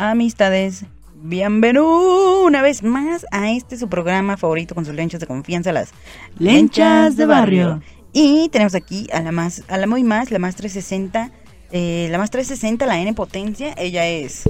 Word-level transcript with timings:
amistades. 0.00 0.84
Bienvenido 1.22 2.42
una 2.42 2.62
vez 2.62 2.82
más 2.82 3.26
a 3.30 3.50
este 3.50 3.76
su 3.76 3.90
programa 3.90 4.38
favorito 4.38 4.74
con 4.74 4.86
sus 4.86 4.94
lenchas 4.94 5.20
de 5.20 5.26
confianza, 5.26 5.72
las 5.72 5.90
Lenchas 6.38 7.18
de 7.18 7.26
Barrio. 7.26 7.82
Y 8.12 8.48
tenemos 8.48 8.74
aquí 8.74 9.06
a 9.12 9.20
la 9.20 9.30
más, 9.30 9.62
a 9.68 9.76
la 9.76 9.86
muy 9.86 10.02
más, 10.02 10.30
la 10.30 10.38
más 10.38 10.56
360, 10.56 11.30
eh, 11.70 12.08
la 12.10 12.16
más 12.16 12.30
360, 12.30 12.86
la 12.86 12.98
N 12.98 13.12
potencia. 13.12 13.74
Ella 13.76 14.06
es 14.06 14.48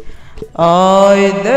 Aide. 0.54 1.48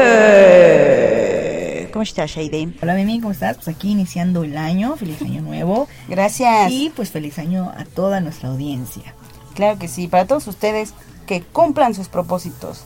¿Cómo 1.94 2.02
estás, 2.02 2.36
Aide? 2.36 2.70
Hola 2.82 2.96
Mimi, 2.96 3.22
¿cómo 3.22 3.32
estás? 3.32 3.58
Pues 3.58 3.68
aquí 3.68 3.92
iniciando 3.92 4.44
el 4.44 4.58
año, 4.58 4.96
feliz 4.96 5.22
año 5.22 5.44
nuevo 5.44 5.88
Gracias. 6.10 6.72
y 6.72 6.92
pues 6.96 7.12
feliz 7.12 7.38
año 7.38 7.72
a 7.78 7.86
toda 7.86 8.20
nuestra 8.22 8.50
audiencia. 8.50 9.14
Claro 9.54 9.78
que 9.78 9.88
sí, 9.88 10.08
para 10.08 10.26
todos 10.26 10.48
ustedes 10.48 10.96
que 11.28 11.44
cumplan 11.44 11.94
sus 11.94 12.10
propósitos. 12.10 12.86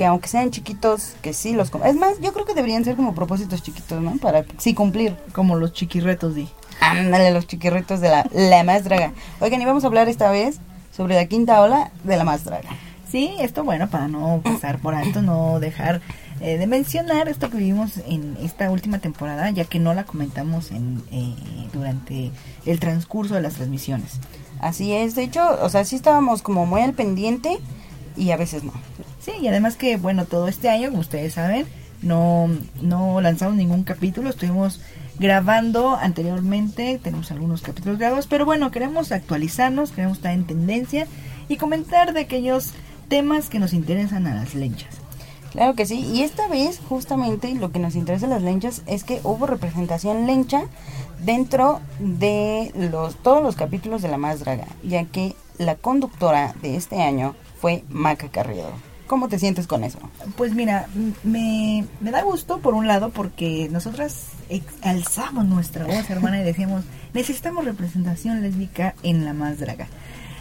Que 0.00 0.06
aunque 0.06 0.28
sean 0.28 0.50
chiquitos, 0.50 1.12
que 1.20 1.34
sí 1.34 1.52
los... 1.52 1.70
Es 1.84 1.94
más, 1.94 2.18
yo 2.22 2.32
creo 2.32 2.46
que 2.46 2.54
deberían 2.54 2.86
ser 2.86 2.96
como 2.96 3.14
propósitos 3.14 3.62
chiquitos, 3.62 4.00
¿no? 4.00 4.16
Para 4.16 4.46
sí 4.56 4.72
cumplir. 4.72 5.14
Como 5.34 5.56
los 5.56 5.74
chiquirretos 5.74 6.34
di. 6.34 6.48
Ándale, 6.80 7.30
los 7.32 7.46
chiquirritos 7.46 8.00
de 8.00 8.08
la, 8.08 8.26
la 8.32 8.64
más 8.64 8.84
draga. 8.84 9.12
Oigan, 9.40 9.60
y 9.60 9.66
vamos 9.66 9.84
a 9.84 9.88
hablar 9.88 10.08
esta 10.08 10.30
vez 10.30 10.58
sobre 10.90 11.16
la 11.16 11.26
quinta 11.26 11.60
ola 11.60 11.90
de 12.02 12.16
la 12.16 12.24
más 12.24 12.44
draga. 12.44 12.70
Sí, 13.10 13.34
esto 13.40 13.62
bueno, 13.62 13.90
para 13.90 14.08
no 14.08 14.40
pasar 14.42 14.78
por 14.78 14.94
alto, 14.94 15.20
no 15.20 15.60
dejar 15.60 16.00
eh, 16.40 16.56
de 16.56 16.66
mencionar 16.66 17.28
esto 17.28 17.50
que 17.50 17.58
vivimos 17.58 17.98
en 18.06 18.38
esta 18.40 18.70
última 18.70 19.00
temporada, 19.00 19.50
ya 19.50 19.66
que 19.66 19.80
no 19.80 19.92
la 19.92 20.04
comentamos 20.04 20.70
en, 20.70 21.02
eh, 21.12 21.34
durante 21.74 22.30
el 22.64 22.80
transcurso 22.80 23.34
de 23.34 23.42
las 23.42 23.52
transmisiones. 23.52 24.18
Así 24.62 24.94
es, 24.94 25.14
de 25.14 25.24
hecho, 25.24 25.42
o 25.60 25.68
sea, 25.68 25.84
sí 25.84 25.94
estábamos 25.94 26.40
como 26.40 26.64
muy 26.64 26.80
al 26.80 26.94
pendiente 26.94 27.58
y 28.16 28.30
a 28.30 28.38
veces 28.38 28.64
no. 28.64 28.72
Sí, 29.20 29.32
y 29.40 29.48
además 29.48 29.76
que, 29.76 29.96
bueno, 29.96 30.24
todo 30.24 30.48
este 30.48 30.70
año, 30.70 30.88
como 30.88 31.00
ustedes 31.00 31.34
saben, 31.34 31.66
no, 32.02 32.48
no 32.80 33.20
lanzamos 33.20 33.54
ningún 33.54 33.84
capítulo, 33.84 34.30
estuvimos 34.30 34.80
grabando 35.18 35.96
anteriormente, 35.96 36.98
tenemos 37.02 37.30
algunos 37.30 37.60
capítulos 37.60 37.98
grabados, 37.98 38.26
pero 38.26 38.46
bueno, 38.46 38.70
queremos 38.70 39.12
actualizarnos, 39.12 39.92
queremos 39.92 40.18
estar 40.18 40.32
en 40.32 40.46
tendencia 40.46 41.06
y 41.48 41.56
comentar 41.56 42.14
de 42.14 42.20
aquellos 42.20 42.72
temas 43.08 43.50
que 43.50 43.58
nos 43.58 43.74
interesan 43.74 44.26
a 44.26 44.34
las 44.34 44.54
lenchas. 44.54 44.96
Claro 45.52 45.74
que 45.74 45.84
sí, 45.84 45.98
y 45.98 46.22
esta 46.22 46.48
vez 46.48 46.80
justamente 46.88 47.52
lo 47.54 47.72
que 47.72 47.80
nos 47.80 47.96
interesa 47.96 48.26
a 48.26 48.30
las 48.30 48.42
lenchas 48.42 48.82
es 48.86 49.04
que 49.04 49.20
hubo 49.24 49.46
representación 49.46 50.26
lencha 50.26 50.62
dentro 51.24 51.80
de 51.98 52.72
los 52.74 53.16
todos 53.16 53.42
los 53.42 53.56
capítulos 53.56 54.00
de 54.00 54.08
La 54.08 54.16
Más 54.16 54.40
Draga, 54.40 54.68
ya 54.82 55.04
que 55.04 55.34
la 55.58 55.74
conductora 55.74 56.54
de 56.62 56.76
este 56.76 57.02
año 57.02 57.34
fue 57.60 57.84
Maca 57.90 58.28
Carrero. 58.28 58.89
¿Cómo 59.10 59.26
te 59.28 59.40
sientes 59.40 59.66
con 59.66 59.82
eso? 59.82 59.98
Pues 60.36 60.54
mira, 60.54 60.86
me, 61.24 61.84
me 62.00 62.10
da 62.12 62.22
gusto 62.22 62.58
por 62.60 62.74
un 62.74 62.86
lado 62.86 63.10
porque 63.10 63.68
nosotras 63.68 64.28
alzamos 64.82 65.46
nuestra 65.46 65.84
voz, 65.84 66.08
hermana, 66.08 66.40
y 66.40 66.44
decíamos, 66.44 66.84
necesitamos 67.12 67.64
representación 67.64 68.40
lésbica 68.40 68.94
en 69.02 69.24
La 69.24 69.32
Más 69.32 69.58
Draga. 69.58 69.88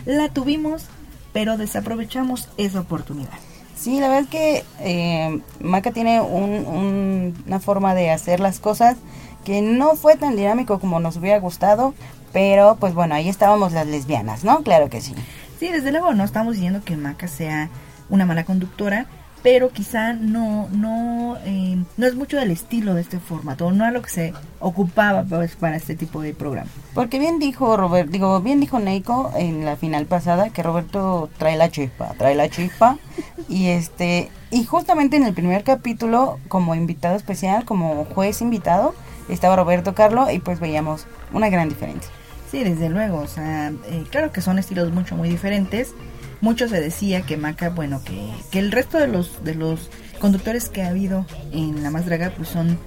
La 0.06 0.30
tuvimos, 0.30 0.86
pero 1.34 1.58
desaprovechamos 1.58 2.48
esa 2.58 2.82
oportunidad. 2.82 3.34
Sí, 3.76 4.00
la 4.00 4.08
verdad 4.08 4.24
es 4.26 4.30
que 4.30 4.64
eh, 4.82 5.42
Maca 5.62 5.90
tiene 5.92 6.22
un- 6.22 6.68
un- 6.68 7.44
una 7.48 7.60
forma 7.60 7.96
de 7.96 8.12
hacer 8.12 8.40
las 8.40 8.60
cosas 8.60 8.98
que 9.46 9.64
no 9.64 9.96
fue 9.96 10.16
tan 10.16 10.36
dinámico 10.36 10.80
como 10.80 11.00
nos 11.00 11.18
hubiera 11.18 11.40
gustado, 11.40 11.96
pero 12.34 12.78
pues 12.80 12.94
bueno, 12.94 13.16
ahí 13.16 13.30
estábamos 13.30 13.72
las 13.72 13.88
lesbianas, 13.88 14.44
¿no? 14.44 14.62
Claro 14.62 14.90
que 14.92 15.02
sí. 15.02 15.16
Sí, 15.60 15.70
desde 15.70 15.92
luego 15.92 16.14
no 16.14 16.24
estamos 16.24 16.54
diciendo 16.54 16.82
que 16.86 16.96
Maca 16.98 17.28
sea 17.28 17.70
una 18.10 18.26
mala 18.26 18.44
conductora, 18.44 19.06
pero 19.42 19.70
quizá 19.70 20.14
no 20.14 20.68
no 20.72 21.38
eh, 21.46 21.78
no 21.98 22.06
es 22.06 22.16
mucho 22.16 22.38
del 22.38 22.52
estilo 22.52 22.94
de 22.94 23.02
este 23.02 23.20
formato, 23.20 23.72
no 23.72 23.86
a 23.86 23.92
lo 23.92 24.02
que 24.02 24.10
se 24.10 24.34
ocupaba 24.60 25.24
pues, 25.24 25.56
para 25.56 25.78
este 25.78 25.96
tipo 25.96 26.22
de 26.22 26.34
programa. 26.34 26.70
Porque 26.94 27.20
bien 27.20 27.40
dijo 27.40 27.78
Robert, 27.78 28.10
digo, 28.10 28.42
bien 28.42 28.60
dijo 28.60 28.80
Neiko 28.80 29.32
en 29.36 29.66
la 29.66 29.78
final 29.78 30.06
pasada 30.06 30.50
que 30.50 30.64
Roberto 30.64 31.30
trae 31.38 31.56
la 31.56 31.70
chispa, 31.70 32.14
trae 32.18 32.36
la 32.36 32.50
chispa 32.50 32.98
y 33.50 33.68
este 33.68 34.30
y 34.52 34.64
justamente 34.66 35.16
en 35.16 35.24
el 35.24 35.34
primer 35.34 35.64
capítulo 35.64 36.40
como 36.48 36.76
invitado 36.76 37.16
especial, 37.16 37.66
como 37.66 38.06
juez 38.06 38.42
invitado, 38.42 38.94
estaba 39.30 39.56
Roberto 39.56 39.94
Carlo 39.94 40.30
y 40.30 40.40
pues 40.40 40.60
veíamos 40.60 41.06
una 41.32 41.50
gran 41.50 41.70
diferencia. 41.70 42.12
Sí, 42.52 42.64
desde 42.64 42.90
luego, 42.90 43.20
o 43.20 43.28
sea, 43.28 43.72
eh, 43.86 44.04
claro 44.10 44.32
que 44.32 44.42
son 44.42 44.58
estilos 44.58 44.92
mucho 44.92 45.16
muy 45.16 45.30
diferentes. 45.30 45.94
Mucho 46.42 46.68
se 46.70 46.80
decía 46.80 47.22
que 47.24 47.38
Maca, 47.38 47.70
bueno, 47.70 48.02
que, 48.04 48.32
que 48.52 48.60
el 48.60 48.72
resto 48.72 48.98
de 48.98 49.08
los 49.08 49.44
de 49.44 49.56
los 49.56 49.90
conductores 50.20 50.70
que 50.70 50.84
ha 50.84 50.90
habido 50.90 51.26
en 51.52 51.84
La 51.84 51.90
Más 51.90 52.06
Draga 52.06 52.32
pues 52.36 52.50
son 52.50 52.78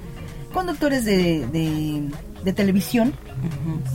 conductores 0.52 1.04
de, 1.04 1.46
de, 1.48 2.10
de 2.44 2.52
televisión 2.52 3.14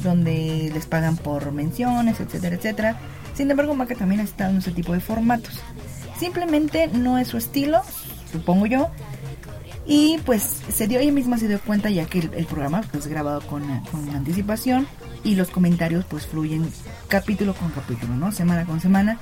donde 0.04 0.72
les 0.74 0.86
pagan 0.86 1.18
por 1.18 1.52
menciones, 1.52 2.20
etcétera, 2.20 2.56
etcétera. 2.56 3.00
Sin 3.36 3.50
embargo, 3.52 3.76
Maca 3.76 3.96
también 3.96 4.22
ha 4.22 4.24
estado 4.24 4.52
en 4.52 4.58
ese 4.58 4.72
tipo 4.72 4.94
de 4.94 5.00
formatos. 5.00 5.60
Simplemente 6.20 6.88
no 6.88 7.20
es 7.20 7.28
su 7.28 7.38
estilo, 7.38 7.82
supongo 8.32 8.66
yo. 8.66 8.90
Y 9.86 10.18
pues 10.26 10.42
se 10.70 10.88
dio, 10.88 11.00
ella 11.00 11.12
misma 11.12 11.38
se 11.38 11.48
dio 11.48 11.62
cuenta 11.62 11.90
ya 11.90 12.06
que 12.06 12.20
el, 12.20 12.34
el 12.34 12.46
programa 12.46 12.82
pues 12.92 13.06
es 13.06 13.10
grabado 13.10 13.42
con, 13.42 13.64
con 13.86 14.10
anticipación 14.10 14.88
y 15.24 15.36
los 15.36 15.50
comentarios 15.50 16.04
pues 16.06 16.26
fluyen 16.26 16.68
capítulo 17.08 17.54
con 17.54 17.70
capítulo, 17.70 18.16
¿no? 18.16 18.32
Semana 18.32 18.66
con 18.66 18.82
semana. 18.82 19.20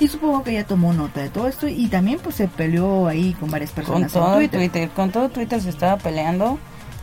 Y 0.00 0.08
supongo 0.08 0.42
que 0.42 0.52
ella 0.52 0.66
tomó 0.66 0.94
nota 0.94 1.20
de 1.20 1.28
todo 1.28 1.46
esto 1.46 1.68
y 1.68 1.86
también 1.88 2.18
pues 2.20 2.34
se 2.34 2.48
peleó 2.48 3.06
ahí 3.06 3.34
con 3.34 3.50
varias 3.50 3.70
Con 3.70 3.84
personas 3.84 4.12
todo 4.12 4.32
en 4.32 4.48
Twitter. 4.48 4.60
Twitter. 4.60 4.90
con 4.90 5.10
todo 5.12 5.28
Twitter 5.28 5.60
se 5.60 5.68
estaba 5.68 5.98
peleando. 5.98 6.58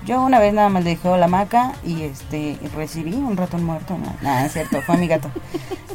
Yo 0.06 0.22
una 0.24 0.40
vez 0.40 0.54
nada 0.54 0.70
más 0.70 0.84
le 0.84 0.92
dije 0.92 1.08
hola 1.08 1.28
maca 1.28 1.74
y 1.84 2.02
este 2.02 2.58
recibí 2.76 3.14
un 3.14 3.38
ratón 3.38 3.64
muerto. 3.64 3.98
No, 4.00 4.16
nada, 4.24 4.48
es 4.48 4.54
cierto, 4.54 4.82
fue 4.82 4.98
mi 4.98 5.08
gato. 5.08 5.30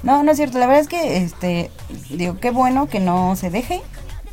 No, 0.02 0.24
no 0.24 0.32
es 0.32 0.36
cierto, 0.36 0.58
la 0.58 0.66
verdad 0.66 0.82
es 0.82 0.88
que 0.88 1.18
este 1.18 1.70
digo, 2.10 2.40
qué 2.40 2.50
bueno 2.50 2.88
que 2.88 2.98
no 2.98 3.36
se 3.36 3.50
deje. 3.50 3.80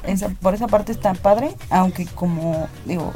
Esa, 0.02 0.30
por 0.30 0.56
esa 0.56 0.68
parte 0.68 0.92
está 0.92 1.14
padre, 1.14 1.54
aunque 1.70 2.08
como 2.08 2.68
digo, 2.86 3.14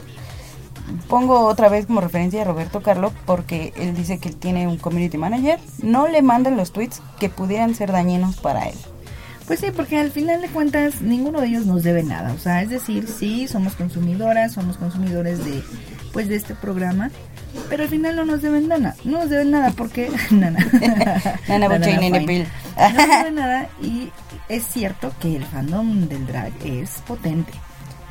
pongo 1.09 1.47
otra 1.47 1.69
vez 1.69 1.87
como 1.87 1.99
referencia 1.99 2.43
a 2.43 2.45
Roberto 2.45 2.83
Carlo 2.83 3.11
porque 3.25 3.73
él 3.75 3.95
dice 3.95 4.19
que 4.19 4.29
él 4.29 4.35
tiene 4.35 4.67
un 4.67 4.77
community 4.77 5.17
manager, 5.17 5.59
no 5.81 6.07
le 6.07 6.21
mandan 6.21 6.55
los 6.55 6.71
tweets 6.71 7.01
que 7.19 7.29
pudieran 7.29 7.73
ser 7.73 7.91
dañinos 7.91 8.35
para 8.35 8.67
él. 8.67 8.75
Pues 9.47 9.59
sí, 9.59 9.67
porque 9.75 9.99
al 9.99 10.11
final 10.11 10.41
de 10.41 10.47
cuentas 10.47 11.01
ninguno 11.01 11.41
de 11.41 11.47
ellos 11.47 11.65
nos 11.65 11.83
debe 11.83 12.03
nada. 12.03 12.33
O 12.33 12.37
sea, 12.37 12.61
es 12.61 12.69
decir, 12.69 13.07
sí, 13.07 13.47
somos 13.47 13.75
consumidoras, 13.75 14.53
somos 14.53 14.77
consumidores 14.77 15.43
de 15.43 15.61
pues 16.13 16.29
de 16.29 16.35
este 16.35 16.53
programa, 16.53 17.09
pero 17.69 17.83
al 17.83 17.89
final 17.89 18.15
no 18.15 18.25
nos 18.25 18.41
deben 18.41 18.67
nada. 18.67 18.95
No 19.03 19.19
nos 19.19 19.29
deben 19.29 19.51
nada 19.51 19.71
porque... 19.71 20.09
Nana. 20.31 20.59
Nana 21.47 21.69
fine. 21.79 22.21
Pil. 22.21 22.47
No 22.77 22.89
nos 22.89 23.07
deben 23.07 23.35
nada 23.35 23.69
y 23.81 24.09
es 24.47 24.63
cierto 24.65 25.11
que 25.19 25.35
el 25.35 25.45
fandom 25.45 26.07
del 26.07 26.25
drag 26.25 26.53
es 26.63 27.01
potente. 27.07 27.51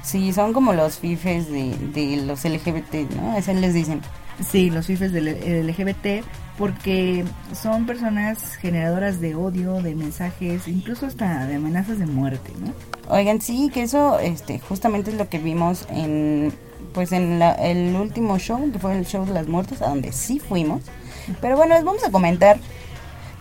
Sí, 0.03 0.33
son 0.33 0.53
como 0.53 0.73
los 0.73 0.99
fifes 0.99 1.49
de, 1.49 1.77
de 1.95 2.17
los 2.27 2.45
LGBT, 2.45 3.11
¿no? 3.17 3.37
Eso 3.37 3.53
les 3.55 3.73
dicen. 3.73 4.03
Sí, 4.51 4.71
los 4.71 4.87
fifes 4.87 5.13
del 5.13 5.27
LGBT, 5.67 6.25
porque 6.59 7.25
son 7.55 7.87
personas 7.87 8.57
generadoras 8.57 9.21
de 9.21 9.35
odio, 9.35 9.81
de 9.83 9.95
mensajes, 9.95 10.67
incluso 10.69 11.07
hasta 11.07 11.47
de 11.47 11.57
amenazas 11.57 11.99
de 11.99 12.07
muerte, 12.07 12.53
¿no? 12.61 12.73
Oigan, 13.15 13.41
sí, 13.41 13.71
que 13.73 13.83
eso 13.83 14.19
este, 14.19 14.59
justamente 14.59 15.11
es 15.11 15.17
lo 15.17 15.29
que 15.29 15.39
vimos 15.39 15.87
en 15.91 16.53
pues 16.93 17.13
en 17.13 17.39
la- 17.39 17.55
el 17.55 17.95
último 17.97 18.39
show, 18.39 18.71
que 18.71 18.79
fue 18.79 18.99
el 18.99 19.07
show 19.07 19.25
de 19.25 19.33
las 19.33 19.47
muertes, 19.49 19.81
a 19.81 19.89
donde 19.89 20.13
sí 20.13 20.39
fuimos. 20.41 20.83
Pero 21.41 21.57
bueno, 21.57 21.75
les 21.75 21.85
vamos 21.85 22.05
a 22.05 22.11
comentar 22.11 22.59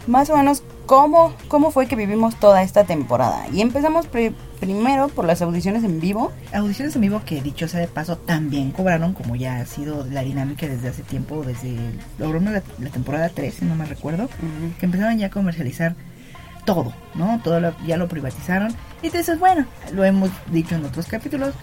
más 0.07 0.29
o 0.29 0.37
menos 0.37 0.63
cómo, 0.91 1.33
cómo 1.47 1.71
fue 1.71 1.87
que 1.87 1.95
vivimos 1.95 2.35
toda 2.35 2.63
esta 2.63 2.83
temporada. 2.83 3.45
Y 3.53 3.61
empezamos 3.61 4.07
pri- 4.07 4.35
primero 4.59 5.07
por 5.07 5.23
las 5.23 5.41
audiciones 5.41 5.85
en 5.85 6.01
vivo. 6.01 6.33
Audiciones 6.53 6.93
en 6.97 7.01
vivo 7.01 7.21
que 7.25 7.41
dicho 7.41 7.69
sea 7.69 7.79
de 7.79 7.87
paso 7.87 8.17
también 8.17 8.71
cobraron, 8.71 9.13
como 9.13 9.37
ya 9.37 9.55
ha 9.61 9.65
sido 9.65 10.05
la 10.11 10.21
dinámica 10.21 10.67
desde 10.67 10.89
hace 10.89 11.03
tiempo, 11.03 11.43
desde 11.45 11.77
la, 12.19 12.61
la 12.79 12.89
temporada 12.89 13.29
3, 13.33 13.53
si 13.53 13.63
no 13.63 13.75
me 13.75 13.85
recuerdo, 13.85 14.27
que 14.81 14.85
empezaron 14.85 15.17
ya 15.17 15.27
a 15.27 15.29
comercializar 15.29 15.95
todo, 16.65 16.91
¿no? 17.15 17.39
Todo 17.41 17.61
lo- 17.61 17.73
ya 17.87 17.95
lo 17.95 18.09
privatizaron. 18.09 18.75
Y 19.01 19.11
dices, 19.11 19.39
bueno, 19.39 19.65
lo 19.93 20.03
hemos 20.03 20.29
dicho 20.51 20.75
en 20.75 20.83
otros 20.83 21.05
capítulos, 21.07 21.53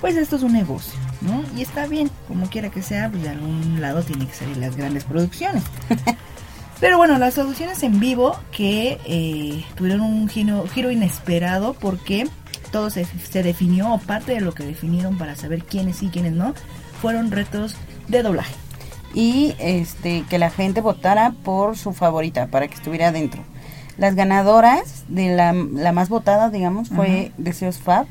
pues 0.00 0.14
esto 0.16 0.36
es 0.36 0.44
un 0.44 0.52
negocio, 0.52 0.96
¿no? 1.20 1.42
Y 1.56 1.62
está 1.62 1.88
bien, 1.88 2.10
como 2.28 2.46
quiera 2.48 2.70
que 2.70 2.82
sea, 2.82 3.10
pues 3.10 3.24
de 3.24 3.30
algún 3.30 3.80
lado 3.80 4.04
tiene 4.04 4.24
que 4.28 4.34
salir 4.34 4.56
las 4.58 4.76
grandes 4.76 5.02
producciones. 5.02 5.64
Pero 6.80 6.96
bueno, 6.96 7.18
las 7.18 7.36
audiciones 7.38 7.82
en 7.82 7.98
vivo 7.98 8.38
que 8.52 8.98
eh, 9.04 9.64
tuvieron 9.74 10.02
un 10.02 10.28
giro, 10.28 10.66
giro 10.68 10.90
inesperado 10.90 11.74
porque 11.74 12.28
todo 12.70 12.90
se, 12.90 13.04
se 13.04 13.42
definió, 13.42 13.92
o 13.92 13.98
parte 13.98 14.32
de 14.32 14.40
lo 14.40 14.52
que 14.52 14.64
definieron 14.64 15.18
para 15.18 15.34
saber 15.34 15.64
quiénes 15.64 15.96
sí 15.96 16.06
y 16.06 16.10
quiénes 16.10 16.32
no, 16.32 16.54
fueron 17.00 17.30
retos 17.30 17.76
de 18.06 18.22
doblaje. 18.22 18.54
y 19.14 19.54
este 19.58 20.24
que 20.28 20.38
la 20.38 20.50
gente 20.50 20.80
votara 20.80 21.32
por 21.42 21.76
su 21.76 21.92
favorita 21.92 22.46
para 22.48 22.68
que 22.68 22.74
estuviera 22.74 23.08
adentro. 23.08 23.42
Las 23.96 24.14
ganadoras 24.14 25.04
de 25.08 25.34
la, 25.34 25.52
la 25.52 25.92
más 25.92 26.08
votada, 26.08 26.50
digamos, 26.50 26.88
fue 26.88 27.32
Deseos 27.36 27.78
Fab. 27.78 28.06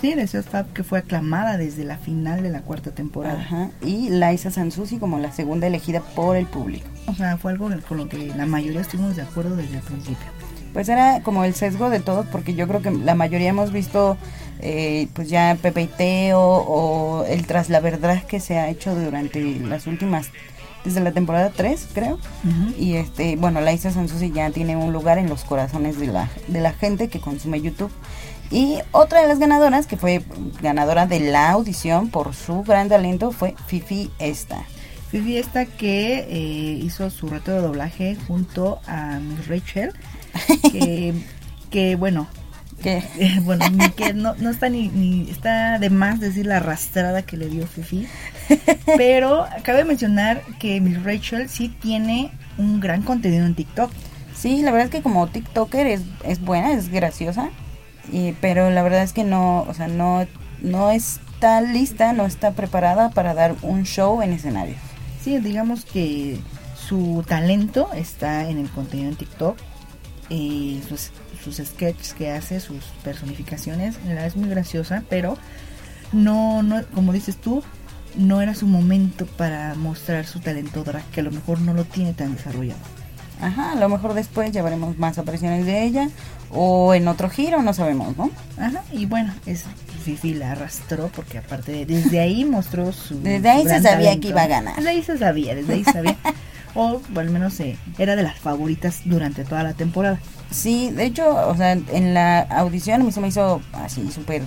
Sí, 0.00 0.14
de 0.14 0.26
Fab 0.26 0.72
que 0.72 0.84
fue 0.84 1.00
aclamada 1.00 1.56
desde 1.56 1.84
la 1.84 1.98
final 1.98 2.42
de 2.42 2.50
la 2.50 2.62
cuarta 2.62 2.92
temporada. 2.92 3.40
Ajá. 3.40 3.70
Y 3.82 4.10
Liza 4.10 4.50
Sansusi 4.50 4.98
como 4.98 5.18
la 5.18 5.32
segunda 5.32 5.66
elegida 5.66 6.00
por 6.00 6.36
el 6.36 6.46
público. 6.46 6.86
O 7.06 7.14
sea, 7.14 7.36
fue 7.36 7.52
algo 7.52 7.68
con 7.88 7.98
lo 7.98 8.08
que 8.08 8.32
la 8.36 8.46
mayoría 8.46 8.80
estuvimos 8.80 9.16
de 9.16 9.22
acuerdo 9.22 9.56
desde 9.56 9.76
el 9.76 9.82
principio. 9.82 10.26
Pues 10.72 10.88
era 10.88 11.22
como 11.22 11.44
el 11.44 11.54
sesgo 11.54 11.90
de 11.90 11.98
todos, 11.98 12.26
porque 12.26 12.54
yo 12.54 12.68
creo 12.68 12.82
que 12.82 12.90
la 12.90 13.14
mayoría 13.14 13.48
hemos 13.48 13.72
visto 13.72 14.16
eh, 14.60 15.08
pues 15.14 15.28
ya 15.28 15.56
Pepe 15.60 15.82
y 15.82 15.86
Teo 15.86 16.40
o 16.40 17.24
el 17.24 17.46
tras 17.46 17.68
la 17.68 17.80
verdad 17.80 18.22
que 18.24 18.38
se 18.38 18.58
ha 18.58 18.68
hecho 18.68 18.94
durante 18.94 19.40
las 19.60 19.86
últimas 19.86 20.30
desde 20.84 21.00
la 21.00 21.12
temporada 21.12 21.50
3, 21.54 21.88
creo. 21.92 22.18
Y 22.78 22.94
este, 22.94 23.36
bueno, 23.36 23.60
Liza 23.60 23.90
Sansusi 23.90 24.30
ya 24.30 24.50
tiene 24.50 24.76
un 24.76 24.92
lugar 24.92 25.18
en 25.18 25.28
los 25.28 25.44
corazones 25.44 25.98
de 25.98 26.06
la, 26.06 26.30
de 26.46 26.60
la 26.60 26.72
gente 26.72 27.08
que 27.08 27.20
consume 27.20 27.60
YouTube. 27.60 27.90
Y 28.50 28.78
otra 28.92 29.20
de 29.20 29.28
las 29.28 29.38
ganadoras, 29.38 29.86
que 29.86 29.96
fue 29.96 30.22
ganadora 30.62 31.06
de 31.06 31.20
la 31.20 31.50
audición 31.50 32.08
por 32.08 32.34
su 32.34 32.62
gran 32.62 32.88
talento, 32.88 33.30
fue 33.30 33.54
Fifi 33.66 34.10
Esta. 34.18 34.64
Fifi 35.10 35.36
Esta 35.36 35.66
que 35.66 36.26
eh, 36.28 36.80
hizo 36.82 37.10
su 37.10 37.28
reto 37.28 37.52
de 37.52 37.60
doblaje 37.60 38.16
junto 38.26 38.80
a 38.86 39.18
Miss 39.18 39.48
Rachel, 39.48 39.92
que, 40.72 41.14
que 41.70 41.96
bueno, 41.96 42.26
que 42.82 43.02
bueno, 43.42 43.64
que 43.96 44.14
no, 44.14 44.34
no 44.36 44.50
está 44.50 44.68
ni, 44.68 44.88
ni, 44.88 45.30
está 45.30 45.78
de 45.78 45.90
más 45.90 46.20
decir 46.20 46.46
la 46.46 46.58
arrastrada 46.58 47.22
que 47.22 47.36
le 47.36 47.48
dio 47.48 47.66
Fifi. 47.66 48.06
Pero 48.96 49.46
cabe 49.62 49.84
mencionar 49.84 50.42
que 50.58 50.80
Miss 50.80 51.02
Rachel 51.02 51.48
sí 51.48 51.68
tiene 51.68 52.30
un 52.56 52.80
gran 52.80 53.02
contenido 53.02 53.44
en 53.44 53.54
TikTok. 53.54 53.90
Sí, 54.34 54.62
la 54.62 54.70
verdad 54.70 54.86
es 54.86 54.90
que 54.92 55.02
como 55.02 55.26
TikToker 55.26 55.86
es, 55.86 56.02
es 56.24 56.40
buena, 56.40 56.72
es 56.72 56.88
graciosa. 56.88 57.50
Y, 58.12 58.32
pero 58.40 58.70
la 58.70 58.82
verdad 58.82 59.02
es 59.02 59.12
que 59.12 59.24
no, 59.24 59.62
o 59.62 59.74
sea, 59.74 59.88
no, 59.88 60.26
no 60.60 60.90
está 60.90 61.60
lista, 61.60 62.12
no 62.12 62.24
está 62.24 62.52
preparada 62.52 63.10
para 63.10 63.34
dar 63.34 63.54
un 63.62 63.84
show 63.84 64.22
en 64.22 64.32
escenario. 64.32 64.76
Sí, 65.22 65.38
digamos 65.38 65.84
que 65.84 66.38
su 66.74 67.24
talento 67.26 67.90
está 67.92 68.48
en 68.48 68.58
el 68.58 68.70
contenido 68.70 69.10
en 69.10 69.16
TikTok. 69.16 69.56
Y 70.30 70.82
sus, 70.86 71.10
sus 71.42 71.56
sketches 71.56 72.12
que 72.12 72.30
hace, 72.30 72.60
sus 72.60 72.84
personificaciones, 73.02 73.96
es 74.06 74.36
muy 74.36 74.48
graciosa, 74.50 75.02
pero 75.08 75.38
no, 76.12 76.62
no, 76.62 76.84
como 76.94 77.12
dices 77.12 77.36
tú, 77.36 77.62
no 78.14 78.42
era 78.42 78.54
su 78.54 78.66
momento 78.66 79.24
para 79.24 79.74
mostrar 79.74 80.26
su 80.26 80.40
talento 80.40 80.84
drag, 80.84 81.04
que 81.10 81.20
a 81.20 81.22
lo 81.22 81.30
mejor 81.30 81.60
no 81.60 81.72
lo 81.72 81.84
tiene 81.84 82.12
tan 82.12 82.34
desarrollado. 82.34 82.80
Ajá, 83.40 83.72
a 83.72 83.76
lo 83.76 83.88
mejor 83.88 84.14
después 84.14 84.50
ya 84.52 84.62
veremos 84.62 84.98
más 84.98 85.16
apariciones 85.16 85.64
de 85.64 85.84
ella 85.84 86.10
o 86.50 86.94
en 86.94 87.08
otro 87.08 87.28
giro, 87.28 87.62
no 87.62 87.72
sabemos, 87.72 88.16
¿no? 88.16 88.30
Ajá, 88.58 88.82
y 88.92 89.06
bueno, 89.06 89.34
es 89.46 89.64
Fifi 90.04 90.34
la 90.34 90.52
arrastró 90.52 91.10
porque 91.14 91.38
aparte 91.38 91.72
de, 91.72 91.86
desde 91.86 92.20
ahí 92.20 92.44
mostró 92.44 92.92
su 92.92 93.20
Desde 93.20 93.48
ahí 93.48 93.64
se 93.64 93.82
sabía 93.82 94.18
que 94.18 94.28
iba 94.28 94.42
a 94.42 94.46
ganar. 94.46 94.76
Desde 94.76 94.90
ahí 94.90 95.02
se 95.02 95.18
sabía, 95.18 95.54
desde 95.54 95.74
ahí 95.74 95.84
sabía. 95.84 96.16
o, 96.74 97.00
al 97.16 97.30
menos 97.30 97.58
eh, 97.60 97.76
era 97.98 98.16
de 98.16 98.22
las 98.22 98.38
favoritas 98.38 99.02
durante 99.04 99.44
toda 99.44 99.62
la 99.62 99.74
temporada. 99.74 100.18
Sí, 100.50 100.90
de 100.90 101.04
hecho, 101.04 101.48
o 101.48 101.56
sea, 101.56 101.72
en 101.72 102.14
la 102.14 102.40
audición 102.40 103.02
a 103.02 103.04
mí 103.04 103.12
se 103.12 103.20
me 103.20 103.28
hizo 103.28 103.60
así 103.72 104.10
súper 104.10 104.42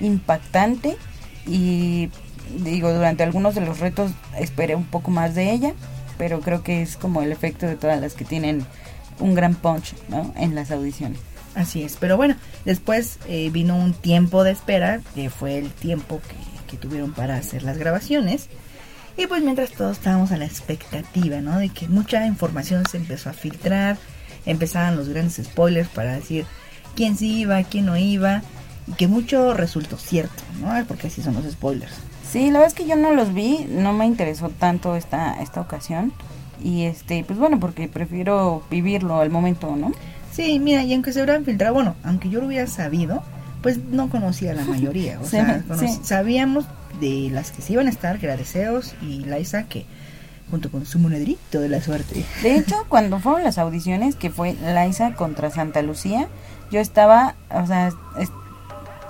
impactante 0.00 0.96
y 1.46 2.10
digo, 2.58 2.92
durante 2.92 3.22
algunos 3.22 3.54
de 3.54 3.60
los 3.60 3.80
retos 3.80 4.12
esperé 4.38 4.74
un 4.74 4.84
poco 4.84 5.10
más 5.10 5.34
de 5.34 5.52
ella, 5.52 5.74
pero 6.16 6.40
creo 6.40 6.62
que 6.62 6.82
es 6.82 6.96
como 6.96 7.22
el 7.22 7.32
efecto 7.32 7.66
de 7.66 7.76
todas 7.76 8.00
las 8.00 8.14
que 8.14 8.24
tienen 8.24 8.64
un 9.20 9.34
gran 9.34 9.54
punch 9.54 9.94
¿no? 10.08 10.32
en 10.36 10.54
las 10.54 10.70
audiciones. 10.70 11.18
Así 11.54 11.82
es, 11.82 11.96
pero 12.00 12.16
bueno, 12.16 12.34
después 12.64 13.18
eh, 13.28 13.50
vino 13.50 13.76
un 13.76 13.94
tiempo 13.94 14.42
de 14.42 14.50
espera, 14.50 15.00
que 15.14 15.30
fue 15.30 15.58
el 15.58 15.70
tiempo 15.70 16.20
que, 16.20 16.44
tuvieron 16.74 17.12
para 17.12 17.36
hacer 17.36 17.62
las 17.62 17.78
grabaciones. 17.78 18.48
Y 19.16 19.28
pues 19.28 19.44
mientras 19.44 19.70
todos 19.70 19.98
estábamos 19.98 20.32
a 20.32 20.36
la 20.36 20.44
expectativa, 20.44 21.40
¿no? 21.40 21.60
De 21.60 21.68
que 21.68 21.86
mucha 21.86 22.26
información 22.26 22.82
se 22.90 22.96
empezó 22.96 23.30
a 23.30 23.32
filtrar, 23.32 23.96
empezaban 24.44 24.96
los 24.96 25.08
grandes 25.08 25.40
spoilers 25.40 25.88
para 25.88 26.14
decir 26.14 26.46
quién 26.96 27.16
sí 27.16 27.42
iba, 27.42 27.62
quién 27.62 27.86
no 27.86 27.96
iba, 27.96 28.42
y 28.88 28.92
que 28.94 29.06
mucho 29.06 29.54
resultó 29.54 29.98
cierto, 29.98 30.42
¿no? 30.60 30.84
Porque 30.88 31.06
así 31.06 31.22
son 31.22 31.34
los 31.34 31.44
spoilers. 31.44 31.94
Sí, 32.28 32.46
la 32.46 32.58
verdad 32.58 32.66
es 32.66 32.74
que 32.74 32.88
yo 32.88 32.96
no 32.96 33.12
los 33.12 33.32
vi, 33.32 33.66
no 33.70 33.92
me 33.92 34.06
interesó 34.06 34.48
tanto 34.48 34.96
esta, 34.96 35.40
esta 35.40 35.60
ocasión. 35.60 36.12
Y 36.60 36.86
este, 36.86 37.22
pues 37.22 37.38
bueno, 37.38 37.60
porque 37.60 37.86
prefiero 37.86 38.64
vivirlo 38.68 39.20
al 39.20 39.30
momento, 39.30 39.76
¿no? 39.76 39.92
Sí, 40.34 40.58
mira, 40.58 40.82
y 40.82 40.92
aunque 40.94 41.12
se 41.12 41.22
hubieran 41.22 41.44
filtrado, 41.44 41.74
bueno, 41.74 41.94
aunque 42.02 42.28
yo 42.28 42.40
lo 42.40 42.48
hubiera 42.48 42.66
sabido, 42.66 43.22
pues 43.62 43.78
no 43.78 44.10
conocía 44.10 44.50
a 44.50 44.54
la 44.54 44.64
mayoría. 44.64 45.20
O 45.20 45.24
sea, 45.26 45.62
sabíamos 46.02 46.66
de 47.00 47.30
las 47.32 47.52
que 47.52 47.62
se 47.62 47.74
iban 47.74 47.86
a 47.86 47.90
estar, 47.90 48.18
que 48.18 48.26
era 48.26 48.36
Deseos 48.36 48.94
y 49.00 49.24
Liza, 49.24 49.64
que 49.64 49.86
junto 50.50 50.70
con 50.70 50.86
su 50.86 50.98
monedrito 50.98 51.60
de 51.60 51.68
la 51.68 51.80
suerte. 51.80 52.24
De 52.42 52.56
hecho, 52.56 52.84
cuando 52.88 53.20
fueron 53.20 53.44
las 53.44 53.58
audiciones, 53.58 54.16
que 54.16 54.30
fue 54.30 54.54
Liza 54.54 55.14
contra 55.14 55.50
Santa 55.50 55.82
Lucía, 55.82 56.28
yo 56.70 56.80
estaba, 56.80 57.36
o 57.50 57.66
sea, 57.66 57.92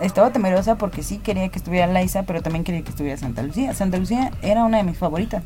estaba 0.00 0.30
temerosa 0.30 0.76
porque 0.76 1.02
sí 1.02 1.18
quería 1.18 1.48
que 1.48 1.58
estuviera 1.58 1.86
Liza, 1.86 2.24
pero 2.24 2.42
también 2.42 2.64
quería 2.64 2.82
que 2.82 2.90
estuviera 2.90 3.16
Santa 3.16 3.42
Lucía. 3.42 3.74
Santa 3.74 3.96
Lucía 3.96 4.30
era 4.42 4.64
una 4.64 4.76
de 4.76 4.84
mis 4.84 4.98
favoritas. 4.98 5.42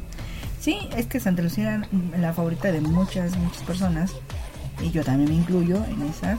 Sí, 0.60 0.76
es 0.96 1.06
que 1.06 1.20
Santa 1.20 1.42
Lucía 1.42 1.74
era 1.74 2.18
la 2.18 2.32
favorita 2.32 2.72
de 2.72 2.80
muchas, 2.80 3.36
muchas 3.36 3.62
personas, 3.62 4.12
y 4.80 4.90
yo 4.90 5.04
también 5.04 5.30
me 5.30 5.36
incluyo 5.36 5.84
en 5.84 6.02
esa. 6.02 6.38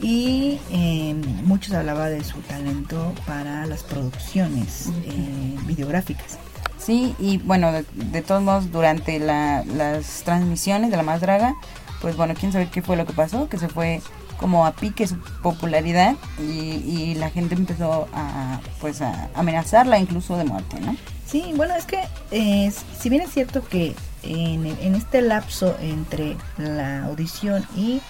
Y 0.00 0.60
eh, 0.70 1.14
muchos 1.44 1.72
hablaban 1.74 2.10
de 2.10 2.24
su 2.24 2.38
talento 2.40 3.12
para 3.26 3.64
las 3.66 3.82
producciones 3.82 4.90
eh, 5.04 5.56
videográficas. 5.66 6.38
Sí, 6.78 7.14
y 7.18 7.38
bueno, 7.38 7.72
de, 7.72 8.22
todos 8.22 8.42
modos, 8.42 8.70
durante 8.70 9.18
la, 9.18 9.64
las 9.64 10.22
transmisiones 10.24 10.90
de 10.90 10.98
La 10.98 11.02
Más 11.02 11.20
Draga, 11.20 11.54
pues 12.02 12.16
bueno, 12.16 12.34
quién 12.38 12.52
sabe 12.52 12.68
qué 12.68 12.82
fue 12.82 12.96
lo 12.96 13.06
que 13.06 13.14
pasó, 13.14 13.48
que 13.48 13.56
se 13.56 13.68
fue 13.68 14.02
como 14.36 14.66
a 14.66 14.72
pique 14.72 15.06
su 15.06 15.16
popularidad 15.42 16.16
y, 16.38 17.14
la 17.14 17.30
gente 17.30 17.54
empezó 17.54 18.08
a 18.12 18.60
pues 18.80 19.00
a 19.00 19.30
amenazarla 19.34 19.98
incluso 19.98 20.36
de 20.36 20.44
muerte, 20.44 20.80
¿no? 20.80 20.96
Sí, 21.26 21.52
bueno, 21.56 21.74
es 21.74 21.86
que 21.86 22.00
eh, 22.30 22.70
si 23.00 23.08
bien 23.08 23.22
es 23.22 23.30
cierto 23.30 23.66
que 23.66 23.94
en, 24.24 24.94
este 24.94 25.22
lapso 25.22 25.76
entre 25.80 26.36
la 26.58 27.04
audición 27.04 27.64
y 27.76 28.00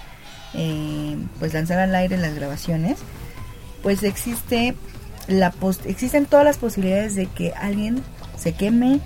eh, 0.55 1.17
pues 1.39 1.55
lanzar 1.55 1.79
al 1.79 1.95
aire 1.95 2.17
las 2.17 2.35
grabaciones, 2.35 2.99
pues 3.83 4.03
existe 4.03 4.75
la 5.27 5.51
post 5.51 5.87
existen 5.87 6.27
todas 6.27 6.45
las 6.45 6.59
posibilidades 6.59 7.15
de 7.15 7.27
que 7.27 7.53
alguien 7.53 8.03
se 8.37 8.53
queme 8.53 9.01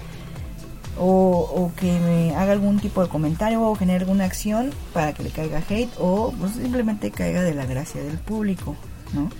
o, 1.01 1.71
que 1.77 1.93
me 2.01 2.35
haga 2.35 2.51
algún 2.53 2.81
tipo 2.81 3.03
de 3.03 3.09
comentario 3.09 3.63
o 3.63 3.75
genere 3.77 4.01
alguna 4.01 4.25
acción 4.25 4.71
para 4.93 5.13
que 5.13 5.23
le 5.23 5.31
caiga 5.31 5.63
hate 5.69 5.91
o 5.99 6.35
pues, 6.39 6.55
simplemente 6.55 7.13
caiga 7.13 7.43
de 7.43 7.55
la 7.55 7.67
gracia 7.67 8.03
del 8.03 8.19
público, 8.19 8.75
¿no? 9.13 9.31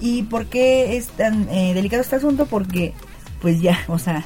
¿Y 0.00 0.24
por 0.24 0.46
qué 0.46 0.96
es 0.96 1.06
tan 1.08 1.48
eh, 1.50 1.72
delicado 1.74 2.02
este 2.02 2.16
asunto? 2.16 2.46
Porque 2.46 2.94
pues 3.40 3.60
ya, 3.60 3.78
o 3.86 3.98
sea, 3.98 4.24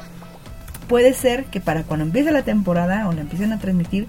puede 0.88 1.14
ser 1.14 1.45
que 1.47 1.61
para 1.61 1.83
cuando 1.83 2.05
empiece 2.05 2.33
la 2.33 2.43
temporada 2.43 3.09
o 3.09 3.12
la 3.12 3.23
empiecen 3.23 3.52
a 3.52 3.59
transmitir, 3.59 4.07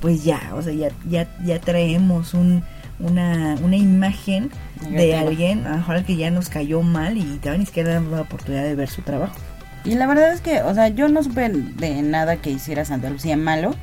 pues 0.00 0.24
ya, 0.24 0.40
o 0.54 0.62
sea, 0.62 0.72
ya, 0.72 0.88
ya, 1.08 1.28
ya 1.44 1.60
traemos 1.60 2.34
un, 2.34 2.64
una, 2.98 3.56
una 3.62 3.76
imagen 3.76 4.50
de 4.90 5.16
alguien, 5.16 5.66
a 5.66 5.70
lo 5.70 5.76
mejor 5.78 6.04
que 6.04 6.16
ya 6.16 6.30
nos 6.30 6.48
cayó 6.48 6.82
mal 6.82 7.16
y 7.16 7.38
todavía 7.38 7.58
ni 7.58 7.66
siquiera 7.66 7.94
damos 7.94 8.12
la 8.12 8.22
oportunidad 8.22 8.64
de 8.64 8.74
ver 8.74 8.88
su 8.88 9.02
trabajo. 9.02 9.36
Y 9.84 9.94
la 9.94 10.06
verdad 10.06 10.32
es 10.32 10.40
que, 10.40 10.62
o 10.62 10.74
sea, 10.74 10.88
yo 10.88 11.08
no 11.08 11.22
supe 11.22 11.48
de 11.48 12.02
nada 12.02 12.36
que 12.36 12.50
hiciera 12.50 12.84
Santa 12.84 13.10
Lucía 13.10 13.36
malo, 13.36 13.74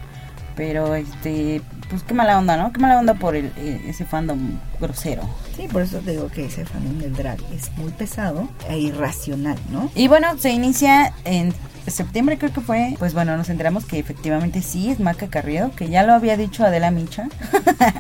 pero 0.56 0.96
este, 0.96 1.62
pues 1.90 2.04
qué 2.04 2.14
mala 2.14 2.38
onda, 2.38 2.58
¿no? 2.58 2.72
Qué 2.72 2.80
mala 2.80 3.00
onda 3.00 3.14
por 3.14 3.36
el, 3.36 3.52
eh, 3.58 3.82
ese 3.88 4.06
fandom 4.06 4.60
grosero. 4.80 5.24
Sí, 5.56 5.68
por 5.72 5.82
eso 5.82 6.00
te 6.00 6.12
digo 6.12 6.30
que 6.30 6.46
ese 6.46 6.66
fandom 6.66 7.00
del 7.00 7.14
drag 7.14 7.40
es 7.54 7.72
muy 7.78 7.92
pesado 7.92 8.48
e 8.70 8.78
irracional, 8.78 9.58
¿no? 9.72 9.90
Y 9.96 10.08
bueno, 10.08 10.38
se 10.38 10.52
inicia 10.52 11.14
en 11.26 11.54
septiembre 11.88 12.38
creo 12.38 12.54
que 12.54 12.62
fue, 12.62 12.96
pues 13.00 13.14
bueno, 13.14 13.36
nos 13.38 13.50
enteramos 13.50 13.86
que 13.86 14.00
efectivamente 14.00 14.62
sí 14.62 14.90
es 14.90 15.00
Maca 15.00 15.28
Carrillo, 15.28 15.72
que 15.76 15.90
ya 15.90 16.04
lo 16.04 16.14
había 16.14 16.38
dicho 16.38 16.64
Adela 16.64 16.92
Micha. 16.92 17.28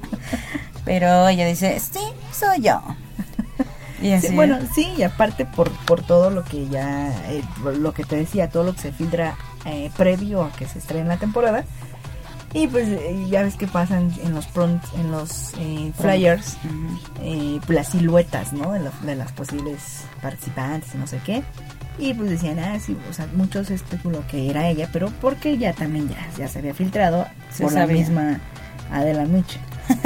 pero 0.86 1.28
ella 1.28 1.46
dice, 1.46 1.80
sí, 1.80 2.00
soy 2.32 2.62
yo 2.62 2.82
bueno, 4.34 4.60
sí, 4.74 4.94
y 4.98 5.04
aparte 5.04 5.46
por, 5.46 5.70
por 5.86 6.02
todo 6.02 6.30
lo 6.30 6.44
que 6.44 6.68
ya, 6.68 7.10
eh, 7.30 7.44
lo 7.78 7.94
que 7.94 8.04
te 8.04 8.16
decía, 8.16 8.50
todo 8.50 8.64
lo 8.64 8.74
que 8.74 8.82
se 8.82 8.92
filtra 8.92 9.36
eh, 9.66 9.92
previo 9.98 10.44
a 10.44 10.52
que 10.52 10.68
se 10.68 10.80
estrene 10.80 11.08
la 11.08 11.18
temporada. 11.18 11.66
Y 12.52 12.68
pues 12.68 12.88
eh, 12.88 13.28
ya 13.30 13.44
ves 13.44 13.56
que 13.56 13.68
pasan 13.68 14.12
en 14.24 14.34
los 14.34 14.48
en 14.96 15.12
los 15.12 15.52
flyers 16.00 16.58
las 17.68 17.90
siluetas, 17.90 18.54
¿no? 18.54 18.72
De, 18.72 18.90
de, 19.04 19.16
las 19.16 19.32
posibles 19.34 20.06
participantes 20.20 20.96
y 20.96 20.98
no 20.98 21.06
sé 21.06 21.20
qué. 21.24 21.44
Y 22.00 22.14
pues 22.14 22.30
decían, 22.30 22.60
ah, 22.60 22.80
sí, 22.80 22.96
o 23.10 23.14
sea, 23.14 23.28
muchos 23.36 23.70
especuló 23.70 24.24
que 24.28 24.50
era 24.50 24.68
ella, 24.70 24.90
pero 24.94 25.12
porque 25.22 25.58
ya 25.58 25.74
también 25.74 26.08
ya, 26.10 26.28
ya 26.38 26.48
se 26.48 26.60
había 26.60 26.74
filtrado 26.74 27.26
por 27.60 27.74
la 27.74 27.86
misma 28.00 28.40
Adela 28.92 29.26
Miche. 29.26 29.60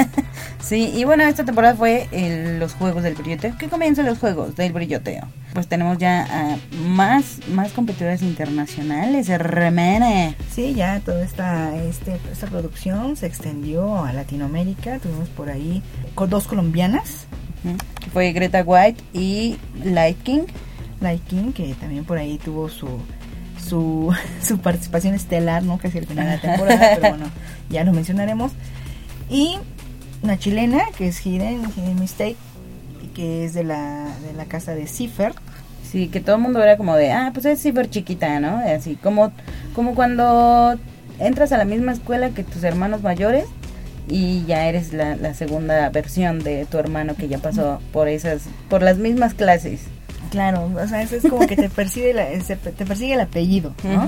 Sí, 0.60 0.90
y 0.96 1.04
bueno, 1.04 1.24
esta 1.24 1.44
temporada 1.44 1.74
fue 1.74 2.08
el- 2.10 2.58
los 2.58 2.72
juegos 2.72 3.02
del 3.02 3.14
brilloteo. 3.16 3.54
¿Qué 3.58 3.68
comienzan 3.68 4.06
los 4.06 4.18
juegos 4.18 4.56
del 4.56 4.72
brilloteo? 4.72 5.28
Pues 5.52 5.66
tenemos 5.68 5.98
ya 5.98 6.26
ah, 6.30 6.56
más, 6.86 7.40
más 7.50 7.70
competidores 7.72 8.22
internacionales, 8.22 9.28
remene. 9.28 10.34
Sí, 10.50 10.72
ya 10.72 11.00
toda 11.00 11.22
esta, 11.22 11.76
este, 11.76 12.18
esta 12.32 12.46
producción 12.46 13.14
se 13.16 13.26
extendió 13.26 14.04
a 14.06 14.14
Latinoamérica. 14.14 15.00
Tuvimos 15.00 15.28
por 15.28 15.50
ahí 15.50 15.82
con 16.14 16.30
dos 16.30 16.46
colombianas. 16.46 17.26
Fue 18.14 18.32
Greta 18.32 18.62
White 18.64 19.02
y 19.12 19.56
Light 19.84 20.22
King. 20.22 20.44
Light 21.04 21.24
King, 21.28 21.52
que 21.52 21.74
también 21.74 22.04
por 22.04 22.18
ahí 22.18 22.38
tuvo 22.38 22.68
su 22.68 22.88
su, 23.64 24.14
su 24.42 24.58
participación 24.58 25.14
estelar, 25.14 25.62
¿no? 25.62 25.78
Casi 25.78 25.98
al 25.98 26.06
final 26.06 26.26
de 26.26 26.32
la 26.32 26.40
temporada, 26.40 26.90
pero 26.96 27.08
bueno, 27.10 27.26
ya 27.70 27.84
lo 27.84 27.92
mencionaremos. 27.92 28.52
Y 29.30 29.56
una 30.22 30.38
chilena, 30.38 30.82
que 30.96 31.08
es 31.08 31.24
Hidden, 31.24 31.62
Hidden 31.76 32.00
Mistake, 32.00 32.36
que 33.14 33.44
es 33.44 33.54
de 33.54 33.64
la, 33.64 34.08
de 34.26 34.32
la 34.36 34.44
casa 34.46 34.74
de 34.74 34.86
Cipher. 34.86 35.32
Sí, 35.90 36.08
que 36.08 36.20
todo 36.20 36.36
el 36.36 36.42
mundo 36.42 36.62
era 36.62 36.76
como 36.76 36.96
de, 36.96 37.12
ah, 37.12 37.30
pues 37.32 37.46
es 37.46 37.62
súper 37.62 37.88
chiquita, 37.88 38.40
¿no? 38.40 38.58
Así 38.58 38.96
como, 38.96 39.32
como 39.74 39.94
cuando 39.94 40.78
entras 41.20 41.52
a 41.52 41.58
la 41.58 41.64
misma 41.64 41.92
escuela 41.92 42.30
que 42.30 42.42
tus 42.42 42.64
hermanos 42.64 43.02
mayores 43.02 43.44
y 44.08 44.44
ya 44.44 44.66
eres 44.66 44.92
la, 44.92 45.14
la 45.14 45.34
segunda 45.34 45.88
versión 45.90 46.40
de 46.40 46.66
tu 46.66 46.78
hermano 46.78 47.14
que 47.14 47.28
ya 47.28 47.38
pasó 47.38 47.80
por 47.92 48.08
esas, 48.08 48.42
por 48.68 48.82
las 48.82 48.98
mismas 48.98 49.34
clases. 49.34 49.82
Claro, 50.34 50.68
o 50.82 50.88
sea, 50.88 51.00
eso 51.02 51.14
es 51.16 51.22
como 51.22 51.46
que 51.46 51.54
te 51.56 51.68
persigue, 51.70 52.12
la- 52.12 52.28
se- 52.42 52.56
te 52.56 52.84
persigue 52.84 53.14
el 53.14 53.20
apellido, 53.20 53.72
¿no? 53.84 54.06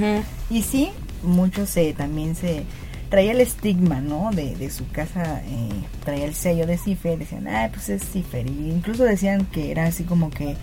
Y 0.51 0.63
sí, 0.63 0.91
muchos 1.23 1.71
se, 1.71 1.93
también 1.93 2.35
se 2.35 2.65
traía 3.11 3.31
el 3.31 3.41
estigma, 3.41 4.01
¿no? 4.01 4.31
De, 4.33 4.57
de 4.57 4.69
su 4.71 4.89
casa, 4.91 5.41
eh, 5.47 5.69
traía 6.05 6.25
el 6.25 6.35
sello 6.35 6.67
de 6.67 6.79
Cipher, 6.79 7.17
decían, 7.17 7.47
ah, 7.47 7.69
pues 7.73 7.89
es 7.91 8.03
Cipher. 8.11 8.45
Y 8.47 8.71
incluso 8.71 9.05
decían 9.05 9.47
que 9.47 9.71
era 9.71 9.85
así 9.87 10.03
como 10.03 10.31
que 10.31 10.57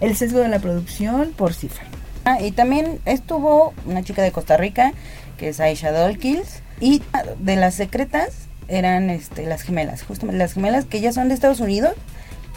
el 0.00 0.14
sesgo 0.16 0.38
de 0.38 0.48
la 0.48 0.60
producción 0.60 1.32
por 1.36 1.54
Cipher. 1.54 1.86
Ah, 2.24 2.40
y 2.40 2.52
también 2.52 3.00
estuvo 3.06 3.74
una 3.86 4.04
chica 4.04 4.22
de 4.22 4.30
Costa 4.30 4.56
Rica, 4.56 4.92
que 5.38 5.48
es 5.48 5.58
Aisha 5.58 5.90
Dolkils, 5.90 6.62
y 6.80 7.02
de 7.40 7.56
las 7.56 7.74
secretas 7.74 8.46
eran 8.68 9.10
este, 9.10 9.44
las 9.46 9.62
gemelas, 9.62 10.04
justamente 10.04 10.38
las 10.38 10.52
gemelas 10.52 10.84
que 10.84 11.00
ya 11.00 11.12
son 11.12 11.26
de 11.28 11.34
Estados 11.34 11.58
Unidos, 11.58 11.94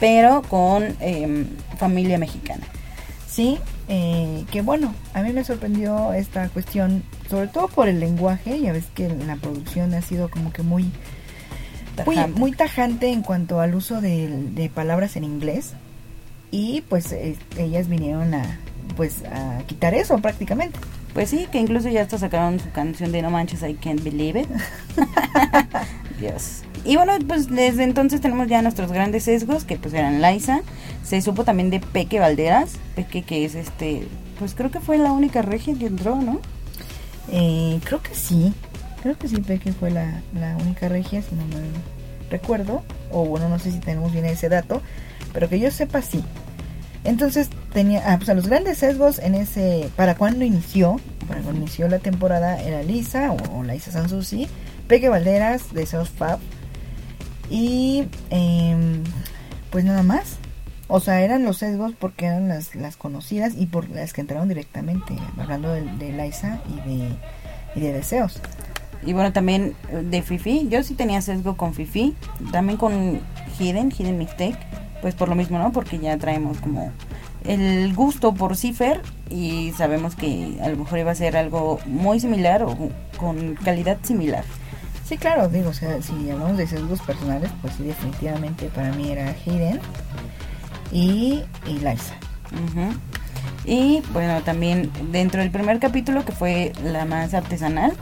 pero 0.03 0.41
con 0.41 0.98
em, 1.00 1.48
familia 1.77 2.17
mexicana. 2.17 2.67
Sí, 3.25 3.57
eh, 3.88 4.43
que 4.51 4.62
bueno, 4.62 4.93
a 5.13 5.22
mí 5.22 5.31
me 5.31 5.45
sorprendió 5.45 6.12
esta 6.12 6.50
cuestión, 6.50 7.03
sobre 7.29 7.48
todo 7.48 7.69
por 7.69 7.88
el 7.88 8.01
lenguaje, 8.01 8.60
ya 8.60 8.74
ves 8.74 8.83
que 8.93 9.07
la 9.07 9.38
producción 9.38 9.93
ha 9.93 10.01
sido 10.01 10.29
como 10.29 10.51
que 10.51 10.62
muy, 10.62 10.91
muy, 12.05 12.15
Tajante. 12.15 12.38
muy 12.38 12.51
tajante 12.51 13.12
en 13.13 13.22
cuanto 13.22 13.62
al 13.62 13.75
uso 13.75 14.01
de, 14.01 14.27
de 14.27 14.67
palabras 14.67 15.15
en 15.15 15.24
inglés 15.24 15.72
y 16.51 16.81
pues 16.89 17.13
eh, 17.13 17.38
ellas 17.57 17.88
vinieron 17.88 18.33
a 18.33 18.60
pues 18.98 19.24
a 19.31 19.63
quitar 19.67 19.93
eso 19.93 20.17
prácticamente. 20.17 20.77
Pues 21.13 21.29
sí, 21.29 21.48
que 21.50 21.60
incluso 21.60 21.88
ya 21.88 22.01
hasta 22.01 22.17
sacaron 22.17 22.60
su 22.60 22.69
canción 22.72 23.13
de 23.13 23.22
No 23.22 23.29
Manches, 23.29 23.63
I 23.63 23.75
Can't 23.75 24.03
Believe 24.03 24.41
It. 24.41 24.50
Dios. 26.19 26.63
Y 26.85 26.97
bueno, 26.97 27.13
pues 27.27 27.49
desde 27.49 27.83
entonces 27.83 28.19
tenemos 28.19 28.47
ya 28.47 28.61
nuestros 28.61 28.91
grandes 28.91 29.23
sesgos, 29.23 29.63
que 29.63 29.77
pues 29.77 29.93
eran 29.93 30.21
Liza. 30.21 30.61
Se 31.03 31.21
supo 31.21 31.45
también 31.45 31.69
de 31.69 31.79
Peque 31.79 32.19
Valderas. 32.19 32.73
Peque 32.95 33.23
que 33.23 33.45
es 33.45 33.55
este, 33.55 34.07
pues 34.37 34.53
creo 34.53 34.69
que 34.69 34.81
fue 34.81 34.97
la 34.97 35.11
única 35.11 35.41
regia 35.41 35.73
que 35.75 35.85
entró, 35.85 36.15
¿no? 36.15 36.41
Eh, 37.31 37.79
creo 37.85 38.01
que 38.01 38.13
sí, 38.13 38.53
creo 39.01 39.17
que 39.17 39.29
sí, 39.29 39.37
Peque 39.37 39.71
fue 39.71 39.91
la, 39.91 40.21
la 40.33 40.57
única 40.57 40.89
regia, 40.89 41.21
si 41.21 41.35
no 41.35 41.45
me 41.45 41.63
recuerdo, 42.29 42.83
o 43.11 43.25
bueno, 43.25 43.47
no 43.47 43.59
sé 43.59 43.71
si 43.71 43.79
tenemos 43.79 44.11
bien 44.11 44.25
ese 44.25 44.49
dato, 44.49 44.81
pero 45.31 45.47
que 45.47 45.59
yo 45.59 45.71
sepa 45.71 46.01
sí. 46.01 46.21
Entonces 47.05 47.49
tenía, 47.71 48.03
ah, 48.05 48.17
pues 48.17 48.29
a 48.29 48.33
los 48.33 48.47
grandes 48.47 48.79
sesgos 48.79 49.19
en 49.19 49.35
ese, 49.35 49.89
para 49.95 50.15
cuando 50.15 50.43
inició, 50.43 50.99
para 51.27 51.41
cuando 51.41 51.61
inició 51.61 51.87
la 51.87 51.99
temporada 51.99 52.61
era 52.61 52.83
Lisa 52.83 53.31
o, 53.31 53.59
o 53.59 53.63
Liza 53.63 53.91
Sansusi, 53.91 54.47
Peque 54.87 55.07
Valderas, 55.07 55.73
Deseos 55.73 56.09
Fab 56.09 56.39
y 57.50 58.05
em, 58.29 59.03
pues 59.71 59.85
nada 59.85 60.03
más. 60.03 60.38
O 60.88 61.00
sea, 61.00 61.21
eran 61.21 61.43
los 61.43 61.57
sesgos 61.57 61.93
porque 61.97 62.25
eran 62.25 62.50
las, 62.50 62.75
las 62.75 62.97
conocidas 62.97 63.53
y 63.57 63.65
por 63.65 63.89
las 63.89 64.13
que 64.13 64.21
entraron 64.21 64.50
directamente, 64.50 65.15
hablando 65.39 65.71
de, 65.71 65.81
de 65.81 66.12
Liza 66.12 66.59
y 66.69 66.89
de, 66.89 67.09
y 67.75 67.79
de 67.79 67.93
Deseos. 67.93 68.39
Y 69.05 69.13
bueno, 69.13 69.33
también 69.33 69.75
eh, 69.91 70.01
de 70.03 70.21
Fifi. 70.21 70.67
Yo 70.69 70.83
sí 70.83 70.93
tenía 70.93 71.21
sesgo 71.21 71.57
con 71.57 71.73
Fifi. 71.73 72.15
También 72.51 72.77
con 72.77 73.21
Hidden, 73.59 73.91
Hidden 73.91 74.17
Mistake. 74.17 74.57
Pues 75.01 75.15
por 75.15 75.29
lo 75.29 75.35
mismo, 75.35 75.59
¿no? 75.59 75.71
Porque 75.71 76.00
ya 76.00 76.17
traemos 76.17 76.59
como 76.59 76.91
el 77.43 77.93
gusto 77.93 78.33
por 78.33 78.55
Cipher 78.55 79.01
y 79.29 79.73
sabemos 79.77 80.15
que 80.15 80.57
a 80.62 80.69
lo 80.69 80.77
mejor 80.77 81.00
iba 81.00 81.12
a 81.12 81.15
ser 81.15 81.35
algo 81.35 81.79
muy 81.85 82.21
similar 82.21 82.63
o 82.63 82.77
con 83.17 83.55
calidad 83.55 83.97
similar. 84.03 84.45
Sí, 85.05 85.17
claro, 85.17 85.50
digo, 85.50 85.69
o 85.69 85.74
sea, 85.74 86.01
si 86.01 86.29
hablamos 86.29 86.57
de 86.57 86.65
sesgos 86.65 87.01
personales, 87.01 87.51
pues 87.62 87.74
sí, 87.75 87.83
definitivamente 87.83 88.67
para 88.67 88.91
mí 88.93 89.12
era 89.12 89.36
Hayden 89.45 89.79
y, 90.91 91.43
y 91.67 91.74
Liza. 91.79 92.15
Y 93.65 94.01
bueno, 94.13 94.41
también 94.43 94.91
dentro 95.12 95.41
del 95.41 95.51
primer 95.51 95.79
capítulo, 95.79 96.24
que 96.24 96.31
fue 96.31 96.72
la 96.83 97.05
más 97.05 97.33
artesanal, 97.33 97.93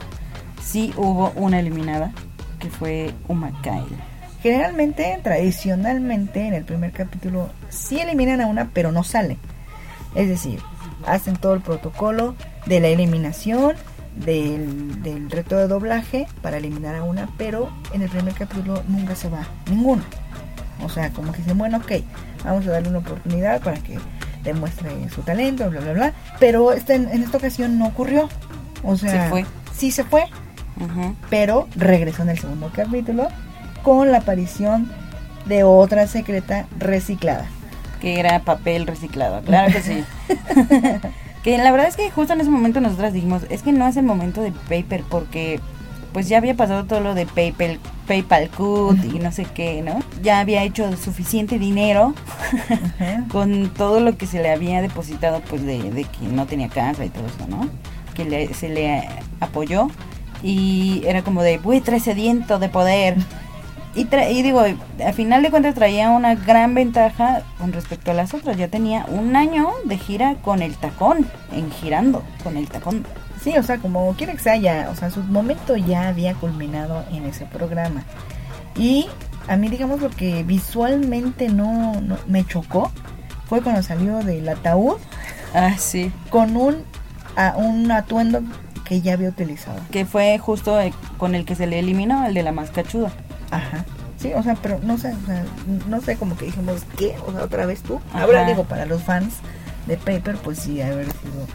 sí 0.62 0.92
hubo 0.96 1.30
una 1.36 1.60
eliminada, 1.60 2.12
que 2.58 2.70
fue 2.70 3.12
Uma 3.28 3.50
Kyle. 3.62 3.96
Generalmente, 4.42 5.20
tradicionalmente, 5.22 6.46
en 6.46 6.54
el 6.54 6.64
primer 6.64 6.92
capítulo 6.92 7.50
sí 7.68 8.00
eliminan 8.00 8.40
a 8.40 8.46
una, 8.46 8.70
pero 8.72 8.92
no 8.92 9.04
sale. 9.04 9.38
Es 10.14 10.28
decir, 10.28 10.60
hacen 11.06 11.36
todo 11.36 11.54
el 11.54 11.60
protocolo 11.60 12.34
de 12.66 12.80
la 12.80 12.88
eliminación, 12.88 13.74
del, 14.16 15.02
del 15.02 15.30
reto 15.30 15.56
de 15.56 15.68
doblaje 15.68 16.26
para 16.42 16.58
eliminar 16.58 16.94
a 16.94 17.04
una, 17.04 17.28
pero 17.38 17.70
en 17.92 18.02
el 18.02 18.08
primer 18.08 18.34
capítulo 18.34 18.82
nunca 18.88 19.14
se 19.14 19.28
va 19.28 19.46
ninguna. 19.70 20.04
O 20.84 20.88
sea, 20.88 21.10
como 21.10 21.32
que 21.32 21.38
dicen, 21.38 21.58
bueno, 21.58 21.78
ok, 21.78 21.92
vamos 22.44 22.66
a 22.66 22.72
darle 22.72 22.88
una 22.88 22.98
oportunidad 22.98 23.60
para 23.62 23.78
que 23.78 23.98
demuestre 24.42 24.90
su 25.10 25.22
talento, 25.22 25.70
bla, 25.70 25.80
bla, 25.80 25.92
bla. 25.92 26.12
Pero 26.38 26.72
este, 26.72 26.94
en, 26.94 27.22
esta 27.22 27.38
ocasión 27.38 27.78
no 27.78 27.86
ocurrió. 27.86 28.28
O 28.82 28.96
sea, 28.96 29.24
Se 29.24 29.30
fue. 29.30 29.46
sí 29.74 29.90
se 29.90 30.04
fue, 30.04 30.24
pero 31.30 31.68
regresó 31.76 32.22
en 32.22 32.30
el 32.30 32.38
segundo 32.38 32.70
capítulo 32.74 33.28
con 33.82 34.10
la 34.10 34.18
aparición 34.18 34.90
de 35.46 35.64
otra 35.64 36.06
secreta 36.06 36.66
reciclada. 36.78 37.46
que 38.00 38.18
era 38.18 38.40
papel 38.40 38.86
reciclado, 38.86 39.42
claro 39.42 39.72
que 39.72 39.82
sí. 39.82 40.04
que 41.42 41.58
la 41.58 41.70
verdad 41.72 41.88
es 41.88 41.96
que 41.96 42.10
justo 42.10 42.32
en 42.32 42.40
ese 42.40 42.50
momento 42.50 42.80
nosotras 42.80 43.12
dijimos, 43.12 43.42
es 43.50 43.62
que 43.62 43.72
no 43.72 43.86
es 43.88 43.96
el 43.96 44.04
momento 44.04 44.40
de 44.42 44.52
paper 44.52 45.02
porque 45.08 45.60
pues 46.12 46.28
ya 46.28 46.36
había 46.38 46.54
pasado 46.54 46.84
todo 46.84 47.00
lo 47.00 47.14
de 47.14 47.24
PayPal, 47.24 47.78
PayPal 48.06 48.50
Cut 48.50 49.02
y 49.02 49.18
no 49.18 49.32
sé 49.32 49.46
qué, 49.46 49.80
¿no? 49.80 49.98
Ya 50.22 50.40
había 50.40 50.62
hecho 50.62 50.94
suficiente 50.96 51.58
dinero 51.58 52.14
con 53.32 53.70
todo 53.70 54.00
lo 54.00 54.16
que 54.18 54.26
se 54.26 54.42
le 54.42 54.50
había 54.50 54.82
depositado 54.82 55.40
pues 55.48 55.64
de, 55.64 55.90
de 55.90 56.04
que 56.04 56.26
no 56.30 56.46
tenía 56.46 56.68
casa 56.68 57.04
y 57.04 57.08
todo 57.08 57.24
eso, 57.26 57.46
¿no? 57.48 57.68
Que 58.14 58.24
le- 58.26 58.52
se 58.54 58.68
le 58.68 59.08
apoyó 59.40 59.88
y 60.42 61.02
era 61.06 61.22
como 61.22 61.42
de 61.42 61.58
buitre 61.58 61.98
sediento 62.00 62.58
de 62.58 62.68
poder. 62.68 63.16
Y, 63.94 64.06
tra- 64.06 64.30
y 64.30 64.42
digo, 64.42 64.62
a 65.06 65.12
final 65.12 65.42
de 65.42 65.50
cuentas 65.50 65.74
traía 65.74 66.08
una 66.10 66.34
gran 66.34 66.74
ventaja 66.74 67.42
con 67.58 67.72
respecto 67.72 68.10
a 68.10 68.14
las 68.14 68.32
otras. 68.32 68.56
Ya 68.56 68.68
tenía 68.68 69.04
un 69.06 69.36
año 69.36 69.68
de 69.84 69.98
gira 69.98 70.36
con 70.42 70.62
el 70.62 70.76
tacón, 70.76 71.26
en 71.52 71.70
girando 71.70 72.22
con 72.42 72.56
el 72.56 72.68
tacón. 72.68 73.04
Sí, 73.42 73.54
o 73.58 73.62
sea, 73.62 73.78
como 73.78 74.12
quiera 74.14 74.32
que 74.32 74.38
sea, 74.38 74.56
ya, 74.56 74.88
o 74.90 74.94
sea, 74.96 75.10
su 75.10 75.20
momento 75.24 75.76
ya 75.76 76.08
había 76.08 76.32
culminado 76.34 77.04
en 77.12 77.24
ese 77.26 77.44
programa. 77.44 78.02
Y 78.76 79.08
a 79.48 79.56
mí, 79.56 79.68
digamos, 79.68 80.00
lo 80.00 80.08
que 80.10 80.42
visualmente 80.44 81.48
no, 81.48 82.00
no- 82.00 82.16
me 82.26 82.46
chocó 82.46 82.90
fue 83.46 83.60
cuando 83.60 83.82
salió 83.82 84.20
del 84.20 84.48
ataúd 84.48 84.96
Ah, 85.54 85.74
sí. 85.76 86.10
con 86.30 86.56
un, 86.56 86.76
a- 87.36 87.56
un 87.58 87.90
atuendo 87.90 88.40
que 88.86 89.02
ya 89.02 89.12
había 89.14 89.28
utilizado. 89.28 89.78
Que 89.90 90.06
fue 90.06 90.38
justo 90.38 90.80
eh, 90.80 90.94
con 91.18 91.34
el 91.34 91.44
que 91.44 91.56
se 91.56 91.66
le 91.66 91.78
eliminó, 91.80 92.24
el 92.24 92.32
de 92.32 92.42
la 92.42 92.52
más 92.52 92.70
cachuda. 92.70 93.12
Ajá. 93.52 93.84
Sí, 94.18 94.32
o 94.34 94.42
sea, 94.42 94.54
pero 94.54 94.78
no 94.82 94.98
sé, 94.98 95.12
o 95.14 95.26
sea, 95.26 95.44
no 95.88 96.00
sé, 96.00 96.16
como 96.16 96.36
que 96.36 96.46
dijimos, 96.46 96.82
¿qué? 96.96 97.16
O 97.26 97.32
sea, 97.32 97.42
otra 97.44 97.66
vez 97.66 97.82
tú. 97.82 98.00
Ajá. 98.10 98.22
Ahora 98.22 98.44
digo, 98.46 98.64
para 98.64 98.86
los 98.86 99.02
fans 99.02 99.34
de 99.86 99.96
Paper, 99.96 100.36
pues 100.36 100.58
sí, 100.60 100.80
haber 100.80 101.06
sido 101.06 101.46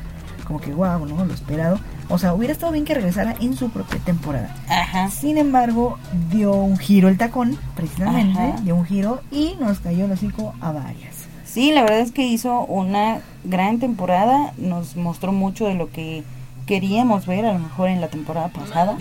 como 0.46 0.60
que 0.62 0.72
guau, 0.74 1.06
¿no? 1.06 1.26
Lo 1.26 1.34
esperado. 1.34 1.80
O 2.10 2.18
sea, 2.18 2.34
hubiera 2.34 2.54
estado 2.54 2.72
bien 2.72 2.86
que 2.86 2.94
regresara 2.94 3.36
en 3.42 3.56
su 3.56 3.70
propia 3.70 4.00
temporada. 4.00 4.56
Ajá. 4.70 5.10
Sin 5.12 5.38
embargo, 5.38 5.98
dio 6.30 6.54
un 6.54 6.78
giro 6.78 7.10
el 7.10 7.18
tacón, 7.18 7.58
precisamente, 7.76 8.40
Ajá. 8.40 8.62
dio 8.62 8.76
un 8.76 8.86
giro 8.86 9.22
y 9.32 9.56
nos 9.60 9.80
cayó 9.80 10.06
el 10.06 10.12
hocico 10.12 10.54
a 10.62 10.72
varias. 10.72 11.16
Sí, 11.46 11.72
la 11.72 11.82
verdad 11.82 12.00
es 12.00 12.12
que 12.12 12.26
hizo 12.26 12.62
una 12.66 13.20
gran 13.44 13.80
temporada, 13.80 14.54
nos 14.58 14.96
mostró 14.96 15.32
mucho 15.32 15.68
de 15.68 15.74
lo 15.74 15.90
que 15.90 16.24
queríamos 16.68 17.26
ver 17.26 17.46
a 17.46 17.54
lo 17.54 17.60
mejor 17.60 17.90
en 17.90 18.02
la 18.02 18.10
temporada 18.10 18.50
pasada 18.50 18.98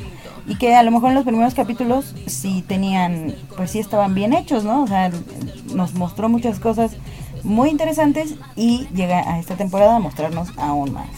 y 0.47 0.57
que 0.57 0.75
a 0.75 0.83
lo 0.83 0.91
mejor 0.91 1.11
en 1.11 1.17
los 1.17 1.25
primeros 1.25 1.55
capítulos 1.55 2.15
sí 2.27 2.65
tenían, 2.67 3.35
pues 3.57 3.73
sí 3.73 3.81
estaban 3.81 4.15
bien 4.15 4.33
hechos, 4.33 4.65
¿no? 4.65 4.85
O 4.85 4.87
sea, 4.87 5.11
nos 5.75 5.93
mostró 5.95 6.31
muchas 6.31 6.61
cosas 6.61 6.93
muy 7.43 7.69
interesantes 7.69 8.37
y 8.55 8.87
llega 8.95 9.19
a 9.31 9.39
esta 9.39 9.57
temporada 9.57 9.97
a 9.97 9.99
mostrarnos 9.99 10.49
aún 10.57 10.93
más. 10.93 11.09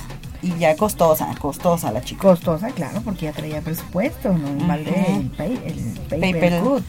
Y 0.41 0.57
ya 0.57 0.77
costosa, 0.77 1.35
costosa 1.41 1.91
la 1.91 2.01
chica. 2.01 2.23
Costosa, 2.23 2.71
claro, 2.71 3.01
porque 3.05 3.27
ya 3.27 3.33
traía 3.33 3.61
presupuesto, 3.61 4.33
no 4.33 4.65
mal 4.67 4.85
de 4.85 5.17
el, 5.17 5.31
pay, 5.31 5.61
el 5.65 6.21
paper, 6.21 6.63
good. 6.63 6.83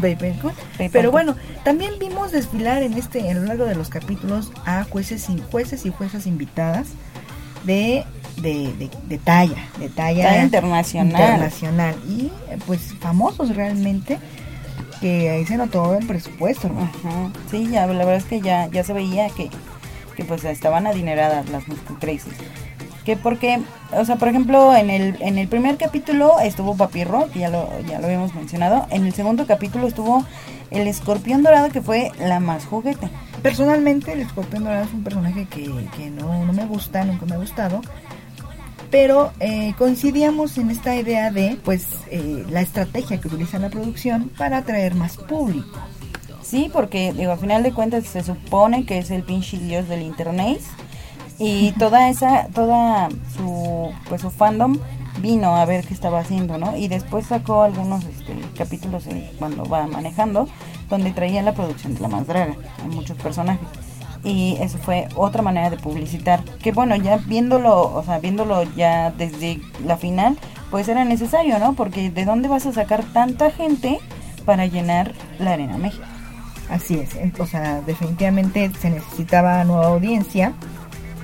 paper 0.00 0.34
good. 0.42 0.52
Pero 0.92 1.10
bueno, 1.10 1.36
también 1.62 1.92
vimos 2.00 2.32
desfilar 2.32 2.82
en 2.82 2.94
este, 2.94 3.30
a 3.30 3.34
lo 3.34 3.44
largo 3.44 3.66
de 3.66 3.74
los 3.74 3.90
capítulos 3.90 4.50
a 4.64 4.84
jueces 4.84 5.28
y 5.28 5.42
jueces 5.50 5.84
y 5.84 5.90
juezas 5.90 6.26
invitadas 6.26 6.88
de 7.64 8.04
de, 8.36 8.90
de, 9.08 9.18
talla, 9.18 9.68
de 9.78 9.88
talla, 9.88 10.42
internacional. 10.42 11.10
internacional 11.10 11.94
y 12.06 12.30
pues 12.66 12.94
famosos 13.00 13.54
realmente 13.56 14.18
que 15.00 15.30
ahí 15.30 15.46
se 15.46 15.56
notó 15.56 15.94
el 15.94 16.06
presupuesto, 16.06 16.68
¿no? 16.68 16.90
Sí, 17.50 17.68
ya, 17.70 17.86
la 17.86 18.04
verdad 18.04 18.16
es 18.16 18.24
que 18.24 18.40
ya, 18.40 18.68
ya 18.68 18.84
se 18.84 18.92
veía 18.92 19.28
que, 19.30 19.50
que 20.16 20.24
pues 20.24 20.44
estaban 20.44 20.86
adineradas 20.86 21.48
las 21.50 21.64
Crazy. 22.00 22.30
Que 23.04 23.16
porque, 23.16 23.60
o 23.92 24.04
sea, 24.04 24.16
por 24.16 24.28
ejemplo, 24.28 24.74
en 24.74 24.90
el, 24.90 25.16
en 25.20 25.38
el 25.38 25.46
primer 25.46 25.76
capítulo 25.76 26.40
estuvo 26.40 26.76
Papirro, 26.76 27.28
que 27.30 27.38
ya 27.40 27.50
lo, 27.50 27.68
ya 27.88 28.00
lo 28.00 28.06
habíamos 28.06 28.34
mencionado. 28.34 28.86
En 28.90 29.06
el 29.06 29.12
segundo 29.12 29.46
capítulo 29.46 29.86
estuvo 29.86 30.24
el 30.72 30.88
escorpión 30.88 31.44
dorado, 31.44 31.68
que 31.68 31.80
fue 31.80 32.10
la 32.18 32.40
más 32.40 32.64
juguete. 32.64 33.08
Personalmente, 33.42 34.12
el 34.12 34.20
escorpión 34.20 34.64
dorado 34.64 34.86
es 34.86 34.92
un 34.92 35.04
personaje 35.04 35.44
que, 35.44 35.70
que 35.96 36.10
no, 36.10 36.44
no 36.44 36.52
me 36.52 36.64
gusta, 36.66 37.04
nunca 37.04 37.26
me 37.26 37.34
ha 37.36 37.38
gustado 37.38 37.80
pero 38.96 39.30
eh, 39.40 39.74
coincidíamos 39.76 40.56
en 40.56 40.70
esta 40.70 40.96
idea 40.96 41.30
de 41.30 41.58
pues 41.62 41.86
eh, 42.10 42.46
la 42.48 42.62
estrategia 42.62 43.20
que 43.20 43.28
utiliza 43.28 43.58
la 43.58 43.68
producción 43.68 44.30
para 44.38 44.56
atraer 44.56 44.94
más 44.94 45.18
público. 45.18 45.78
Sí, 46.40 46.70
porque 46.72 47.12
digo, 47.12 47.32
a 47.32 47.36
final 47.36 47.62
de 47.62 47.74
cuentas 47.74 48.06
se 48.06 48.22
supone 48.22 48.86
que 48.86 48.96
es 48.96 49.10
el 49.10 49.22
pinche 49.22 49.58
dios 49.58 49.86
del 49.86 50.00
internet 50.00 50.62
y 51.38 51.72
toda 51.72 52.08
esa, 52.08 52.46
toda 52.54 53.10
su, 53.36 53.92
pues 54.08 54.22
su 54.22 54.30
fandom 54.30 54.78
vino 55.20 55.56
a 55.56 55.66
ver 55.66 55.84
qué 55.86 55.92
estaba 55.92 56.20
haciendo, 56.20 56.56
¿no? 56.56 56.74
Y 56.74 56.88
después 56.88 57.26
sacó 57.26 57.64
algunos 57.64 58.02
este, 58.02 58.34
capítulos 58.56 59.04
cuando 59.38 59.66
va 59.66 59.86
manejando 59.86 60.48
donde 60.88 61.12
traía 61.12 61.42
la 61.42 61.52
producción 61.52 61.94
de 61.94 62.00
la 62.00 62.08
más 62.08 62.26
draga, 62.26 62.54
a 62.82 62.86
muchos 62.86 63.18
personajes 63.18 63.85
y 64.26 64.56
eso 64.60 64.76
fue 64.78 65.08
otra 65.14 65.40
manera 65.40 65.70
de 65.70 65.76
publicitar 65.76 66.42
que 66.60 66.72
bueno 66.72 66.96
ya 66.96 67.16
viéndolo 67.16 67.94
o 67.94 68.02
sea 68.02 68.18
viéndolo 68.18 68.64
ya 68.74 69.12
desde 69.12 69.60
la 69.84 69.96
final 69.96 70.36
pues 70.72 70.88
era 70.88 71.04
necesario 71.04 71.60
no 71.60 71.74
porque 71.74 72.10
de 72.10 72.24
dónde 72.24 72.48
vas 72.48 72.66
a 72.66 72.72
sacar 72.72 73.04
tanta 73.12 73.52
gente 73.52 74.00
para 74.44 74.66
llenar 74.66 75.12
la 75.38 75.52
arena 75.52 75.78
México 75.78 76.04
así 76.68 76.98
es 76.98 77.16
o 77.38 77.46
sea 77.46 77.80
definitivamente 77.82 78.68
se 78.80 78.90
necesitaba 78.90 79.62
nueva 79.62 79.86
audiencia 79.86 80.52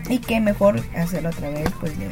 y 0.08 0.18
qué 0.18 0.38
mejor 0.38 0.80
hacerlo 0.96 1.30
a 1.30 1.32
través 1.32 1.70
pues 1.80 1.94
de, 1.98 2.08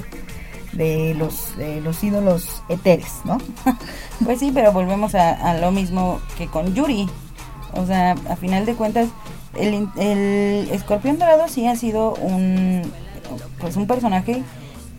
de 0.72 1.14
los 1.14 1.54
los 1.84 2.02
ídolos 2.02 2.64
eteres 2.68 3.20
no 3.24 3.38
pues 4.24 4.40
sí 4.40 4.50
pero 4.52 4.72
volvemos 4.72 5.14
a, 5.14 5.30
a 5.50 5.54
lo 5.54 5.70
mismo 5.70 6.20
que 6.36 6.48
con 6.48 6.74
Yuri. 6.74 7.08
O 7.74 7.86
sea 7.86 8.16
a 8.28 8.34
final 8.34 8.66
de 8.66 8.74
cuentas 8.74 9.06
el, 9.54 9.88
el 9.98 10.68
escorpión 10.70 11.18
dorado 11.18 11.48
sí 11.48 11.66
ha 11.66 11.76
sido 11.76 12.14
un 12.14 12.82
pues 13.58 13.76
un 13.76 13.86
personaje 13.86 14.42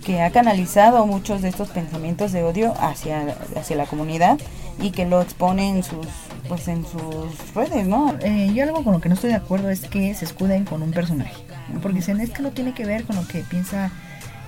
que 0.06 0.22
ha 0.22 0.32
canalizado 0.32 1.06
muchos 1.06 1.42
de 1.42 1.50
estos 1.50 1.70
pensamientos 1.70 2.32
de 2.32 2.44
odio 2.44 2.74
hacia, 2.80 3.36
hacia 3.56 3.76
la 3.76 3.86
comunidad 3.86 4.40
y 4.80 4.92
que 4.92 5.06
lo 5.06 5.22
expone 5.22 5.70
en 5.70 5.84
sus 5.84 6.08
pues 6.48 6.68
en 6.68 6.86
sus 6.86 7.54
redes, 7.54 7.88
¿no? 7.88 8.14
Eh, 8.22 8.52
yo 8.54 8.64
algo 8.64 8.84
con 8.84 8.94
lo 8.94 9.00
que 9.00 9.08
no 9.08 9.16
estoy 9.16 9.30
de 9.30 9.38
acuerdo 9.38 9.70
es 9.70 9.82
que 9.82 10.14
se 10.16 10.26
escuden 10.26 10.66
con 10.66 10.82
un 10.82 10.92
personaje, 10.92 11.36
porque 11.82 11.98
dicen 11.98 12.20
es 12.20 12.32
que 12.32 12.42
no 12.42 12.52
tiene 12.52 12.74
que 12.74 12.86
ver 12.86 13.06
con 13.06 13.16
lo 13.16 13.26
que 13.28 13.40
piensa 13.42 13.92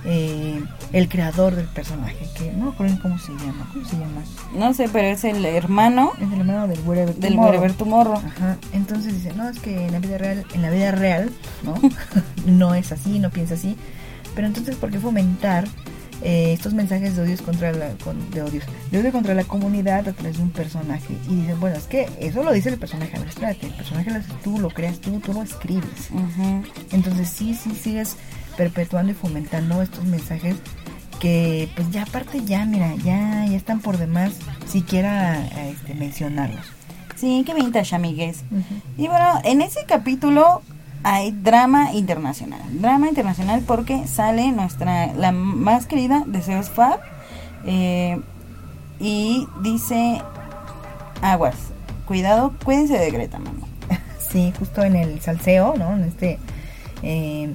eh, 0.04 0.62
el 0.92 1.08
creador 1.08 1.54
del 1.54 1.66
personaje, 1.66 2.28
que 2.36 2.52
no 2.52 2.70
recuerdo 2.70 2.98
cómo 3.00 3.18
se 3.18 3.32
llama, 3.32 3.68
¿cómo 3.72 3.84
se 3.86 3.96
llama? 3.96 4.22
No 4.54 4.74
sé, 4.74 4.88
pero 4.92 5.08
es 5.08 5.24
el 5.24 5.44
hermano. 5.44 6.12
Es 6.20 6.30
el 6.32 6.40
hermano 6.40 6.68
del 6.68 6.80
Wherever 6.80 7.14
Del 7.14 7.38
Wherever 7.38 7.72
Tomorrow. 7.72 8.16
Ajá. 8.16 8.58
Entonces 8.72 9.14
dice, 9.14 9.32
no, 9.34 9.48
es 9.48 9.58
que 9.60 9.86
en 9.86 9.92
la 9.92 9.98
vida 10.00 10.18
real, 10.18 10.44
en 10.52 10.62
la 10.62 10.70
vida 10.70 10.90
real, 10.92 11.30
¿no? 11.62 11.74
no 12.46 12.74
es 12.74 12.92
así, 12.92 13.18
no 13.18 13.30
piensa 13.30 13.54
así. 13.54 13.76
Pero 14.34 14.46
entonces, 14.46 14.76
¿por 14.76 14.90
qué 14.90 14.98
fomentar 14.98 15.64
eh, 16.22 16.52
estos 16.52 16.74
mensajes 16.74 17.16
de 17.16 17.22
odios 17.22 17.42
contra 17.42 17.72
la 17.72 17.92
de 18.32 18.42
odios 18.42 18.64
de 18.90 18.98
odio 18.98 19.12
contra 19.12 19.34
la 19.34 19.44
comunidad 19.44 20.08
a 20.08 20.12
través 20.12 20.36
de 20.36 20.42
un 20.44 20.50
personaje 20.50 21.12
y 21.28 21.34
dicen 21.34 21.58
bueno 21.58 21.76
es 21.76 21.84
que 21.84 22.08
eso 22.20 22.42
lo 22.44 22.52
dice 22.52 22.68
el 22.68 22.78
personaje 22.78 23.16
a 23.16 23.18
ver 23.18 23.28
espérate 23.28 23.66
el 23.66 23.74
personaje 23.74 24.10
lo 24.10 24.16
haces 24.18 24.32
tú 24.42 24.58
lo 24.58 24.70
creas 24.70 25.00
tú 25.00 25.18
tú 25.20 25.32
lo 25.32 25.42
escribes 25.42 26.10
entonces 26.92 27.28
sí 27.28 27.54
sí 27.54 27.74
sigues 27.74 28.16
perpetuando 28.56 29.12
y 29.12 29.14
fomentando 29.14 29.82
estos 29.82 30.04
mensajes 30.04 30.56
que 31.20 31.68
pues 31.74 31.90
ya 31.90 32.02
aparte 32.02 32.44
ya 32.44 32.64
mira 32.64 32.94
ya 32.96 33.46
ya 33.46 33.56
están 33.56 33.80
por 33.80 33.98
demás 33.98 34.32
siquiera 34.66 35.46
este, 35.68 35.94
mencionarlos. 35.94 36.66
Sí 37.16 37.44
qué 37.46 37.54
vintage 37.54 37.94
amigues. 37.94 38.44
Y 38.98 39.08
bueno 39.08 39.40
en 39.44 39.62
ese 39.62 39.84
capítulo 39.86 40.62
hay 41.02 41.30
drama 41.32 41.92
internacional. 41.92 42.60
Drama 42.80 43.08
internacional 43.08 43.62
porque 43.66 44.06
sale 44.06 44.50
nuestra 44.52 45.12
la 45.14 45.32
más 45.32 45.86
querida 45.86 46.24
de 46.26 46.40
Zeus 46.42 46.68
Fab 46.68 47.00
eh, 47.66 48.20
y 49.00 49.46
dice 49.62 50.20
aguas 51.22 51.56
cuidado 52.04 52.54
cuídense 52.64 52.98
de 52.98 53.10
Greta 53.10 53.38
mamá 53.38 53.66
sí 54.30 54.52
justo 54.58 54.82
en 54.82 54.96
el 54.96 55.20
salseo 55.20 55.74
no 55.76 55.94
en 55.94 56.04
este 56.04 56.38
eh, 57.02 57.54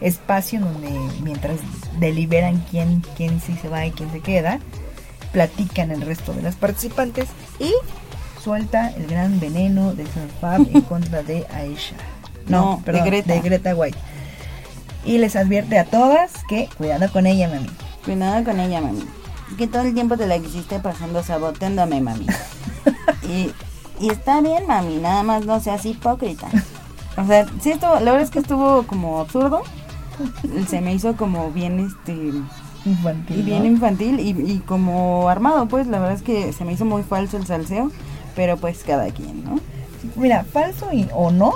espacio 0.00 0.60
donde 0.60 0.90
mientras 1.22 1.58
deliberan 1.98 2.64
quién, 2.70 3.02
quién 3.16 3.40
sí 3.40 3.56
se 3.60 3.68
va 3.68 3.86
y 3.86 3.90
quién 3.90 4.10
se 4.12 4.20
queda, 4.20 4.58
platican 5.32 5.90
el 5.90 6.00
resto 6.00 6.32
de 6.32 6.42
las 6.42 6.56
participantes 6.56 7.28
y 7.58 7.72
suelta 8.42 8.88
el 8.90 9.06
gran 9.06 9.38
veneno 9.38 9.94
de 9.94 10.04
Fab 10.40 10.62
en 10.72 10.80
contra 10.88 11.22
de 11.22 11.46
Aisha. 11.52 11.96
No, 12.48 12.82
de, 12.84 13.00
Greta. 13.02 13.32
de 13.32 13.40
Greta 13.40 13.74
White. 13.74 13.98
Y 15.04 15.18
les 15.18 15.36
advierte 15.36 15.78
a 15.78 15.84
todas 15.84 16.32
que 16.48 16.68
cuidado 16.76 17.10
con 17.12 17.26
ella, 17.26 17.48
mami. 17.48 17.70
Cuidado 18.04 18.44
con 18.44 18.58
ella, 18.60 18.80
mami. 18.80 19.04
Que 19.56 19.66
todo 19.66 19.82
el 19.82 19.94
tiempo 19.94 20.16
te 20.16 20.26
la 20.26 20.38
quisiste 20.38 20.80
pasando 20.80 21.22
saboteándome, 21.22 22.00
mami. 22.00 22.26
y, 23.22 23.52
y 24.00 24.10
está 24.10 24.40
bien, 24.40 24.66
mami, 24.66 24.96
nada 24.96 25.22
más 25.22 25.44
no 25.44 25.60
seas 25.60 25.84
hipócrita. 25.86 26.48
O 27.16 27.26
sea, 27.26 27.46
sí, 27.60 27.70
esto, 27.70 27.88
la 28.00 28.12
verdad 28.12 28.22
es 28.22 28.30
que 28.30 28.38
estuvo 28.38 28.84
como 28.84 29.20
absurdo, 29.20 29.62
se 30.68 30.80
me 30.80 30.94
hizo 30.94 31.16
como 31.16 31.50
bien 31.50 31.80
este 31.80 32.16
infantil 32.84 33.38
y 33.38 33.42
bien 33.42 33.66
infantil 33.66 34.20
y, 34.20 34.58
como 34.60 35.28
armado 35.28 35.68
pues 35.68 35.86
la 35.86 35.98
verdad 35.98 36.16
es 36.16 36.22
que 36.22 36.52
se 36.52 36.64
me 36.64 36.72
hizo 36.72 36.84
muy 36.84 37.02
falso 37.02 37.36
el 37.36 37.46
salseo 37.46 37.90
pero 38.34 38.56
pues 38.56 38.82
cada 38.84 39.10
quien 39.10 39.44
no 39.44 39.60
mira 40.16 40.44
falso 40.44 40.92
y, 40.92 41.06
o 41.12 41.30
no 41.30 41.52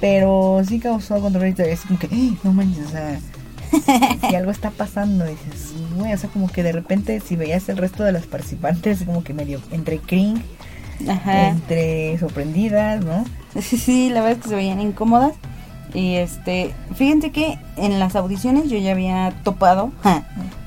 pero 0.00 0.60
sí 0.66 0.78
causó 0.78 1.20
control 1.20 1.54
es 1.58 1.80
como 1.82 1.98
que 1.98 2.08
no 2.42 2.52
manches 2.52 2.86
o 2.86 2.90
sea 2.90 3.20
si 4.28 4.34
algo 4.36 4.50
está 4.50 4.70
pasando 4.70 5.24
dices 5.24 5.72
güey 5.96 6.12
o 6.12 6.18
sea 6.18 6.28
como 6.28 6.48
que 6.48 6.62
de 6.62 6.72
repente 6.72 7.20
si 7.20 7.36
veías 7.36 7.68
el 7.68 7.78
resto 7.78 8.04
de 8.04 8.12
las 8.12 8.26
participantes 8.26 9.02
como 9.04 9.24
que 9.24 9.32
medio 9.32 9.60
entre 9.70 9.98
cringe 9.98 10.42
entre 11.00 12.18
sorprendidas 12.18 13.02
no 13.04 13.24
sí 13.60 13.78
sí 13.78 14.10
la 14.10 14.20
verdad 14.20 14.38
es 14.38 14.42
que 14.42 14.48
se 14.50 14.56
veían 14.56 14.80
incómodas 14.80 15.32
y 15.94 16.16
este, 16.16 16.74
fíjense 16.94 17.30
que 17.30 17.58
en 17.76 17.98
las 17.98 18.16
audiciones 18.16 18.70
yo 18.70 18.78
ya 18.78 18.92
había 18.92 19.32
topado 19.44 19.92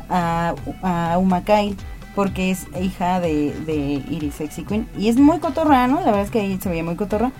a, 0.09 0.53
a 0.83 1.17
Umakai 1.17 1.75
porque 2.15 2.51
es 2.51 2.65
hija 2.81 3.19
de, 3.19 4.03
Iris 4.09 4.35
Sexy 4.35 4.63
Queen. 4.63 4.88
Y 4.97 5.09
es 5.09 5.17
muy 5.17 5.39
cotorra, 5.39 5.88
¿no? 5.88 5.99
La 5.99 6.05
verdad 6.05 6.21
es 6.21 6.31
que 6.31 6.39
ahí 6.39 6.57
se 6.61 6.69
veía 6.69 6.83
muy 6.83 6.95
cotorra, 6.95 7.31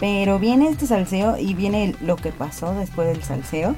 pero 0.00 0.38
viene 0.38 0.68
este 0.68 0.86
salseo 0.86 1.36
y 1.38 1.54
viene 1.54 1.94
lo 2.00 2.16
que 2.16 2.32
pasó 2.32 2.74
después 2.74 3.08
del 3.08 3.22
salseo. 3.22 3.76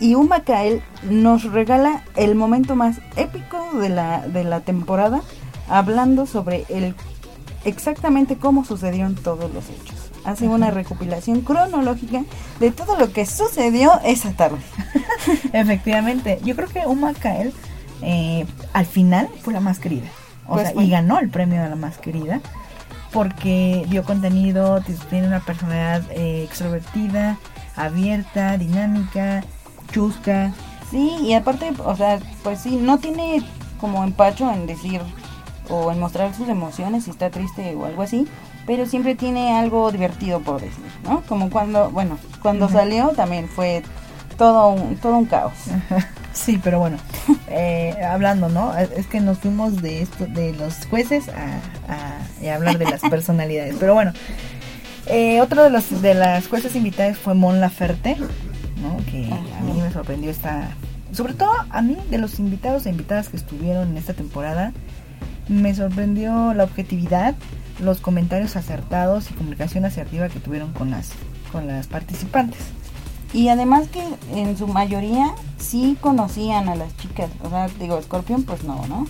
Y 0.00 0.16
Umakael 0.16 0.82
nos 1.08 1.44
regala 1.44 2.02
el 2.16 2.34
momento 2.34 2.74
más 2.74 2.98
épico 3.16 3.78
de 3.78 3.88
la, 3.88 4.26
de 4.26 4.42
la 4.42 4.60
temporada 4.60 5.22
hablando 5.68 6.26
sobre 6.26 6.64
el 6.68 6.94
exactamente 7.64 8.36
cómo 8.36 8.64
sucedieron 8.64 9.14
todos 9.14 9.54
los 9.54 9.64
hechos 9.70 10.03
hace 10.24 10.48
una 10.48 10.70
recopilación 10.70 11.42
cronológica 11.42 12.24
de 12.60 12.70
todo 12.70 12.98
lo 12.98 13.12
que 13.12 13.26
sucedió 13.26 14.00
esa 14.04 14.32
tarde. 14.32 14.58
Efectivamente, 15.52 16.40
yo 16.44 16.56
creo 16.56 16.68
que 16.68 16.86
Uma 16.86 17.14
Kael 17.14 17.52
eh, 18.02 18.46
al 18.72 18.86
final 18.86 19.28
fue 19.42 19.52
la 19.52 19.60
más 19.60 19.78
querida. 19.78 20.08
O 20.46 20.54
pues 20.54 20.70
sea, 20.70 20.82
y 20.82 20.90
ganó 20.90 21.18
el 21.18 21.30
premio 21.30 21.62
de 21.62 21.68
la 21.68 21.76
más 21.76 21.98
querida 21.98 22.40
porque 23.12 23.86
dio 23.88 24.02
contenido, 24.02 24.82
tiene 25.08 25.28
una 25.28 25.40
personalidad 25.40 26.02
eh, 26.10 26.42
extrovertida, 26.42 27.38
abierta, 27.76 28.58
dinámica, 28.58 29.44
chusca, 29.92 30.52
Sí, 30.90 31.16
y 31.22 31.34
aparte, 31.34 31.72
o 31.84 31.96
sea, 31.96 32.20
pues 32.42 32.60
sí, 32.60 32.76
no 32.76 32.98
tiene 32.98 33.42
como 33.80 34.04
empacho 34.04 34.48
en 34.52 34.66
decir 34.66 35.00
o 35.68 35.90
en 35.90 35.98
mostrar 35.98 36.34
sus 36.34 36.48
emociones 36.48 37.04
si 37.04 37.10
está 37.10 37.30
triste 37.30 37.74
o 37.74 37.86
algo 37.86 38.02
así, 38.02 38.28
pero 38.66 38.86
siempre 38.86 39.14
tiene 39.14 39.56
algo 39.56 39.90
divertido 39.92 40.40
por 40.40 40.60
decir, 40.60 40.84
¿no? 41.04 41.22
Como 41.22 41.50
cuando, 41.50 41.90
bueno, 41.90 42.18
cuando 42.42 42.68
salió 42.68 43.08
también 43.08 43.48
fue 43.48 43.82
todo 44.36 44.70
un, 44.70 44.96
todo 44.96 45.18
un 45.18 45.26
caos. 45.26 45.54
Sí, 46.34 46.60
pero 46.62 46.80
bueno, 46.80 46.98
eh, 47.48 47.94
hablando, 48.04 48.48
¿no? 48.48 48.76
Es 48.76 49.06
que 49.06 49.20
nos 49.20 49.38
fuimos 49.38 49.80
de 49.80 50.02
esto, 50.02 50.26
de 50.26 50.52
los 50.54 50.84
jueces 50.86 51.28
a, 51.28 51.60
a, 51.92 52.54
hablar 52.54 52.76
de 52.76 52.86
las 52.86 53.00
personalidades. 53.10 53.76
Pero 53.78 53.94
bueno, 53.94 54.12
eh, 55.06 55.40
otro 55.40 55.62
de 55.62 55.70
los 55.70 56.02
de 56.02 56.14
las 56.14 56.48
jueces 56.48 56.74
invitadas 56.74 57.16
fue 57.18 57.34
Mon 57.34 57.60
Laferte, 57.60 58.16
¿no? 58.16 58.96
Que 59.10 59.32
a 59.32 59.60
mí 59.62 59.80
me 59.80 59.92
sorprendió 59.92 60.30
esta, 60.30 60.70
sobre 61.12 61.34
todo 61.34 61.52
a 61.70 61.82
mí 61.82 61.96
de 62.10 62.18
los 62.18 62.38
invitados 62.40 62.86
e 62.86 62.90
invitadas 62.90 63.28
que 63.28 63.36
estuvieron 63.36 63.90
en 63.90 63.96
esta 63.96 64.14
temporada, 64.14 64.72
me 65.48 65.74
sorprendió 65.74 66.54
la 66.54 66.64
objetividad, 66.64 67.34
los 67.80 68.00
comentarios 68.00 68.56
acertados 68.56 69.30
y 69.30 69.34
comunicación 69.34 69.84
asertiva 69.84 70.28
que 70.28 70.40
tuvieron 70.40 70.72
con 70.72 70.90
las 70.90 71.10
con 71.52 71.66
las 71.66 71.86
participantes. 71.86 72.60
Y 73.32 73.48
además 73.48 73.88
que 73.88 74.02
en 74.32 74.56
su 74.56 74.66
mayoría 74.66 75.34
sí 75.58 75.96
conocían 76.00 76.68
a 76.68 76.76
las 76.76 76.96
chicas. 76.96 77.30
O 77.42 77.48
sea, 77.48 77.68
digo, 77.80 78.00
Scorpion 78.00 78.44
pues 78.44 78.64
no, 78.64 78.86
¿no? 78.86 79.06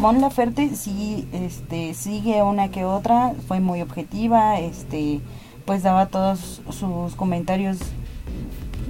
Mon 0.00 0.20
Laferte 0.20 0.76
sí 0.76 1.28
este, 1.32 1.94
sigue 1.94 2.42
una 2.42 2.70
que 2.70 2.84
otra, 2.84 3.34
fue 3.48 3.58
muy 3.58 3.82
objetiva, 3.82 4.60
este, 4.60 5.20
pues 5.64 5.82
daba 5.82 6.06
todos 6.06 6.62
sus 6.70 7.14
comentarios 7.16 7.78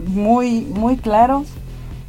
muy, 0.07 0.63
muy 0.63 0.97
claros. 0.97 1.47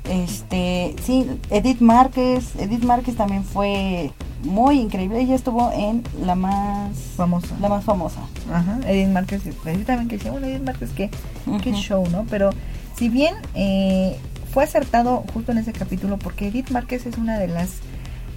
Este, 0.04 0.96
sí, 1.04 1.28
Edith 1.50 1.80
Márquez, 1.82 2.56
Edith 2.58 2.84
Márquez 2.84 3.16
también 3.16 3.44
fue 3.44 4.12
muy 4.44 4.80
increíble. 4.80 5.20
Ella 5.20 5.36
estuvo 5.36 5.72
en 5.72 6.04
la 6.24 6.36
más 6.36 6.96
famosa. 7.16 7.56
La 7.60 7.70
más 7.70 7.84
famosa. 7.84 8.22
Ajá, 8.52 8.80
Edith 8.88 9.10
Márquez, 9.10 9.42
precisamente 9.64 10.10
que 10.10 10.18
decía, 10.18 10.32
bueno, 10.32 10.48
Edith 10.48 10.64
Márquez, 10.64 10.92
qué, 10.96 11.10
qué 11.64 11.74
show, 11.74 12.08
¿no? 12.10 12.26
Pero 12.30 12.52
si 12.96 13.10
bien 13.10 13.36
eh, 13.56 14.18
fue 14.52 14.64
acertado 14.64 15.24
justo 15.34 15.52
en 15.52 15.60
ese 15.60 15.74
capítulo, 15.74 16.18
porque 16.18 16.48
Edith 16.48 16.72
Márquez 16.72 17.06
es 17.06 17.18
una 17.18 17.38
de 17.38 17.48
las 17.48 17.78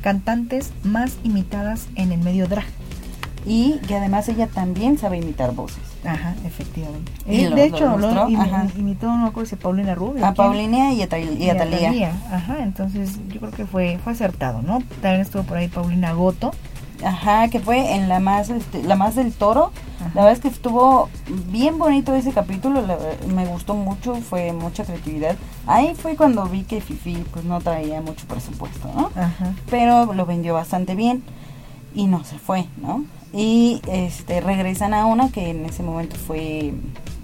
cantantes 0.02 0.72
más 0.82 1.16
imitadas 1.24 1.86
en 1.94 2.12
el 2.12 2.20
medio 2.20 2.46
drag. 2.48 2.66
Y 3.46 3.78
que 3.88 3.96
además 3.96 4.28
ella 4.28 4.46
también 4.46 4.98
sabe 4.98 5.18
imitar 5.18 5.52
voces. 5.52 5.91
Ajá, 6.04 6.34
efectivamente. 6.44 7.12
Eh, 7.26 7.48
de 7.48 7.64
hecho, 7.64 7.96
lo, 7.96 8.28
imitó, 8.76 9.06
no 9.06 9.26
recuerdo 9.26 9.48
si 9.48 9.56
Paulina 9.56 9.94
Rubio. 9.94 10.26
A 10.26 10.34
Paulina 10.34 10.92
y 10.92 11.02
a, 11.02 11.08
Talía. 11.08 12.12
Ajá, 12.30 12.62
entonces 12.62 13.18
yo 13.28 13.40
creo 13.40 13.52
que 13.52 13.66
fue 13.66 13.98
fue 14.02 14.12
acertado, 14.12 14.62
¿no? 14.62 14.82
También 15.00 15.20
estuvo 15.20 15.44
por 15.44 15.56
ahí 15.56 15.68
Paulina 15.68 16.12
Goto. 16.12 16.52
Ajá, 17.04 17.48
que 17.48 17.58
fue 17.58 17.94
en 17.94 18.08
la 18.08 18.20
más 18.20 18.48
este, 18.50 18.82
la 18.82 18.96
más 18.96 19.14
del 19.14 19.32
toro. 19.32 19.72
La 20.14 20.22
verdad 20.22 20.32
es 20.32 20.40
que 20.40 20.48
estuvo 20.48 21.08
bien 21.48 21.78
bonito 21.78 22.12
ese 22.14 22.32
capítulo, 22.32 22.82
me 23.32 23.46
gustó 23.46 23.74
mucho, 23.74 24.16
fue 24.16 24.52
mucha 24.52 24.84
creatividad. 24.84 25.36
Ahí 25.66 25.94
fue 25.94 26.16
cuando 26.16 26.44
vi 26.46 26.64
que 26.64 26.80
Fifi 26.80 27.24
pues 27.32 27.44
no 27.44 27.60
traía 27.60 28.00
mucho 28.00 28.26
presupuesto, 28.26 28.90
¿no? 28.94 29.12
Ajá. 29.14 29.54
Pero 29.70 30.12
lo 30.12 30.26
vendió 30.26 30.54
bastante 30.54 30.96
bien 30.96 31.22
y 31.94 32.08
no 32.08 32.24
se 32.24 32.38
fue, 32.38 32.66
¿no? 32.78 33.04
Y 33.32 33.80
este 33.88 34.40
regresan 34.40 34.94
a 34.94 35.06
una 35.06 35.30
que 35.30 35.50
en 35.50 35.64
ese 35.64 35.82
momento 35.82 36.16
fue 36.16 36.74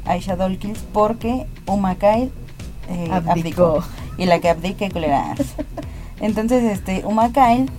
Aisha 0.05 0.37
Dolkins 0.37 0.79
porque 0.92 1.47
Uma 1.66 1.97
Kyle 1.97 2.31
eh, 2.88 3.11
abdicó. 3.12 3.85
Y 4.16 4.27
la 4.27 4.40
que 4.40 4.49
abdique, 4.49 4.90
culeras. 4.90 5.38
Entonces, 6.21 6.64
este, 6.64 7.05
Uma 7.05 7.31
Kyle 7.33 7.71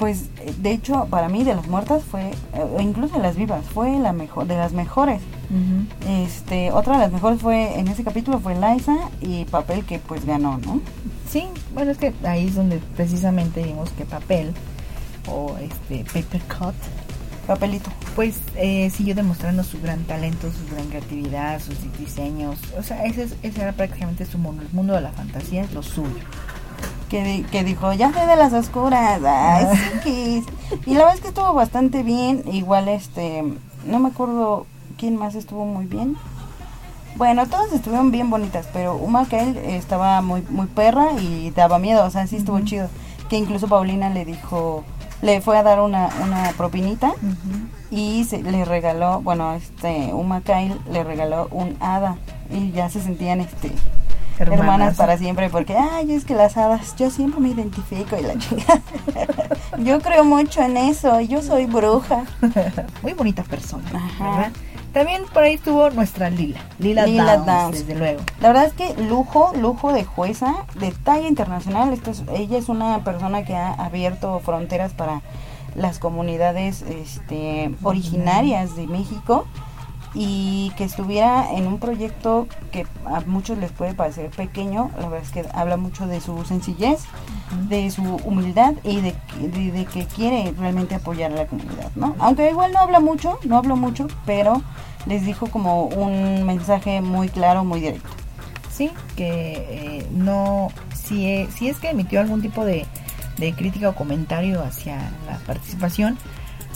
pues 0.00 0.30
de 0.62 0.70
hecho 0.70 1.08
para 1.10 1.28
mí 1.28 1.44
de 1.44 1.54
las 1.54 1.68
muertas 1.68 2.02
fue 2.02 2.30
o 2.74 2.80
incluso 2.80 3.16
de 3.16 3.20
las 3.20 3.36
vivas 3.36 3.66
fue 3.66 3.98
la 3.98 4.14
mejor 4.14 4.46
de 4.46 4.56
las 4.56 4.72
mejores 4.72 5.20
este 6.08 6.72
otra 6.72 6.94
de 6.94 7.00
las 7.00 7.12
mejores 7.12 7.42
fue 7.42 7.78
en 7.78 7.86
ese 7.86 8.02
capítulo 8.02 8.40
fue 8.40 8.54
Liza 8.54 8.96
y 9.20 9.44
papel 9.44 9.84
que 9.84 9.98
pues 9.98 10.24
ganó 10.24 10.56
no 10.56 10.80
sí 11.28 11.48
bueno 11.74 11.90
es 11.90 11.98
que 11.98 12.14
ahí 12.24 12.46
es 12.46 12.54
donde 12.54 12.78
precisamente 12.96 13.62
vimos 13.62 13.90
que 13.90 14.06
papel 14.06 14.54
o 15.28 15.54
este 15.60 16.02
paper 16.04 16.40
cut 16.44 16.74
papelito. 17.50 17.90
Pues 18.14 18.36
eh, 18.54 18.90
siguió 18.90 19.14
demostrando 19.14 19.64
su 19.64 19.80
gran 19.80 20.04
talento 20.04 20.48
su 20.52 20.74
gran 20.74 20.86
creatividad 20.86 21.60
sus 21.60 21.76
diseños. 21.98 22.58
O 22.78 22.82
sea 22.82 23.04
ese, 23.04 23.28
ese 23.42 23.62
era 23.62 23.72
prácticamente 23.72 24.24
su 24.24 24.38
mundo 24.38 24.62
el 24.62 24.72
mundo 24.72 24.94
de 24.94 25.00
la 25.00 25.10
fantasía 25.10 25.62
es 25.62 25.72
lo 25.72 25.82
suyo. 25.82 26.20
Que, 27.08 27.44
que 27.50 27.64
dijo, 27.64 27.92
ya 27.92 28.12
soy 28.12 28.24
de 28.24 28.36
las 28.36 28.52
oscuras, 28.52 29.20
ay, 29.26 29.66
sí, 30.04 30.44
Y 30.86 30.94
la 30.94 31.00
verdad 31.00 31.14
es 31.16 31.20
que 31.20 31.28
estuvo 31.28 31.52
bastante 31.54 32.04
bien, 32.04 32.44
igual 32.52 32.86
este, 32.86 33.42
no 33.84 33.98
me 33.98 34.10
acuerdo 34.10 34.64
quién 34.96 35.16
más 35.16 35.34
estuvo 35.34 35.64
muy 35.64 35.86
bien. 35.86 36.16
Bueno, 37.16 37.48
todas 37.48 37.72
estuvieron 37.72 38.12
bien 38.12 38.30
bonitas, 38.30 38.68
pero 38.72 38.94
Uma 38.94 39.26
él 39.32 39.56
estaba 39.56 40.20
muy 40.20 40.42
muy 40.48 40.68
perra 40.68 41.14
y 41.20 41.50
daba 41.50 41.80
miedo, 41.80 42.04
o 42.04 42.10
sea, 42.10 42.28
sí 42.28 42.36
estuvo 42.36 42.60
chido. 42.60 42.88
Que 43.28 43.36
incluso 43.36 43.66
Paulina 43.66 44.08
le 44.10 44.24
dijo, 44.24 44.84
le 45.22 45.40
fue 45.40 45.58
a 45.58 45.62
dar 45.62 45.80
una, 45.80 46.08
una 46.22 46.52
propinita 46.56 47.12
y 47.90 48.24
se, 48.24 48.42
le 48.42 48.64
regaló, 48.64 49.20
bueno, 49.20 49.54
este, 49.54 50.12
Uma 50.12 50.40
Kyle 50.40 50.78
le 50.90 51.04
regaló 51.04 51.48
un 51.50 51.76
hada 51.80 52.16
y 52.50 52.72
ya 52.72 52.88
se 52.88 53.00
sentían 53.00 53.40
este 53.40 53.72
hermanas, 54.38 54.96
para 54.96 55.18
siempre, 55.18 55.50
porque, 55.50 55.76
ay, 55.76 56.12
es 56.12 56.24
que 56.24 56.34
las 56.34 56.56
hadas, 56.56 56.96
yo 56.96 57.10
siempre 57.10 57.40
me 57.40 57.50
identifico 57.50 58.16
y 58.18 58.22
la 58.22 58.38
chica. 58.38 58.80
yo 59.78 60.00
creo 60.00 60.24
mucho 60.24 60.62
en 60.62 60.76
eso, 60.76 61.20
yo 61.20 61.42
soy 61.42 61.66
bruja. 61.66 62.24
Muy 63.02 63.12
bonita 63.12 63.42
persona, 63.42 64.00
También 64.92 65.22
por 65.32 65.44
ahí 65.44 65.54
estuvo 65.54 65.88
nuestra 65.90 66.30
Lila, 66.30 66.60
Lila, 66.78 67.36
Downs, 67.36 67.78
desde 67.78 67.94
luego. 67.94 68.20
La 68.40 68.48
verdad 68.48 68.64
es 68.66 68.72
que 68.72 69.00
lujo, 69.02 69.52
lujo 69.56 69.92
de 69.92 70.04
jueza, 70.04 70.66
de 70.74 70.90
talla 70.90 71.28
internacional. 71.28 71.92
Esto 71.92 72.12
ella 72.34 72.58
es 72.58 72.68
una 72.68 73.04
persona 73.04 73.44
que 73.44 73.54
ha 73.54 73.72
abierto 73.72 74.40
fronteras 74.40 74.92
para 74.92 75.22
las 75.76 76.00
comunidades 76.00 76.82
este, 76.82 77.72
originarias 77.82 78.74
de 78.74 78.88
México 78.88 79.46
y 80.14 80.72
que 80.76 80.84
estuviera 80.84 81.52
en 81.52 81.66
un 81.66 81.78
proyecto 81.78 82.48
que 82.72 82.86
a 83.06 83.20
muchos 83.20 83.58
les 83.58 83.70
puede 83.70 83.94
parecer 83.94 84.30
pequeño, 84.30 84.90
la 84.98 85.08
verdad 85.08 85.22
es 85.22 85.30
que 85.30 85.44
habla 85.54 85.76
mucho 85.76 86.06
de 86.06 86.20
su 86.20 86.44
sencillez, 86.44 87.04
de 87.68 87.90
su 87.90 88.02
humildad 88.02 88.74
y 88.82 89.00
de, 89.00 89.14
de, 89.40 89.84
que 89.86 90.06
quiere 90.06 90.52
realmente 90.58 90.96
apoyar 90.96 91.32
a 91.32 91.36
la 91.36 91.46
comunidad, 91.46 91.90
¿no? 91.94 92.16
Aunque 92.18 92.50
igual 92.50 92.72
no 92.72 92.80
habla 92.80 93.00
mucho, 93.00 93.38
no 93.44 93.56
hablo 93.56 93.76
mucho, 93.76 94.08
pero 94.26 94.62
les 95.06 95.24
dijo 95.24 95.46
como 95.46 95.84
un 95.84 96.44
mensaje 96.44 97.00
muy 97.00 97.28
claro, 97.28 97.64
muy 97.64 97.80
directo. 97.80 98.08
Sí, 98.70 98.90
que 99.14 99.52
eh, 99.68 100.06
no, 100.10 100.68
si, 100.94 101.26
e, 101.26 101.48
si 101.56 101.68
es 101.68 101.78
que 101.78 101.90
emitió 101.90 102.20
algún 102.20 102.42
tipo 102.42 102.64
de, 102.64 102.86
de 103.38 103.52
crítica 103.52 103.90
o 103.90 103.94
comentario 103.94 104.62
hacia 104.62 104.96
la 105.26 105.38
participación, 105.46 106.18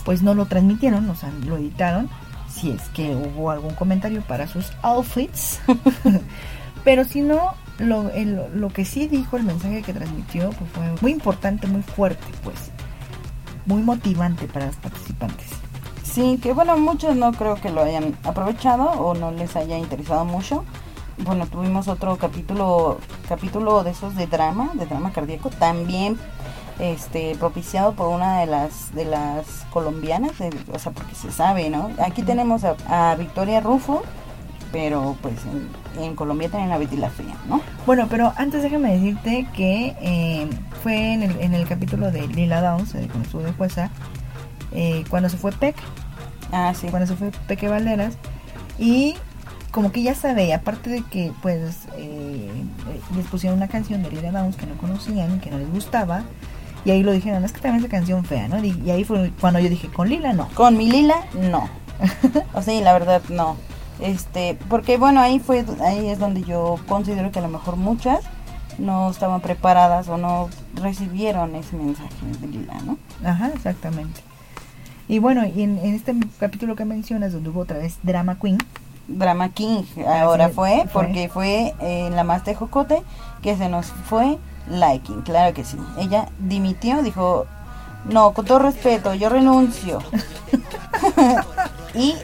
pues 0.05 0.23
no 0.23 0.35
lo 0.35 0.47
transmitieron, 0.47 1.09
o 1.09 1.15
sea, 1.15 1.31
lo 1.47 1.57
editaron 1.57 2.11
si 2.65 2.71
es 2.71 2.89
que 2.95 3.15
hubo 3.15 3.51
algún 3.51 3.75
comentario 3.75 4.23
para 4.23 4.47
sus 4.47 4.73
outfits. 4.81 5.61
Pero 6.85 7.05
si 7.05 7.21
no, 7.21 7.53
lo, 7.79 8.11
lo 8.55 8.69
que 8.71 8.87
sí 8.87 9.07
dijo, 9.07 9.37
el 9.37 9.43
mensaje 9.43 9.83
que 9.83 9.93
transmitió, 9.93 10.51
pues 10.51 10.71
fue 10.71 10.95
muy 11.03 11.13
importante, 11.13 11.67
muy 11.67 11.83
fuerte, 11.83 12.25
pues. 12.43 12.57
Muy 13.67 13.83
motivante 13.83 14.47
para 14.47 14.67
los 14.67 14.77
participantes. 14.77 15.49
Sí, 16.03 16.39
que 16.43 16.53
bueno, 16.53 16.77
muchos 16.79 17.17
no 17.17 17.33
creo 17.33 17.57
que 17.57 17.71
lo 17.71 17.83
hayan 17.83 18.17
aprovechado 18.25 18.85
o 18.93 19.15
no 19.15 19.31
les 19.31 19.57
haya 19.57 19.77
interesado 19.77 20.25
mucho. 20.25 20.65
Bueno, 21.19 21.47
tuvimos 21.47 21.87
otro 21.89 22.17
capítulo, 22.17 22.99
capítulo 23.29 23.85
de 23.85 23.91
esos 23.91 24.15
de 24.17 24.27
drama, 24.27 24.71
de 24.75 24.87
drama 24.87 25.13
cardíaco, 25.13 25.51
también 25.51 26.19
este 26.79 27.37
propiciado 27.37 27.95
por 27.95 28.09
una 28.09 28.41
de 28.41 28.47
las 28.47 28.95
de 28.95 29.05
las 29.05 29.47
colombianas, 29.73 30.33
o 30.73 30.79
sea, 30.79 30.93
porque 30.93 31.15
se 31.15 31.31
sabe, 31.31 31.71
¿no? 31.71 31.91
Aquí 32.05 32.23
tenemos 32.23 32.63
a, 32.65 33.15
Victoria 33.17 33.61
Rufo, 33.61 34.03
pero 34.73 35.17
pues 35.23 35.35
en, 36.01 36.17
Colombia 36.17 36.49
tienen 36.49 36.73
a 36.73 36.79
Betty 36.79 36.97
la 36.97 37.11
Fría, 37.11 37.35
¿no? 37.49 37.61
Bueno, 37.87 38.07
pero 38.11 38.33
antes 38.37 38.63
déjame 38.63 38.93
decirte 38.93 39.47
que 39.55 39.97
eh, 40.01 40.49
fue 40.83 41.15
en 41.15 41.23
el, 41.23 41.41
en 41.41 41.55
el 41.55 41.67
capítulo 41.69 42.11
de 42.11 42.27
Lila 42.27 42.61
Downs, 42.61 42.95
eh, 42.95 43.07
cuando 43.07 43.25
estuvo 43.25 43.43
de 43.43 43.53
jueza, 43.53 43.91
eh, 44.73 45.05
cuando 45.09 45.29
se 45.29 45.37
fue 45.37 45.53
Peck, 45.53 45.77
ah, 46.53 46.73
sí. 46.75 46.89
cuando 46.89 47.07
se 47.07 47.15
fue 47.15 47.31
Peque 47.47 47.69
Valderas, 47.69 48.17
y 48.79 49.15
como 49.71 49.93
que 49.93 50.03
ya 50.03 50.15
sabe, 50.15 50.53
aparte 50.55 50.91
de 50.91 51.03
que 51.03 51.33
pues 51.43 51.89
les 53.17 53.27
pusieron 53.27 53.59
una 53.59 53.69
canción 53.69 54.03
de 54.03 54.11
Lila 54.11 54.33
Downs 54.33 54.57
que 54.57 54.67
no 54.67 54.77
conocían, 54.77 55.41
que 55.41 55.51
no 55.51 55.59
les 55.59 55.71
gustaba, 55.71 56.25
y 56.85 56.91
ahí 56.91 57.03
lo 57.03 57.13
dijeron, 57.13 57.45
es 57.45 57.53
que 57.53 57.61
también 57.61 57.85
es 57.85 57.91
canción 57.91 58.25
fea, 58.25 58.49
¿no? 58.49 58.63
Y, 58.65 58.91
ahí 58.91 59.05
fue 59.05 59.33
cuando 59.41 59.61
yo 59.61 59.69
dije, 59.69 59.89
con 59.89 60.09
Lila 60.09 60.33
no. 60.33 60.49
Con 60.55 60.77
mi 60.77 60.91
Lila 60.91 61.27
no. 61.51 61.69
o 62.55 62.63
sea, 62.63 62.81
la 62.83 62.93
verdad 62.93 63.23
no. 63.29 63.57
Este, 64.01 64.59
porque 64.69 64.97
bueno, 64.97 65.21
ahí 65.21 65.39
fue 65.39 65.65
ahí 65.83 66.09
es 66.09 66.19
donde 66.19 66.43
yo 66.43 66.79
considero 66.89 67.31
que 67.31 67.39
a 67.39 67.43
lo 67.43 67.49
mejor 67.49 67.77
muchas 67.77 68.21
no 68.77 69.09
estaban 69.11 69.41
preparadas 69.41 70.09
o 70.09 70.19
no 70.19 70.49
recibieron 70.75 71.55
ese 71.55 71.77
mensaje 71.77 72.15
de 72.41 72.49
Lila, 72.49 72.75
¿no? 72.85 72.99
Ajá, 73.25 73.51
exactamente. 73.55 74.21
Y 75.07 75.21
bueno, 75.21 75.47
y 75.47 75.63
en, 75.63 75.79
en 75.79 75.95
este 75.95 76.15
capítulo 76.39 76.75
que 76.75 76.85
mencionas, 76.85 77.33
donde 77.33 77.51
hubo 77.51 77.61
otra 77.61 77.79
vez 77.79 77.99
Drama 78.03 78.39
Queen, 78.39 78.59
Drama 79.09 79.51
King 79.51 79.83
ahora 80.07 80.47
Así 80.47 80.55
fue, 80.55 80.85
fue. 80.89 80.89
porque 80.93 81.29
fue 81.29 81.75
eh, 81.81 82.11
la 82.11 82.25
más 82.25 82.45
de 82.45 82.55
Jocote 82.55 83.03
que 83.43 83.57
se 83.57 83.69
nos 83.69 83.87
fue 83.87 84.39
Liking, 84.69 85.23
claro 85.23 85.55
que 85.55 85.65
sí. 85.65 85.79
Ella 85.99 86.29
dimitió, 86.39 87.03
dijo, 87.03 87.47
no, 88.09 88.33
con 88.33 88.45
todo 88.45 88.59
respeto, 88.61 89.15
yo 89.15 89.29
renuncio. 89.29 89.99
y 91.95 92.15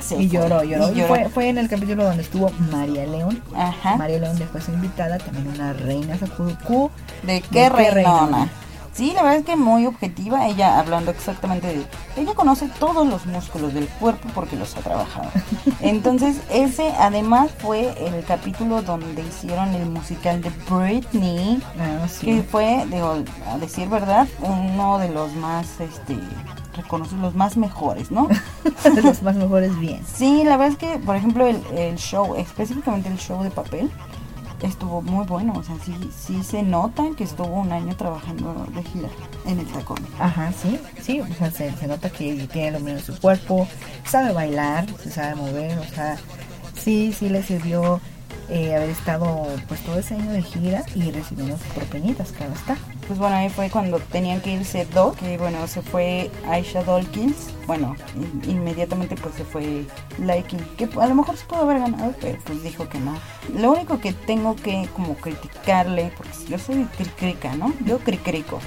se 0.00 0.16
y 0.20 0.28
lloró, 0.28 0.62
lloró. 0.64 0.92
y 0.92 1.00
Y 1.00 1.02
fue, 1.02 1.28
fue 1.28 1.48
en 1.48 1.58
el 1.58 1.68
capítulo 1.68 2.04
donde 2.04 2.22
estuvo 2.22 2.50
María 2.70 3.06
León. 3.06 3.42
Ajá. 3.54 3.96
María 3.96 4.18
León 4.18 4.38
después 4.38 4.68
invitada, 4.68 5.18
también 5.18 5.48
una 5.48 5.72
reina. 5.72 6.16
¿De 6.16 7.34
¿De 7.34 7.40
qué 7.40 7.48
qué 7.50 7.68
reinona? 7.70 7.92
reinona? 7.92 8.48
Sí, 8.94 9.12
la 9.14 9.22
verdad 9.22 9.38
es 9.38 9.44
que 9.46 9.56
muy 9.56 9.86
objetiva, 9.86 10.46
ella 10.48 10.78
hablando 10.78 11.10
exactamente 11.10 11.66
de... 11.68 11.86
Ella 12.16 12.34
conoce 12.34 12.68
todos 12.78 13.06
los 13.06 13.24
músculos 13.24 13.72
del 13.72 13.88
cuerpo 13.88 14.28
porque 14.34 14.54
los 14.56 14.76
ha 14.76 14.80
trabajado. 14.80 15.30
Entonces, 15.80 16.36
ese 16.50 16.92
además 16.98 17.50
fue 17.58 17.94
el 18.06 18.22
capítulo 18.24 18.82
donde 18.82 19.22
hicieron 19.22 19.70
el 19.74 19.86
musical 19.86 20.42
de 20.42 20.50
Britney, 20.68 21.62
Ah, 21.80 22.06
sí. 22.06 22.26
que 22.26 22.42
fue, 22.42 22.84
digo, 22.90 23.16
a 23.48 23.58
decir 23.58 23.88
verdad, 23.88 24.28
uno 24.42 24.98
de 24.98 25.08
los 25.08 25.32
más, 25.36 25.80
este, 25.80 26.18
reconocidos, 26.76 27.20
los 27.22 27.34
más 27.34 27.56
mejores, 27.56 28.10
¿no? 28.10 28.28
los 29.02 29.22
más 29.22 29.36
mejores 29.36 29.78
bien. 29.80 30.02
Sí, 30.06 30.42
la 30.44 30.58
verdad 30.58 30.68
es 30.72 30.76
que, 30.76 30.98
por 30.98 31.16
ejemplo, 31.16 31.46
el, 31.46 31.62
el 31.76 31.96
show, 31.96 32.34
específicamente 32.36 33.08
el 33.08 33.18
show 33.18 33.42
de 33.42 33.50
papel, 33.50 33.90
estuvo 34.62 35.02
muy 35.02 35.26
bueno. 35.26 35.52
O 35.56 35.62
sea, 35.62 35.76
sí, 35.84 35.94
sí 36.16 36.42
se 36.42 36.62
nota 36.62 37.04
que 37.16 37.24
estuvo 37.24 37.60
un 37.60 37.72
año 37.72 37.96
trabajando 37.96 38.66
de 38.74 38.82
gira 38.82 39.08
en 39.46 39.58
el 39.58 39.66
tacón. 39.66 39.98
Ajá, 40.18 40.52
sí, 40.52 40.78
sí, 41.00 41.20
o 41.20 41.26
sea, 41.34 41.50
se, 41.50 41.72
se 41.72 41.86
nota 41.86 42.10
que 42.10 42.46
tiene 42.52 42.72
lo 42.72 42.80
mismo 42.80 42.98
en 42.98 43.04
su 43.04 43.18
cuerpo, 43.20 43.66
sabe 44.04 44.32
bailar, 44.32 44.86
se 45.02 45.10
sabe 45.10 45.34
mover, 45.34 45.78
o 45.78 45.84
sea, 45.84 46.16
sí, 46.76 47.12
sí 47.12 47.28
le 47.28 47.42
sirvió 47.42 48.00
eh, 48.52 48.74
haber 48.76 48.90
estado 48.90 49.46
pues 49.66 49.80
todo 49.80 49.98
ese 49.98 50.14
año 50.14 50.30
de 50.30 50.42
gira 50.42 50.84
y 50.94 51.10
recibiendo 51.10 51.56
sus 51.56 51.66
propinitas, 51.68 52.32
claro 52.32 52.52
está. 52.52 52.76
Pues 53.06 53.18
bueno, 53.18 53.34
ahí 53.36 53.48
fue 53.48 53.68
cuando 53.70 53.98
tenían 53.98 54.40
que 54.40 54.52
irse 54.52 54.86
dos, 54.94 55.16
que 55.16 55.36
bueno, 55.38 55.66
se 55.66 55.82
fue 55.82 56.30
Aisha 56.48 56.82
Dawkins. 56.84 57.48
Bueno, 57.66 57.94
in- 58.14 58.50
inmediatamente 58.50 59.16
pues 59.16 59.34
se 59.36 59.44
fue 59.44 59.86
Liking, 60.18 60.60
que 60.76 60.88
a 61.00 61.06
lo 61.06 61.14
mejor 61.14 61.36
se 61.36 61.44
pudo 61.46 61.60
haber 61.62 61.80
ganado, 61.80 62.14
pero 62.20 62.38
pues 62.44 62.62
dijo 62.62 62.88
que 62.88 62.98
no. 63.00 63.14
Lo 63.54 63.72
único 63.72 63.98
que 64.00 64.12
tengo 64.12 64.54
que 64.56 64.88
como 64.94 65.14
criticarle, 65.14 66.12
porque 66.16 66.32
yo 66.48 66.58
soy 66.58 66.84
cricrica, 66.96 67.54
¿no? 67.56 67.72
Yo 67.84 67.98
cricrico. 67.98 68.60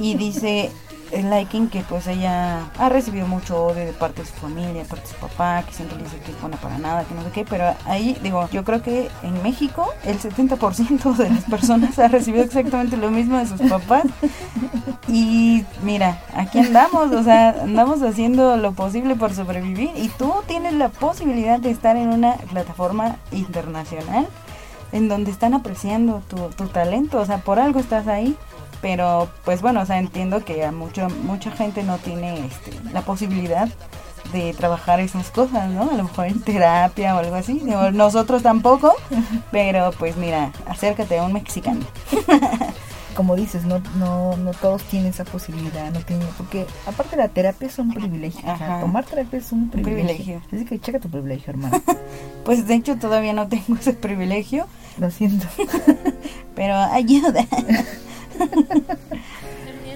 Y 0.00 0.14
dice 0.14 0.70
el 1.12 1.30
Liking 1.30 1.68
que 1.68 1.80
pues 1.82 2.06
ella 2.06 2.70
ha 2.78 2.88
recibido 2.88 3.26
mucho 3.26 3.66
odio 3.66 3.86
de 3.86 3.92
parte 3.92 4.22
de 4.22 4.28
su 4.28 4.34
familia, 4.34 4.82
de 4.82 4.84
parte 4.84 5.08
de 5.08 5.14
su 5.14 5.20
papá, 5.20 5.62
que 5.66 5.72
siempre 5.72 5.98
dice 5.98 6.18
que 6.20 6.32
es 6.32 6.36
para 6.60 6.78
nada, 6.78 7.04
que 7.04 7.14
no 7.14 7.22
sé 7.22 7.30
qué, 7.30 7.44
pero 7.44 7.74
ahí 7.86 8.18
digo, 8.22 8.48
yo 8.50 8.64
creo 8.64 8.82
que 8.82 9.10
en 9.22 9.42
México 9.42 9.88
el 10.04 10.18
70% 10.18 11.16
de 11.16 11.30
las 11.30 11.44
personas 11.44 11.98
ha 11.98 12.08
recibido 12.08 12.44
exactamente 12.44 12.96
lo 12.96 13.10
mismo 13.10 13.38
de 13.38 13.46
sus 13.46 13.60
papás. 13.62 14.04
Y 15.06 15.64
mira, 15.82 16.22
aquí 16.34 16.58
andamos, 16.58 17.12
o 17.12 17.22
sea, 17.22 17.50
andamos 17.62 18.02
haciendo 18.02 18.56
lo 18.56 18.72
posible 18.72 19.16
por 19.16 19.34
sobrevivir 19.34 19.90
y 19.96 20.08
tú 20.08 20.32
tienes 20.46 20.72
la 20.72 20.88
posibilidad 20.88 21.60
de 21.60 21.70
estar 21.70 21.96
en 21.96 22.08
una 22.08 22.34
plataforma 22.34 23.16
internacional 23.30 24.26
en 24.92 25.08
donde 25.08 25.30
están 25.30 25.54
apreciando 25.54 26.22
tu, 26.28 26.36
tu 26.50 26.68
talento, 26.68 27.20
o 27.20 27.26
sea, 27.26 27.38
por 27.38 27.58
algo 27.58 27.80
estás 27.80 28.06
ahí. 28.06 28.36
Pero 28.84 29.30
pues 29.46 29.62
bueno, 29.62 29.80
o 29.80 29.86
sea, 29.86 29.98
entiendo 29.98 30.44
que 30.44 30.62
a 30.62 30.70
mucho, 30.70 31.08
mucha 31.08 31.50
gente 31.50 31.82
no 31.82 31.96
tiene 31.96 32.44
este, 32.44 32.70
la 32.92 33.00
posibilidad 33.00 33.66
de 34.30 34.52
trabajar 34.52 35.00
esas 35.00 35.30
cosas, 35.30 35.70
¿no? 35.70 35.90
A 35.90 35.94
lo 35.94 36.02
mejor 36.04 36.26
en 36.26 36.42
terapia 36.42 37.14
o 37.16 37.18
algo 37.20 37.34
así. 37.34 37.62
Nosotros 37.94 38.42
tampoco, 38.42 38.92
pero 39.50 39.90
pues 39.98 40.18
mira, 40.18 40.52
acércate 40.68 41.18
a 41.18 41.22
un 41.24 41.32
mexicano. 41.32 41.80
Como 43.16 43.36
dices, 43.36 43.64
no, 43.64 43.80
no, 43.96 44.36
no 44.36 44.50
todos 44.50 44.82
tienen 44.82 45.08
esa 45.12 45.24
posibilidad, 45.24 45.90
no 45.90 46.00
tienen, 46.00 46.28
porque 46.36 46.66
aparte 46.86 47.16
la 47.16 47.28
terapia 47.28 47.68
es 47.68 47.78
un 47.78 47.90
privilegio, 47.94 48.40
o 48.40 48.56
sea, 48.58 48.66
Ajá. 48.66 48.80
tomar 48.80 49.06
terapia 49.06 49.38
es 49.38 49.50
un 49.50 49.70
privilegio. 49.70 50.04
privilegio. 50.08 50.42
Así 50.52 50.64
que 50.66 50.78
checa 50.78 51.00
tu 51.00 51.08
privilegio, 51.08 51.52
hermano. 51.52 51.80
Pues 52.44 52.66
de 52.66 52.74
hecho 52.74 52.96
todavía 52.96 53.32
no 53.32 53.48
tengo 53.48 53.76
ese 53.80 53.94
privilegio, 53.94 54.66
Lo 54.98 55.10
siento. 55.10 55.46
pero 56.54 56.74
ayuda. 56.76 57.46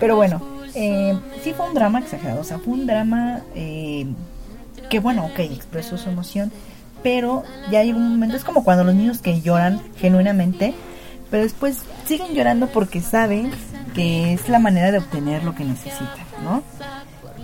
Pero 0.01 0.17
bueno, 0.17 0.41
eh, 0.75 1.19
sí 1.43 1.53
fue 1.53 1.69
un 1.69 1.75
drama 1.75 1.99
exagerado, 1.99 2.41
o 2.41 2.45
sea, 2.45 2.59
fue 2.59 2.75
un 2.75 2.87
drama 2.87 3.41
eh, 3.55 4.07
que 4.89 5.01
bueno, 5.01 5.27
ok, 5.27 5.41
expresó 5.41 5.99
su 5.99 6.09
emoción, 6.09 6.53
pero 7.03 7.43
ya 7.71 7.83
llegó 7.83 7.99
un 7.99 8.11
momento, 8.11 8.37
es 8.37 8.45
como 8.45 8.65
cuando 8.65 8.85
los 8.85 8.95
niños 8.95 9.21
que 9.21 9.41
lloran 9.41 9.81
genuinamente, 9.97 10.75
pero 11.31 11.43
después 11.43 11.79
siguen 12.07 12.35
llorando 12.35 12.69
porque 12.69 13.01
saben 13.01 13.51
que 13.95 14.33
es 14.33 14.49
la 14.49 14.59
manera 14.59 14.93
de 14.93 14.99
obtener 14.99 15.45
lo 15.45 15.55
que 15.55 15.65
necesitan, 15.65 16.27
¿no? 16.45 16.63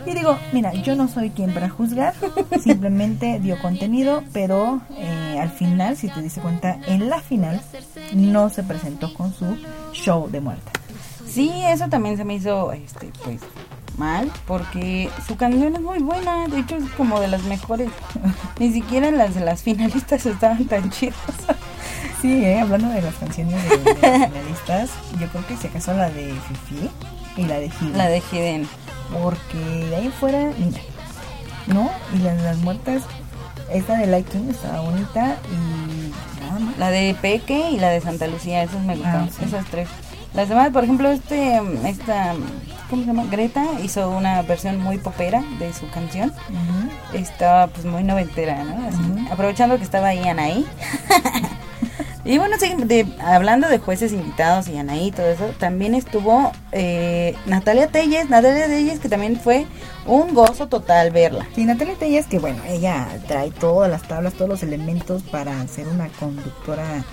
Y 0.07 0.15
digo, 0.15 0.39
mira, 0.53 0.73
yo 0.75 0.95
no 0.97 1.09
soy 1.09 1.31
quien 1.31 1.55
para 1.55 1.71
juzgar, 1.71 2.15
simplemente 2.63 3.41
dio 3.41 3.59
contenido, 3.59 4.23
pero 4.33 4.81
eh, 4.99 5.39
al 5.41 5.51
final, 5.51 5.97
si 5.97 6.09
te 6.09 6.21
diste 6.21 6.41
cuenta, 6.41 6.79
en 6.87 7.09
la 7.09 7.21
final 7.21 7.61
no 8.13 8.51
se 8.51 8.63
presentó 8.63 9.13
con 9.15 9.33
su 9.33 9.57
show 9.93 10.31
de 10.31 10.41
muerte. 10.41 10.71
Sí, 11.35 11.51
eso 11.67 11.89
también 11.89 12.17
se 12.17 12.25
me 12.25 12.35
hizo, 12.35 12.73
este, 12.73 13.11
pues, 13.25 13.41
mal, 13.99 14.31
porque 14.47 15.09
su 15.27 15.37
canción 15.37 15.75
es 15.75 15.81
muy 15.81 15.99
buena, 16.01 16.47
de 16.49 16.61
hecho 16.61 16.77
es 16.77 16.89
como 16.97 17.21
de 17.21 17.29
las 17.29 17.43
mejores. 17.45 17.91
Ni 18.59 18.73
siquiera 18.73 19.11
las 19.11 19.35
de 19.35 19.41
las 19.45 19.63
finalistas 19.63 20.25
estaban 20.27 20.65
tan 20.67 20.91
chidas. 20.91 21.17
Sí, 22.23 22.43
eh, 22.43 22.59
hablando 22.59 22.89
de 22.89 23.03
las 23.03 23.15
canciones 23.17 23.63
de, 23.69 23.77
de 23.77 23.85
las 24.01 24.29
finalistas, 24.31 24.91
yo 25.21 25.27
creo 25.29 25.47
que 25.47 25.59
si 25.59 25.67
acaso 25.67 25.93
la 25.93 26.09
de 26.09 26.33
Fifi 26.49 26.89
y 27.37 27.45
la 27.45 27.59
de 27.59 27.67
Hidden. 27.67 27.99
La 27.99 28.09
de 28.09 28.23
Hidden. 28.33 28.69
Porque 29.23 29.59
de 29.59 29.95
ahí 29.97 30.09
fuera, 30.09 30.51
mira, 30.59 30.81
¿no? 31.67 31.91
Y 32.15 32.21
las, 32.21 32.41
las 32.41 32.57
muertas, 32.61 33.03
esta 33.71 33.99
de 33.99 34.07
Liking 34.07 34.49
estaba 34.49 34.81
bonita 34.81 35.37
y 35.53 36.41
nada 36.41 36.61
más. 36.61 36.79
La 36.79 36.89
de 36.89 37.15
Peque 37.21 37.69
y 37.73 37.79
la 37.79 37.91
de 37.91 38.01
Santa 38.01 38.27
Lucía, 38.27 38.63
esas 38.63 38.81
me 38.81 38.95
gustaron, 38.97 39.29
Ah, 39.29 39.31
sí. 39.39 39.45
esas 39.45 39.67
tres. 39.67 39.89
Las 40.35 40.49
demás, 40.49 40.71
por 40.71 40.83
ejemplo, 40.83 41.11
este, 41.11 41.61
esta, 41.87 42.35
¿cómo 42.91 43.03
se 43.03 43.07
llama? 43.07 43.25
Greta 43.31 43.65
hizo 43.85 44.11
una 44.11 44.43
versión 44.43 44.81
muy 44.81 44.99
popera 44.99 45.45
de 45.61 45.73
su 45.73 45.89
canción. 45.91 46.33
Estaba 47.13 47.69
pues 47.69 47.87
muy 47.87 48.03
noventera, 48.03 48.65
¿no? 48.65 48.89
Así. 48.89 49.29
Aprovechando 49.31 49.79
que 49.79 49.85
estaba 49.85 50.09
ahí 50.09 50.27
Anaí. 50.27 50.67
y 52.25 52.39
bueno, 52.39 52.57
sí, 52.59 52.75
de, 52.77 53.07
hablando 53.25 53.69
de 53.69 53.79
jueces 53.79 54.13
invitados 54.13 54.67
y 54.67 54.77
Anaí 54.77 55.07
y 55.07 55.13
todo 55.13 55.29
eso, 55.29 55.47
también 55.61 55.95
estuvo 55.95 56.51
eh, 56.73 57.37
Natalia 57.47 57.87
Telles, 57.87 58.29
Natalia 58.29 58.67
Telles 58.67 58.99
que 58.99 59.09
también 59.09 59.39
fue 59.39 59.67
un 60.05 60.35
gozo 60.35 60.67
total 60.67 61.13
verla. 61.13 61.47
Sí, 61.55 61.65
Natalia 61.65 61.95
Telles, 61.95 62.27
que 62.27 62.41
bueno, 62.41 62.61
ella 62.67 63.07
trae 63.29 63.53
todas 63.53 63.89
las 63.89 64.03
tablas, 64.03 64.35
todos 64.35 64.49
los 64.49 64.65
elementos 64.65 65.23
para 65.23 65.65
ser 65.69 65.87
una 65.87 66.09
conductora 66.09 67.05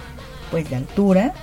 pues 0.50 0.70
de 0.70 0.76
altura, 0.76 1.34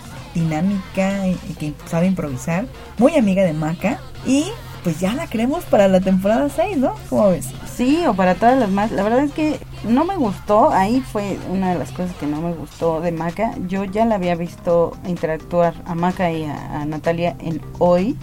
dinámica, 0.40 1.26
y, 1.26 1.34
que 1.58 1.72
sabe 1.86 2.06
improvisar, 2.06 2.66
muy 2.98 3.16
amiga 3.16 3.42
de 3.42 3.52
Maca 3.52 3.98
y 4.26 4.46
pues 4.84 5.00
ya 5.00 5.12
la 5.12 5.26
queremos 5.26 5.64
para 5.64 5.88
la 5.88 6.00
temporada 6.00 6.48
6, 6.48 6.76
¿no? 6.78 6.94
¿Cómo 7.10 7.30
ves? 7.30 7.48
Sí, 7.76 8.04
o 8.06 8.14
para 8.14 8.36
todas 8.36 8.58
las 8.58 8.70
más. 8.70 8.90
La 8.92 9.02
verdad 9.02 9.20
es 9.24 9.32
que 9.32 9.58
no 9.84 10.04
me 10.04 10.16
gustó. 10.16 10.70
Ahí 10.70 11.00
fue 11.00 11.36
una 11.50 11.72
de 11.72 11.78
las 11.78 11.90
cosas 11.90 12.12
que 12.18 12.26
no 12.26 12.40
me 12.40 12.52
gustó 12.54 13.00
de 13.00 13.10
Maca. 13.12 13.54
Yo 13.66 13.84
ya 13.84 14.04
la 14.06 14.14
había 14.14 14.34
visto 14.36 14.96
interactuar 15.06 15.74
a 15.84 15.94
Maca 15.94 16.30
y 16.30 16.44
a, 16.44 16.80
a 16.80 16.84
Natalia 16.84 17.36
en 17.40 17.60
hoy. 17.78 18.16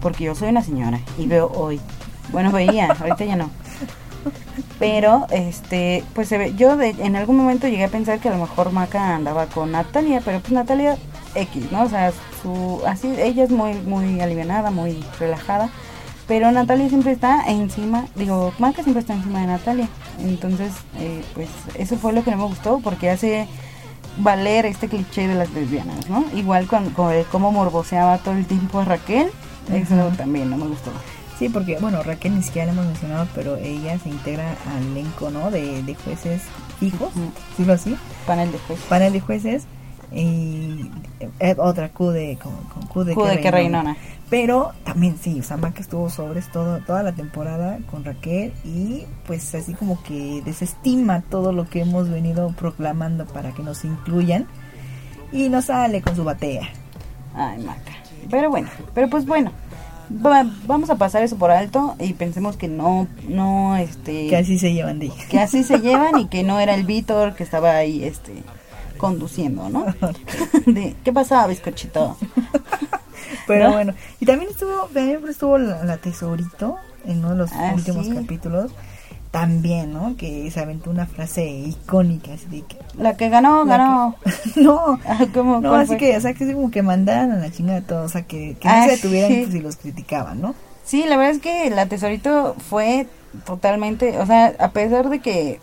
Porque 0.00 0.24
yo 0.24 0.34
soy 0.34 0.48
una 0.48 0.62
señora 0.62 0.98
y 1.18 1.26
veo 1.26 1.52
hoy. 1.54 1.78
Bueno, 2.32 2.50
veía, 2.50 2.86
ahorita 3.00 3.24
ya 3.24 3.36
no. 3.36 3.50
Pero, 4.78 5.26
este, 5.30 6.02
pues 6.14 6.28
se 6.28 6.38
ve, 6.38 6.54
yo 6.54 6.76
de- 6.76 6.96
en 6.98 7.14
algún 7.16 7.36
momento 7.36 7.68
llegué 7.68 7.84
a 7.84 7.88
pensar 7.88 8.18
que 8.18 8.28
a 8.30 8.32
lo 8.32 8.38
mejor 8.38 8.72
Maca 8.72 9.14
andaba 9.14 9.46
con 9.46 9.72
Natalia, 9.72 10.22
pero 10.24 10.40
pues 10.40 10.52
Natalia 10.52 10.96
X, 11.34 11.70
¿no? 11.72 11.82
O 11.84 11.88
sea, 11.88 12.12
su, 12.42 12.80
así, 12.86 13.08
ella 13.18 13.44
es 13.44 13.50
muy, 13.50 13.74
muy 13.74 14.20
alivianada, 14.20 14.70
muy 14.70 15.02
relajada. 15.18 15.68
Pero 16.26 16.52
Natalia 16.52 16.88
siempre 16.88 17.10
está 17.12 17.44
encima, 17.48 18.06
digo, 18.14 18.52
Maca 18.60 18.82
siempre 18.82 19.00
está 19.00 19.14
encima 19.14 19.40
de 19.40 19.46
Natalia. 19.48 19.88
Entonces, 20.20 20.72
eh, 20.98 21.24
pues 21.34 21.48
eso 21.76 21.96
fue 21.96 22.12
lo 22.12 22.22
que 22.22 22.30
no 22.30 22.36
me 22.36 22.44
gustó 22.44 22.78
porque 22.84 23.10
hace 23.10 23.48
valer 24.18 24.66
este 24.66 24.88
cliché 24.88 25.26
de 25.26 25.34
las 25.34 25.50
lesbianas, 25.50 26.08
¿no? 26.08 26.24
Igual 26.34 26.66
con, 26.68 26.90
con 26.90 27.12
el 27.12 27.24
cómo 27.26 27.50
morboseaba 27.52 28.18
todo 28.18 28.34
el 28.34 28.46
tiempo 28.46 28.80
a 28.80 28.84
Raquel, 28.84 29.28
eso 29.72 29.94
Ujú. 29.94 30.16
también 30.16 30.50
no 30.50 30.56
me 30.56 30.66
gustó. 30.66 30.90
Sí, 31.38 31.48
porque 31.48 31.78
bueno, 31.80 32.02
Raquel 32.02 32.34
ni 32.36 32.42
siquiera 32.42 32.66
la 32.66 32.72
hemos 32.72 32.86
mencionado, 32.86 33.26
pero 33.34 33.56
ella 33.56 33.98
se 33.98 34.10
integra 34.10 34.54
al 34.76 34.86
elenco, 34.92 35.30
¿no? 35.30 35.50
De, 35.50 35.82
de 35.82 35.94
jueces 35.94 36.42
fijos, 36.78 37.10
Ujú. 37.16 37.32
decirlo 37.50 37.72
así, 37.72 37.96
Panel 38.26 38.52
de 38.52 38.58
jueces. 38.58 38.86
panel 38.86 39.12
de 39.12 39.20
jueces. 39.20 39.64
Y 40.12 40.90
eh, 41.38 41.54
otra 41.58 41.88
Q 41.90 42.10
de, 42.10 42.38
con, 42.42 42.52
con 42.72 42.86
Q 42.88 43.04
de, 43.04 43.14
Q 43.14 43.24
de 43.24 43.40
que 43.40 43.50
reinona. 43.50 43.96
Pero 44.28 44.72
también 44.84 45.16
sí, 45.20 45.40
o 45.40 45.42
sea, 45.42 45.56
Maca 45.56 45.80
estuvo 45.80 46.08
sobres 46.08 46.50
todo, 46.52 46.78
toda 46.86 47.02
la 47.02 47.12
temporada 47.12 47.78
con 47.90 48.04
Raquel 48.04 48.52
y 48.64 49.04
pues 49.26 49.54
así 49.54 49.74
como 49.74 50.00
que 50.04 50.40
desestima 50.44 51.20
todo 51.22 51.52
lo 51.52 51.68
que 51.68 51.80
hemos 51.82 52.08
venido 52.08 52.52
proclamando 52.56 53.24
para 53.26 53.52
que 53.52 53.62
nos 53.62 53.84
incluyan 53.84 54.46
y 55.32 55.48
no 55.48 55.62
sale 55.62 56.00
con 56.00 56.14
su 56.14 56.22
batea. 56.24 56.68
Ay, 57.34 57.62
Maca. 57.64 57.92
Pero 58.30 58.50
bueno, 58.50 58.68
pero 58.94 59.08
pues 59.10 59.26
bueno. 59.26 59.50
va- 60.24 60.46
vamos 60.66 60.90
a 60.90 60.96
pasar 60.96 61.22
eso 61.22 61.36
por 61.36 61.50
alto 61.50 61.96
y 61.98 62.12
pensemos 62.14 62.56
que 62.56 62.68
no, 62.68 63.06
no, 63.28 63.76
este... 63.76 64.28
Que 64.28 64.36
así 64.36 64.58
se 64.60 64.72
llevan, 64.72 64.98
dije. 65.00 65.26
que 65.28 65.38
así 65.40 65.62
se 65.64 65.78
llevan 65.80 66.18
y 66.18 66.26
que 66.28 66.42
no 66.44 66.58
era 66.60 66.74
el 66.74 66.84
Víctor 66.84 67.34
que 67.34 67.42
estaba 67.44 67.74
ahí, 67.76 68.04
este, 68.04 68.42
conduciendo, 69.00 69.68
¿no? 69.70 69.86
De, 70.66 70.94
¿Qué 71.02 71.12
pasaba, 71.12 71.46
bizcochito? 71.46 72.16
Pero 73.46 73.66
¿No? 73.68 73.72
bueno, 73.72 73.94
y 74.20 74.26
también 74.26 74.50
estuvo, 74.50 74.88
también 74.92 75.20
estuvo 75.28 75.58
la, 75.58 75.84
la 75.84 75.96
tesorito 75.96 76.76
en 77.04 77.18
uno 77.18 77.30
de 77.30 77.36
los 77.36 77.52
Ah, 77.52 77.72
últimos 77.74 78.06
sí. 78.06 78.14
capítulos. 78.14 78.72
También, 79.30 79.92
¿no? 79.92 80.16
Que 80.16 80.50
se 80.50 80.58
aventó 80.58 80.90
una 80.90 81.06
frase 81.06 81.48
icónica, 81.48 82.32
así 82.32 82.46
de 82.46 82.62
que... 82.62 82.76
La 82.98 83.16
que 83.16 83.28
ganó, 83.28 83.64
la 83.64 83.76
ganó. 83.76 84.16
que- 84.54 84.60
no, 84.60 84.98
Ah, 85.06 85.24
¿cómo? 85.32 85.60
no, 85.60 85.68
¿Cuál 85.68 85.82
así 85.82 85.86
fue? 85.88 85.96
que, 85.98 86.16
o 86.16 86.20
sea, 86.20 86.34
que 86.34 86.48
es 86.48 86.52
como 86.54 86.72
que 86.72 86.82
mandaran 86.82 87.30
a 87.30 87.36
la 87.36 87.50
chingada 87.52 87.80
todos, 87.80 88.06
o 88.06 88.08
sea, 88.08 88.22
que, 88.22 88.56
que 88.58 88.68
Ah, 88.68 88.78
no 88.80 88.84
se 88.86 88.90
detuvieran 88.96 89.30
sí. 89.30 89.40
pues, 89.42 89.52
si 89.52 89.60
los 89.60 89.76
criticaban, 89.76 90.40
¿no? 90.40 90.54
Sí, 90.84 91.04
la 91.06 91.16
verdad 91.16 91.36
es 91.36 91.40
que 91.40 91.70
la 91.70 91.86
Tesorito 91.86 92.56
fue 92.68 93.06
totalmente, 93.46 94.18
o 94.18 94.26
sea, 94.26 94.52
a 94.58 94.70
pesar 94.72 95.08
de 95.10 95.20
que 95.20 95.60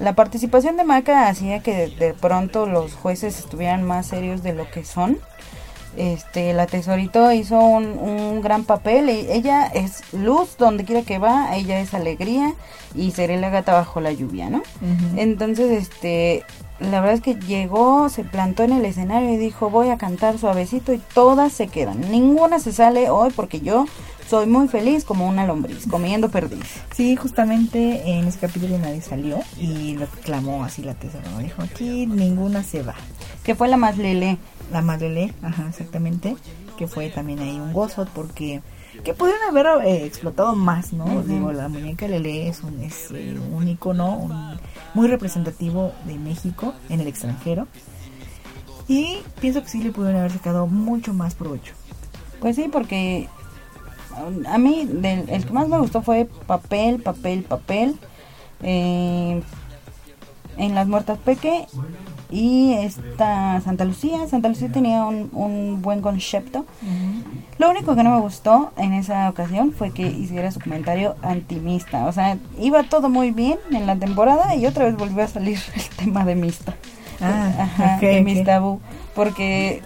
la 0.00 0.14
participación 0.14 0.76
de 0.76 0.84
Maca 0.84 1.28
hacía 1.28 1.60
que 1.60 1.88
de, 1.88 2.14
pronto 2.14 2.66
los 2.66 2.94
jueces 2.94 3.38
estuvieran 3.38 3.82
más 3.82 4.06
serios 4.06 4.42
de 4.42 4.54
lo 4.54 4.68
que 4.70 4.84
son, 4.84 5.18
este, 5.96 6.52
la 6.52 6.66
Tesorito 6.66 7.32
hizo 7.32 7.58
un, 7.58 7.98
un 7.98 8.40
gran 8.40 8.64
papel. 8.64 9.10
y 9.10 9.30
ella 9.30 9.66
es 9.66 10.12
luz 10.14 10.56
donde 10.56 10.84
quiera 10.84 11.02
que 11.02 11.18
va, 11.18 11.54
ella 11.56 11.80
es 11.80 11.94
alegría 11.94 12.54
y 12.94 13.10
seré 13.10 13.38
la 13.38 13.50
gata 13.50 13.74
bajo 13.74 14.00
la 14.00 14.12
lluvia, 14.12 14.48
¿no? 14.50 14.62
Entonces, 15.16 15.70
este, 15.70 16.44
la 16.78 17.00
verdad 17.00 17.14
es 17.14 17.20
que 17.20 17.34
llegó, 17.34 18.08
se 18.08 18.24
plantó 18.24 18.62
en 18.62 18.72
el 18.72 18.84
escenario 18.84 19.30
y 19.30 19.36
dijo, 19.36 19.68
voy 19.68 19.90
a 19.90 19.98
cantar 19.98 20.38
suavecito 20.38 20.92
y 20.92 20.98
todas 21.12 21.52
se 21.52 21.68
quedan. 21.68 22.00
Ninguna 22.10 22.58
se 22.58 22.72
sale 22.72 23.10
hoy 23.10 23.30
porque 23.34 23.60
yo 23.60 23.84
soy 24.30 24.46
muy 24.46 24.68
feliz 24.68 25.04
como 25.04 25.28
una 25.28 25.44
lombriz, 25.44 25.86
comiendo 25.90 26.30
perdiz. 26.30 26.64
Sí, 26.94 27.16
justamente 27.16 28.08
en 28.12 28.28
ese 28.28 28.38
capítulo 28.38 28.78
nadie 28.78 29.02
salió 29.02 29.40
y 29.58 29.96
lo 29.96 30.06
clamó 30.24 30.62
así 30.64 30.82
la 30.84 30.94
tesoro. 30.94 31.24
Dijo, 31.38 31.62
aquí 31.62 32.06
ninguna 32.06 32.62
se 32.62 32.82
va. 32.84 32.94
Que 33.42 33.56
fue 33.56 33.66
la 33.68 33.76
más 33.76 33.98
lele. 33.98 34.38
La 34.70 34.82
Madrele, 34.82 35.34
ajá, 35.42 35.66
exactamente, 35.68 36.36
que 36.78 36.86
fue 36.86 37.10
también 37.10 37.40
ahí 37.40 37.58
un 37.58 37.72
gozo 37.72 38.06
porque 38.14 38.62
que 39.02 39.14
pudieron 39.14 39.42
haber 39.48 39.66
eh, 39.84 40.04
explotado 40.06 40.54
más, 40.54 40.92
¿no? 40.92 41.22
Digo, 41.22 41.50
la 41.50 41.68
muñeca 41.68 42.06
Lele 42.06 42.46
es 42.48 42.62
un, 42.62 42.80
es, 42.80 43.08
eh, 43.12 43.36
un 43.52 43.66
icono 43.66 44.16
un- 44.16 44.60
muy 44.94 45.08
representativo 45.08 45.92
de 46.04 46.18
México 46.18 46.72
en 46.88 47.00
el 47.00 47.08
extranjero 47.08 47.66
y 48.86 49.18
pienso 49.40 49.60
que 49.62 49.68
sí 49.68 49.82
le 49.82 49.90
pudieron 49.90 50.20
haber 50.20 50.32
sacado 50.32 50.66
mucho 50.68 51.12
más 51.14 51.34
provecho. 51.34 51.72
Pues 52.40 52.54
sí, 52.56 52.66
porque 52.70 53.28
a 54.46 54.58
mí 54.58 54.86
del- 54.90 55.28
el 55.28 55.46
que 55.46 55.52
más 55.52 55.68
me 55.68 55.78
gustó 55.78 56.02
fue 56.02 56.28
papel, 56.46 57.00
papel, 57.02 57.42
papel. 57.42 57.96
eh, 58.62 59.42
en 60.58 60.74
las 60.74 60.86
muertas 60.86 61.16
Peque 61.24 61.64
y 62.30 62.74
esta 62.74 63.60
Santa 63.62 63.84
Lucía. 63.86 64.26
Santa 64.28 64.48
Lucía 64.50 64.68
tenía 64.70 65.04
un, 65.06 65.30
un 65.32 65.80
buen 65.80 66.02
concepto. 66.02 66.66
Lo 67.58 67.70
único 67.70 67.96
que 67.96 68.02
no 68.02 68.10
me 68.14 68.20
gustó 68.20 68.72
en 68.76 68.92
esa 68.92 69.30
ocasión 69.30 69.72
fue 69.72 69.90
que 69.92 70.02
hiciera 70.02 70.50
su 70.52 70.60
comentario 70.60 71.16
antimista. 71.22 72.04
O 72.06 72.12
sea, 72.12 72.36
iba 72.58 72.82
todo 72.82 73.08
muy 73.08 73.30
bien 73.30 73.58
en 73.72 73.86
la 73.86 73.96
temporada 73.96 74.54
y 74.54 74.66
otra 74.66 74.84
vez 74.84 74.96
volvió 74.96 75.24
a 75.24 75.28
salir 75.28 75.58
el 75.74 75.96
tema 75.96 76.24
de 76.26 76.34
mista. 76.34 76.74
Ah, 77.22 77.52
Ajá, 77.58 77.98
de 78.00 78.18
ok. 78.20 78.24
mis 78.24 78.44
tabú. 78.44 78.80
Porque, 79.14 79.82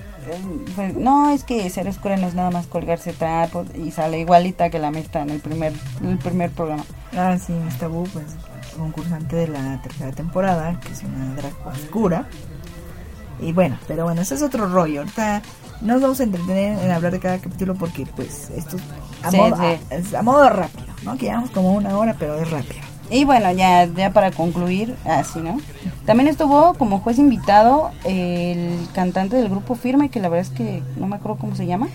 pues, 0.75 0.95
no, 0.97 1.31
es 1.31 1.45
que 1.45 1.69
ser 1.71 1.89
oscura 1.89 2.17
no 2.17 2.27
es 2.29 2.35
nada 2.35 2.51
más 2.51 2.67
colgarse 2.67 3.13
trapos 3.13 3.67
y 3.75 3.91
sale 3.91 4.19
igualita 4.21 4.71
que 4.71 4.79
la 4.79 4.91
mista 4.91 5.23
en 5.23 5.31
el 5.31 5.41
primer, 5.41 5.73
en 6.03 6.09
el 6.09 6.19
primer 6.19 6.51
programa. 6.51 6.85
Ah, 7.17 7.37
sí, 7.39 7.53
Miss 7.53 7.79
Tabú, 7.79 8.05
pues 8.13 8.25
concursante 8.77 9.37
de 9.37 9.49
la 9.49 9.81
tercera 9.83 10.11
temporada, 10.13 10.79
que 10.81 10.93
es 10.93 11.03
una 11.03 11.35
drag 11.35 11.53
oscura. 11.67 12.27
Y 13.41 13.53
bueno, 13.53 13.79
pero 13.87 14.05
bueno, 14.05 14.23
ese 14.23 14.35
es 14.37 14.43
otro 14.43 14.67
rollo. 14.69 15.01
Ahorita 15.01 15.43
no 15.81 15.95
nos 15.95 16.03
vamos 16.03 16.21
a 16.21 16.25
entretener 16.25 16.79
en 16.79 16.91
hablar 16.91 17.13
de 17.13 17.21
cada 17.21 17.39
capítulo 17.39 17.75
porque 17.75 18.07
pues 18.07 18.51
esto 18.51 18.77
es 18.77 18.83
a, 19.25 19.31
Sí, 19.31 19.37
modo, 19.37 19.57
sí. 19.57 19.63
a- 19.63 19.95
es 19.97 20.15
a 20.15 20.23
modo 20.23 20.49
rápido, 20.51 20.87
¿no? 21.03 21.17
Que 21.17 21.27
llevamos 21.27 21.51
como 21.51 21.73
una 21.75 21.97
hora, 21.99 22.15
pero 22.19 22.37
es 22.37 22.51
rápido. 22.51 22.81
Y 23.11 23.25
bueno, 23.25 23.53
ya, 23.53 23.85
ya 23.87 24.13
para 24.13 24.31
concluir, 24.31 24.95
así, 25.05 25.41
¿no? 25.41 25.59
También 26.07 26.29
estuvo 26.29 26.75
como 26.75 27.01
juez 27.01 27.19
invitado 27.19 27.91
el 28.05 28.79
cantante 28.95 29.37
del 29.37 29.49
grupo 29.49 29.75
Firme, 29.75 30.09
que 30.09 30.21
la 30.21 30.29
verdad 30.29 30.51
es 30.51 30.57
que 30.57 30.83
no 30.97 31.07
me 31.07 31.17
acuerdo 31.17 31.39
cómo 31.39 31.55
se 31.55 31.67
llama. 31.67 31.89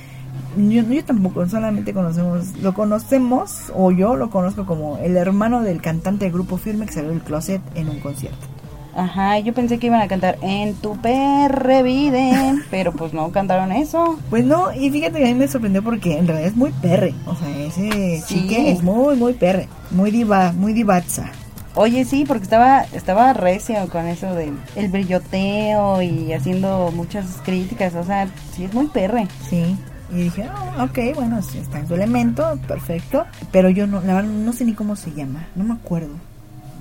Yo, 0.58 0.82
yo 0.84 1.06
tampoco, 1.06 1.48
solamente 1.48 1.93
conocemos, 1.93 2.58
lo 2.62 2.74
conocemos, 2.74 3.72
o 3.76 3.91
yo 3.91 4.15
lo 4.15 4.30
conozco 4.30 4.65
como 4.65 4.98
el 4.98 5.17
hermano 5.17 5.62
del 5.62 5.82
cantante 5.82 6.26
del 6.26 6.34
grupo 6.34 6.58
firme 6.58 6.86
que 6.86 6.93
salió 6.93 7.10
del 7.10 7.22
closet 7.22 7.62
en 7.76 7.89
un 7.89 8.00
concierto. 8.00 8.48
Ajá, 8.95 9.39
yo 9.39 9.54
pensé 9.54 9.78
que 9.78 9.88
iban 9.88 10.02
a 10.02 10.08
cantar 10.08 10.38
En 10.41 10.73
tu 10.75 10.97
perre 10.97 11.84
vida, 11.84 12.56
pero 12.71 12.91
pues 12.91 13.13
no 13.13 13.32
cantaron 13.32 13.71
eso. 13.71 14.17
Pues 14.30 14.43
no, 14.45 14.73
y 14.73 14.89
fíjate 14.89 15.19
que 15.19 15.25
a 15.25 15.28
mí 15.28 15.36
me 15.36 15.47
sorprendió 15.47 15.84
porque 15.84 16.17
en 16.17 16.28
realidad 16.28 16.49
es 16.49 16.56
muy 16.58 16.71
perre. 16.71 17.13
O 17.25 17.36
sea, 17.36 17.49
ese 17.60 18.21
Sí. 18.25 18.41
chique 18.41 18.71
es 18.71 18.82
muy, 18.84 19.15
muy 19.15 19.34
perre. 19.34 19.67
Muy 19.91 20.12
diva, 20.12 20.52
muy 20.54 20.73
divaza. 20.73 21.32
Oye, 21.75 22.04
sí, 22.04 22.25
porque 22.28 22.43
estaba 22.43 22.82
estaba 22.93 23.32
recio 23.34 23.75
con 23.89 24.08
eso 24.08 24.34
de 24.34 24.52
el 24.75 24.89
brilloteo 24.89 26.02
y 26.02 26.34
haciendo 26.34 26.91
muchas 26.93 27.25
críticas, 27.45 27.93
o 27.95 28.04
sea, 28.04 28.28
sí 28.54 28.65
es 28.65 28.73
muy 28.73 28.88
perre. 28.88 29.28
Sí. 29.49 29.78
Y 30.12 30.15
dije, 30.23 30.49
ah, 30.52 30.84
ok, 30.89 31.15
bueno, 31.15 31.39
sí, 31.43 31.60
está 31.60 31.80
en 31.80 31.88
su 31.88 31.93
elemento, 31.93 32.58
perfecto. 32.67 33.25
Pero 33.52 33.69
yo 33.69 33.86
no, 33.86 34.02
la 34.02 34.15
verdad, 34.15 34.30
no 34.32 34.52
sé 34.54 34.65
ni 34.65 34.73
cómo 34.73 34.95
se 34.95 35.12
llama. 35.13 35.45
No 35.56 35.63
me 35.63 35.75
acuerdo. 35.75 36.10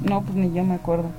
No, 0.03 0.23
pues 0.23 0.35
ni 0.35 0.51
yo 0.57 0.65
me 0.65 0.75
acuerdo. 0.77 1.11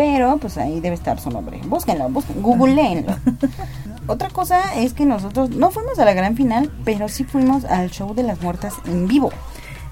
Pero 0.00 0.38
pues 0.38 0.56
ahí 0.56 0.80
debe 0.80 0.94
estar 0.94 1.20
su 1.20 1.28
nombre. 1.28 1.60
Búsquenlo, 1.66 2.08
busquen, 2.08 2.40
googleenlo. 2.40 3.16
Otra 4.06 4.30
cosa 4.30 4.74
es 4.76 4.94
que 4.94 5.04
nosotros 5.04 5.50
no 5.50 5.70
fuimos 5.70 5.98
a 5.98 6.06
la 6.06 6.14
gran 6.14 6.38
final, 6.38 6.72
pero 6.86 7.06
sí 7.06 7.24
fuimos 7.24 7.66
al 7.66 7.90
show 7.90 8.14
de 8.14 8.22
las 8.22 8.40
muertas 8.40 8.72
en 8.86 9.06
vivo. 9.06 9.30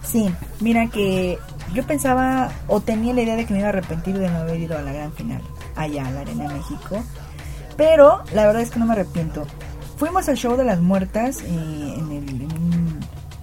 Sí, 0.03 0.33
mira 0.61 0.87
que 0.87 1.39
yo 1.75 1.87
pensaba 1.87 2.51
o 2.69 2.81
tenía 2.81 3.13
la 3.13 3.21
idea 3.21 3.37
de 3.37 3.45
que 3.45 3.53
me 3.53 3.59
iba 3.59 3.69
a 3.69 3.69
arrepentir 3.69 4.19
de 4.19 4.31
no 4.31 4.39
haber 4.39 4.59
ido 4.59 4.79
a 4.79 4.81
la 4.81 4.95
gran 4.95 5.13
final, 5.13 5.43
allá 5.77 6.07
a 6.07 6.11
la 6.11 6.21
Arena 6.21 6.49
México. 6.55 7.05
Pero 7.77 8.23
la 8.33 8.47
verdad 8.47 8.63
es 8.63 8.71
que 8.71 8.79
no 8.79 8.87
me 8.87 8.95
arrepiento. 8.95 9.47
Fuimos 9.99 10.27
al 10.31 10.39
show 10.39 10.57
de 10.57 10.65
las 10.65 10.81
muertas 10.81 11.43
eh, 11.43 11.95
en, 11.99 12.13
el, 12.13 12.29
en 12.31 12.53
un 12.55 13.01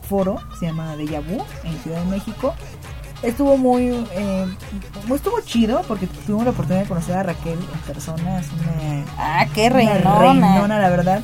foro, 0.10 0.40
se 0.60 0.66
llama 0.66 0.96
Deja 0.96 1.20
Vu, 1.20 1.44
en 1.64 1.78
Ciudad 1.84 2.00
de 2.00 2.10
México. 2.10 2.56
Estuvo 3.24 3.58
muy, 3.58 3.88
eh, 4.12 4.46
estuvo 5.14 5.40
chido 5.42 5.82
porque 5.88 6.06
tuvimos 6.08 6.46
la 6.46 6.52
oportunidad 6.52 6.84
de 6.84 6.90
conocer 6.90 7.18
a 7.18 7.24
Raquel 7.24 7.58
en 7.60 7.80
persona. 7.94 8.40
Es 8.40 8.48
una, 8.52 9.06
Ah, 9.18 9.46
qué 9.54 9.70
reinona. 9.70 10.20
reinona, 10.20 10.80
la 10.80 10.90
verdad. 10.90 11.22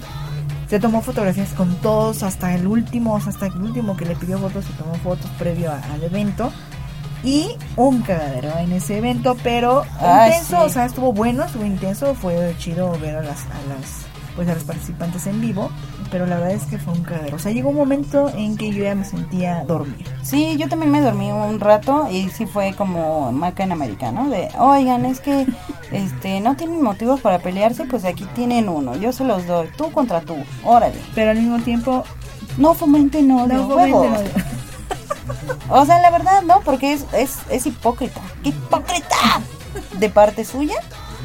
Se 0.67 0.79
tomó 0.79 1.01
fotografías 1.01 1.49
con 1.49 1.75
todos, 1.75 2.23
hasta 2.23 2.55
el 2.55 2.65
último, 2.65 3.17
hasta 3.17 3.47
el 3.47 3.61
último 3.61 3.97
que 3.97 4.05
le 4.05 4.15
pidió 4.15 4.39
fotos, 4.39 4.63
se 4.65 4.73
tomó 4.73 4.95
fotos 4.95 5.29
previo 5.37 5.69
a- 5.71 5.81
al 5.93 6.01
evento. 6.03 6.51
Y 7.23 7.55
un 7.75 8.01
cagadero 8.01 8.57
en 8.57 8.71
ese 8.71 8.97
evento, 8.97 9.37
pero 9.43 9.83
Ay, 9.99 10.29
intenso, 10.31 10.57
sí. 10.61 10.65
o 10.65 10.69
sea, 10.69 10.85
estuvo 10.85 11.13
bueno, 11.13 11.43
estuvo 11.43 11.65
intenso, 11.65 12.15
fue 12.15 12.55
chido 12.57 12.97
ver 12.99 13.17
a 13.17 13.21
las, 13.21 13.41
a 13.41 13.61
las, 13.69 14.05
pues 14.35 14.47
a 14.47 14.53
los 14.53 14.63
participantes 14.63 15.27
en 15.27 15.41
vivo, 15.41 15.69
pero 16.09 16.25
la 16.25 16.35
verdad 16.35 16.51
es 16.51 16.63
que 16.63 16.77
fue 16.77 16.93
un 16.93 17.03
cagadero. 17.03 17.35
O 17.35 17.39
sea, 17.39 17.51
llegó 17.51 17.69
un 17.69 17.77
momento 17.77 18.29
en 18.35 18.57
que 18.57 18.71
yo 18.71 18.83
ya 18.83 18.95
me 18.95 19.05
sentía 19.05 19.63
dormir. 19.65 20.05
Sí, 20.23 20.57
yo 20.57 20.67
también 20.69 20.91
me 20.91 21.01
dormí 21.01 21.31
un 21.31 21.59
rato 21.59 22.07
y 22.11 22.29
sí 22.29 22.45
fue 22.45 22.73
como 22.73 23.31
maca 23.31 23.63
en 23.63 23.71
americano 23.71 24.29
de, 24.29 24.49
oigan, 24.57 25.05
es 25.05 25.19
que 25.19 25.47
este 25.91 26.39
no 26.39 26.55
tienen 26.55 26.81
motivos 26.81 27.21
para 27.21 27.39
pelearse, 27.39 27.85
pues 27.85 28.05
aquí 28.05 28.25
tienen 28.35 28.69
uno, 28.69 28.95
yo 28.95 29.11
se 29.11 29.23
los 29.23 29.45
doy, 29.47 29.69
tú 29.77 29.91
contra 29.91 30.21
tú, 30.21 30.35
órale. 30.63 30.99
Pero 31.15 31.31
al 31.31 31.37
mismo 31.37 31.59
tiempo, 31.59 32.03
No 32.57 32.73
fomenten 32.73 33.31
odio, 33.31 33.53
no 33.53 33.69
fomenten 33.69 34.13
odio. 34.13 34.31
O 35.69 35.85
sea, 35.85 36.01
la 36.01 36.09
verdad, 36.11 36.41
no, 36.41 36.59
porque 36.61 36.91
es, 36.93 37.05
es, 37.13 37.37
es 37.49 37.65
hipócrita. 37.65 38.19
¡Qué 38.43 38.49
hipócrita! 38.49 39.41
De 39.97 40.09
parte 40.09 40.43
suya. 40.43 40.75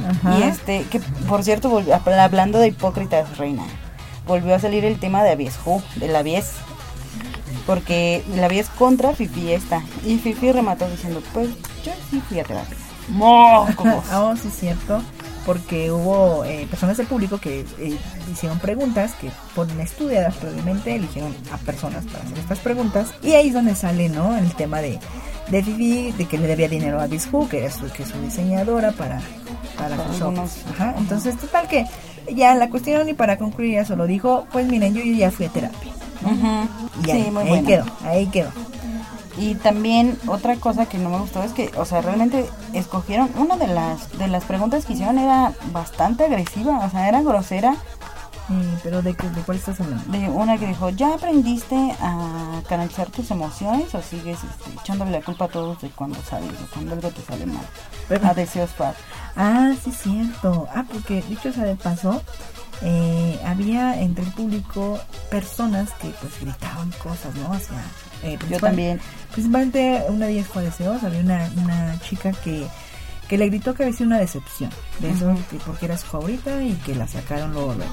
Ajá. 0.09 0.39
Y 0.39 0.43
este, 0.45 0.83
que 0.91 1.01
por 1.29 1.43
cierto, 1.45 1.69
volvió- 1.71 1.95
hablando 1.95 2.59
de 2.59 2.69
hipócritas, 2.69 3.37
reina, 3.39 3.65
volvió 4.27 4.55
a 4.55 4.59
salir 4.59 4.85
el 4.85 4.99
tema 4.99 5.23
de 5.23 5.31
Avies 5.33 5.59
Who, 5.65 5.83
de 5.97 6.09
la 6.09 6.21
Avies. 6.21 6.53
Porque 7.67 8.23
la 8.37 8.47
Avies 8.47 8.69
contra 8.71 9.13
Fifi 9.13 9.53
esta. 9.53 9.83
Y 10.05 10.19
Fifi 10.19 10.53
remató 10.53 10.89
diciendo, 10.89 11.21
pues 11.35 11.49
yo 11.85 11.93
sí 12.11 12.23
fui 12.29 12.39
a 12.41 12.45
terapia. 12.45 12.77
¡Mocos! 13.09 14.05
Ah, 14.11 14.23
oh, 14.33 14.37
sí, 14.37 14.51
cierto. 14.51 15.03
Porque 15.47 15.91
hubo 15.93 16.45
eh, 16.45 16.67
personas 16.69 16.97
del 16.97 17.07
público 17.07 17.39
que 17.39 17.61
eh, 17.79 17.97
hicieron 18.31 18.59
preguntas 18.59 19.13
que 19.21 19.31
ponen 19.55 19.81
estudiadas 19.81 20.35
previamente, 20.35 20.95
eligieron 20.97 21.35
a 21.53 21.57
personas 21.59 22.05
para 22.07 22.25
hacer 22.25 22.39
estas 22.39 22.59
preguntas 22.59 23.15
y 23.23 23.33
ahí 23.33 23.49
es 23.49 23.55
donde 23.55 23.75
sale, 23.77 24.09
¿no? 24.09 24.37
El 24.37 24.53
tema 24.55 24.81
de 24.81 24.99
de 25.51 25.63
Vivi, 25.63 26.11
de 26.11 26.27
que 26.27 26.39
le 26.39 26.49
debía 26.49 26.69
dinero 26.69 27.01
a 27.01 27.07
Bishu, 27.07 27.49
que 27.49 27.65
es 27.67 27.75
su, 27.75 27.89
que 27.93 28.03
es 28.03 28.09
su 28.09 28.21
diseñadora 28.21 28.91
para 28.91 29.21
para 29.79 29.97
sus 30.09 30.21
obras. 30.23 30.65
Ajá, 30.75 30.95
entonces 30.99 31.37
total 31.39 31.69
que 31.69 31.87
ya 32.35 32.55
la 32.57 32.69
cuestión 32.69 33.09
y 33.09 33.15
para 33.15 33.39
concluir 33.39 33.75
ya 33.75 33.85
solo 33.85 34.07
dijo, 34.09 34.47
pues 34.53 34.67
miren, 34.67 34.93
yo 34.95 35.03
ya 35.05 35.31
fui 35.31 35.47
a 35.47 35.51
terapia. 35.51 35.93
Ujú. 36.25 37.07
Y 37.07 37.11
ahí, 37.13 37.25
Sí, 37.25 37.31
muy 37.31 37.43
ahí 37.45 37.49
bueno. 37.49 37.67
quedó, 37.69 37.85
ahí 38.05 38.27
quedó. 38.27 38.49
Y 39.39 39.55
también 39.57 40.19
otra 40.27 40.57
cosa 40.57 40.87
que 40.87 40.99
no 40.99 41.11
me 41.11 41.19
gustó 41.19 41.43
es 41.43 41.53
que, 41.53 41.71
o 41.77 41.85
sea, 41.85 42.01
realmente 42.01 42.49
escogieron 42.73 43.31
una 43.37 43.57
de 43.57 43.67
las 43.67 44.17
de 44.19 44.29
las 44.29 44.45
preguntas 44.45 44.87
que 44.87 44.95
hicieron 44.95 45.19
era 45.19 45.53
bastante 45.73 46.25
agresiva, 46.25 46.79
o 46.85 46.91
sea, 46.91 47.09
era 47.09 47.21
grosera. 47.23 47.75
Eh, 48.49 48.79
pero 48.85 49.03
de, 49.03 49.13
qué- 49.15 49.29
de 49.29 49.41
cuál 49.43 49.59
estás 49.59 49.81
hablando? 49.81 50.05
De 50.17 50.29
una 50.29 50.57
que 50.57 50.69
dijo, 50.69 50.89
¿ya 50.91 51.15
aprendiste 51.15 51.75
a 52.01 52.61
canalizar 52.69 53.11
tus 53.11 53.31
emociones 53.33 53.93
o 53.93 54.01
sigues 54.03 54.39
este, 54.45 54.71
echándole 54.81 55.11
la 55.11 55.21
culpa 55.21 55.47
a 55.47 55.49
todos 55.49 55.81
de 55.83 55.91
cuando 55.91 56.17
sales 56.23 56.53
o 56.63 56.73
cuando 56.73 56.93
algo 56.93 57.11
te 57.11 57.23
sale 57.23 57.45
mal? 57.45 57.65
Pero- 58.09 58.25
A 58.29 58.35
deseos 58.35 58.71
fat. 58.71 58.95
Ah, 59.35 59.73
sí, 59.83 59.91
cierto. 59.91 60.69
Ah, 60.73 60.85
porque 60.91 61.23
dicho 61.23 61.53
sea 61.53 61.65
de 61.65 61.75
paso, 61.75 62.23
eh, 62.83 63.41
había 63.45 64.01
entre 64.01 64.25
el 64.25 64.31
público 64.31 65.01
personas 65.29 65.91
que 66.01 66.11
pues 66.21 66.39
gritaban 66.41 66.93
cosas, 67.03 67.35
¿no? 67.35 67.53
Hacia, 67.53 67.83
eh, 68.27 68.39
Yo 68.51 68.59
también. 68.59 69.01
Principalmente 69.33 70.03
una 70.09 70.27
de 70.27 70.33
ellas 70.33 70.47
fue 70.47 70.63
deseos, 70.63 71.03
había 71.03 71.21
una, 71.21 71.51
una 71.57 72.01
chica 72.01 72.33
que, 72.33 72.67
que 73.29 73.39
le 73.39 73.49
gritó 73.49 73.75
que 73.75 73.85
había 73.85 73.97
sido 73.97 74.09
una 74.09 74.19
decepción, 74.19 74.71
de 75.01 75.11
eso, 75.11 75.35
que 75.51 75.57
porque 75.59 75.87
era 75.87 75.99
su 75.99 76.07
favorita 76.07 76.63
y 76.63 76.73
que 76.75 76.95
la 76.95 77.07
sacaron 77.07 77.53
luego, 77.53 77.75
luego. 77.75 77.93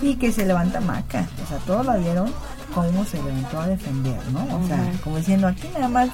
Y 0.00 0.16
que 0.16 0.32
se 0.32 0.46
levanta 0.46 0.80
maca, 0.80 1.28
o 1.44 1.48
sea, 1.48 1.58
todos 1.58 1.84
la 1.84 1.96
vieron 1.96 2.32
cómo 2.74 3.04
se 3.04 3.22
levantó 3.22 3.60
a 3.60 3.66
defender, 3.66 4.18
¿no? 4.32 4.42
O 4.56 4.66
sea, 4.66 4.92
como 5.02 5.16
diciendo, 5.16 5.48
aquí 5.48 5.68
nada 5.74 5.88
más, 5.88 6.08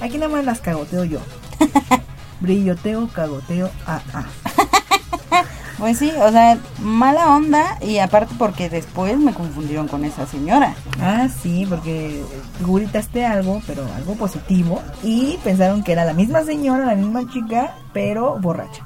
aquí 0.00 0.16
nada 0.18 0.32
más 0.32 0.44
las 0.44 0.60
cagoteo 0.60 1.04
yo. 1.04 1.20
Brilloteo, 2.40 3.08
cagoteo, 3.08 3.70
ah, 3.86 4.00
ah. 4.14 4.24
Pues 5.78 5.98
sí, 5.98 6.10
o 6.20 6.30
sea, 6.32 6.58
mala 6.80 7.36
onda 7.36 7.78
y 7.80 7.98
aparte 7.98 8.34
porque 8.36 8.68
después 8.68 9.16
me 9.16 9.32
confundieron 9.32 9.86
con 9.86 10.04
esa 10.04 10.26
señora. 10.26 10.74
Ah, 11.00 11.28
sí, 11.28 11.66
porque 11.68 12.22
tú 12.58 12.74
gritaste 12.74 13.24
algo, 13.24 13.62
pero 13.66 13.84
algo 13.94 14.14
positivo, 14.14 14.82
y 15.04 15.38
pensaron 15.44 15.84
que 15.84 15.92
era 15.92 16.04
la 16.04 16.14
misma 16.14 16.42
señora, 16.42 16.84
la 16.84 16.96
misma 16.96 17.30
chica, 17.32 17.76
pero 17.92 18.38
borracha. 18.40 18.84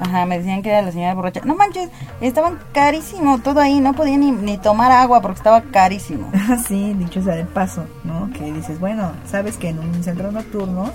Ajá, 0.00 0.26
me 0.26 0.38
decían 0.38 0.60
que 0.62 0.70
era 0.70 0.82
la 0.82 0.92
señora 0.92 1.14
borracha. 1.14 1.40
No 1.44 1.54
manches, 1.54 1.88
estaban 2.20 2.58
carísimo 2.72 3.38
todo 3.38 3.60
ahí, 3.60 3.80
no 3.80 3.94
podía 3.94 4.18
ni, 4.18 4.30
ni 4.32 4.58
tomar 4.58 4.92
agua 4.92 5.22
porque 5.22 5.38
estaba 5.38 5.62
carísimo. 5.62 6.30
Ah, 6.46 6.58
sí, 6.58 6.92
dicho 6.98 7.22
sea 7.22 7.36
de 7.36 7.46
paso, 7.46 7.86
¿no? 8.04 8.30
Que 8.34 8.52
dices, 8.52 8.78
bueno, 8.78 9.12
sabes 9.24 9.56
que 9.56 9.70
en 9.70 9.78
un 9.78 10.04
centro 10.04 10.30
nocturno, 10.30 10.90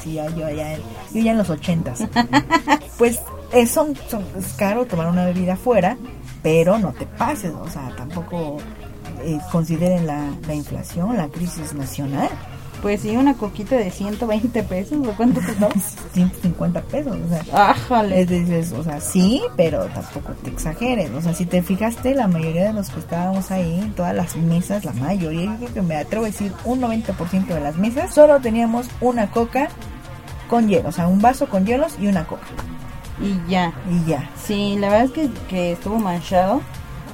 sí, 0.00 0.14
yo 0.14 0.28
ya, 0.50 0.76
yo 0.76 1.20
ya 1.20 1.32
en 1.32 1.38
los 1.38 1.50
ochentas, 1.50 2.04
pues 2.98 3.20
es, 3.54 3.70
son, 3.70 3.94
son- 4.08 4.24
es 4.38 4.52
caro 4.54 4.84
tomar 4.86 5.06
una 5.08 5.24
bebida 5.24 5.54
afuera, 5.54 5.96
pero 6.42 6.78
no 6.78 6.92
te 6.92 7.06
pases, 7.06 7.52
o 7.52 7.68
sea, 7.68 7.90
tampoco 7.96 8.58
eh, 9.22 9.38
consideren 9.50 10.06
la, 10.06 10.28
la 10.46 10.54
inflación, 10.54 11.16
la 11.16 11.28
crisis 11.28 11.72
nacional, 11.74 12.28
Pues 12.82 13.00
sí, 13.00 13.16
una 13.16 13.32
coquita 13.34 13.76
de 13.76 13.90
120 13.90 14.62
pesos, 14.64 14.98
¿o 15.08 15.12
cuánto 15.16 15.40
costaba? 15.46 15.72
150 16.12 16.82
pesos, 16.82 17.16
o 17.16 17.28
sea, 17.28 17.70
Ájale. 17.70 18.20
Es 18.20 18.28
dices, 18.28 18.72
o 18.72 18.82
sea, 18.84 19.00
sí, 19.00 19.40
pero 19.56 19.86
tampoco 19.86 20.32
te 20.42 20.50
exageres. 20.50 21.10
O 21.12 21.22
sea, 21.22 21.32
si 21.32 21.46
te 21.46 21.62
fijaste, 21.62 22.14
la 22.14 22.28
mayoría 22.28 22.66
de 22.66 22.72
los 22.74 22.90
que 22.90 23.00
estábamos 23.00 23.50
ahí, 23.50 23.90
todas 23.96 24.14
las 24.14 24.36
mesas, 24.36 24.84
la 24.84 24.92
mayoría, 24.92 25.44
yo 25.46 25.56
creo 25.56 25.74
que 25.74 25.82
me 25.82 25.96
atrevo 25.96 26.24
a 26.24 26.28
decir 26.28 26.52
un 26.66 26.80
90% 26.82 27.46
de 27.54 27.60
las 27.60 27.76
mesas, 27.76 28.12
solo 28.12 28.38
teníamos 28.40 28.86
una 29.00 29.30
coca 29.30 29.68
con 30.50 30.68
hielo, 30.68 30.90
o 30.90 30.92
sea, 30.92 31.06
un 31.08 31.22
vaso 31.22 31.48
con 31.48 31.64
hielos 31.64 31.94
y 31.98 32.06
una 32.08 32.26
coca. 32.26 32.44
Y 33.20 33.50
ya. 33.50 33.72
Y 33.90 34.04
ya. 34.08 34.30
Sí, 34.42 34.76
la 34.78 34.88
verdad 34.88 35.04
es 35.06 35.10
que, 35.12 35.30
que 35.48 35.72
estuvo 35.72 35.98
manchado, 35.98 36.60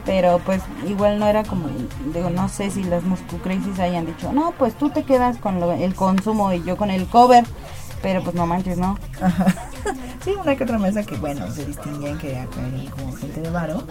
pero 0.07 0.38
pues 0.44 0.62
igual 0.88 1.18
no 1.18 1.26
era 1.26 1.44
como, 1.44 1.68
digo, 2.14 2.30
no 2.30 2.48
sé 2.48 2.70
si 2.70 2.82
las 2.84 3.03
Muscu 3.05 3.38
Crazies 3.38 3.78
hayan 3.78 4.07
dicho, 4.07 4.32
no, 4.32 4.53
pues 4.53 4.74
tú 4.74 4.90
te 4.90 5.03
quedas 5.05 5.36
con 5.36 5.61
lo- 5.61 5.72
el 5.72 5.94
consumo 5.94 6.53
y 6.53 6.62
yo 6.64 6.76
con 6.76 6.90
el 6.90 7.07
cover, 7.07 7.44
pero 8.03 8.22
pues 8.22 8.34
no 8.34 8.46
manches, 8.46 8.78
¿no? 8.78 8.98
Ajá. 9.20 9.46
Sí, 10.22 10.34
una 10.38 10.55
que 10.55 10.64
otra 10.64 10.78
mesa 10.78 11.03
que, 11.03 11.16
bueno, 11.16 11.51
se 11.51 11.64
distinguían 11.64 12.18
que 12.18 12.38
acá 12.38 12.61
como 12.94 13.14
gente 13.14 13.40
de 13.40 13.48
varo 13.48 13.84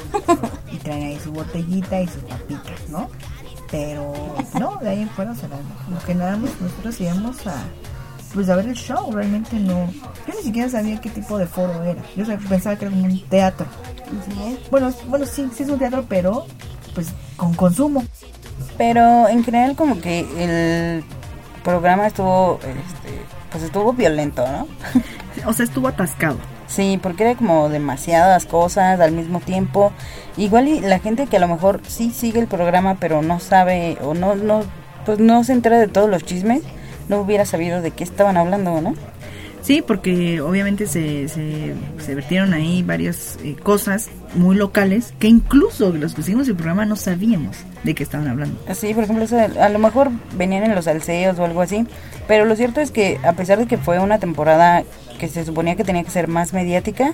y 0.72 0.78
traen 0.78 1.02
ahí 1.08 1.20
su 1.20 1.32
botellita 1.32 2.00
y 2.02 2.08
sus 2.08 2.22
papitas, 2.22 2.88
¿no? 2.90 3.10
Pero, 3.72 4.14
no, 4.60 4.76
de 4.80 4.90
ahí 4.90 5.02
en 5.02 5.10
fuera, 5.10 5.32
o 5.32 5.36
sea, 5.36 5.50
lo 5.50 6.00
que 6.06 6.14
nada 6.14 6.38
más 6.38 6.52
nosotros 6.62 7.02
íbamos 7.02 7.48
a, 7.48 7.56
pues 8.34 8.50
a 8.50 8.56
ver 8.56 8.68
el 8.68 8.76
show, 8.76 9.12
realmente 9.12 9.56
no. 9.58 9.86
Yo 10.28 10.34
ni 10.36 10.44
siquiera 10.44 10.70
sabía 10.70 11.00
qué 11.02 11.10
tipo 11.10 11.38
de 11.38 11.48
foro 11.48 11.84
era. 11.84 12.02
Yo 12.16 12.26
sab- 12.26 12.48
pensaba 12.48 12.76
que 12.76 12.86
era 12.86 12.92
como 12.94 13.06
un 13.06 13.22
teatro. 13.30 13.66
Bueno, 14.72 14.92
bueno, 15.08 15.26
sí, 15.26 15.50
sí 15.56 15.64
es 15.64 15.70
un 15.70 15.80
teatro, 15.80 16.06
pero 16.08 16.46
pues 16.94 17.08
con 17.38 17.54
consumo. 17.54 18.04
Pero 18.78 19.28
en 19.28 19.44
general 19.44 19.76
como 19.76 20.00
que 20.00 20.20
el 20.38 21.04
programa 21.64 22.08
estuvo, 22.08 22.56
este, 22.62 23.22
pues 23.52 23.64
estuvo 23.64 23.94
violento, 23.94 24.46
¿no? 24.48 24.68
O 25.46 25.54
sea, 25.54 25.64
estuvo 25.64 25.88
atascado. 25.88 26.38
Sí, 26.68 27.00
porque 27.02 27.24
era 27.24 27.36
como 27.36 27.70
demasiadas 27.70 28.46
cosas 28.46 29.00
al 29.00 29.12
mismo 29.14 29.40
tiempo. 29.40 29.92
Igual 30.38 30.68
y 30.68 30.80
la 30.82 31.00
gente 31.00 31.28
que 31.28 31.38
a 31.38 31.40
lo 31.40 31.48
mejor 31.48 31.82
sí 31.88 32.12
sigue 32.12 32.40
el 32.42 32.48
programa 32.48 32.98
pero 33.00 33.22
no 33.22 33.40
sabe 33.40 33.98
o 34.04 34.14
no 34.14 34.36
no 34.36 34.62
pues 35.06 35.20
no 35.20 35.44
se 35.44 35.54
entera 35.54 35.80
de 35.80 35.88
todos 35.88 36.10
los 36.10 36.24
chismes, 36.26 36.62
no 37.10 37.20
hubiera 37.20 37.46
sabido 37.46 37.82
de 37.82 37.92
qué 37.92 38.04
estaban 38.04 38.38
hablando, 38.38 38.80
¿no? 38.82 38.94
Sí, 39.62 39.84
porque 39.86 40.40
obviamente 40.40 40.88
se, 40.88 41.28
se, 41.28 41.76
se 42.00 42.16
vertieron 42.16 42.54
ahí 42.54 42.82
varias 42.82 43.38
eh, 43.44 43.56
cosas 43.62 44.10
muy 44.34 44.56
locales 44.56 45.14
que 45.20 45.28
incluso 45.28 45.92
los 45.92 46.16
que 46.16 46.24
seguimos 46.24 46.48
el 46.48 46.56
programa 46.56 46.86
no 46.86 46.96
sabíamos 46.96 47.58
de 47.84 47.94
qué 47.94 48.04
estaban 48.04 48.28
hablando. 48.28 48.60
Sí, 48.74 48.94
por 48.94 49.04
ejemplo, 49.04 49.26
a 49.60 49.70
lo 49.70 49.80
mejor 49.80 50.12
venían 50.36 50.64
en 50.64 50.76
los 50.76 50.88
alceos 50.88 51.38
o 51.40 51.46
algo 51.46 51.62
así, 51.62 51.86
pero 52.28 52.46
lo 52.46 52.56
cierto 52.56 52.80
es 52.80 52.92
que 52.92 53.20
a 53.24 53.34
pesar 53.34 53.60
de 53.60 53.68
que 53.68 53.78
fue 53.78 54.00
una 54.00 54.18
temporada 54.20 54.84
que 55.20 55.28
se 55.28 55.44
suponía 55.44 55.76
que 55.76 55.84
tenía 55.84 56.04
que 56.04 56.12
ser 56.12 56.30
más 56.30 56.54
mediática, 56.54 57.14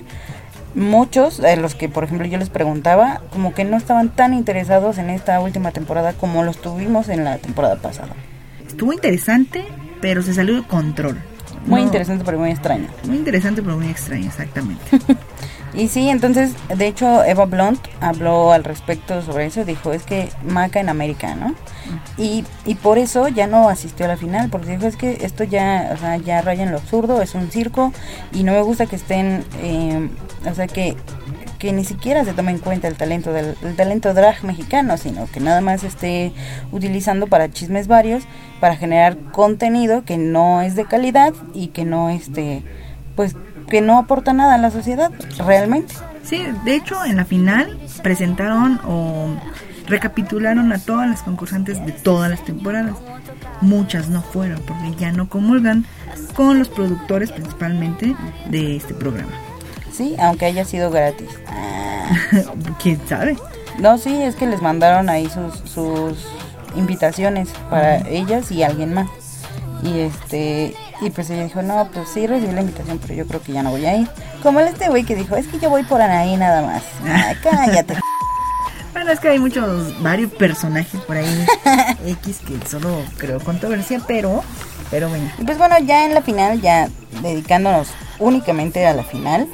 muchos 0.76 1.38
de 1.38 1.56
los 1.56 1.74
que, 1.74 1.88
por 1.88 2.04
ejemplo, 2.04 2.26
yo 2.26 2.38
les 2.38 2.50
preguntaba, 2.50 3.22
como 3.32 3.54
que 3.54 3.64
no 3.64 3.76
estaban 3.76 4.10
tan 4.10 4.34
interesados 4.34 4.98
en 4.98 5.10
esta 5.10 5.40
última 5.40 5.72
temporada 5.72 6.12
como 6.12 6.44
los 6.44 6.58
tuvimos 6.58 7.08
en 7.08 7.24
la 7.24 7.38
temporada 7.38 7.76
pasada. 7.76 8.14
Estuvo 8.66 8.92
interesante, 8.92 9.64
pero 10.00 10.22
se 10.22 10.34
salió 10.34 10.54
de 10.56 10.62
control. 10.62 11.18
Muy 11.66 11.80
No, 11.80 11.86
interesante, 11.86 12.24
pero 12.24 12.38
muy 12.38 12.50
extraño. 12.50 12.86
Muy 13.06 13.16
interesante, 13.16 13.62
pero 13.62 13.76
muy 13.76 13.88
extraño, 13.88 14.26
exactamente. 14.26 14.84
Y 15.74 15.88
sí, 15.88 16.08
entonces, 16.08 16.52
de 16.74 16.86
hecho, 16.86 17.22
Eva 17.24 17.44
Blunt 17.44 17.80
habló 18.00 18.52
al 18.52 18.64
respecto 18.64 19.20
sobre 19.20 19.44
eso. 19.44 19.62
Dijo, 19.66 19.92
es 19.92 20.04
que 20.04 20.30
Maca 20.42 20.80
en 20.80 20.88
América, 20.88 21.34
¿no? 21.34 21.54
Y, 22.16 22.44
y 22.64 22.76
por 22.76 22.96
eso 22.96 23.28
ya 23.28 23.46
no 23.46 23.68
asistió 23.68 24.06
a 24.06 24.08
la 24.08 24.16
final, 24.16 24.48
porque 24.48 24.70
dijo, 24.70 24.86
es 24.86 24.96
que 24.96 25.18
esto 25.20 25.44
ya, 25.44 25.90
o 25.92 25.98
sea, 25.98 26.16
ya 26.16 26.40
raya 26.40 26.62
en 26.62 26.70
lo 26.72 26.78
absurdo, 26.78 27.20
es 27.20 27.34
un 27.34 27.50
circo 27.50 27.92
y 28.32 28.42
no 28.44 28.52
me 28.52 28.62
gusta 28.62 28.86
que 28.86 28.96
estén, 28.96 29.44
eh, 29.60 30.08
o 30.50 30.54
sea, 30.54 30.66
que, 30.66 30.96
que 31.58 31.72
ni 31.72 31.84
siquiera 31.84 32.24
se 32.24 32.32
tome 32.32 32.52
en 32.52 32.58
cuenta 32.58 32.88
el 32.88 32.96
talento 32.96 33.32
del 33.32 33.56
el 33.62 33.76
talento 33.76 34.14
drag 34.14 34.44
mexicano, 34.44 34.96
sino 34.96 35.26
que 35.26 35.40
nada 35.40 35.60
más 35.60 35.84
esté 35.84 36.32
utilizando 36.72 37.26
para 37.26 37.50
chismes 37.50 37.86
varios, 37.86 38.24
para 38.60 38.76
generar 38.76 39.16
contenido 39.32 40.04
que 40.04 40.18
no 40.18 40.62
es 40.62 40.74
de 40.76 40.84
calidad 40.84 41.32
y 41.54 41.68
que 41.68 41.84
no, 41.84 42.10
este, 42.10 42.62
pues, 43.14 43.34
que 43.68 43.80
no 43.80 43.98
aporta 43.98 44.32
nada 44.32 44.54
a 44.54 44.58
la 44.58 44.70
sociedad, 44.70 45.10
realmente. 45.44 45.94
Sí, 46.22 46.44
de 46.64 46.74
hecho, 46.74 47.04
en 47.04 47.16
la 47.16 47.24
final 47.24 47.78
presentaron 48.02 48.80
o 48.86 49.28
recapitularon 49.86 50.72
a 50.72 50.78
todas 50.78 51.08
las 51.08 51.22
concursantes 51.22 51.84
de 51.84 51.92
todas 51.92 52.30
las 52.30 52.44
temporadas. 52.44 52.96
Muchas 53.60 54.08
no 54.08 54.22
fueron 54.22 54.60
porque 54.62 54.94
ya 54.98 55.12
no 55.12 55.28
comulgan 55.28 55.86
con 56.34 56.58
los 56.58 56.68
productores 56.68 57.32
principalmente 57.32 58.14
de 58.50 58.76
este 58.76 58.92
programa. 58.94 59.45
Sí, 59.96 60.14
aunque 60.18 60.46
haya 60.46 60.64
sido 60.64 60.90
gratis. 60.90 61.30
Ah. 61.48 62.08
¿Quién 62.82 63.00
sabe? 63.08 63.36
No, 63.78 63.98
sí, 63.98 64.22
es 64.22 64.36
que 64.36 64.46
les 64.46 64.60
mandaron 64.60 65.08
ahí 65.08 65.28
sus, 65.28 65.70
sus 65.70 66.26
invitaciones 66.76 67.48
para 67.70 67.98
ellas 68.08 68.50
y 68.52 68.62
alguien 68.62 68.92
más. 68.92 69.08
Y 69.82 70.00
este, 70.00 70.74
y 71.00 71.10
pues 71.10 71.30
ella 71.30 71.44
dijo, 71.44 71.62
no, 71.62 71.88
pues 71.92 72.08
sí 72.08 72.26
recibí 72.26 72.52
la 72.52 72.62
invitación, 72.62 72.98
pero 72.98 73.14
yo 73.14 73.26
creo 73.26 73.42
que 73.42 73.52
ya 73.52 73.62
no 73.62 73.70
voy 73.70 73.86
a 73.86 73.96
ir. 73.96 74.08
Como 74.42 74.60
el 74.60 74.68
este 74.68 74.88
güey 74.88 75.04
que 75.04 75.14
dijo, 75.14 75.36
es 75.36 75.46
que 75.46 75.58
yo 75.58 75.70
voy 75.70 75.82
por 75.84 76.00
Anaí 76.00 76.36
nada 76.36 76.62
más. 76.62 76.82
Ay, 77.04 77.36
cállate. 77.42 77.96
Bueno, 78.92 79.12
es 79.12 79.20
que 79.20 79.28
hay 79.28 79.38
muchos, 79.38 80.02
varios 80.02 80.32
personajes 80.32 81.00
por 81.02 81.16
ahí 81.16 81.46
X 82.06 82.40
que 82.46 82.66
solo 82.66 83.02
creo 83.18 83.40
controversia, 83.40 84.00
pero, 84.06 84.42
pero 84.90 85.08
bueno. 85.10 85.30
Y 85.38 85.44
pues 85.44 85.58
bueno, 85.58 85.78
ya 85.80 86.06
en 86.06 86.14
la 86.14 86.22
final, 86.22 86.60
ya 86.62 86.88
dedicándonos 87.22 87.88
únicamente 88.18 88.86
a 88.86 88.94
la 88.94 89.04
final, 89.04 89.48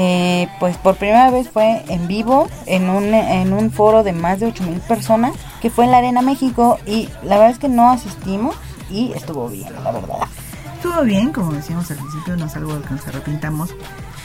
eh, 0.00 0.48
pues 0.60 0.76
por 0.76 0.94
primera 0.94 1.28
vez 1.32 1.50
fue 1.50 1.82
en 1.88 2.06
vivo 2.06 2.48
en 2.66 2.88
un, 2.88 3.12
en 3.12 3.52
un 3.52 3.72
foro 3.72 4.04
de 4.04 4.12
más 4.12 4.38
de 4.38 4.46
8 4.46 4.62
mil 4.62 4.78
personas 4.78 5.32
que 5.60 5.70
fue 5.70 5.86
en 5.86 5.90
la 5.90 5.98
Arena 5.98 6.22
México 6.22 6.78
y 6.86 7.08
la 7.24 7.36
verdad 7.36 7.50
es 7.50 7.58
que 7.58 7.68
no 7.68 7.90
asistimos 7.90 8.54
y 8.88 9.10
estuvo 9.14 9.48
bien, 9.48 9.72
la 9.82 9.90
verdad. 9.90 10.28
Estuvo 10.76 11.02
bien, 11.02 11.32
como 11.32 11.50
decíamos 11.50 11.90
al 11.90 11.96
principio, 11.96 12.36
no 12.36 12.46
es 12.46 12.54
algo 12.54 12.80
que 12.80 12.94
nos 12.94 13.08
arrepintamos 13.08 13.74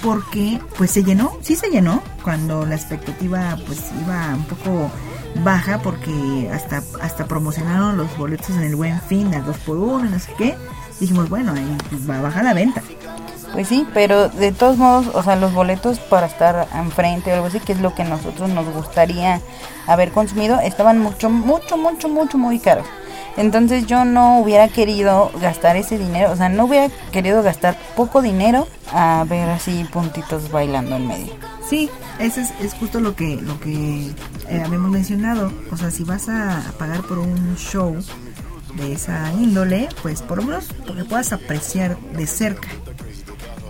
porque 0.04 0.60
pues 0.78 0.92
se 0.92 1.04
llenó, 1.04 1.36
sí 1.42 1.56
se 1.56 1.72
llenó 1.72 2.04
cuando 2.22 2.68
la 2.68 2.76
expectativa 2.76 3.58
pues 3.66 3.92
iba 4.00 4.36
un 4.36 4.44
poco 4.44 4.92
baja 5.44 5.80
porque 5.80 6.52
hasta 6.54 6.84
hasta 7.02 7.26
promocionaron 7.26 7.98
los 7.98 8.16
boletos 8.16 8.52
en 8.52 8.62
el 8.62 8.76
Buen 8.76 9.02
Fin 9.02 9.34
al 9.34 9.44
2 9.44 9.58
por 9.58 9.78
1 9.78 10.04
no 10.04 10.20
sé 10.20 10.32
qué. 10.38 10.56
Dijimos, 11.00 11.30
bueno, 11.30 11.54
ahí 11.54 11.78
pues, 11.90 12.10
va 12.10 12.20
a 12.20 12.22
bajar 12.22 12.44
la 12.44 12.54
venta. 12.54 12.82
Pues 13.54 13.68
sí, 13.68 13.86
pero 13.94 14.30
de 14.30 14.52
todos 14.52 14.78
modos, 14.78 15.08
o 15.14 15.22
sea, 15.22 15.36
los 15.36 15.54
boletos 15.54 16.00
para 16.00 16.26
estar 16.26 16.68
enfrente 16.74 17.32
o 17.32 17.36
algo 17.36 17.48
así, 17.48 17.60
que 17.60 17.74
es 17.74 17.80
lo 17.80 17.94
que 17.94 18.04
nosotros 18.04 18.50
nos 18.50 18.66
gustaría 18.74 19.42
haber 19.86 20.12
consumido, 20.12 20.60
estaban 20.60 21.00
mucho, 21.00 21.30
mucho, 21.30 21.78
mucho, 21.78 22.10
mucho, 22.10 22.38
muy 22.40 22.58
caros. 22.58 22.88
Entonces 23.38 23.86
yo 23.86 24.06
no 24.06 24.40
hubiera 24.40 24.68
querido 24.68 25.32
gastar 25.40 25.76
ese 25.76 25.98
dinero, 25.98 26.32
o 26.32 26.36
sea, 26.36 26.50
no 26.50 26.66
hubiera 26.66 26.90
querido 27.12 27.42
gastar 27.44 27.78
poco 27.96 28.22
dinero 28.22 28.68
a 28.92 29.26
ver 29.28 29.50
así 29.50 29.86
puntitos 29.92 30.52
bailando 30.52 30.96
en 30.96 31.08
medio. 31.08 31.34
Sí, 31.68 31.90
eso 32.20 32.42
es, 32.42 32.52
es 32.60 32.74
justo 32.74 33.00
lo 33.00 33.16
que 33.16 33.38
lo 33.42 33.60
que 33.60 34.12
eh, 34.50 34.64
habíamos 34.64 34.92
mencionado. 34.92 35.52
O 35.72 35.78
sea, 35.78 35.90
si 35.90 36.04
vas 36.04 36.30
a, 36.30 36.70
a 36.70 36.72
pagar 36.74 37.02
por 37.04 37.18
un 37.20 37.56
show 37.56 37.96
de 38.76 38.94
esa 38.94 39.32
índole, 39.34 39.90
pues 40.02 40.22
por 40.22 40.40
lo 40.40 40.44
menos 40.44 40.68
que 40.68 41.06
puedas 41.06 41.34
apreciar 41.34 41.98
de 42.16 42.28
cerca 42.28 42.70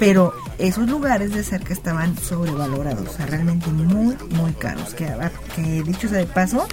pero 0.03 0.33
esos 0.57 0.89
lugares 0.89 1.33
de 1.33 1.43
cerca 1.43 1.73
estaban 1.73 2.17
sobrevalorados, 2.17 3.07
o 3.07 3.11
sea, 3.13 3.25
realmente 3.25 3.69
muy, 3.69 4.17
muy 4.31 4.51
caros. 4.53 4.93
Que, 4.93 5.09
que 5.55 5.83
dicho 5.83 6.09
sea 6.09 6.17
de 6.17 6.25
paso, 6.25 6.67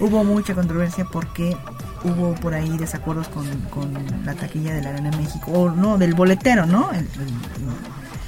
hubo 0.00 0.24
mucha 0.24 0.54
controversia 0.54 1.04
porque 1.04 1.56
hubo 2.04 2.34
por 2.36 2.54
ahí 2.54 2.78
desacuerdos 2.78 3.28
con, 3.28 3.46
con 3.62 3.92
la 4.24 4.34
taquilla 4.34 4.74
de 4.74 4.82
la 4.82 4.90
Arena 4.90 5.10
México, 5.18 5.50
o 5.52 5.70
no, 5.70 5.98
del 5.98 6.14
boletero, 6.14 6.66
¿no? 6.66 6.90
El, 6.92 7.08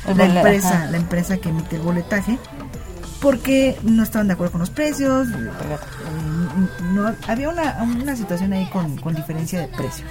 el, 0.09 0.19
la, 0.19 0.27
empresa, 0.27 0.89
la 0.91 0.97
empresa 0.99 1.39
que 1.39 1.49
emite 1.49 1.77
el 1.77 1.83
boletaje, 1.83 2.39
porque 3.21 3.79
no 3.83 4.03
estaban 4.03 4.27
de 4.27 4.35
acuerdo 4.35 4.53
con 4.53 4.61
los 4.61 4.71
precios, 4.71 5.29
eh, 5.29 5.51
no, 6.83 7.15
había 7.29 7.49
una, 7.49 7.83
una 7.83 8.17
situación 8.17 8.53
ahí 8.53 8.67
con, 8.71 8.97
con 8.97 9.15
diferencia 9.15 9.61
de 9.61 9.69
precio. 9.69 10.05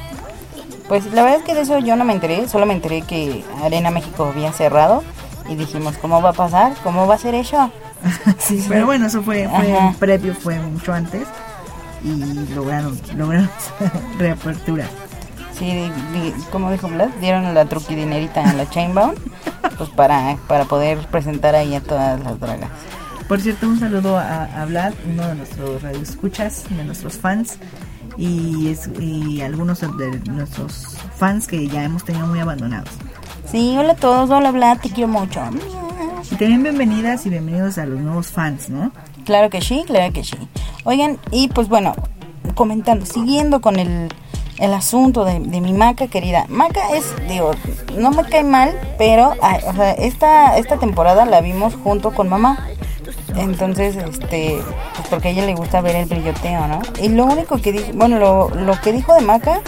Pues 0.87 1.05
la 1.13 1.23
verdad 1.23 1.39
es 1.39 1.43
que 1.43 1.53
de 1.53 1.61
eso 1.61 1.79
yo 1.79 1.95
no 1.95 2.05
me 2.05 2.13
enteré, 2.13 2.47
solo 2.47 2.65
me 2.65 2.73
enteré 2.73 3.01
que 3.01 3.43
Arena 3.63 3.89
México 3.89 4.25
había 4.25 4.51
cerrado 4.51 5.03
y 5.49 5.55
dijimos, 5.55 5.97
¿cómo 5.97 6.21
va 6.21 6.29
a 6.29 6.33
pasar? 6.33 6.73
¿Cómo 6.83 7.07
va 7.07 7.15
a 7.15 7.17
ser 7.17 7.35
eso? 7.35 7.71
sí, 8.37 8.63
pero 8.67 8.85
bueno, 8.85 9.07
eso 9.07 9.23
fue, 9.23 9.47
fue 9.47 9.95
previo, 9.99 10.35
fue 10.35 10.59
mucho 10.59 10.93
antes 10.93 11.27
y 12.03 12.53
lograron, 12.53 12.99
lograron 13.15 13.49
reapertura. 14.17 14.87
Sí, 15.57 15.91
como 16.51 16.71
dijo 16.71 16.87
Vlad, 16.87 17.09
dieron 17.21 17.53
la 17.53 17.65
truquidinerita 17.65 18.41
en 18.41 18.57
la 18.57 18.69
Chainbound 18.69 19.17
pues 19.77 19.89
para, 19.91 20.37
para 20.47 20.65
poder 20.65 20.97
presentar 21.07 21.55
ahí 21.55 21.75
a 21.75 21.81
todas 21.81 22.19
las 22.19 22.39
dragas. 22.39 22.69
Por 23.27 23.41
cierto, 23.41 23.67
un 23.67 23.79
saludo 23.79 24.17
a, 24.17 24.43
a 24.43 24.65
Vlad, 24.65 24.93
uno 25.11 25.27
de 25.27 25.35
nuestros 25.35 25.81
radioescuchas, 25.81 26.65
de 26.69 26.83
nuestros 26.83 27.17
fans 27.17 27.57
y, 28.17 28.69
es, 28.69 28.89
y 28.99 29.41
algunos 29.41 29.81
de 29.81 30.19
nuestros 30.31 30.97
fans 31.15 31.47
que 31.47 31.67
ya 31.67 31.83
hemos 31.83 32.03
tenido 32.03 32.27
muy 32.27 32.39
abandonados. 32.39 32.89
Sí, 33.49 33.75
hola 33.77 33.93
a 33.93 33.95
todos, 33.95 34.29
hola 34.29 34.51
Vlad, 34.51 34.79
te 34.79 34.89
quiero 34.89 35.07
mucho. 35.07 35.41
Y 36.31 36.35
también 36.35 36.63
bienvenidas 36.63 37.25
y 37.25 37.29
bienvenidos 37.29 37.77
a 37.77 37.85
los 37.85 37.99
nuevos 37.99 38.27
fans, 38.27 38.69
¿no? 38.69 38.91
Claro 39.25 39.49
que 39.49 39.61
sí, 39.61 39.83
claro 39.85 40.11
que 40.13 40.23
sí. 40.23 40.37
Oigan, 40.83 41.17
y 41.31 41.47
pues 41.49 41.69
bueno, 41.69 41.95
comentando, 42.55 43.05
siguiendo 43.05 43.61
con 43.61 43.77
el, 43.79 44.09
el 44.59 44.73
asunto 44.73 45.25
de, 45.25 45.39
de, 45.39 45.61
mi 45.61 45.73
maca 45.73 46.07
querida. 46.07 46.45
Maca 46.49 46.81
es, 46.95 47.05
digo, 47.27 47.51
no 47.97 48.11
me 48.11 48.23
cae 48.25 48.43
mal, 48.43 48.73
pero 48.97 49.29
o 49.31 49.73
sea, 49.73 49.91
esta, 49.91 50.57
esta 50.57 50.77
temporada 50.77 51.25
la 51.25 51.41
vimos 51.41 51.75
junto 51.75 52.11
con 52.11 52.29
mamá. 52.29 52.67
Entonces, 53.35 53.95
este, 53.95 54.61
pues 54.95 55.07
porque 55.09 55.29
a 55.29 55.31
ella 55.31 55.45
le 55.45 55.55
gusta 55.55 55.81
ver 55.81 55.95
el 55.95 56.05
brilloteo, 56.05 56.67
¿no? 56.67 56.81
Y 57.01 57.09
lo 57.09 57.25
único 57.25 57.57
que 57.57 57.71
dijo, 57.71 57.91
bueno, 57.93 58.19
lo, 58.19 58.49
lo 58.49 58.79
que 58.81 58.91
dijo 58.91 59.13
de 59.13 59.21
Maca 59.21 59.61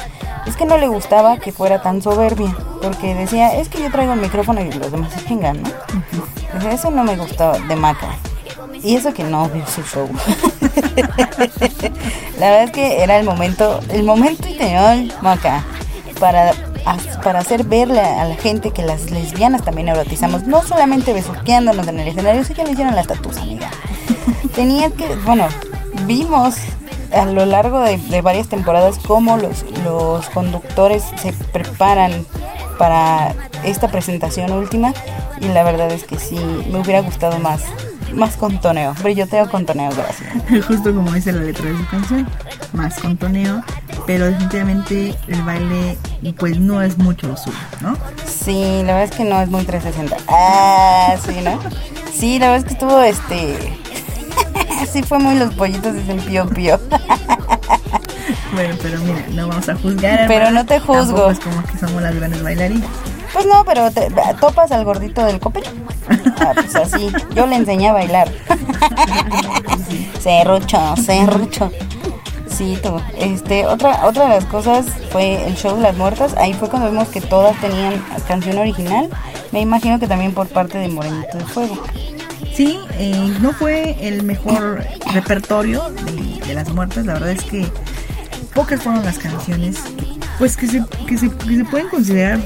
es 0.45 0.55
que 0.55 0.65
no 0.65 0.77
le 0.77 0.87
gustaba 0.87 1.37
que 1.37 1.51
fuera 1.51 1.81
tan 1.81 2.01
soberbia, 2.01 2.55
porque 2.81 3.15
decía, 3.15 3.55
es 3.55 3.69
que 3.69 3.81
yo 3.81 3.91
traigo 3.91 4.13
el 4.13 4.21
micrófono 4.21 4.61
y 4.61 4.71
los 4.71 4.91
demás 4.91 5.13
se 5.13 5.25
chingan, 5.25 5.63
¿no? 5.63 5.69
Entonces, 6.53 6.79
eso 6.79 6.91
no 6.91 7.03
me 7.03 7.17
gustó 7.17 7.53
de 7.67 7.75
Maca. 7.75 8.15
Y 8.83 8.95
eso 8.95 9.13
que 9.13 9.23
no 9.23 9.49
vio 9.49 9.65
su 9.65 9.81
show. 9.81 10.07
La 12.39 12.49
verdad 12.49 12.63
es 12.65 12.71
que 12.71 13.01
era 13.01 13.17
el 13.17 13.25
momento, 13.25 13.79
el 13.89 14.03
momento 14.03 14.47
ideal, 14.47 15.11
Maca, 15.21 15.63
para 16.19 16.53
para 17.23 17.39
hacer 17.39 17.63
verle 17.63 18.01
a 18.01 18.25
la 18.25 18.35
gente 18.35 18.71
que 18.71 18.83
las 18.83 19.09
lesbianas 19.11 19.63
también 19.63 19.89
erotizamos, 19.89 20.43
no 20.43 20.63
solamente 20.63 21.13
besuqueándonos 21.13 21.87
en 21.87 21.99
el 21.99 22.07
escenario, 22.07 22.43
sí 22.43 22.53
que 22.53 22.63
le 22.63 22.71
hicieron 22.71 22.95
las 22.95 23.07
tatuas, 23.07 23.37
amiga. 23.37 23.69
Tenía 24.55 24.89
que, 24.91 25.15
bueno, 25.25 25.47
vimos 26.05 26.55
a 27.11 27.25
lo 27.25 27.45
largo 27.45 27.81
de, 27.81 27.97
de, 27.97 28.21
varias 28.21 28.47
temporadas 28.47 28.99
cómo 28.99 29.37
los, 29.37 29.65
los 29.83 30.29
conductores 30.29 31.03
se 31.17 31.33
preparan 31.33 32.25
para 32.77 33.33
esta 33.63 33.87
presentación 33.87 34.51
última 34.51 34.93
y 35.39 35.47
la 35.47 35.63
verdad 35.63 35.91
es 35.91 36.03
que 36.03 36.17
sí, 36.17 36.39
me 36.71 36.79
hubiera 36.79 37.01
gustado 37.01 37.39
más 37.39 37.63
más 38.13 38.37
contoneo, 38.37 38.93
brilloteo 39.03 39.49
contoneo, 39.49 39.91
gracias. 39.91 40.65
Justo 40.67 40.93
como 40.93 41.11
dice 41.11 41.31
la 41.31 41.41
letra 41.41 41.65
de 41.65 41.77
su 41.77 41.85
canción, 41.87 42.27
más 42.73 42.99
contoneo, 42.99 43.63
pero 44.05 44.25
definitivamente 44.25 45.15
el 45.27 45.41
baile 45.43 45.97
pues 46.33 46.59
no 46.59 46.81
es 46.81 46.97
mucho 46.97 47.27
lo 47.27 47.37
suyo, 47.37 47.57
¿no? 47.81 47.97
Sí, 48.25 48.81
la 48.83 48.93
verdad 48.93 49.03
es 49.03 49.11
que 49.11 49.23
no 49.23 49.41
es 49.41 49.49
muy 49.49 49.63
360. 49.63 50.17
Ah, 50.27 51.15
sí, 51.25 51.35
¿no? 51.43 51.59
Sí, 52.13 52.39
la 52.39 52.51
verdad 52.51 52.57
es 52.57 52.65
que 52.65 52.73
estuvo 52.73 53.01
este... 53.01 53.77
sí 54.91 55.03
fue 55.03 55.19
muy 55.19 55.35
los 55.35 55.53
pollitos 55.53 55.93
de 55.93 56.15
pío 56.15 56.47
pío. 56.49 56.79
bueno, 58.53 58.75
pero 58.81 58.99
mira, 58.99 59.25
no 59.31 59.47
vamos 59.47 59.67
a 59.69 59.75
juzgar. 59.75 60.27
Pero 60.27 60.51
no 60.51 60.65
te 60.65 60.79
juzgo. 60.79 61.29
Es 61.29 61.39
como 61.39 61.63
que 61.63 61.77
somos 61.77 62.01
las 62.01 62.15
grandes 62.15 62.41
bailarinas. 62.41 62.89
Pues 63.33 63.45
no, 63.45 63.65
pero 63.65 63.91
te, 63.91 64.09
topas 64.39 64.71
al 64.71 64.85
gordito 64.85 65.25
del 65.25 65.39
copecho. 65.39 65.71
Ah, 66.39 66.53
pues 66.53 66.73
así. 66.75 67.11
Yo 67.35 67.45
le 67.45 67.57
enseñé 67.57 67.89
a 67.89 67.93
bailar. 67.93 68.31
Cerrucho, 70.21 70.95
cerrucho. 70.95 71.71
Sí, 72.57 72.77
tú. 72.81 73.01
Este, 73.17 73.65
otra, 73.65 74.05
otra 74.05 74.23
de 74.23 74.29
las 74.29 74.45
cosas 74.45 74.85
fue 75.11 75.45
el 75.45 75.55
show 75.55 75.75
de 75.75 75.81
las 75.81 75.97
muertas. 75.97 76.35
Ahí 76.37 76.53
fue 76.53 76.69
cuando 76.69 76.89
vimos 76.89 77.09
que 77.09 77.19
todas 77.19 77.59
tenían 77.59 78.01
canción 78.27 78.57
original. 78.57 79.09
Me 79.51 79.59
imagino 79.59 79.99
que 79.99 80.07
también 80.07 80.33
por 80.33 80.47
parte 80.47 80.77
de 80.77 80.87
Morenito 80.87 81.37
de 81.37 81.43
Fuego. 81.43 81.83
Sí, 82.53 82.79
eh, 82.93 83.33
no 83.41 83.51
fue 83.51 83.97
el 83.99 84.23
mejor 84.23 84.85
repertorio 85.13 85.83
de, 86.47 86.53
las 86.53 86.69
muertas. 86.73 87.05
La 87.05 87.15
verdad 87.15 87.31
es 87.31 87.43
que 87.43 87.67
pocas 88.53 88.81
fueron 88.81 89.03
las 89.03 89.17
canciones 89.17 89.77
pues 90.37 90.55
que 90.55 90.67
se, 90.67 90.83
que 91.05 91.17
se, 91.17 91.29
que 91.29 91.57
se 91.57 91.65
pueden 91.65 91.89
considerar 91.89 92.39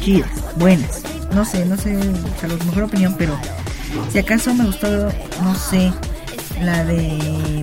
chidas, 0.00 0.30
buenas. 0.56 1.02
No 1.32 1.44
sé, 1.44 1.64
no 1.64 1.76
sé, 1.76 1.96
a 2.42 2.46
lo 2.48 2.56
mejor 2.64 2.84
opinión, 2.84 3.14
pero 3.16 3.38
si 4.10 4.18
acaso 4.18 4.52
me 4.54 4.64
gustó, 4.64 4.88
no 5.42 5.54
sé, 5.54 5.92
la 6.60 6.84
de. 6.84 7.60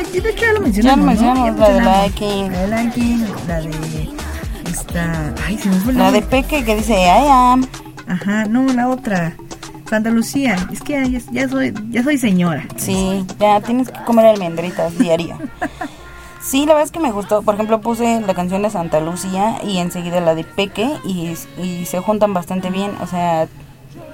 Ay, 0.00 0.20
de 0.20 0.30
hecho 0.30 0.40
ya 0.40 0.52
lo 0.54 0.60
mencionamos. 0.60 0.82
Ya 0.82 0.96
lo 0.96 1.02
mencionamos, 1.04 1.56
¿no? 1.56 1.80
la 1.80 2.02
de 2.02 2.08
Liking. 2.08 2.52
La 2.52 2.60
de 2.60 2.84
Liking, 2.84 3.26
la 3.48 3.60
de. 3.60 4.08
Esta. 4.70 5.34
Ay, 5.46 5.58
se 5.58 5.68
me 5.68 5.76
fue 5.76 5.92
La 5.92 6.10
de 6.10 6.22
Peque 6.22 6.64
que 6.64 6.76
dice 6.76 6.94
I 6.94 7.28
am. 7.28 7.66
Ajá, 8.06 8.46
no, 8.46 8.64
la 8.72 8.88
otra. 8.88 9.36
Santa 9.88 10.10
Lucía, 10.10 10.56
es 10.72 10.82
que 10.82 10.92
ya, 11.10 11.20
ya 11.32 11.48
soy 11.48 11.74
ya 11.90 12.04
soy 12.04 12.16
señora. 12.16 12.64
Sí, 12.76 13.26
ya 13.40 13.60
tienes 13.60 13.90
que 13.90 14.02
comer 14.04 14.26
almendritas 14.26 14.96
diario. 14.98 15.36
Sí, 16.40 16.60
la 16.60 16.68
verdad 16.68 16.84
es 16.84 16.92
que 16.92 17.00
me 17.00 17.12
gustó. 17.12 17.42
Por 17.42 17.54
ejemplo, 17.54 17.80
puse 17.82 18.20
la 18.22 18.32
canción 18.32 18.62
de 18.62 18.70
Santa 18.70 19.00
Lucía 19.00 19.58
y 19.62 19.78
enseguida 19.78 20.20
la 20.20 20.34
de 20.34 20.44
Peque 20.44 20.88
y, 21.04 21.34
y 21.60 21.84
se 21.84 21.98
juntan 21.98 22.32
bastante 22.32 22.70
bien. 22.70 22.92
O 23.02 23.06
sea, 23.06 23.46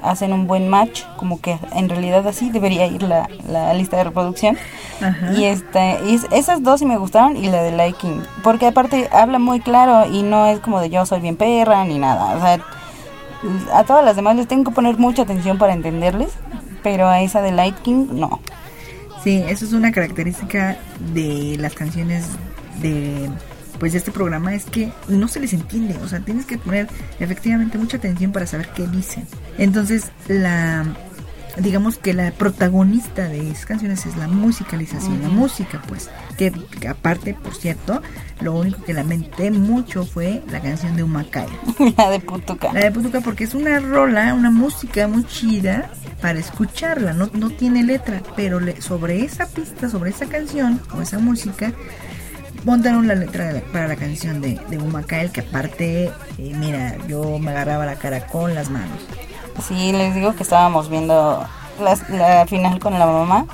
hacen 0.03 0.33
un 0.33 0.47
buen 0.47 0.68
match, 0.68 1.03
como 1.16 1.41
que 1.41 1.59
en 1.74 1.89
realidad 1.89 2.27
así 2.27 2.51
debería 2.51 2.87
ir 2.87 3.03
la, 3.03 3.29
la 3.49 3.72
lista 3.74 3.97
de 3.97 4.05
reproducción. 4.05 4.57
Ajá. 5.01 5.33
Y 5.33 5.45
este, 5.45 5.99
y 6.07 6.20
esas 6.33 6.62
dos 6.62 6.81
sí 6.81 6.87
me 6.87 6.97
gustaron 6.97 7.37
y 7.37 7.49
la 7.49 7.62
de 7.62 7.77
Liking, 7.77 8.22
porque 8.43 8.66
aparte 8.66 9.09
habla 9.12 9.39
muy 9.39 9.61
claro 9.61 10.11
y 10.11 10.22
no 10.22 10.47
es 10.47 10.61
como 10.61 10.81
de 10.81 10.91
yo 10.91 11.05
soy 11.07 11.20
bien 11.20 11.37
perra 11.37 11.85
ni 11.85 11.99
nada. 11.99 12.37
O 12.37 12.41
sea, 12.41 12.61
a 13.74 13.85
todas 13.85 14.05
las 14.05 14.16
demás 14.16 14.37
les 14.37 14.49
tengo 14.49 14.64
que 14.64 14.74
poner 14.74 14.99
mucha 14.99 15.22
atención 15.22 15.59
para 15.59 15.72
entenderles, 15.72 16.33
pero 16.83 17.09
a 17.09 17.20
esa 17.20 17.43
de 17.43 17.53
Liking 17.53 18.18
no. 18.18 18.41
Sí, 19.22 19.43
eso 19.49 19.64
es 19.64 19.72
una 19.72 19.91
característica 19.93 20.77
de 21.12 21.57
las 21.59 21.74
canciones 21.74 22.27
de 22.81 23.29
pues 23.79 23.93
de 23.93 23.99
este 23.99 24.12
programa 24.12 24.55
es 24.55 24.64
que 24.64 24.93
no 25.09 25.29
se 25.29 25.41
les 25.41 25.53
entiende, 25.53 25.97
o 26.03 26.09
sea, 26.09 26.20
tienes 26.20 26.47
que 26.47 26.59
poner 26.59 26.89
efectivamente 27.18 27.79
mucha 27.79 27.97
atención 27.97 28.33
para 28.33 28.47
saber 28.47 28.68
qué 28.74 28.87
dicen. 28.87 29.27
Entonces, 29.59 30.11
la 30.29 30.85
digamos 31.59 31.97
que 31.97 32.12
la 32.12 32.31
protagonista 32.33 33.29
de 33.29 33.51
esas 33.51 33.66
canciones 33.66 34.05
es 34.07 34.16
la 34.16 34.29
musicalización, 34.29 35.22
la 35.22 35.29
música, 35.29 35.83
pues. 35.89 36.11
Que, 36.37 36.53
aparte, 36.89 37.35
por 37.35 37.55
cierto, 37.55 38.03
lo 38.41 38.55
único 38.55 38.83
que 38.85 38.93
lamenté 38.93 39.51
mucho 39.51 40.05
fue 40.05 40.43
la 40.51 40.61
canción 40.61 40.97
de 40.97 41.03
Humacay. 41.03 41.49
la 41.97 42.11
de 42.11 42.20
Putuca. 42.20 42.72
La 42.72 42.81
de 42.81 42.91
Putuca, 42.93 43.20
porque 43.20 43.45
es 43.45 43.55
una 43.55 43.81
rola, 43.81 44.35
una 44.35 44.51
música 44.51 45.09
muy 45.09 45.24
chida 45.24 45.91
para 46.20 46.39
escucharla, 46.39 47.12
no, 47.12 47.31
no 47.33 47.51
tiene 47.51 47.83
letra, 47.83 48.22
pero 48.37 48.61
sobre 48.81 49.24
esa 49.24 49.47
pista, 49.47 49.89
sobre 49.89 50.11
esa 50.11 50.27
canción 50.27 50.81
o 50.95 51.03
esa 51.03 51.18
música, 51.18 51.72
montaron 52.66 53.06
la 53.06 53.14
letra 53.14 53.62
para 53.72 53.86
la 53.86 53.94
canción 53.94 54.40
de, 54.40 54.60
de 54.68 54.78
Humacay, 54.78 55.30
que 55.30 55.40
aparte, 55.40 56.06
eh, 56.36 56.52
mira, 56.58 56.96
yo 57.06 57.38
me 57.38 57.52
agarraba 57.52 57.86
la 57.86 57.94
cara 57.94 58.26
con 58.26 58.54
las 58.54 58.70
manos. 58.70 58.98
Sí, 59.66 59.92
les 59.92 60.14
digo 60.14 60.34
que 60.34 60.42
estábamos 60.42 60.90
viendo 60.90 61.46
la, 61.80 62.46
final 62.46 62.80
con 62.80 62.98
la 62.98 63.06
mamá. 63.06 63.46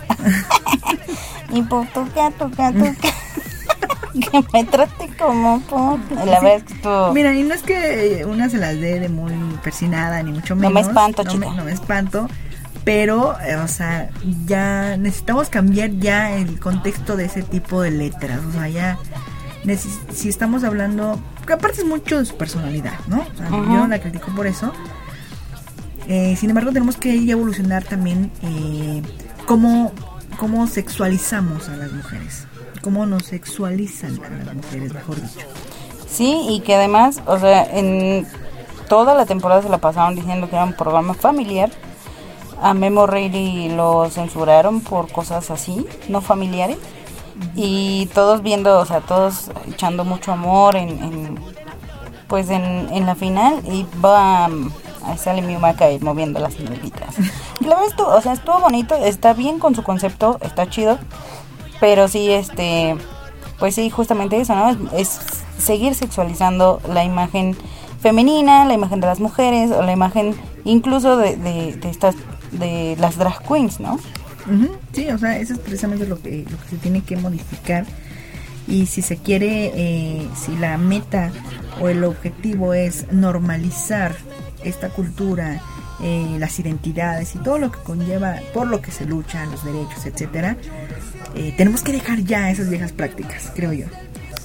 y 1.52 1.60
por 1.62 1.86
toca, 1.88 2.30
toca, 2.30 2.72
toca. 2.72 3.08
que 4.30 4.44
me 4.52 4.64
trate 4.64 5.10
como 5.18 5.60
por... 5.60 5.98
La 6.16 6.24
verdad 6.24 6.56
es 6.56 6.62
que 6.64 6.72
estuvo... 6.72 7.12
Mira, 7.12 7.34
y 7.34 7.42
no 7.42 7.54
es 7.54 7.62
que 7.62 8.24
una 8.26 8.48
se 8.48 8.56
las 8.56 8.80
dé 8.80 8.98
de 8.98 9.10
muy 9.10 9.34
persinada, 9.62 10.22
ni 10.22 10.32
mucho 10.32 10.56
menos. 10.56 10.72
No 10.72 10.74
me 10.74 10.80
espanto, 10.80 11.22
no 11.22 11.54
no 11.54 11.64
me 11.64 11.72
espanto. 11.72 12.28
Pero, 12.84 13.38
eh, 13.40 13.56
o 13.56 13.68
sea, 13.68 14.10
ya 14.46 14.96
necesitamos 14.96 15.48
cambiar 15.48 15.90
ya 15.90 16.32
el 16.32 16.58
contexto 16.58 17.16
de 17.16 17.26
ese 17.26 17.42
tipo 17.42 17.80
de 17.80 17.92
letras. 17.92 18.40
O 18.48 18.52
sea, 18.52 18.68
ya 18.68 18.98
si 20.12 20.28
estamos 20.28 20.64
hablando, 20.64 21.18
que 21.46 21.52
aparte 21.52 21.82
es 21.82 21.86
mucho 21.86 22.18
de 22.18 22.24
su 22.24 22.36
personalidad, 22.36 22.98
¿no? 23.06 23.20
O 23.20 23.36
sea, 23.36 23.48
yo 23.48 23.86
la 23.86 24.00
critico 24.00 24.34
por 24.34 24.46
eso. 24.46 24.72
Eh, 26.08 26.34
sin 26.36 26.50
embargo, 26.50 26.72
tenemos 26.72 26.96
que 26.96 27.14
evolucionar 27.30 27.84
también 27.84 28.32
eh, 28.42 29.02
cómo, 29.46 29.92
cómo 30.36 30.66
sexualizamos 30.66 31.68
a 31.68 31.76
las 31.76 31.92
mujeres, 31.92 32.46
cómo 32.82 33.06
nos 33.06 33.26
sexualizan 33.26 34.18
a 34.24 34.44
las 34.44 34.54
mujeres, 34.54 34.92
mejor 34.92 35.16
dicho. 35.16 35.46
Sí, 36.08 36.46
y 36.50 36.60
que 36.60 36.74
además, 36.74 37.22
o 37.26 37.38
sea, 37.38 37.64
en 37.64 38.26
toda 38.88 39.14
la 39.14 39.26
temporada 39.26 39.62
se 39.62 39.68
la 39.68 39.78
pasaron 39.78 40.16
diciendo 40.16 40.50
que 40.50 40.56
era 40.56 40.64
un 40.64 40.74
programa 40.74 41.14
familiar. 41.14 41.70
A 42.62 42.74
Memo 42.74 43.06
Reilly 43.06 43.68
lo 43.70 44.08
censuraron 44.08 44.80
por 44.80 45.10
cosas 45.10 45.50
así, 45.50 45.86
no 46.08 46.20
familiares. 46.20 46.78
Y 47.54 48.06
todos 48.14 48.42
viendo, 48.42 48.78
o 48.78 48.86
sea, 48.86 49.00
todos 49.00 49.50
echando 49.68 50.04
mucho 50.04 50.32
amor 50.32 50.76
en, 50.76 51.40
pues 52.28 52.50
en, 52.50 52.88
en 52.92 53.06
la 53.06 53.14
final 53.14 53.60
y 53.66 53.86
va 54.04 54.48
Ahí 55.04 55.18
sale 55.18 55.42
mi 55.42 55.56
maca 55.56 55.86
moviendo 56.00 56.38
las 56.38 56.58
nalguitas. 56.60 57.16
La 57.60 57.68
verdad 57.68 57.86
estuvo, 57.88 58.08
o 58.08 58.20
sea, 58.20 58.32
estuvo 58.32 58.60
bonito, 58.60 58.94
está 58.94 59.34
bien 59.34 59.58
con 59.58 59.74
su 59.74 59.82
concepto, 59.82 60.38
está 60.42 60.68
chido. 60.68 60.98
Pero 61.80 62.06
sí, 62.06 62.30
este, 62.30 62.96
pues 63.58 63.74
sí, 63.74 63.90
justamente 63.90 64.40
eso, 64.40 64.54
¿no? 64.54 64.70
Es, 64.96 65.20
seguir 65.58 65.94
sexualizando 65.94 66.80
la 66.88 67.04
imagen 67.04 67.56
femenina, 68.00 68.64
la 68.64 68.74
imagen 68.74 69.00
de 69.00 69.06
las 69.06 69.20
mujeres, 69.20 69.70
o 69.70 69.82
la 69.82 69.92
imagen 69.92 70.34
incluso 70.64 71.16
de, 71.16 71.78
estas, 71.84 72.16
de 72.52 72.96
las 72.98 73.16
drag 73.16 73.42
queens, 73.46 73.80
¿no? 73.80 73.98
Sí, 74.92 75.08
o 75.08 75.18
sea, 75.18 75.38
eso 75.38 75.54
es 75.54 75.58
precisamente 75.60 76.06
lo 76.06 76.20
que, 76.20 76.44
lo 76.50 76.60
que 76.62 76.68
se 76.70 76.76
tiene 76.76 77.02
que 77.02 77.16
modificar. 77.16 77.84
Y 78.68 78.86
si 78.86 79.02
se 79.02 79.16
quiere, 79.16 79.72
eh, 79.74 80.28
si 80.36 80.56
la 80.56 80.78
meta 80.78 81.32
o 81.80 81.88
el 81.88 82.04
objetivo 82.04 82.74
es 82.74 83.10
normalizar 83.12 84.14
esta 84.64 84.88
cultura, 84.90 85.60
eh, 86.02 86.36
las 86.38 86.58
identidades 86.58 87.34
y 87.34 87.38
todo 87.38 87.58
lo 87.58 87.72
que 87.72 87.78
conlleva, 87.80 88.36
por 88.54 88.66
lo 88.66 88.80
que 88.80 88.90
se 88.90 89.04
lucha, 89.04 89.44
los 89.46 89.64
derechos, 89.64 90.06
etcétera, 90.06 90.56
eh, 91.34 91.54
tenemos 91.56 91.82
que 91.82 91.92
dejar 91.92 92.20
ya 92.20 92.50
esas 92.50 92.68
viejas 92.68 92.92
prácticas, 92.92 93.52
creo 93.54 93.72
yo. 93.72 93.86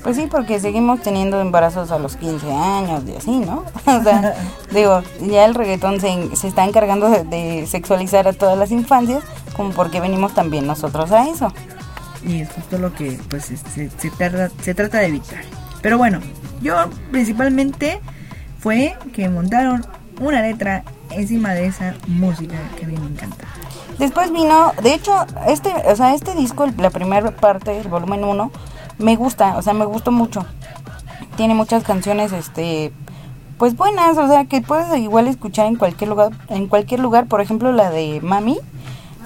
Pues 0.04 0.16
sí, 0.16 0.28
porque 0.30 0.60
seguimos 0.60 1.02
teniendo 1.02 1.40
embarazos 1.42 1.92
a 1.92 2.00
los 2.00 2.16
15 2.16 2.52
años 2.52 3.04
y 3.08 3.16
así, 3.16 3.40
¿no? 3.40 3.66
o 3.86 4.04
sea, 4.04 4.36
digo, 4.72 5.02
ya 5.22 5.46
el 5.46 5.56
reggaetón 5.56 6.00
se, 6.00 6.36
se 6.36 6.48
está 6.48 6.66
encargando 6.66 7.10
de, 7.10 7.66
sexualizar 7.68 8.28
a 8.28 8.34
todas 8.34 8.58
las 8.58 8.72
infancias, 8.72 9.24
como 9.56 9.72
porque 9.72 10.00
venimos 10.00 10.34
también 10.34 10.68
nosotros 10.68 11.12
a 11.12 11.28
eso. 11.30 11.52
Y 12.26 12.42
es 12.42 12.52
justo 12.52 12.78
lo 12.78 12.94
que 12.94 13.20
pues 13.30 13.46
se, 13.46 13.58
se, 13.90 14.10
trata, 14.12 14.50
se 14.62 14.74
trata 14.74 15.00
de 15.00 15.08
evitar. 15.08 15.44
Pero 15.82 15.98
bueno, 15.98 16.20
yo 16.62 16.76
principalmente 17.12 18.00
fue 18.60 18.96
que 19.14 19.30
montaron 19.30 19.86
una 20.20 20.42
letra 20.42 20.84
encima 21.12 21.54
de 21.54 21.68
esa 21.68 21.96
música 22.08 22.56
que 22.78 22.86
a 22.86 22.88
mí 22.88 22.98
me 22.98 23.08
encanta. 23.08 23.46
Después 24.00 24.32
vino, 24.32 24.74
de 24.84 24.94
hecho, 24.94 25.26
este, 25.48 25.72
o 25.86 25.96
sea, 25.96 26.14
este 26.14 26.36
disco, 26.36 26.68
la 26.78 26.90
primera 26.90 27.32
parte, 27.32 27.80
el 27.80 27.88
volumen 27.88 28.24
1, 28.24 28.52
me 29.00 29.16
gusta, 29.16 29.58
o 29.58 29.62
sea, 29.62 29.74
me 29.74 29.86
gustó 29.86 30.12
mucho. 30.12 30.46
Tiene 31.36 31.54
muchas 31.54 31.84
canciones, 31.84 32.32
este, 32.32 32.92
pues 33.58 33.76
buenas, 33.76 34.18
o 34.18 34.28
sea, 34.28 34.46
que 34.46 34.62
puedes 34.62 34.96
igual 34.98 35.28
escuchar 35.28 35.68
en 35.68 35.76
cualquier 35.76 36.10
lugar, 36.10 36.32
en 36.50 36.68
cualquier 36.68 37.00
lugar, 37.00 37.28
por 37.28 37.42
ejemplo, 37.42 37.72
la 37.72 37.90
de 37.90 38.20
Mami, 38.22 38.58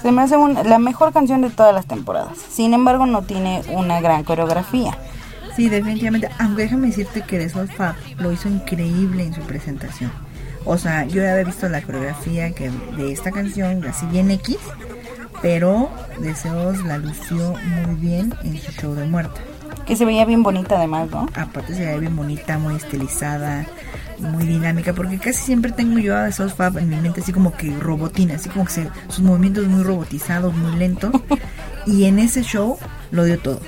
se 0.01 0.11
me 0.11 0.21
hace 0.21 0.35
la 0.65 0.79
mejor 0.79 1.13
canción 1.13 1.41
de 1.41 1.49
todas 1.49 1.73
las 1.73 1.85
temporadas. 1.85 2.37
Sin 2.49 2.73
embargo, 2.73 3.05
no 3.05 3.21
tiene 3.21 3.61
una 3.69 4.01
gran 4.01 4.23
coreografía. 4.23 4.97
Sí, 5.55 5.69
definitivamente, 5.69 6.29
aunque 6.39 6.63
déjame 6.63 6.87
decirte 6.87 7.21
que 7.21 7.49
Soul 7.49 7.67
Fab 7.67 7.95
lo 8.17 8.31
hizo 8.31 8.47
increíble 8.47 9.23
en 9.23 9.33
su 9.33 9.41
presentación. 9.41 10.11
O 10.65 10.77
sea, 10.77 11.05
yo 11.05 11.21
había 11.21 11.43
visto 11.43 11.67
la 11.69 11.81
coreografía 11.81 12.51
que 12.51 12.69
de 12.69 13.11
esta 13.11 13.31
canción, 13.31 13.85
así 13.85 14.05
bien 14.07 14.31
X, 14.31 14.57
pero 15.41 15.89
Deseos 16.19 16.83
la 16.85 16.97
lució 16.97 17.55
muy 17.85 17.95
bien 17.95 18.33
en 18.43 18.59
su 18.59 18.71
show 18.71 18.93
de 18.93 19.05
muerta. 19.05 19.41
Que 19.91 19.97
se 19.97 20.05
veía 20.05 20.23
bien 20.23 20.41
bonita 20.41 20.77
además, 20.77 21.11
¿no? 21.11 21.27
Aparte 21.35 21.75
se 21.75 21.83
veía 21.83 21.97
bien 21.97 22.15
bonita, 22.15 22.57
muy 22.57 22.77
estilizada, 22.77 23.65
muy 24.19 24.45
dinámica, 24.45 24.93
porque 24.93 25.17
casi 25.17 25.39
siempre 25.43 25.73
tengo 25.73 25.99
yo 25.99 26.15
a 26.15 26.23
Deseos 26.23 26.53
Fab 26.53 26.77
en 26.77 26.87
mi 26.87 26.95
mente 26.95 27.19
así 27.19 27.33
como 27.33 27.51
que 27.51 27.77
robotina, 27.77 28.35
así 28.35 28.47
como 28.47 28.63
que 28.63 28.87
sus 29.09 29.19
movimientos 29.19 29.67
muy 29.67 29.83
robotizados, 29.83 30.53
muy 30.55 30.77
lentos. 30.77 31.11
y 31.85 32.05
en 32.05 32.19
ese 32.19 32.41
show 32.41 32.79
lo 33.11 33.25
dio 33.25 33.37
todo. 33.37 33.59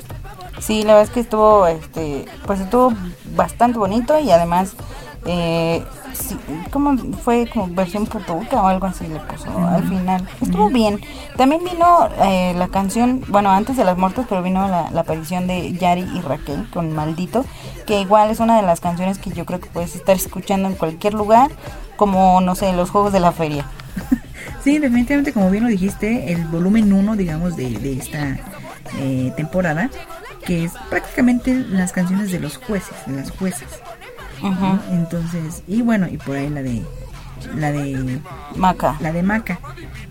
Sí, 0.62 0.84
la 0.84 0.94
verdad 0.94 1.04
es 1.04 1.10
que 1.10 1.20
estuvo, 1.20 1.68
este, 1.68 2.24
pues 2.46 2.62
estuvo 2.62 2.94
bastante 3.36 3.78
bonito 3.78 4.18
y 4.18 4.32
además 4.32 4.78
eh, 5.26 5.84
sí, 6.14 6.36
como 6.70 6.98
fue 7.24 7.48
como 7.52 7.74
versión 7.74 8.06
putuca 8.06 8.62
o 8.62 8.68
algo 8.68 8.88
así 8.88 9.08
le 9.08 9.20
puso 9.20 9.50
al 9.58 9.88
final. 9.88 10.28
Estuvo 10.42 10.70
bien. 10.70 11.00
También 11.38 11.64
vino 11.64 12.10
eh, 12.22 12.54
la 12.58 12.68
canción, 12.68 13.24
bueno, 13.28 13.52
antes 13.52 13.78
de 13.78 13.84
las 13.84 13.98
muertes, 13.98 14.26
pero 14.28 14.44
vino 14.44 14.68
la, 14.68 14.88
aparición 15.00 15.48
de 15.48 15.74
Yari 15.74 16.02
y 16.02 16.22
Raquel 16.22 16.70
con 16.72 16.94
Maldito, 16.94 17.46
que 17.86 18.02
igual 18.02 18.30
es 18.30 18.40
una 18.40 18.58
de 18.58 18.64
las 18.64 18.80
canciones 18.80 19.18
que 19.18 19.32
yo 19.32 19.46
creo 19.46 19.60
que 19.60 19.70
puedes 19.70 19.96
estar 19.96 20.16
escuchando 20.16 20.68
en 20.70 20.76
cualquier 20.76 21.14
lugar, 21.14 21.52
como, 21.96 22.42
no 22.42 22.56
sé, 22.56 22.74
los 22.74 22.90
juegos 22.90 23.14
de 23.14 23.20
la 23.20 23.32
feria. 23.32 23.66
Sí, 24.64 24.80
definitivamente, 24.80 25.34
como 25.34 25.50
bien 25.50 25.64
lo 25.66 25.70
dijiste, 25.70 26.32
el 26.32 26.46
volumen 26.46 26.94
1, 26.94 27.18
digamos, 27.18 27.58
de, 27.58 27.70
de 27.80 27.98
esta 27.98 28.40
eh, 28.98 29.34
temporada, 29.36 29.90
que 30.46 30.64
es 30.64 30.72
prácticamente 30.90 31.54
las 31.54 31.92
canciones 31.92 32.32
de 32.32 32.40
los 32.40 32.56
jueces, 32.58 32.96
de 33.06 33.18
las 33.18 33.32
juezas. 33.32 33.82
Entonces, 34.92 35.64
y 35.68 35.82
bueno, 35.82 36.08
y 36.10 36.18
por 36.18 36.36
ahí 36.36 36.50
la 36.50 36.62
de 36.62 36.82
la 37.56 37.72
de 37.72 38.20
Maca. 38.56 38.96
La 39.00 39.12
de 39.12 39.24
Maca. 39.24 39.60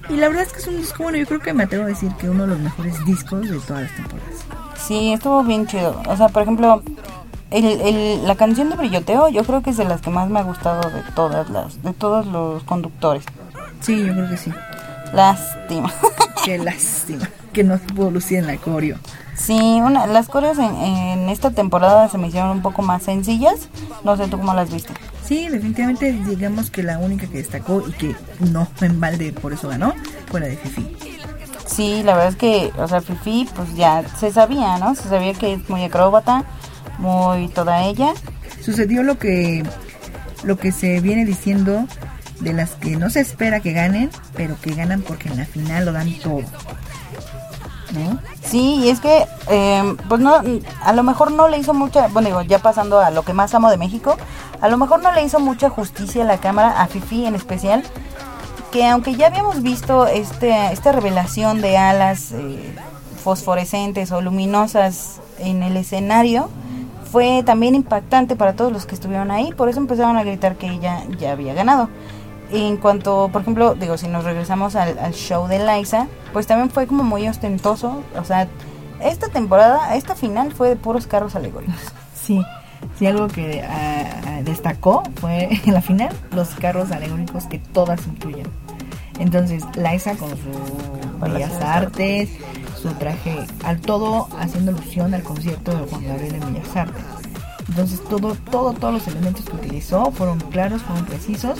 Y 0.08 0.16
la 0.16 0.28
verdad 0.28 0.44
es 0.44 0.52
que 0.52 0.58
es 0.60 0.66
un 0.66 0.76
disco 0.76 1.02
bueno, 1.04 1.18
yo 1.18 1.26
creo 1.26 1.40
que 1.40 1.52
me 1.52 1.64
atrevo 1.64 1.84
a 1.84 1.88
decir 1.88 2.12
que 2.18 2.28
uno 2.28 2.42
de 2.42 2.48
los 2.50 2.58
mejores 2.58 3.04
discos 3.04 3.48
de 3.48 3.58
todas 3.60 3.82
las 3.82 3.96
temporadas. 3.96 4.34
Sí, 4.76 5.12
estuvo 5.12 5.42
bien 5.44 5.66
chido. 5.66 6.00
O 6.06 6.16
sea, 6.16 6.28
por 6.28 6.42
ejemplo, 6.42 6.82
el, 7.50 7.64
el, 7.64 8.26
la 8.26 8.34
canción 8.34 8.70
de 8.70 8.76
Brilloteo 8.76 9.28
yo 9.28 9.44
creo 9.44 9.62
que 9.62 9.70
es 9.70 9.76
de 9.76 9.84
las 9.84 10.00
que 10.00 10.10
más 10.10 10.28
me 10.28 10.40
ha 10.40 10.42
gustado 10.42 10.90
de 10.90 11.02
todas 11.14 11.48
las 11.50 11.82
de 11.82 11.92
todos 11.92 12.26
los 12.26 12.62
conductores. 12.64 13.24
Sí, 13.80 14.04
yo 14.04 14.12
creo 14.12 14.28
que 14.28 14.36
sí. 14.36 14.52
Lástima. 15.12 15.92
Qué 16.44 16.58
lástima 16.58 17.28
que 17.52 17.64
no 17.64 17.78
pudo 17.78 18.10
lucir 18.10 18.38
en 18.38 18.46
la 18.46 18.56
coreo. 18.56 18.96
Sí, 19.34 19.80
una, 19.80 20.06
las 20.06 20.28
coreos 20.28 20.58
en, 20.58 21.28
esta 21.28 21.50
temporada 21.50 22.08
se 22.08 22.18
me 22.18 22.28
hicieron 22.28 22.50
un 22.50 22.62
poco 22.62 22.82
más 22.82 23.02
sencillas. 23.02 23.68
No 24.04 24.16
sé 24.16 24.28
tú 24.28 24.38
cómo 24.38 24.54
las 24.54 24.70
viste. 24.72 24.92
Sí, 25.24 25.48
definitivamente 25.48 26.12
digamos 26.12 26.70
que 26.70 26.82
la 26.82 26.98
única 26.98 27.26
que 27.26 27.38
destacó 27.38 27.82
y 27.86 27.92
que 27.92 28.16
no 28.40 28.66
fue 28.74 28.88
en 28.88 29.00
balde, 29.00 29.32
por 29.32 29.52
eso 29.52 29.68
ganó, 29.68 29.94
fue 30.26 30.40
la 30.40 30.46
de 30.46 30.56
Fifi. 30.56 30.96
Sí, 31.66 32.02
la 32.02 32.14
verdad 32.14 32.30
es 32.30 32.36
que, 32.36 32.72
o 32.76 32.86
sea, 32.86 33.00
Fifi, 33.00 33.48
pues 33.54 33.74
ya 33.74 34.04
se 34.18 34.30
sabía, 34.30 34.78
¿no? 34.78 34.94
Se 34.94 35.08
sabía 35.08 35.32
que 35.32 35.54
es 35.54 35.68
muy 35.70 35.84
acróbata, 35.84 36.44
muy 36.98 37.48
toda 37.48 37.84
ella. 37.84 38.12
Sucedió 38.60 39.02
lo 39.02 39.18
que, 39.18 39.62
lo 40.44 40.58
que 40.58 40.72
se 40.72 41.00
viene 41.00 41.24
diciendo 41.24 41.86
de 42.40 42.52
las 42.52 42.72
que 42.72 42.96
no 42.96 43.08
se 43.08 43.20
espera 43.20 43.60
que 43.60 43.72
ganen, 43.72 44.10
pero 44.34 44.60
que 44.60 44.74
ganan 44.74 45.00
porque 45.00 45.28
en 45.28 45.38
la 45.38 45.46
final 45.46 45.86
lo 45.86 45.92
dan 45.92 46.12
todo. 46.18 46.42
Sí, 48.44 48.80
y 48.82 48.88
es 48.90 49.00
que, 49.00 49.26
em, 49.48 49.96
pues 50.08 50.20
no, 50.20 50.40
a 50.84 50.92
lo 50.92 51.02
mejor 51.02 51.30
no 51.30 51.48
le 51.48 51.58
hizo 51.58 51.74
mucha, 51.74 52.08
bueno, 52.08 52.28
digo, 52.28 52.42
ya 52.42 52.58
pasando 52.58 53.00
a 53.00 53.10
lo 53.10 53.22
que 53.22 53.32
más 53.32 53.54
amo 53.54 53.70
de 53.70 53.76
México, 53.76 54.16
a 54.60 54.68
lo 54.68 54.76
mejor 54.76 55.02
no 55.02 55.12
le 55.12 55.22
hizo 55.22 55.40
mucha 55.40 55.70
justicia 55.70 56.22
a 56.22 56.26
la 56.26 56.38
cámara, 56.38 56.82
a 56.82 56.86
Fifi 56.86 57.24
en 57.24 57.34
especial, 57.34 57.82
que 58.70 58.86
aunque 58.86 59.14
ya 59.14 59.28
habíamos 59.28 59.62
visto 59.62 60.06
este, 60.06 60.72
esta 60.72 60.92
revelación 60.92 61.60
de 61.60 61.76
alas 61.76 62.32
eh, 62.32 62.74
fosforescentes 63.22 64.10
o 64.12 64.20
luminosas 64.20 65.20
en 65.38 65.62
el 65.62 65.76
escenario, 65.76 66.48
fue 67.10 67.42
también 67.44 67.74
impactante 67.74 68.36
para 68.36 68.54
todos 68.54 68.72
los 68.72 68.86
que 68.86 68.94
estuvieron 68.94 69.30
ahí, 69.30 69.52
por 69.52 69.68
eso 69.68 69.78
empezaron 69.78 70.16
a 70.16 70.24
gritar 70.24 70.56
que 70.56 70.66
ella 70.68 71.02
ya 71.18 71.32
había 71.32 71.54
ganado. 71.54 71.88
En 72.52 72.76
cuanto, 72.76 73.30
por 73.32 73.42
ejemplo, 73.42 73.74
digo, 73.74 73.96
si 73.96 74.08
nos 74.08 74.24
regresamos 74.24 74.76
al, 74.76 74.98
al 74.98 75.14
show 75.14 75.48
de 75.48 75.58
Liza, 75.58 76.06
pues 76.32 76.46
también 76.46 76.70
fue 76.70 76.86
como 76.86 77.02
muy 77.02 77.26
ostentoso, 77.26 78.02
o 78.18 78.24
sea, 78.24 78.46
esta 79.02 79.28
temporada, 79.28 79.96
esta 79.96 80.14
final 80.14 80.52
fue 80.52 80.68
de 80.68 80.76
puros 80.76 81.06
carros 81.06 81.34
alegóricos. 81.34 81.76
Sí, 82.22 82.40
sí, 82.96 83.06
algo 83.08 83.26
que 83.26 83.64
ah, 83.68 84.42
destacó 84.44 85.02
fue 85.16 85.48
en 85.66 85.74
la 85.74 85.82
final 85.82 86.14
los 86.30 86.50
carros 86.50 86.92
alegóricos 86.92 87.46
que 87.46 87.58
todas 87.58 88.06
incluyen. 88.06 88.46
Entonces, 89.18 89.64
Liza 89.74 90.14
con 90.14 90.30
su 90.30 91.18
Bellas 91.20 91.60
Artes, 91.60 92.30
su 92.80 92.90
traje, 92.90 93.44
al 93.64 93.80
todo 93.80 94.28
haciendo 94.38 94.70
alusión 94.70 95.14
al 95.14 95.24
concierto 95.24 95.72
de 95.72 95.84
Juan 95.88 96.06
Gabriel 96.06 96.34
en 96.36 96.54
Bellas 96.54 96.76
Artes. 96.76 97.02
Entonces, 97.70 98.04
todo, 98.04 98.36
todo, 98.52 98.72
todos 98.72 98.94
los 98.94 99.08
elementos 99.08 99.46
que 99.46 99.56
utilizó 99.56 100.12
fueron 100.12 100.38
claros, 100.38 100.80
fueron 100.82 101.04
precisos, 101.04 101.58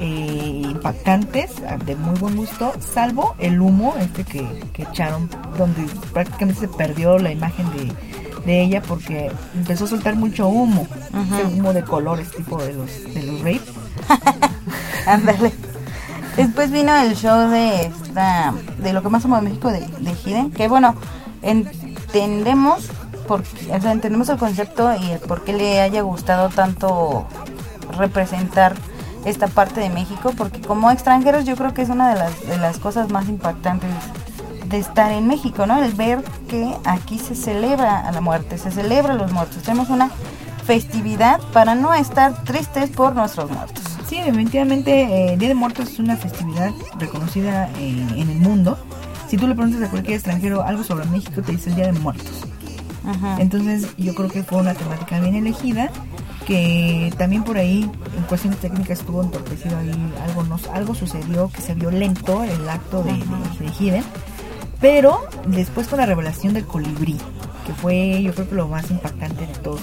eh, 0.00 0.62
impactantes, 0.64 1.52
de 1.84 1.96
muy 1.96 2.18
buen 2.18 2.36
gusto, 2.36 2.72
salvo 2.80 3.34
el 3.38 3.60
humo 3.60 3.94
este 3.98 4.24
que, 4.24 4.62
que 4.72 4.82
echaron, 4.82 5.28
donde 5.56 5.86
prácticamente 6.12 6.62
se 6.62 6.68
perdió 6.68 7.18
la 7.18 7.30
imagen 7.30 7.66
de, 7.72 7.92
de 8.44 8.62
ella 8.62 8.82
porque 8.82 9.30
empezó 9.54 9.84
a 9.84 9.88
soltar 9.88 10.16
mucho 10.16 10.48
humo, 10.48 10.86
ese 11.08 11.44
humo 11.44 11.72
de 11.72 11.82
colores 11.82 12.30
tipo 12.30 12.62
de 12.62 12.72
los 12.74 13.14
de 13.14 13.22
los 13.22 13.38
rape. 13.40 13.62
Ándale. 15.06 15.52
Después 16.36 16.72
vino 16.72 16.94
el 16.96 17.14
show 17.14 17.48
de 17.48 17.86
esta, 17.86 18.52
de 18.78 18.92
lo 18.92 19.02
que 19.02 19.08
más 19.08 19.24
amo 19.24 19.36
de 19.36 19.42
México 19.42 19.70
de, 19.70 19.80
de 19.80 20.12
Hidden, 20.24 20.50
que 20.50 20.66
bueno, 20.66 20.96
entendemos 21.42 22.90
porque, 23.28 23.72
o 23.72 23.80
sea, 23.80 23.92
entendemos 23.92 24.28
el 24.28 24.38
concepto 24.38 24.94
y 24.96 25.12
el 25.12 25.20
por 25.20 25.44
qué 25.44 25.52
le 25.52 25.80
haya 25.80 26.02
gustado 26.02 26.48
tanto 26.48 27.26
representar 27.96 28.74
esta 29.24 29.48
parte 29.48 29.80
de 29.80 29.90
México, 29.90 30.32
porque 30.36 30.60
como 30.60 30.90
extranjeros 30.90 31.44
yo 31.44 31.56
creo 31.56 31.74
que 31.74 31.82
es 31.82 31.88
una 31.88 32.10
de 32.10 32.16
las, 32.16 32.46
de 32.46 32.58
las 32.58 32.78
cosas 32.78 33.10
más 33.10 33.28
impactantes 33.28 33.90
de 34.66 34.78
estar 34.78 35.12
en 35.12 35.26
México, 35.26 35.66
¿no? 35.66 35.82
El 35.82 35.92
ver 35.92 36.22
que 36.48 36.74
aquí 36.84 37.18
se 37.18 37.34
celebra 37.34 38.06
a 38.06 38.12
la 38.12 38.20
muerte, 38.20 38.58
se 38.58 38.70
celebra 38.70 39.14
a 39.14 39.16
los 39.16 39.32
muertos. 39.32 39.62
Tenemos 39.62 39.90
una 39.90 40.10
festividad 40.66 41.40
para 41.52 41.74
no 41.74 41.92
estar 41.94 42.44
tristes 42.44 42.90
por 42.90 43.14
nuestros 43.14 43.50
muertos. 43.50 43.84
Sí, 44.08 44.20
definitivamente 44.20 45.32
eh, 45.32 45.36
Día 45.36 45.48
de 45.48 45.54
Muertos 45.54 45.92
es 45.92 45.98
una 45.98 46.16
festividad 46.16 46.70
reconocida 46.98 47.68
eh, 47.78 48.06
en 48.16 48.30
el 48.30 48.38
mundo. 48.38 48.78
Si 49.28 49.36
tú 49.36 49.46
le 49.46 49.54
preguntas 49.54 49.82
a 49.82 49.90
cualquier 49.90 50.14
extranjero 50.14 50.62
algo 50.62 50.84
sobre 50.84 51.06
México, 51.06 51.42
te 51.42 51.52
dice 51.52 51.70
el 51.70 51.76
Día 51.76 51.86
de 51.86 51.92
Muertos. 51.92 52.42
Entonces 53.38 53.88
yo 53.98 54.14
creo 54.14 54.30
que 54.30 54.42
fue 54.42 54.58
una 54.58 54.74
temática 54.74 55.20
bien 55.20 55.34
elegida, 55.34 55.90
que 56.46 57.12
también 57.18 57.44
por 57.44 57.56
ahí 57.56 57.90
en 58.16 58.22
cuestiones 58.24 58.60
técnicas 58.60 59.00
estuvo 59.00 59.22
entorpecido 59.22 59.78
ahí, 59.78 60.12
algo, 60.26 60.42
nos, 60.44 60.66
algo 60.68 60.94
sucedió 60.94 61.50
que 61.50 61.60
se 61.60 61.74
vio 61.74 61.90
lento 61.90 62.42
el 62.44 62.68
acto 62.68 63.02
de, 63.02 63.12
de, 63.12 63.70
de 63.90 64.02
pero 64.80 65.20
después 65.46 65.88
con 65.88 65.98
la 65.98 66.06
revelación 66.06 66.52
del 66.54 66.66
colibrí, 66.66 67.18
que 67.66 67.72
fue 67.72 68.22
yo 68.22 68.34
creo 68.34 68.48
que 68.48 68.54
lo 68.54 68.68
más 68.68 68.90
impactante 68.90 69.46
de 69.46 69.54
todos 69.54 69.80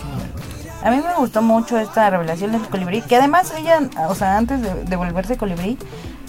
a 0.83 0.89
mí 0.89 0.97
me 0.97 1.13
gustó 1.15 1.41
mucho 1.41 1.77
esta 1.77 2.09
revelación 2.09 2.51
del 2.51 2.61
colibrí, 2.61 3.01
que 3.01 3.15
además 3.15 3.53
ella, 3.55 3.81
o 4.09 4.15
sea, 4.15 4.37
antes 4.37 4.61
de, 4.61 4.95
volverse 4.95 5.37
colibrí, 5.37 5.77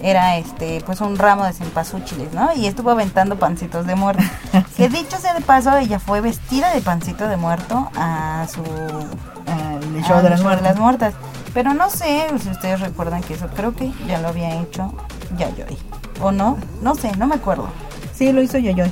era 0.02 0.36
este, 0.36 0.82
pues 0.84 1.00
un 1.00 1.16
ramo 1.16 1.44
de 1.44 1.52
cempasúchiles, 1.52 2.32
¿no? 2.32 2.52
Y 2.54 2.66
estuvo 2.66 2.90
aventando 2.90 3.36
pancitos 3.36 3.86
de 3.86 3.94
muerto. 3.94 4.22
Que 4.76 4.88
dicho 4.88 5.18
sea 5.18 5.34
de 5.34 5.40
paso, 5.40 5.76
ella 5.76 5.98
fue 5.98 6.20
vestida 6.20 6.72
de 6.74 6.80
pancito 6.80 7.28
de 7.28 7.36
muerto 7.36 7.90
a 7.94 8.46
su 8.52 8.60
uh, 8.60 10.02
show 10.02 10.20
de 10.22 10.30
las, 10.30 10.42
muertas. 10.42 10.62
las 10.62 10.78
muertas. 10.78 11.14
Pero 11.54 11.74
no 11.74 11.90
sé 11.90 12.26
si 12.40 12.48
ustedes 12.48 12.80
recuerdan 12.80 13.22
que 13.22 13.34
eso 13.34 13.48
creo 13.54 13.74
que 13.74 13.92
ya 14.06 14.18
lo 14.20 14.28
había 14.28 14.60
hecho 14.60 14.92
Yayoi. 15.38 15.78
¿O 16.20 16.32
no? 16.32 16.58
No 16.80 16.94
sé, 16.94 17.14
no 17.16 17.26
me 17.26 17.36
acuerdo. 17.36 17.68
Sí, 18.14 18.32
lo 18.32 18.42
hizo 18.42 18.58
Yayoi. 18.58 18.90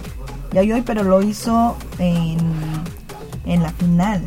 Yayoi, 0.53 0.83
pero 0.83 1.03
lo 1.03 1.23
hizo 1.23 1.77
en, 1.99 2.39
en 3.47 3.63
la 3.63 3.71
final. 3.71 4.23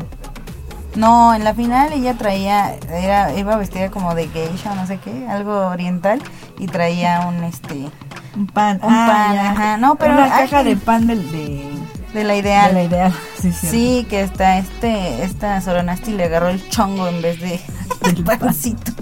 No, 0.94 1.34
en 1.34 1.44
la 1.44 1.54
final 1.54 1.92
ella 1.92 2.14
traía, 2.14 2.74
era, 2.90 3.36
iba 3.36 3.56
vestida 3.56 3.90
como 3.90 4.14
de 4.14 4.28
geisha, 4.28 4.74
no 4.74 4.86
sé 4.86 4.98
qué, 4.98 5.26
algo 5.28 5.66
oriental, 5.66 6.22
y 6.58 6.66
traía 6.66 7.26
un 7.26 7.42
este 7.44 7.90
un 8.36 8.46
pan, 8.46 8.80
un 8.82 8.92
ah, 8.92 9.06
pan, 9.06 9.38
ajá, 9.38 9.76
no, 9.76 9.94
pero 9.96 10.14
una 10.14 10.28
caja 10.28 10.64
de 10.64 10.76
pan 10.76 11.06
del, 11.06 11.30
de, 11.30 11.68
de 12.12 12.24
la 12.24 12.36
ideal. 12.36 12.68
De 12.68 12.74
la 12.74 12.84
ideal, 12.84 13.14
sí, 13.40 13.52
sí, 13.52 14.06
que 14.08 14.22
está 14.22 14.58
este, 14.58 15.24
esta 15.24 15.60
Soronasti 15.60 16.12
le 16.12 16.24
agarró 16.24 16.48
el 16.48 16.68
chongo 16.68 17.08
en 17.08 17.22
vez 17.22 17.40
de 17.40 17.60
del 18.04 18.24
pancito. 18.24 18.92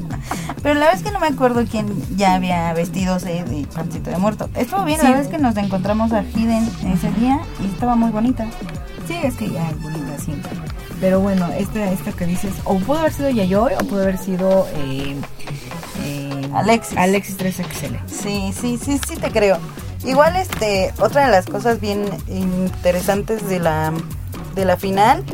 Pero 0.62 0.74
la 0.74 0.90
vez 0.90 1.02
que 1.02 1.10
no 1.10 1.18
me 1.18 1.26
acuerdo 1.26 1.64
quién 1.68 1.88
ya 2.16 2.34
había 2.34 2.72
vestidos 2.72 3.22
de 3.24 3.66
pancito 3.74 4.10
de 4.10 4.16
muerto. 4.16 4.48
Estuvo 4.54 4.84
bien, 4.84 5.02
la 5.02 5.12
vez 5.12 5.28
que 5.28 5.38
nos 5.38 5.56
encontramos 5.56 6.12
a 6.12 6.22
Hiden 6.22 6.68
ese 6.86 7.10
día 7.12 7.40
y 7.60 7.66
estaba 7.66 7.96
muy 7.96 8.10
bonita. 8.10 8.46
Sí, 9.08 9.18
es 9.22 9.34
que 9.34 9.50
ya 9.50 9.68
es 9.70 9.82
bonita 9.82 10.18
siempre. 10.18 10.61
Pero 11.02 11.18
bueno, 11.18 11.50
esta, 11.58 11.90
esta 11.90 12.12
que 12.12 12.26
dices, 12.26 12.52
o 12.62 12.78
pudo 12.78 13.00
haber 13.00 13.12
sido 13.12 13.28
Yayoi 13.28 13.74
o 13.74 13.78
pudo 13.78 14.02
haber 14.02 14.18
sido 14.18 14.68
eh, 14.76 15.16
eh, 16.04 16.50
Alexis. 16.54 16.96
Alexis 16.96 17.36
3XL. 17.38 18.06
Sí, 18.06 18.54
sí, 18.58 18.78
sí, 18.80 19.00
sí 19.04 19.16
te 19.16 19.32
creo. 19.32 19.58
Igual, 20.04 20.36
este, 20.36 20.94
otra 21.00 21.26
de 21.26 21.32
las 21.32 21.46
cosas 21.46 21.80
bien 21.80 22.04
interesantes 22.28 23.48
de 23.48 23.58
la, 23.58 23.92
de 24.54 24.64
la 24.64 24.76
final 24.76 25.24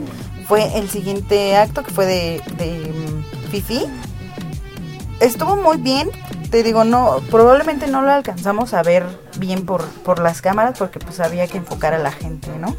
fue 0.46 0.78
el 0.78 0.88
siguiente 0.88 1.54
acto 1.54 1.82
que 1.82 1.90
fue 1.90 2.06
de, 2.06 2.42
de 2.56 2.90
mm, 2.90 3.50
Fifi. 3.50 3.84
Estuvo 5.20 5.54
muy 5.54 5.76
bien, 5.76 6.08
te 6.50 6.62
digo, 6.62 6.84
no, 6.84 7.18
probablemente 7.30 7.88
no 7.88 8.00
lo 8.00 8.10
alcanzamos 8.10 8.72
a 8.72 8.82
ver 8.82 9.04
bien 9.38 9.66
por, 9.66 9.84
por 9.84 10.18
las 10.18 10.40
cámaras 10.40 10.78
porque 10.78 10.98
pues 10.98 11.20
había 11.20 11.46
que 11.46 11.58
enfocar 11.58 11.92
a 11.92 11.98
la 11.98 12.10
gente, 12.10 12.48
¿no? 12.58 12.74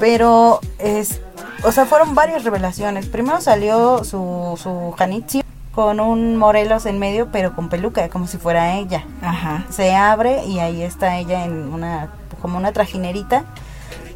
Pero 0.00 0.60
es, 0.78 1.20
o 1.62 1.72
sea, 1.72 1.86
fueron 1.86 2.14
varias 2.14 2.44
revelaciones. 2.44 3.06
Primero 3.06 3.40
salió 3.40 4.04
su, 4.04 4.58
su 4.62 4.94
Hanitsu 4.98 5.42
con 5.72 6.00
un 6.00 6.36
Morelos 6.36 6.86
en 6.86 6.98
medio, 6.98 7.28
pero 7.30 7.54
con 7.54 7.68
peluca, 7.68 8.08
como 8.08 8.26
si 8.26 8.36
fuera 8.36 8.76
ella. 8.76 9.04
Ajá. 9.22 9.64
Se 9.70 9.94
abre 9.94 10.44
y 10.44 10.58
ahí 10.58 10.82
está 10.82 11.18
ella 11.18 11.44
en 11.44 11.72
una, 11.72 12.10
como 12.40 12.58
una 12.58 12.72
trajinerita 12.72 13.44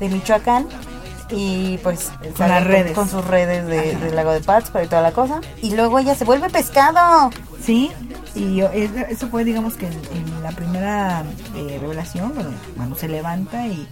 de 0.00 0.08
Michoacán. 0.08 0.66
Y 1.30 1.78
pues 1.78 2.12
con 2.36 2.48
las 2.48 2.64
redes. 2.64 2.92
Con 2.92 3.08
sus 3.08 3.24
redes 3.24 3.66
de, 3.66 4.12
lago 4.12 4.32
de 4.32 4.40
Pats 4.40 4.70
y 4.84 4.86
toda 4.86 5.02
la 5.02 5.12
cosa. 5.12 5.40
Y 5.62 5.74
luego 5.74 5.98
ella 5.98 6.14
se 6.14 6.24
vuelve 6.24 6.50
pescado. 6.50 7.30
Sí, 7.62 7.90
y 8.34 8.60
eso 8.60 9.28
fue, 9.28 9.44
digamos 9.44 9.74
que 9.74 9.86
en, 9.86 10.42
la 10.42 10.50
primera 10.50 11.22
eh, 11.54 11.78
revelación, 11.80 12.32
cuando 12.76 12.96
se 12.96 13.08
levanta 13.08 13.66
y 13.66 13.86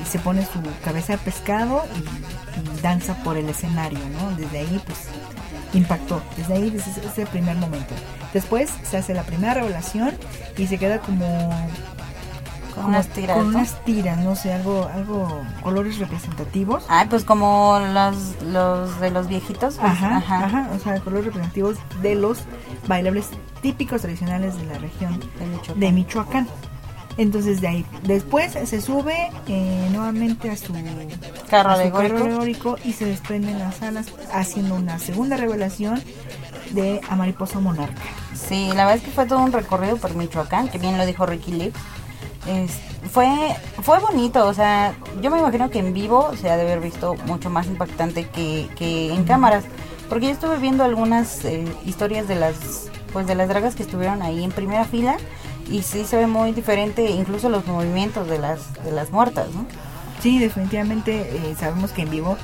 y 0.00 0.04
se 0.06 0.18
pone 0.18 0.44
su 0.44 0.60
cabeza 0.84 1.14
de 1.14 1.18
pescado 1.18 1.84
y, 1.96 2.80
danza 2.82 3.14
por 3.22 3.36
el 3.36 3.48
escenario, 3.48 3.98
¿no? 3.98 4.36
Desde 4.36 4.60
ahí, 4.60 4.82
pues, 4.84 5.08
impactó. 5.74 6.22
Desde 6.36 6.54
ahí, 6.54 6.70
desde 6.70 6.90
ese, 7.06 7.26
primer 7.26 7.56
momento. 7.56 7.94
Después 8.32 8.70
se 8.82 8.96
hace 8.96 9.14
la 9.14 9.22
primera 9.22 9.54
revelación 9.54 10.12
y 10.56 10.66
se 10.66 10.78
queda 10.78 11.00
como 11.00 11.50
con 12.74 12.86
unas 12.86 13.08
tiras. 13.08 13.36
Con 13.36 13.46
unas 13.48 13.84
tiras, 13.84 14.18
no 14.18 14.34
sé, 14.34 14.52
algo, 14.52 14.88
algo, 14.94 15.42
colores 15.62 15.98
representativos. 15.98 16.84
Ay, 16.88 17.06
pues 17.08 17.24
como 17.24 17.78
los, 17.92 18.42
los 18.42 19.00
de 19.00 19.10
los 19.10 19.28
viejitos. 19.28 19.76
Pues, 19.76 19.92
ajá, 19.92 20.16
ajá, 20.16 20.70
o 20.74 20.78
sea, 20.78 21.00
colores 21.00 21.26
representativos 21.26 21.76
de 22.02 22.14
los 22.14 22.38
bailables 22.88 23.28
típicos 23.60 24.02
tradicionales 24.02 24.56
de 24.56 24.66
la 24.66 24.78
región 24.78 25.20
De 25.76 25.92
Michoacán. 25.92 26.48
Entonces 27.16 27.60
de 27.60 27.68
ahí, 27.68 27.86
después 28.04 28.52
se 28.52 28.80
sube 28.80 29.30
eh, 29.48 29.88
nuevamente 29.92 30.50
a 30.50 30.56
su 30.56 30.72
carro, 31.48 31.70
alegórico. 31.70 32.76
y 32.84 32.92
se 32.92 33.04
desprenden 33.04 33.58
las 33.58 33.82
alas 33.82 34.06
haciendo 34.32 34.74
una 34.74 34.98
segunda 34.98 35.36
revelación 35.36 36.02
de 36.70 37.00
a 37.08 37.16
Mariposa 37.16 37.58
Monarca. 37.60 38.00
Sí, 38.34 38.68
la 38.68 38.86
verdad 38.86 38.96
es 38.96 39.02
que 39.02 39.10
fue 39.10 39.26
todo 39.26 39.40
un 39.40 39.52
recorrido 39.52 39.96
por 39.96 40.14
Michoacán, 40.14 40.68
que 40.68 40.78
bien 40.78 40.96
lo 40.96 41.04
dijo 41.04 41.26
Ricky 41.26 41.52
Lee. 41.52 41.72
fue 43.10 43.28
fue 43.82 43.98
bonito, 43.98 44.46
o 44.46 44.54
sea, 44.54 44.94
yo 45.20 45.30
me 45.30 45.38
imagino 45.38 45.68
que 45.68 45.80
en 45.80 45.92
vivo 45.92 46.30
se 46.40 46.48
ha 46.48 46.56
de 46.56 46.62
haber 46.62 46.80
visto 46.80 47.14
mucho 47.26 47.50
más 47.50 47.66
impactante 47.66 48.28
que, 48.28 48.68
que 48.76 49.12
en 49.12 49.24
cámaras, 49.24 49.64
porque 50.08 50.26
yo 50.26 50.32
estuve 50.32 50.58
viendo 50.58 50.84
algunas 50.84 51.44
eh, 51.44 51.64
historias 51.84 52.28
de 52.28 52.36
las 52.36 52.88
pues 53.12 53.26
de 53.26 53.34
las 53.34 53.48
dragas 53.48 53.74
que 53.74 53.82
estuvieron 53.82 54.22
ahí 54.22 54.44
en 54.44 54.52
primera 54.52 54.84
fila 54.84 55.16
y 55.70 55.82
sí 55.82 56.04
se 56.04 56.16
ve 56.16 56.26
muy 56.26 56.52
diferente 56.52 57.08
incluso 57.10 57.48
los 57.48 57.66
movimientos 57.66 58.28
de 58.28 58.38
las 58.38 58.74
de 58.84 58.92
las 58.92 59.10
muertas 59.10 59.48
¿no? 59.54 59.66
sí 60.20 60.38
definitivamente 60.38 61.20
eh, 61.20 61.54
sabemos 61.58 61.92
que 61.92 62.02
en 62.02 62.10
vivo 62.10 62.36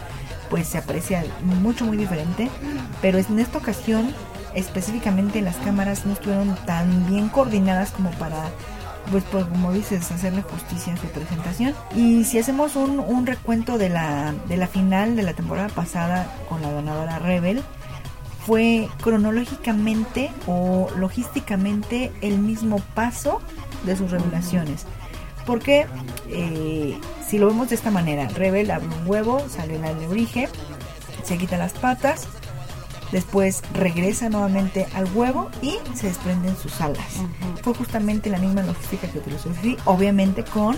pues 0.51 0.69
se 0.69 0.79
aprecia 0.79 1.25
mucho 1.43 1.85
muy 1.85 1.97
diferente 1.97 2.49
pero 3.03 3.19
en 3.19 3.39
esta 3.39 3.59
ocasión 3.59 4.15
específicamente 4.55 5.43
las 5.43 5.57
cámaras 5.57 6.07
no 6.07 6.13
estuvieron 6.15 6.57
tan 6.67 7.07
bien 7.07 7.29
coordinadas 7.29 7.91
como 7.91 8.11
para 8.13 8.51
pues, 9.11 9.25
pues 9.31 9.45
como 9.45 9.73
dices, 9.73 10.11
hacerle 10.11 10.43
justicia 10.43 10.95
a 10.95 10.97
su 10.97 11.07
presentación. 11.07 11.75
Y 11.95 12.25
si 12.25 12.39
hacemos 12.39 12.77
un, 12.77 12.99
un 12.99 13.27
recuento 13.27 13.79
de 13.79 13.89
la, 13.89 14.35
de 14.49 14.57
la 14.57 14.67
final 14.67 15.17
de 15.17 15.23
la 15.23 15.35
temporada 15.35 15.69
pasada 15.69 16.29
con 16.49 16.63
la 16.63 16.73
ganadora 16.73 17.19
Rebel, 17.19 17.63
fue 18.47 18.89
cronológicamente 19.03 20.31
o 20.47 20.89
logísticamente 20.97 22.13
el 22.21 22.39
mismo 22.39 22.79
paso 22.95 23.41
de 23.85 23.97
sus 23.97 24.13
revelaciones. 24.13 24.87
Porque 25.45 25.87
eh, 26.29 26.99
si 27.27 27.39
lo 27.39 27.49
vemos 27.49 27.69
de 27.71 27.75
esta 27.75 27.91
manera, 27.91 28.29
Rebel 28.29 28.71
abre 28.71 28.87
un 28.87 29.09
huevo, 29.09 29.45
sale 29.49 29.79
la 29.79 29.89
alebrije, 29.89 30.49
se 31.25 31.39
quita 31.39 31.57
las 31.57 31.73
patas, 31.73 32.29
después 33.11 33.63
regresa 33.75 34.29
nuevamente 34.29 34.87
al 34.95 35.13
huevo 35.13 35.51
y 35.61 35.79
se 35.95 36.07
desprenden 36.07 36.57
sus 36.57 36.81
alas. 36.81 37.21
Fue 37.63 37.75
justamente 37.75 38.31
la 38.31 38.39
misma 38.39 38.63
logística 38.63 39.09
que 39.09 39.19
utilizó 39.19 39.51
obviamente 39.87 40.45
con 40.45 40.77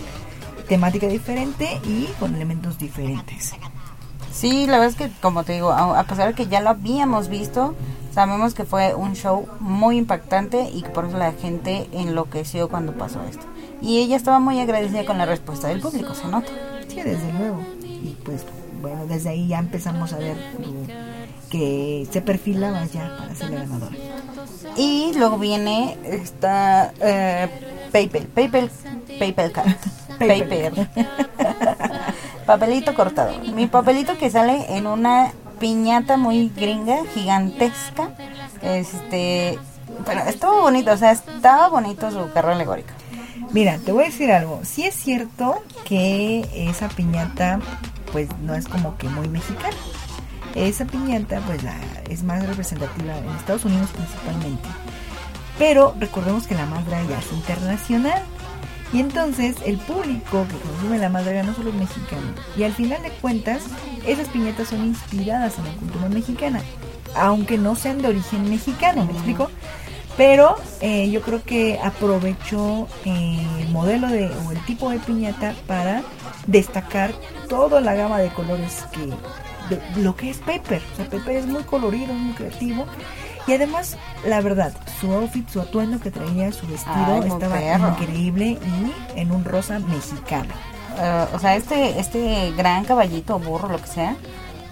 temática 0.68 1.06
diferente 1.06 1.80
y 1.84 2.06
con 2.18 2.34
elementos 2.34 2.78
diferentes. 2.78 3.54
Sí, 4.38 4.68
la 4.68 4.78
verdad 4.78 4.90
es 4.90 4.94
que, 4.94 5.10
como 5.20 5.42
te 5.42 5.54
digo, 5.54 5.72
a 5.72 6.04
pesar 6.04 6.28
de 6.28 6.34
que 6.34 6.46
ya 6.46 6.60
lo 6.60 6.68
habíamos 6.68 7.28
visto, 7.28 7.74
sabemos 8.14 8.54
que 8.54 8.62
fue 8.62 8.94
un 8.94 9.16
show 9.16 9.48
muy 9.58 9.98
impactante 9.98 10.70
y 10.72 10.82
que 10.82 10.90
por 10.90 11.06
eso 11.06 11.18
la 11.18 11.32
gente 11.32 11.88
enloqueció 11.90 12.68
cuando 12.68 12.92
pasó 12.92 13.20
esto. 13.28 13.44
Y 13.82 13.98
ella 13.98 14.14
estaba 14.14 14.38
muy 14.38 14.60
agradecida 14.60 15.04
con 15.04 15.18
la 15.18 15.26
respuesta 15.26 15.66
del 15.66 15.80
público, 15.80 16.14
se 16.14 16.28
nota. 16.28 16.52
Sí, 16.86 17.02
desde 17.02 17.32
luego. 17.32 17.64
Y 17.82 18.16
pues, 18.24 18.44
bueno, 18.80 19.06
desde 19.06 19.30
ahí 19.30 19.48
ya 19.48 19.58
empezamos 19.58 20.12
a 20.12 20.18
ver 20.18 20.36
que 21.50 22.06
se 22.08 22.20
perfilaba 22.20 22.84
ya 22.84 23.16
para 23.18 23.34
ser 23.34 23.50
la 23.50 23.60
ganadora. 23.62 23.96
Y 24.76 25.14
luego 25.16 25.36
viene 25.38 25.98
esta 26.04 26.92
eh, 27.00 27.48
PayPal, 27.90 28.26
PayPal, 28.28 28.70
PayPal 29.18 29.50
Card. 29.50 29.72
Paper. 30.18 30.88
Papelito 32.48 32.94
cortado. 32.94 33.38
Mi 33.54 33.66
papelito 33.66 34.16
que 34.16 34.30
sale 34.30 34.74
en 34.74 34.86
una 34.86 35.32
piñata 35.60 36.16
muy 36.16 36.48
gringa, 36.48 37.04
gigantesca. 37.12 38.08
Este, 38.62 39.58
pero 40.06 40.20
estuvo 40.22 40.62
bonito, 40.62 40.92
o 40.92 40.96
sea, 40.96 41.12
estaba 41.12 41.68
bonito 41.68 42.10
su 42.10 42.32
carro 42.32 42.52
alegórico. 42.52 42.88
Mira, 43.52 43.78
te 43.84 43.92
voy 43.92 44.04
a 44.04 44.06
decir 44.06 44.32
algo. 44.32 44.60
Sí 44.64 44.84
es 44.86 44.94
cierto 44.94 45.62
que 45.84 46.48
esa 46.54 46.88
piñata, 46.88 47.60
pues 48.12 48.30
no 48.40 48.54
es 48.54 48.66
como 48.66 48.96
que 48.96 49.10
muy 49.10 49.28
mexicana. 49.28 49.76
Esa 50.54 50.86
piñata, 50.86 51.42
pues 51.46 51.60
es 52.08 52.22
más 52.22 52.46
representativa 52.46 53.18
en 53.18 53.28
Estados 53.28 53.66
Unidos 53.66 53.90
principalmente. 53.90 54.68
Pero 55.58 55.94
recordemos 56.00 56.46
que 56.46 56.54
la 56.54 56.64
madre 56.64 56.96
ya 57.10 57.18
es 57.18 57.30
internacional. 57.30 58.22
Y 58.92 59.00
entonces 59.00 59.56
el 59.66 59.76
público 59.76 60.46
que 60.48 60.56
consume 60.56 60.98
la 60.98 61.08
madre 61.08 61.42
no 61.42 61.54
solo 61.54 61.70
es 61.70 61.76
mexicano. 61.76 62.34
Y 62.56 62.62
al 62.62 62.72
final 62.72 63.02
de 63.02 63.10
cuentas, 63.10 63.62
esas 64.06 64.28
piñatas 64.28 64.68
son 64.68 64.84
inspiradas 64.84 65.58
en 65.58 65.64
la 65.64 65.72
cultura 65.72 66.08
mexicana. 66.08 66.62
Aunque 67.14 67.58
no 67.58 67.74
sean 67.74 68.00
de 68.00 68.08
origen 68.08 68.48
mexicano, 68.48 69.04
¿me 69.04 69.12
explico? 69.12 69.50
Pero 70.16 70.56
eh, 70.80 71.10
yo 71.10 71.20
creo 71.20 71.42
que 71.42 71.78
aprovechó 71.82 72.88
eh, 73.04 73.46
el 73.60 73.68
modelo 73.68 74.08
de, 74.08 74.30
o 74.46 74.52
el 74.52 74.64
tipo 74.64 74.90
de 74.90 74.98
piñata 74.98 75.54
para 75.66 76.02
destacar 76.46 77.12
toda 77.48 77.80
la 77.80 77.94
gama 77.94 78.18
de 78.18 78.28
colores 78.30 78.84
que 78.92 79.12
lo 80.00 80.16
que 80.16 80.30
es 80.30 80.38
Pepper. 80.38 80.82
O 80.92 80.96
sea, 80.96 81.08
Pepper 81.08 81.36
es 81.36 81.46
muy 81.46 81.62
colorido, 81.62 82.14
muy 82.14 82.34
creativo 82.34 82.86
y 83.48 83.54
además, 83.54 83.96
la 84.26 84.42
verdad, 84.42 84.72
su 85.00 85.10
outfit, 85.10 85.48
su 85.48 85.60
atuendo 85.60 85.98
que 85.98 86.10
traía, 86.10 86.52
su 86.52 86.66
vestido, 86.66 87.22
estaba 87.24 87.60
increíble 87.90 88.58
y 88.60 89.18
en 89.18 89.32
un 89.32 89.42
rosa 89.42 89.78
mexicano. 89.78 90.52
Eh, 90.98 91.26
o 91.32 91.38
sea, 91.38 91.56
este, 91.56 91.98
este 91.98 92.52
gran 92.58 92.84
caballito 92.84 93.38
burro, 93.38 93.68
lo 93.68 93.80
que 93.80 93.86
sea, 93.86 94.16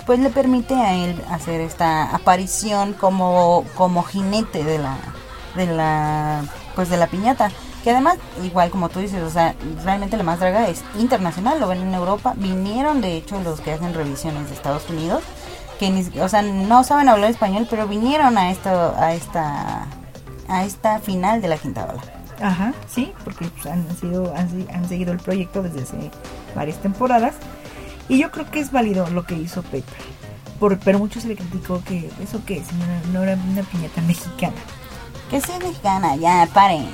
pues 0.05 0.21
le 0.21 0.29
permite 0.29 0.75
a 0.75 0.95
él 0.95 1.19
hacer 1.31 1.63
esta 1.63 2.15
aparición 2.15 2.93
como, 2.93 3.65
como 3.77 4.03
jinete 4.03 4.63
de 4.63 4.79
la, 4.79 4.99
de 5.55 5.67
la, 5.67 6.45
pues 6.75 6.91
de 6.91 6.99
la 6.99 7.07
piñata. 7.07 7.51
Que 7.83 7.93
además, 7.93 8.19
igual 8.45 8.71
como 8.71 8.91
tú 8.91 8.99
dices, 8.99 9.23
o 9.23 9.31
sea, 9.31 9.55
realmente 9.85 10.19
la 10.19 10.25
más 10.25 10.41
draga 10.41 10.69
es 10.69 10.83
internacional, 10.99 11.61
lo 11.61 11.69
ven 11.69 11.81
en 11.81 11.95
Europa. 11.95 12.35
Vinieron, 12.37 13.01
de 13.01 13.17
hecho, 13.17 13.41
los 13.41 13.61
que 13.61 13.73
hacen 13.73 13.95
revisiones 13.95 14.49
de 14.49 14.55
Estados 14.55 14.91
Unidos 14.91 15.23
que 15.79 15.91
ni, 15.91 16.03
o 16.21 16.29
sea, 16.29 16.43
no 16.43 16.85
saben 16.85 17.09
hablar 17.09 17.31
español, 17.31 17.67
pero 17.69 17.87
vinieron 17.87 18.39
a 18.39 18.51
esto, 18.51 18.95
a 18.99 19.15
esta, 19.15 19.87
a 20.49 20.65
esta 20.65 20.99
final 21.01 21.41
de 21.43 21.49
la 21.49 21.59
quinta 21.59 21.85
ola. 21.85 22.03
Ajá, 22.41 22.75
sí, 22.89 23.13
porque 23.25 23.47
pues, 23.47 23.67
han 23.67 23.85
sido, 23.97 24.35
han, 24.37 24.89
seguido 24.89 25.13
el 25.13 25.19
proyecto 25.19 25.63
desde 25.63 25.83
hace 25.83 26.11
varias 26.55 26.79
temporadas 26.79 27.35
y 28.09 28.19
yo 28.19 28.31
creo 28.31 28.51
que 28.51 28.61
es 28.61 28.71
válido 28.71 29.09
lo 29.11 29.25
que 29.25 29.35
hizo 29.35 29.63
Pepper. 29.63 30.17
Por, 30.61 30.79
pero 30.79 30.99
mucho 30.99 31.21
se 31.21 31.29
le 31.29 31.37
criticó 31.37 31.83
que 31.85 32.11
eso 32.23 32.43
que 32.45 32.61
no, 32.61 33.13
no, 33.13 33.23
era 33.23 33.39
una 33.51 33.63
piñata 33.63 34.01
mexicana. 34.03 34.55
Que 35.31 35.41
sí 35.41 35.53
mexicana, 35.61 36.17
ya 36.17 36.49
paren. 36.53 36.87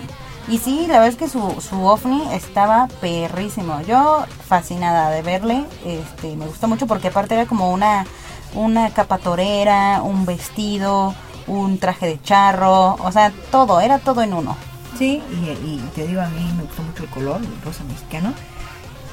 Y 0.49 0.59
sí, 0.59 0.87
la 0.89 0.95
verdad 0.95 1.09
es 1.09 1.16
que 1.16 1.28
su, 1.28 1.61
su 1.61 1.85
ovni 1.85 2.22
estaba 2.33 2.89
perrísimo. 3.01 3.80
Yo 3.83 4.24
fascinada 4.47 5.11
de 5.11 5.22
verle, 5.22 5.64
este, 5.85 6.35
me 6.35 6.47
gustó 6.47 6.66
mucho 6.66 6.87
porque 6.87 7.09
aparte 7.09 7.35
era 7.35 7.47
como 7.47 7.70
una 7.70 8.05
una 8.55 8.90
capa 8.90 9.18
torera, 9.18 10.03
un 10.03 10.26
vestido, 10.26 11.14
un 11.46 11.78
traje 11.78 12.07
de 12.07 12.22
charro, 12.22 12.94
o 12.94 13.12
sea, 13.12 13.32
todo, 13.50 13.80
era 13.80 13.98
todo 13.98 14.22
en 14.22 14.34
uno. 14.34 14.57
Sí, 14.98 15.22
y, 15.30 15.78
te 15.94 16.07
digo, 16.07 16.20
a 16.20 16.28
mí 16.28 16.53
me 16.57 16.62
gustó 16.64 16.82
mucho 16.82 17.05
el 17.05 17.11
color, 17.11 17.40
el 17.40 17.62
rosa 17.62 17.82
mexicano, 17.84 18.32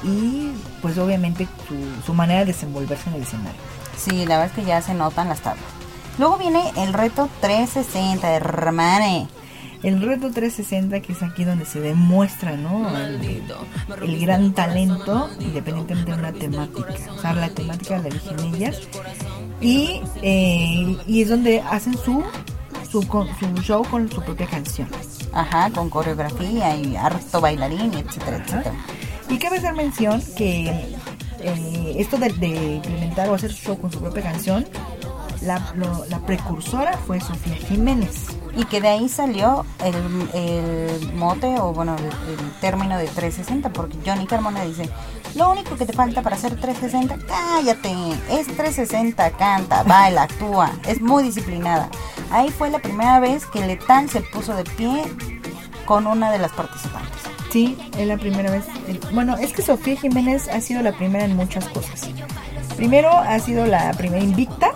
y 0.02 0.52
pues 0.82 0.98
obviamente 0.98 1.48
su, 2.04 2.14
manera 2.14 2.40
de 2.40 2.46
desenvolverse 2.46 3.08
en 3.08 3.16
el 3.16 3.22
escenario. 3.22 3.60
Sí, 3.96 4.26
la 4.26 4.38
verdad 4.38 4.46
es 4.46 4.52
que 4.52 4.64
ya 4.64 4.82
se 4.82 4.94
notan 4.94 5.28
las 5.28 5.40
tablas. 5.40 5.64
Luego 6.18 6.36
viene 6.36 6.70
el 6.76 6.92
reto 6.92 7.28
360, 7.40 8.30
hermane 8.32 9.28
el 9.82 10.02
reto 10.02 10.30
360 10.30 11.00
que 11.00 11.12
es 11.12 11.22
aquí 11.22 11.44
donde 11.44 11.64
se 11.64 11.80
demuestra 11.80 12.56
¿no? 12.56 12.86
el, 12.98 14.20
gran 14.20 14.52
talento 14.52 15.30
independientemente 15.40 16.12
de 16.12 16.18
una 16.18 16.32
temática 16.32 17.12
o 17.12 17.18
sea 17.18 17.32
la 17.32 17.48
temática 17.48 17.98
la 17.98 18.08
eligen 18.08 18.54
ellas 18.54 18.80
y, 19.60 20.02
eh, 20.22 20.96
y 21.06 21.22
es 21.22 21.28
donde 21.28 21.60
hacen 21.60 21.96
su 21.96 22.22
su, 22.90 23.02
su 23.02 23.62
show 23.62 23.84
con 23.84 24.10
su 24.10 24.20
propia 24.22 24.46
canción. 24.46 24.88
Ajá 25.32 25.70
con 25.70 25.88
coreografía 25.88 26.76
y 26.76 26.96
harto 26.96 27.40
bailarín 27.40 27.94
etcétera 27.94 28.38
etcétera. 28.38 28.74
Y 29.28 29.38
cabe 29.38 29.58
hacer 29.58 29.74
mención 29.74 30.20
que 30.36 30.96
eh, 31.38 31.94
esto 31.96 32.18
de, 32.18 32.30
de, 32.30 32.74
implementar 32.76 33.28
o 33.28 33.34
hacer 33.34 33.52
su 33.52 33.62
show 33.62 33.80
con 33.80 33.92
su 33.92 34.00
propia 34.00 34.22
canción 34.22 34.66
la, 35.42 35.74
la 36.08 36.18
precursora 36.20 36.96
fue 37.06 37.20
Sofía 37.20 37.54
Jiménez. 37.56 38.26
Y 38.56 38.64
que 38.64 38.80
de 38.80 38.88
ahí 38.88 39.08
salió 39.08 39.64
el, 39.84 41.12
mote 41.14 41.58
o 41.58 41.72
bueno 41.72 41.96
el, 41.96 42.60
término 42.60 42.98
de 42.98 43.06
360 43.06 43.70
porque 43.72 43.96
Johnny 44.04 44.26
Carmona 44.26 44.64
dice 44.64 44.88
lo 45.34 45.50
único 45.50 45.76
que 45.76 45.86
te 45.86 45.92
falta 45.92 46.22
para 46.22 46.36
hacer 46.36 46.58
360 46.58 47.26
cállate 47.26 47.92
es 48.30 48.46
360 48.48 49.30
canta 49.32 49.82
baila 49.84 50.22
actúa 50.24 50.72
es 50.86 51.00
muy 51.00 51.22
disciplinada 51.22 51.88
ahí 52.30 52.50
fue 52.50 52.70
la 52.70 52.80
primera 52.80 53.20
vez 53.20 53.46
que 53.46 53.64
Letal 53.64 54.10
se 54.10 54.20
puso 54.20 54.54
de 54.56 54.64
pie 54.64 55.04
con 55.90 56.06
una 56.06 56.30
de 56.30 56.38
las 56.38 56.52
participantes. 56.52 57.20
Sí 57.50 57.76
es 57.98 58.06
la 58.06 58.16
primera 58.16 58.48
vez. 58.48 58.64
Bueno 59.12 59.36
es 59.36 59.52
que 59.52 59.60
Sofía 59.60 59.96
Jiménez 59.96 60.48
ha 60.48 60.60
sido 60.60 60.82
la 60.82 60.92
primera 60.92 61.24
en 61.24 61.34
muchas 61.34 61.66
cosas 61.68 62.08
Primero 62.80 63.10
ha 63.10 63.38
sido 63.40 63.66
la 63.66 63.92
primera 63.92 64.24
invicta, 64.24 64.72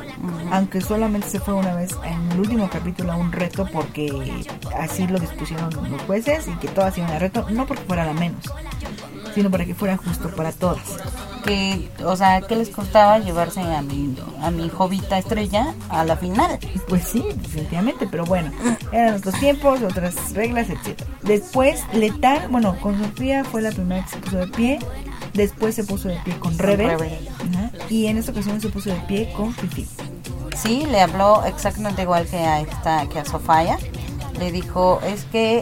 aunque 0.53 0.83
solamente 0.83 1.27
se 1.27 1.41
fue 1.41 1.55
una 1.55 1.75
vez 1.75 1.97
en 2.05 2.33
el 2.33 2.41
último 2.41 2.69
capítulo 2.69 3.11
a 3.11 3.17
un 3.17 3.33
reto 3.33 3.67
porque 3.73 4.45
así 4.79 5.07
lo 5.07 5.19
dispusieron 5.19 5.71
los 5.91 6.03
jueces 6.03 6.47
y 6.47 6.51
que 6.59 6.69
todas 6.69 6.99
iban 6.99 7.11
a 7.13 7.19
reto, 7.19 7.47
no 7.49 7.65
porque 7.67 7.83
fuera 7.85 8.05
la 8.05 8.13
menos, 8.13 8.45
sino 9.35 9.51
para 9.51 9.65
que 9.65 9.75
fuera 9.75 9.97
justo 9.97 10.29
para 10.37 10.53
todas. 10.53 10.83
Que, 11.47 11.89
o 12.05 12.15
sea, 12.15 12.43
¿qué 12.43 12.57
les 12.57 12.69
costaba 12.69 13.21
llevarse 13.21 13.63
a 13.63 13.81
mi, 13.81 14.15
a 14.43 14.51
mi 14.51 14.69
jovita 14.69 15.17
estrella 15.17 15.73
a 15.89 16.05
la 16.05 16.19
final? 16.19 16.59
Pues 16.89 17.05
sí, 17.05 17.25
definitivamente, 17.37 18.07
pero 18.11 18.27
bueno, 18.27 18.53
eran 18.93 19.15
otros 19.15 19.41
tiempos, 19.41 19.81
otras 19.81 20.35
reglas, 20.35 20.69
etcétera. 20.69 21.11
Después, 21.23 21.83
Letal, 21.95 22.49
bueno, 22.51 22.77
con 22.81 23.03
Sofía 23.03 23.45
fue 23.45 23.63
la 23.63 23.73
primera 23.73 24.05
que 24.05 24.11
se 24.11 24.17
puso 24.19 24.37
de 24.37 24.49
pie, 24.49 24.79
después 25.33 25.75
se 25.75 25.85
puso 25.85 26.09
de 26.09 26.19
pie 26.23 26.39
con 26.39 26.59
Rebel, 26.59 26.99
y 27.89 28.07
en 28.07 28.19
esta 28.19 28.33
ocasión 28.33 28.61
se 28.61 28.69
puso 28.69 28.91
de 28.91 28.97
pie 29.09 29.33
con 29.37 29.53
Fifi. 29.55 29.87
Sí, 30.57 30.85
le 30.91 31.01
habló 31.01 31.45
exactamente 31.45 32.03
igual 32.03 32.27
que 32.27 32.39
a 32.39 32.61
esta, 32.61 33.07
que 33.09 33.19
a 33.19 33.25
Sofía. 33.25 33.77
Le 34.39 34.51
dijo, 34.53 35.01
es 35.07 35.25
que 35.25 35.59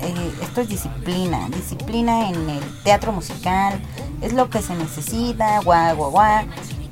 eh, 0.00 0.34
esto 0.42 0.60
es 0.62 0.68
disciplina, 0.68 1.48
disciplina 1.48 2.28
en 2.28 2.48
el 2.50 2.82
teatro 2.82 3.12
musical, 3.12 3.80
es 4.20 4.32
lo 4.32 4.50
que 4.50 4.60
se 4.62 4.74
necesita, 4.74 5.60
guau, 5.60 5.96
guau, 5.96 6.10
guau. 6.10 6.44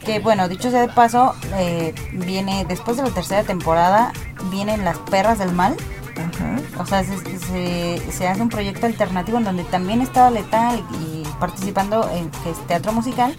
Que 0.04 0.18
bueno, 0.18 0.48
dicho 0.48 0.70
sea 0.70 0.80
de 0.80 0.88
paso, 0.88 1.34
eh, 1.54 1.94
viene 2.12 2.64
después 2.68 2.96
de 2.96 3.04
la 3.04 3.10
tercera 3.10 3.44
temporada, 3.44 4.12
vienen 4.50 4.84
las 4.84 4.98
perras 4.98 5.38
del 5.38 5.52
mal. 5.52 5.76
Ajá. 6.12 6.82
O 6.82 6.86
sea, 6.86 7.04
se, 7.04 7.16
se- 7.38 8.12
se 8.12 8.28
hace 8.28 8.42
un 8.42 8.48
proyecto 8.48 8.86
alternativo 8.86 9.38
en 9.38 9.44
donde 9.44 9.64
también 9.64 10.02
estaba 10.02 10.30
Letal 10.30 10.84
y 11.00 11.22
participando 11.38 12.10
en 12.10 12.28
que 12.30 12.50
es 12.50 12.66
teatro 12.66 12.92
musical. 12.92 13.34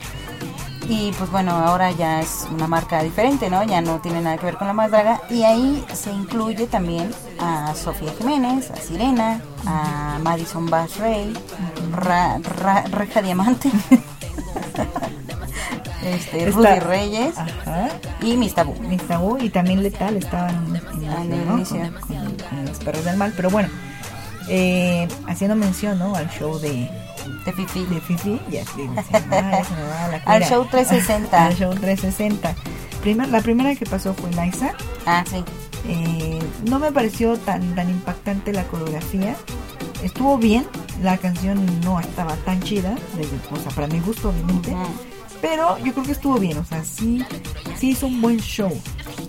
Y 0.88 1.12
pues 1.18 1.32
bueno, 1.32 1.52
ahora 1.52 1.92
ya 1.92 2.20
es 2.22 2.46
una 2.52 2.68
marca 2.68 3.02
diferente, 3.02 3.50
¿no? 3.50 3.64
Ya 3.64 3.82
no 3.82 4.00
tiene 4.00 4.22
nada 4.22 4.38
que 4.38 4.46
ver 4.48 4.58
con 4.58 4.68
la 4.68 4.74
más 4.74 4.92
draga. 4.92 5.22
Y 5.30 5.44
ahí 5.44 5.84
se 5.94 6.12
incluye 6.12 6.68
también 6.68 7.10
a 7.40 7.74
Sofía 7.74 8.12
Jiménez, 8.18 8.70
a 8.70 8.76
Sirena, 8.76 9.42
a 9.66 10.20
Madison 10.22 10.70
Bass 10.70 10.98
Ray, 10.98 11.34
Ra- 11.94 12.38
Ra- 12.40 12.84
Reja 12.92 13.22
Diamante, 13.22 13.72
este, 16.04 16.50
Está- 16.50 16.76
Rudy 16.76 16.80
Reyes 16.80 17.38
Ajá. 17.38 17.90
y 18.22 18.36
Miss 18.38 18.54
Tabú. 18.54 18.76
Miss 18.82 19.02
Tabú 19.08 19.38
y 19.40 19.50
también 19.50 19.82
Letal 19.84 20.18
estaban 20.18 20.76
en, 20.76 21.10
Ah, 21.10 21.22
el 21.24 21.46
¿no? 21.48 21.54
inicio. 21.56 21.80
Con, 22.08 22.18
con- 22.18 22.38
con 22.50 22.66
los 22.66 22.78
perros 22.80 23.06
del 23.06 23.18
mal. 23.18 23.34
Pero 23.36 23.50
bueno, 23.50 23.70
eh, 24.50 25.08
haciendo 25.28 25.56
mención 25.56 25.98
¿no? 26.00 26.16
al 26.16 26.30
show 26.30 26.60
de, 26.60 26.90
De 27.46 27.52
Fifi. 27.54 27.86
de 27.86 28.02
Fifi, 28.02 28.40
ya 28.50 28.64
te 28.66 28.82
dicen, 28.82 28.98
"Ah, 28.98 29.52
ya 29.52 29.64
se 29.66 29.74
me 29.76 29.82
va 29.84 30.08
la 30.10 30.16
Al 30.18 30.24
cuera". 30.24 30.48
show 30.50 30.66
360. 30.70 31.46
al 31.46 31.56
show 31.56 31.74
360. 31.74 32.56
Primer, 33.02 33.30
la 33.30 33.42
primera 33.42 33.76
que 33.76 33.86
pasó 33.86 34.14
fue 34.14 34.30
Liza. 34.32 34.72
Ah, 35.06 35.24
sí. 35.30 35.44
Eh, 35.88 36.40
no 36.70 36.80
me 36.80 36.92
pareció 36.92 37.38
tan, 37.38 37.76
tan 37.76 37.90
impactante 37.90 38.54
la 38.54 38.64
coreografía. 38.64 39.36
Estuvo 40.02 40.38
bien, 40.38 40.66
la 41.02 41.18
canción 41.18 41.66
no 41.82 42.00
estaba 42.00 42.36
tan 42.38 42.62
chida, 42.62 42.96
desde, 43.18 43.36
o 43.52 43.58
sea, 43.58 43.72
para 43.72 43.88
mi 43.88 44.00
gusto 44.00 44.30
obviamente. 44.30 44.76
Pero 45.42 45.78
yo 45.80 45.92
creo 45.94 46.06
que 46.06 46.12
estuvo 46.14 46.38
bien, 46.40 46.58
o 46.58 46.64
sea, 46.64 46.84
sí, 46.86 47.24
sí 47.78 47.90
hizo 47.92 48.08
un 48.08 48.22
buen 48.22 48.40
show. 48.40 48.72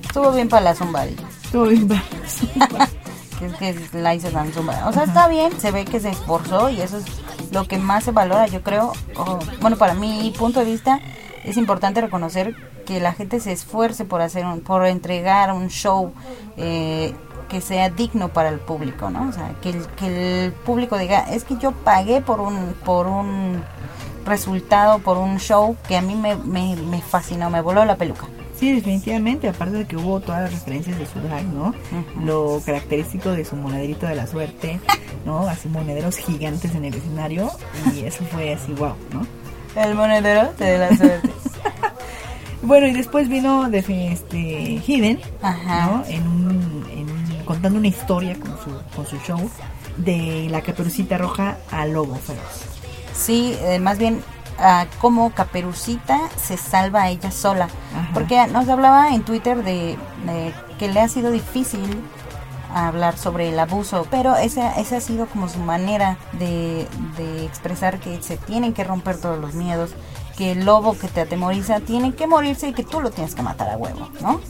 Estuvo 0.05 0.31
bien 0.33 0.49
para 0.49 0.63
la 0.63 0.75
Zumba. 0.77 1.05
Estuvo 1.07 1.65
bien. 1.67 1.89
que 3.35 3.47
es 3.47 3.55
que 3.91 4.01
la 4.01 4.15
hizo 4.15 4.29
tan. 4.31 4.51
O 4.87 4.93
sea, 4.93 5.05
está 5.05 5.29
bien, 5.29 5.59
se 5.61 5.71
ve 5.71 5.85
que 5.85 6.01
se 6.01 6.11
esforzó 6.11 6.69
y 6.71 6.81
eso 6.81 6.99
es 6.99 7.05
lo 7.53 7.65
que 7.67 7.79
más 7.79 8.05
se 8.05 8.13
valora, 8.13 8.47
yo 8.47 8.63
creo. 8.63 8.93
O, 9.17 9.39
bueno, 9.61 9.77
para 9.77 9.95
mi 9.95 10.33
punto 10.37 10.61
de 10.61 10.67
vista, 10.67 11.01
es 11.45 11.57
importante 11.57 12.01
reconocer 12.01 12.55
que 12.85 13.01
la 13.01 13.13
gente 13.13 13.41
se 13.41 13.53
esfuerce 13.53 14.05
por 14.05 14.21
hacer 14.21 14.45
un, 14.45 14.61
por 14.61 14.87
entregar 14.87 15.53
un 15.53 15.69
show 15.69 16.13
eh, 16.57 17.15
que 17.49 17.61
sea 17.61 17.91
digno 17.91 18.29
para 18.29 18.49
el 18.49 18.59
público, 18.59 19.11
¿no? 19.11 19.29
O 19.29 19.33
sea, 19.33 19.55
que 19.63 19.71
el, 19.71 19.87
que 19.89 20.45
el 20.47 20.53
público 20.53 20.99
diga, 20.99 21.21
es 21.31 21.45
que 21.45 21.57
yo 21.57 21.73
pagué 21.73 22.21
por 22.21 22.41
un, 22.41 22.75
por 22.85 23.07
un 23.07 23.63
resultado, 24.25 24.99
por 25.01 25.19
un 25.19 25.39
show 25.39 25.77
que 25.87 25.97
a 25.97 26.03
mí 26.03 26.15
me, 26.15 26.37
me, 26.37 26.77
me 26.77 27.01
fascinó, 27.01 27.51
me 27.51 27.61
voló 27.61 27.85
la 27.85 27.97
peluca. 27.97 28.27
Sí, 28.65 28.73
definitivamente, 28.73 29.47
aparte 29.47 29.77
de 29.77 29.85
que 29.85 29.95
hubo 29.99 30.21
todas 30.21 30.41
las 30.41 30.51
referencias 30.51 30.99
de 30.99 31.05
su 31.05 31.21
drag, 31.21 31.45
¿no? 31.45 31.75
Lo 32.25 32.63
característico 32.65 33.29
de 33.29 33.45
su 33.45 33.57
monederito 33.57 34.07
de 34.07 34.15
la 34.15 34.27
suerte, 34.27 34.81
¿no? 35.27 35.47
Así 35.47 35.69
monederos 35.69 36.17
gigantes 36.17 36.75
en 36.75 36.87
el 36.87 36.95
escenario 36.95 37.51
y 37.95 38.07
eso 38.07 38.25
fue 38.25 38.55
así, 38.55 38.73
wow, 38.73 38.95
¿no? 39.13 39.27
El 39.77 39.95
monedero 39.95 40.55
da 40.59 40.79
la 40.79 40.97
suerte. 40.97 41.31
Bueno, 42.63 42.87
y 42.87 42.95
después 42.95 43.29
vino 43.29 43.69
de 43.69 43.81
este 44.11 44.39
Hidden, 44.87 45.21
Ajá. 45.43 45.85
¿no? 45.85 46.05
En 46.09 46.27
un, 46.27 46.87
en 46.91 47.45
contando 47.45 47.79
una 47.79 47.89
historia 47.89 48.35
con 48.41 48.53
su, 48.53 48.97
con 48.97 49.07
su 49.07 49.19
show 49.19 49.51
de 49.99 50.49
la 50.51 50.63
caperucita 50.63 51.19
roja 51.19 51.59
a 51.71 51.85
lobo 51.85 52.15
feroz. 52.15 52.65
Sí, 53.15 53.55
eh, 53.61 53.79
más 53.79 53.99
bien 53.99 54.23
ah, 54.59 54.87
como 55.01 55.31
Caperucita 55.31 56.21
se 56.37 56.57
salva 56.57 57.03
a 57.03 57.11
ella 57.11 57.31
sola. 57.31 57.69
Ajá. 57.97 58.11
Porque 58.15 58.47
nos 58.49 58.69
hablaba 58.69 59.15
en 59.15 59.23
Twitter 59.25 59.63
de, 59.63 59.97
de 60.27 60.55
que 60.79 60.89
le 60.89 61.01
ha 61.01 61.09
sido 61.09 61.31
difícil 61.31 62.03
hablar 62.75 63.17
sobre 63.17 63.51
el 63.51 63.59
abuso, 63.59 64.07
pero 64.11 64.35
esa, 64.35 64.73
esa 64.81 64.97
ha 64.97 65.01
sido 65.01 65.27
como 65.27 65.49
su 65.49 65.61
manera 65.61 66.17
de, 66.33 66.89
de 67.17 67.45
expresar 67.45 68.01
que 68.01 68.21
se 68.21 68.37
tienen 68.37 68.73
que 68.73 68.83
romper 68.83 69.21
todos 69.21 69.39
los 69.39 69.55
miedos, 69.55 69.95
que 70.37 70.53
el 70.53 70.65
lobo 70.65 70.99
que 70.99 71.07
te 71.07 71.21
atemoriza 71.21 71.79
tiene 71.79 72.15
que 72.15 72.27
morirse 72.27 72.69
y 72.69 72.73
que 72.73 72.83
tú 72.83 73.01
lo 73.01 73.13
tienes 73.13 73.37
que 73.37 73.43
matar 73.43 73.71
a 73.71 73.77
huevo, 73.77 74.09
¿no? 74.21 74.41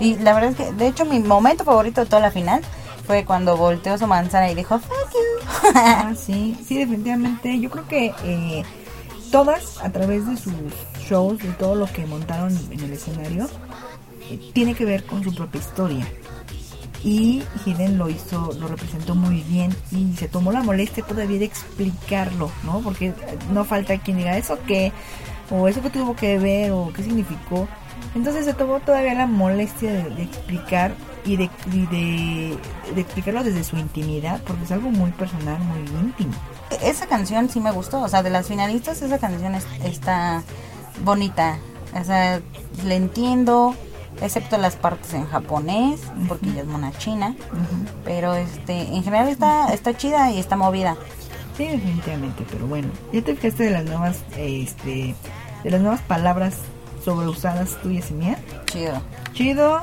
Y 0.00 0.16
la 0.16 0.32
verdad 0.32 0.52
es 0.52 0.56
que, 0.56 0.72
de 0.72 0.86
hecho, 0.86 1.04
mi 1.04 1.18
momento 1.20 1.64
favorito 1.64 2.00
de 2.00 2.06
toda 2.06 2.22
la 2.22 2.30
final 2.30 2.62
fue 3.06 3.26
cuando 3.26 3.58
volteó 3.58 3.98
su 3.98 4.06
manzana 4.06 4.50
y 4.50 4.54
dijo, 4.54 4.78
fuck 4.78 5.12
you. 5.12 5.70
Ah, 5.74 6.12
sí, 6.16 6.58
sí, 6.66 6.78
definitivamente. 6.78 7.60
Yo 7.60 7.70
creo 7.70 7.86
que 7.86 8.14
eh, 8.24 8.64
todas, 9.30 9.82
a 9.82 9.90
través 9.90 10.26
de 10.26 10.36
sus 10.36 10.54
shows, 11.08 11.38
de 11.38 11.52
todo 11.52 11.74
lo 11.74 11.86
que 11.86 12.06
montaron 12.06 12.56
en 12.70 12.80
el 12.80 12.92
escenario, 12.92 13.48
eh, 14.30 14.50
tiene 14.52 14.74
que 14.74 14.84
ver 14.84 15.04
con 15.04 15.22
su 15.22 15.34
propia 15.34 15.60
historia. 15.60 16.06
Y 17.02 17.42
Hidden 17.66 17.98
lo 17.98 18.08
hizo, 18.08 18.52
lo 18.58 18.66
representó 18.66 19.14
muy 19.14 19.42
bien 19.42 19.74
y 19.90 20.16
se 20.16 20.26
tomó 20.26 20.52
la 20.52 20.62
molestia 20.62 21.04
todavía 21.04 21.38
de 21.38 21.44
explicarlo, 21.44 22.50
¿no? 22.64 22.80
Porque 22.80 23.08
eh, 23.08 23.14
no 23.52 23.64
falta 23.64 23.98
quien 23.98 24.16
diga 24.16 24.38
eso 24.38 24.58
que, 24.66 24.90
o 25.50 25.68
eso 25.68 25.82
que 25.82 25.90
tuvo 25.90 26.16
que 26.16 26.38
ver, 26.38 26.72
o 26.72 26.90
qué 26.94 27.02
significó. 27.02 27.68
Entonces 28.14 28.46
se 28.46 28.54
tomó 28.54 28.80
todavía 28.80 29.14
la 29.14 29.26
molestia 29.26 29.92
de, 29.92 30.22
explicar 30.22 30.94
y, 31.26 31.36
de 31.36 32.58
explicarlo 32.96 33.44
desde 33.44 33.64
su 33.64 33.76
intimidad, 33.76 34.40
porque 34.46 34.64
es 34.64 34.72
algo 34.72 34.90
muy 34.90 35.10
personal, 35.10 35.58
muy 35.60 35.80
íntimo. 35.80 36.32
Esa 36.82 37.06
canción 37.06 37.48
sí 37.48 37.60
me 37.60 37.70
gustó, 37.70 38.00
o 38.02 38.08
sea, 38.08 38.22
de 38.22 38.30
las 38.30 38.46
finalistas 38.48 39.00
esa 39.02 39.18
canción 39.18 39.54
es- 39.54 39.66
está 39.84 40.42
bonita, 41.04 41.58
o 41.98 42.04
sea, 42.04 42.40
le 42.84 42.96
entiendo, 42.96 43.74
excepto 44.20 44.58
las 44.58 44.76
partes 44.76 45.14
en 45.14 45.26
japonés, 45.26 46.00
porque 46.28 46.48
ella 46.50 46.60
es 46.62 46.66
mona 46.66 46.92
china, 46.98 47.34
pero 48.04 48.34
este, 48.34 48.80
en 48.94 49.02
general 49.04 49.28
está, 49.28 49.72
está 49.72 49.96
chida 49.96 50.30
y 50.30 50.38
está 50.38 50.56
movida. 50.56 50.96
Sí, 51.56 51.66
definitivamente, 51.68 52.44
pero 52.50 52.66
bueno, 52.66 52.88
ya 53.12 53.22
te 53.22 53.36
fijaste 53.36 53.64
de 53.64 53.70
las 53.70 53.84
nuevas, 53.84 54.16
este, 54.36 55.14
de 55.62 55.70
las 55.70 55.80
nuevas 55.80 56.00
palabras 56.02 56.54
sobreusadas 57.04 57.80
tuyas 57.82 58.10
y 58.10 58.14
mías. 58.14 58.38
Chido. 58.66 59.00
Chido, 59.34 59.80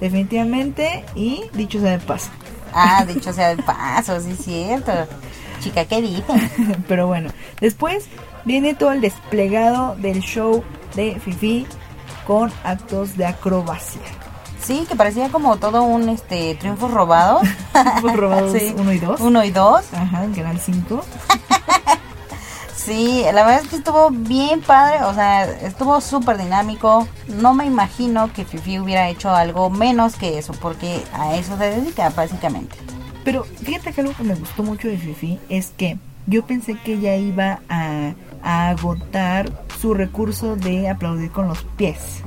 definitivamente, 0.00 1.04
y 1.14 1.44
dicho 1.54 1.80
sea 1.80 1.92
de 1.92 1.98
paso. 1.98 2.28
Ah, 2.72 3.04
dicho 3.08 3.32
sea 3.32 3.54
de 3.54 3.62
paso, 3.62 4.20
sí 4.20 4.30
es 4.32 4.44
cierto. 4.44 4.92
Chica, 5.60 5.84
¿qué 5.84 6.02
dice? 6.02 6.24
pero 6.88 7.06
bueno, 7.06 7.30
después 7.60 8.06
viene 8.44 8.74
todo 8.74 8.92
el 8.92 9.00
desplegado 9.00 9.94
del 9.96 10.20
show 10.20 10.64
de 10.94 11.20
Fifi 11.20 11.66
con 12.26 12.52
actos 12.64 13.16
de 13.16 13.26
acrobacia. 13.26 14.00
Sí, 14.62 14.84
que 14.88 14.94
parecía 14.94 15.30
como 15.30 15.56
todo 15.56 15.82
un 15.84 16.08
este 16.08 16.54
triunfo 16.56 16.88
robado. 16.88 17.40
Fue 18.00 18.12
robados 18.14 18.52
Sí. 18.52 18.74
uno 18.76 18.92
y 18.92 18.98
dos. 18.98 19.20
Uno 19.20 19.42
y 19.44 19.50
dos. 19.50 19.84
Ajá, 19.94 20.24
en 20.24 20.34
Canal 20.34 20.58
5. 20.60 21.02
Sí, 22.76 23.22
la 23.24 23.44
verdad 23.44 23.60
es 23.62 23.68
que 23.68 23.76
estuvo 23.76 24.10
bien 24.10 24.62
padre, 24.62 25.04
o 25.04 25.12
sea, 25.14 25.44
estuvo 25.44 26.00
súper 26.00 26.38
dinámico. 26.38 27.06
No 27.28 27.52
me 27.54 27.66
imagino 27.66 28.32
que 28.32 28.44
Fifi 28.44 28.78
hubiera 28.78 29.08
hecho 29.08 29.30
algo 29.30 29.68
menos 29.70 30.16
que 30.16 30.38
eso, 30.38 30.52
porque 30.54 31.02
a 31.12 31.34
eso 31.36 31.56
se 31.58 31.64
dedica 31.70 32.08
básicamente. 32.10 32.76
Pero 33.30 33.44
fíjate 33.44 33.92
que 33.92 34.00
algo 34.00 34.12
que 34.12 34.24
me 34.24 34.34
gustó 34.34 34.64
mucho 34.64 34.88
de 34.88 34.98
Fifi 34.98 35.38
es 35.48 35.72
que 35.76 35.96
yo 36.26 36.44
pensé 36.44 36.74
que 36.84 36.94
ella 36.94 37.14
iba 37.14 37.60
a, 37.68 38.14
a 38.42 38.70
agotar 38.70 39.52
su 39.80 39.94
recurso 39.94 40.56
de 40.56 40.88
aplaudir 40.88 41.30
con 41.30 41.46
los 41.46 41.62
pies. 41.76 42.24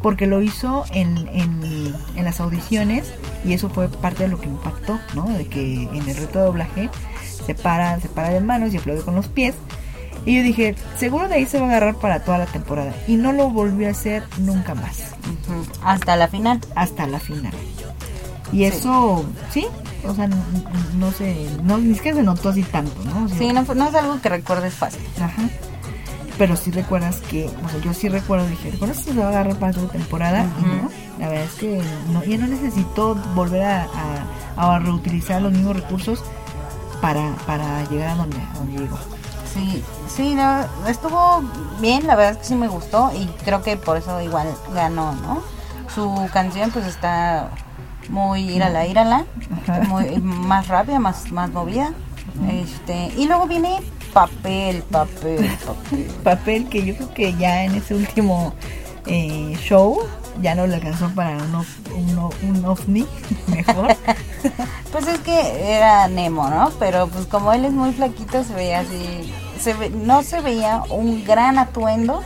Porque 0.00 0.28
lo 0.28 0.40
hizo 0.40 0.84
en, 0.92 1.26
en, 1.32 1.92
en 2.14 2.24
las 2.24 2.38
audiciones 2.38 3.12
y 3.44 3.52
eso 3.52 3.68
fue 3.68 3.88
parte 3.88 4.22
de 4.22 4.28
lo 4.28 4.40
que 4.40 4.46
impactó, 4.46 5.00
¿no? 5.16 5.28
De 5.28 5.48
que 5.48 5.82
en 5.82 6.08
el 6.08 6.14
reto 6.14 6.38
de 6.38 6.44
doblaje 6.44 6.90
se 7.44 7.56
para, 7.56 7.98
se 7.98 8.08
para 8.08 8.28
de 8.28 8.38
manos 8.38 8.72
y 8.72 8.76
aplaude 8.76 9.02
con 9.02 9.16
los 9.16 9.26
pies. 9.26 9.56
Y 10.24 10.36
yo 10.36 10.44
dije, 10.44 10.76
seguro 10.98 11.26
de 11.26 11.34
ahí 11.34 11.46
se 11.46 11.58
va 11.58 11.66
a 11.66 11.70
agarrar 11.70 11.96
para 11.96 12.22
toda 12.22 12.38
la 12.38 12.46
temporada. 12.46 12.94
Y 13.08 13.16
no 13.16 13.32
lo 13.32 13.50
volvió 13.50 13.88
a 13.88 13.90
hacer 13.90 14.22
nunca 14.38 14.76
más. 14.76 15.16
Hasta 15.82 16.14
la 16.14 16.28
final. 16.28 16.60
Hasta 16.76 17.08
la 17.08 17.18
final. 17.18 17.52
Y 18.52 18.64
eso, 18.64 19.24
sí, 19.50 19.66
o 20.06 20.14
sea, 20.14 20.24
n- 20.24 20.34
n- 20.34 20.64
no 20.96 21.12
sé, 21.12 21.48
no, 21.64 21.78
ni 21.78 21.94
siquiera 21.94 22.16
se 22.18 22.22
notó 22.22 22.48
así 22.48 22.62
tanto, 22.62 22.94
¿no? 23.04 23.24
O 23.24 23.28
sea, 23.28 23.38
Sí, 23.38 23.52
no, 23.52 23.62
no 23.74 23.88
es 23.88 23.94
algo 23.94 24.20
que 24.20 24.28
recuerdes 24.28 24.74
fácil. 24.74 25.00
Ajá. 25.20 25.42
Pero 26.38 26.54
sí 26.56 26.70
recuerdas 26.70 27.16
que, 27.28 27.46
o 27.46 27.68
sea, 27.68 27.80
yo 27.80 27.92
sí 27.92 28.08
recuerdo, 28.08 28.46
dije, 28.46 28.70
¿recuerdas 28.70 28.98
que 28.98 29.12
se 29.12 29.18
va 29.18 29.26
a 29.26 29.28
agarrar 29.30 29.56
para 29.56 29.72
toda 29.72 29.88
temporada? 29.88 30.46
Ujú. 30.60 30.66
no, 30.66 30.90
la 31.18 31.28
verdad 31.28 31.44
es 31.46 31.54
que 31.54 31.82
no, 32.12 32.22
ella 32.22 32.38
no 32.38 32.46
necesitó 32.46 33.16
volver 33.34 33.64
a, 33.64 33.88
a- 34.56 34.74
a 34.74 34.78
reutilizar 34.78 35.42
los 35.42 35.52
mismos 35.52 35.76
recursos 35.76 36.22
para, 37.02 37.34
para 37.46 37.84
llegar 37.90 38.08
a 38.10 38.14
donde, 38.14 38.36
a 38.38 38.52
donde 38.58 38.78
llegó. 38.78 38.98
Sí, 39.52 39.82
sí, 40.14 40.34
no, 40.34 40.64
estuvo 40.88 41.42
bien, 41.80 42.06
la 42.06 42.14
verdad 42.16 42.32
es 42.32 42.38
que 42.38 42.44
sí 42.44 42.54
me 42.54 42.68
gustó 42.68 43.10
y 43.16 43.26
creo 43.44 43.62
que 43.62 43.76
por 43.76 43.96
eso 43.96 44.20
igual 44.20 44.46
ganó, 44.74 45.12
¿no? 45.12 45.42
Su 45.92 46.28
canción 46.32 46.70
pues 46.70 46.86
está 46.86 47.50
muy 48.08 48.40
írala, 48.50 48.86
írala, 48.86 49.24
muy, 49.88 50.18
más 50.18 50.68
rápida, 50.68 50.98
más, 50.98 51.30
más 51.32 51.50
movida. 51.50 51.92
Este, 52.50 53.10
y 53.16 53.26
luego 53.26 53.46
viene 53.46 53.80
Papel, 54.12 54.82
papel, 54.84 55.50
papel. 55.66 56.06
papel 56.24 56.68
que 56.68 56.84
yo 56.84 56.94
creo 56.96 57.14
que 57.14 57.34
ya 57.34 57.64
en 57.64 57.74
ese 57.74 57.94
último 57.94 58.54
eh, 59.06 59.54
show 59.60 59.98
ya 60.40 60.54
no 60.54 60.66
le 60.66 60.76
alcanzó 60.76 61.10
para 61.10 61.36
un, 61.36 61.54
of- 61.54 61.78
un, 61.94 62.18
un 62.48 62.64
ovni 62.64 63.06
mejor. 63.48 63.94
Pues 64.92 65.06
es 65.06 65.18
que 65.18 65.76
era 65.76 66.08
Nemo, 66.08 66.48
¿no? 66.48 66.70
Pero 66.78 67.08
pues 67.08 67.26
como 67.26 67.52
él 67.52 67.66
es 67.66 67.72
muy 67.72 67.92
flaquito 67.92 68.42
se 68.42 68.54
veía 68.54 68.80
así, 68.80 69.30
se 69.60 69.74
ve- 69.74 69.90
no 69.90 70.22
se 70.22 70.40
veía 70.40 70.82
un 70.88 71.24
gran 71.24 71.58
atuendo 71.58 72.22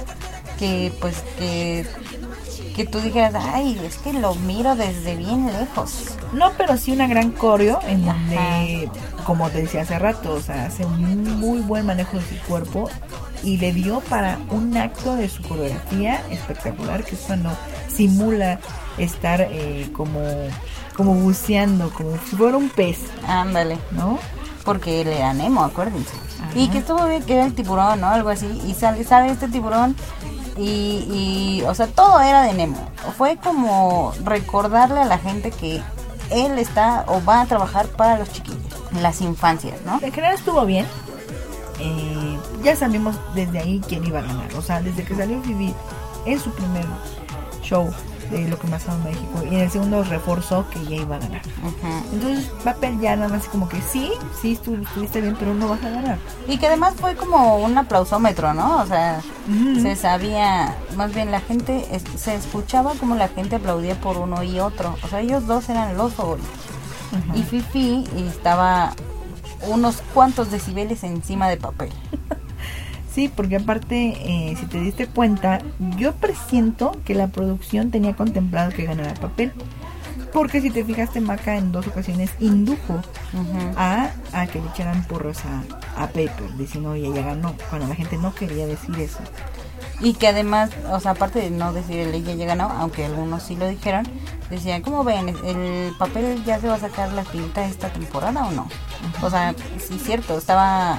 que 0.60 0.92
pues 1.00 1.16
que 1.38 1.84
que 2.74 2.86
tú 2.86 3.00
dijeras, 3.00 3.34
ay, 3.36 3.80
es 3.84 3.98
que 3.98 4.12
lo 4.12 4.34
miro 4.34 4.74
desde 4.74 5.16
bien 5.16 5.46
lejos. 5.46 6.16
No, 6.32 6.52
pero 6.56 6.76
sí 6.76 6.92
una 6.92 7.06
gran 7.06 7.30
coreo 7.30 7.80
en 7.86 8.04
donde, 8.04 8.90
como 9.24 9.50
te 9.50 9.62
decía 9.62 9.82
hace 9.82 9.98
rato, 9.98 10.34
o 10.34 10.40
sea, 10.40 10.66
hace 10.66 10.84
un 10.84 11.40
muy 11.40 11.60
buen 11.60 11.86
manejo 11.86 12.16
de 12.16 12.22
su 12.22 12.36
cuerpo 12.46 12.88
y 13.42 13.58
le 13.58 13.72
dio 13.72 14.00
para 14.00 14.38
un 14.50 14.76
acto 14.76 15.16
de 15.16 15.28
su 15.28 15.42
coreografía 15.42 16.22
espectacular, 16.30 17.04
que 17.04 17.14
es 17.16 17.20
cuando 17.22 17.50
simula 17.88 18.60
estar 18.98 19.40
eh, 19.50 19.90
como, 19.92 20.20
como 20.96 21.14
buceando, 21.14 21.90
como 21.90 22.12
si 22.28 22.36
fuera 22.36 22.56
un 22.56 22.70
pez, 22.70 22.98
Ándale, 23.26 23.78
¿no? 23.90 24.18
porque 24.64 25.00
él 25.00 25.08
era 25.08 25.34
Nemo, 25.34 25.64
acuérdense. 25.64 26.14
Ajá. 26.40 26.50
Y 26.54 26.68
que 26.68 26.78
estuvo 26.78 27.04
bien 27.06 27.22
que 27.22 27.34
era 27.34 27.44
el 27.44 27.54
tiburón, 27.54 28.00
¿no? 28.00 28.08
Algo 28.08 28.30
así. 28.30 28.46
Y 28.66 28.74
sale, 28.74 29.04
sale 29.04 29.32
este 29.32 29.48
tiburón 29.48 29.96
y, 30.56 31.62
o 31.66 31.74
sea, 31.74 31.86
todo 31.86 32.20
era 32.20 32.42
de 32.42 32.52
Nemo. 32.52 32.88
Fue 33.16 33.36
como 33.36 34.12
recordarle 34.24 35.00
a 35.00 35.04
la 35.04 35.18
gente 35.18 35.50
que 35.50 35.82
él 36.30 36.58
está 36.58 37.04
o 37.08 37.22
va 37.24 37.40
a 37.40 37.46
trabajar 37.46 37.86
para 37.88 38.18
los 38.18 38.30
chiquillos, 38.30 38.60
las 39.00 39.20
infancias, 39.20 39.80
¿no? 39.84 39.98
En 40.02 40.12
general 40.12 40.34
estuvo 40.34 40.64
bien. 40.64 40.86
Eh, 41.78 42.38
ya 42.62 42.76
sabíamos 42.76 43.16
desde 43.34 43.58
ahí 43.58 43.80
quién 43.88 44.04
iba 44.04 44.20
a 44.20 44.22
ganar. 44.22 44.54
O 44.54 44.62
sea, 44.62 44.80
desde 44.80 45.04
que 45.04 45.14
salió 45.14 45.40
Vivi 45.40 45.74
en 46.26 46.38
su 46.38 46.50
primer 46.52 46.84
show 47.62 47.92
de 48.32 48.48
lo 48.48 48.58
que 48.58 48.66
más 48.68 48.84
en 48.86 49.04
México 49.04 49.42
y 49.44 49.54
en 49.54 49.60
el 49.60 49.70
segundo 49.70 50.02
reforzó 50.02 50.68
que 50.70 50.82
ya 50.86 50.96
iba 51.02 51.16
a 51.16 51.18
ganar. 51.18 51.42
Entonces, 52.12 52.46
papel 52.64 52.98
ya 53.00 53.14
nada 53.16 53.28
más 53.28 53.44
como 53.48 53.68
que 53.68 53.80
sí, 53.82 54.10
sí 54.40 54.58
estu- 54.60 54.82
estuviste 54.82 55.20
bien, 55.20 55.36
pero 55.38 55.54
no 55.54 55.68
vas 55.68 55.82
a 55.84 55.90
ganar. 55.90 56.18
Y 56.48 56.58
que 56.58 56.66
además 56.66 56.94
fue 56.98 57.14
como 57.14 57.56
un 57.58 57.76
aplausómetro, 57.78 58.54
¿no? 58.54 58.78
O 58.82 58.86
sea, 58.86 59.20
se 59.80 59.94
sabía, 59.96 60.74
más 60.96 61.14
bien 61.14 61.30
la 61.30 61.40
gente, 61.40 61.86
es- 61.94 62.04
se 62.20 62.34
escuchaba 62.34 62.94
como 62.94 63.14
la 63.14 63.28
gente 63.28 63.56
aplaudía 63.56 64.00
por 64.00 64.16
uno 64.18 64.42
y 64.42 64.58
otro. 64.60 64.96
O 65.04 65.08
sea, 65.08 65.20
ellos 65.20 65.46
dos 65.46 65.68
eran 65.68 65.96
los 65.96 66.14
favoritos. 66.14 66.50
Ajá. 67.12 67.36
Y 67.36 67.42
Fifi 67.42 68.04
estaba 68.16 68.94
unos 69.68 70.02
cuantos 70.14 70.50
decibeles 70.50 71.04
encima 71.04 71.48
de 71.48 71.56
papel. 71.56 71.90
Sí, 73.14 73.28
porque 73.34 73.56
aparte, 73.56 74.14
eh, 74.16 74.56
si 74.58 74.66
te 74.66 74.80
diste 74.80 75.06
cuenta, 75.06 75.60
yo 75.98 76.14
presiento 76.14 76.92
que 77.04 77.14
la 77.14 77.28
producción 77.28 77.90
tenía 77.90 78.14
contemplado 78.16 78.70
que 78.70 78.84
ganara 78.84 79.12
papel. 79.14 79.52
Porque 80.32 80.62
si 80.62 80.70
te 80.70 80.82
fijaste, 80.82 81.20
Maca 81.20 81.58
en 81.58 81.72
dos 81.72 81.86
ocasiones 81.86 82.30
indujo 82.40 83.02
a, 83.76 84.10
a 84.32 84.46
que 84.46 84.62
le 84.62 84.68
echaran 84.68 85.04
porros 85.04 85.40
a, 85.44 86.02
a 86.02 86.06
Paper, 86.06 86.56
diciendo, 86.56 86.92
oye, 86.92 87.12
ya 87.14 87.22
ganó, 87.22 87.54
cuando 87.68 87.86
la 87.86 87.94
gente 87.94 88.16
no 88.16 88.34
quería 88.34 88.66
decir 88.66 88.98
eso. 88.98 89.18
Y 90.00 90.14
que 90.14 90.28
además, 90.28 90.70
o 90.90 90.98
sea, 91.00 91.10
aparte 91.10 91.38
de 91.38 91.50
no 91.50 91.74
decir 91.74 91.98
el 91.98 92.14
ella 92.14 92.32
ya 92.34 92.46
ganó, 92.46 92.70
aunque 92.70 93.04
algunos 93.04 93.42
sí 93.42 93.56
lo 93.56 93.68
dijeron, 93.68 94.08
decían, 94.48 94.80
¿cómo 94.80 95.04
ven? 95.04 95.28
¿El 95.28 95.94
papel 95.98 96.42
ya 96.44 96.58
se 96.60 96.68
va 96.68 96.74
a 96.74 96.80
sacar 96.80 97.12
la 97.12 97.24
pinta 97.24 97.66
esta 97.66 97.92
temporada 97.92 98.46
o 98.46 98.52
no? 98.52 98.68
O 99.20 99.28
sea, 99.28 99.54
sí 99.78 99.96
es 99.96 100.02
cierto, 100.02 100.38
estaba 100.38 100.98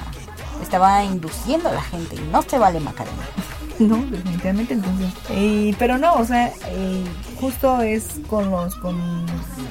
estaba 0.62 1.04
induciendo 1.04 1.70
a 1.70 1.74
la 1.74 1.82
gente 1.82 2.16
y 2.16 2.32
no 2.32 2.41
se 2.43 2.58
vale 2.58 2.80
Macarena. 2.80 3.24
No, 3.80 3.97
definitivamente 3.97 4.76
entonces. 4.76 5.12
eh, 5.32 5.76
pero 5.80 5.97
no, 5.97 6.14
o 6.14 6.24
sea, 6.24 6.54
eh, 6.68 7.04
justo 7.41 7.82
es 7.82 8.06
con 8.30 8.51
los 8.51 8.76
con 8.76 9.26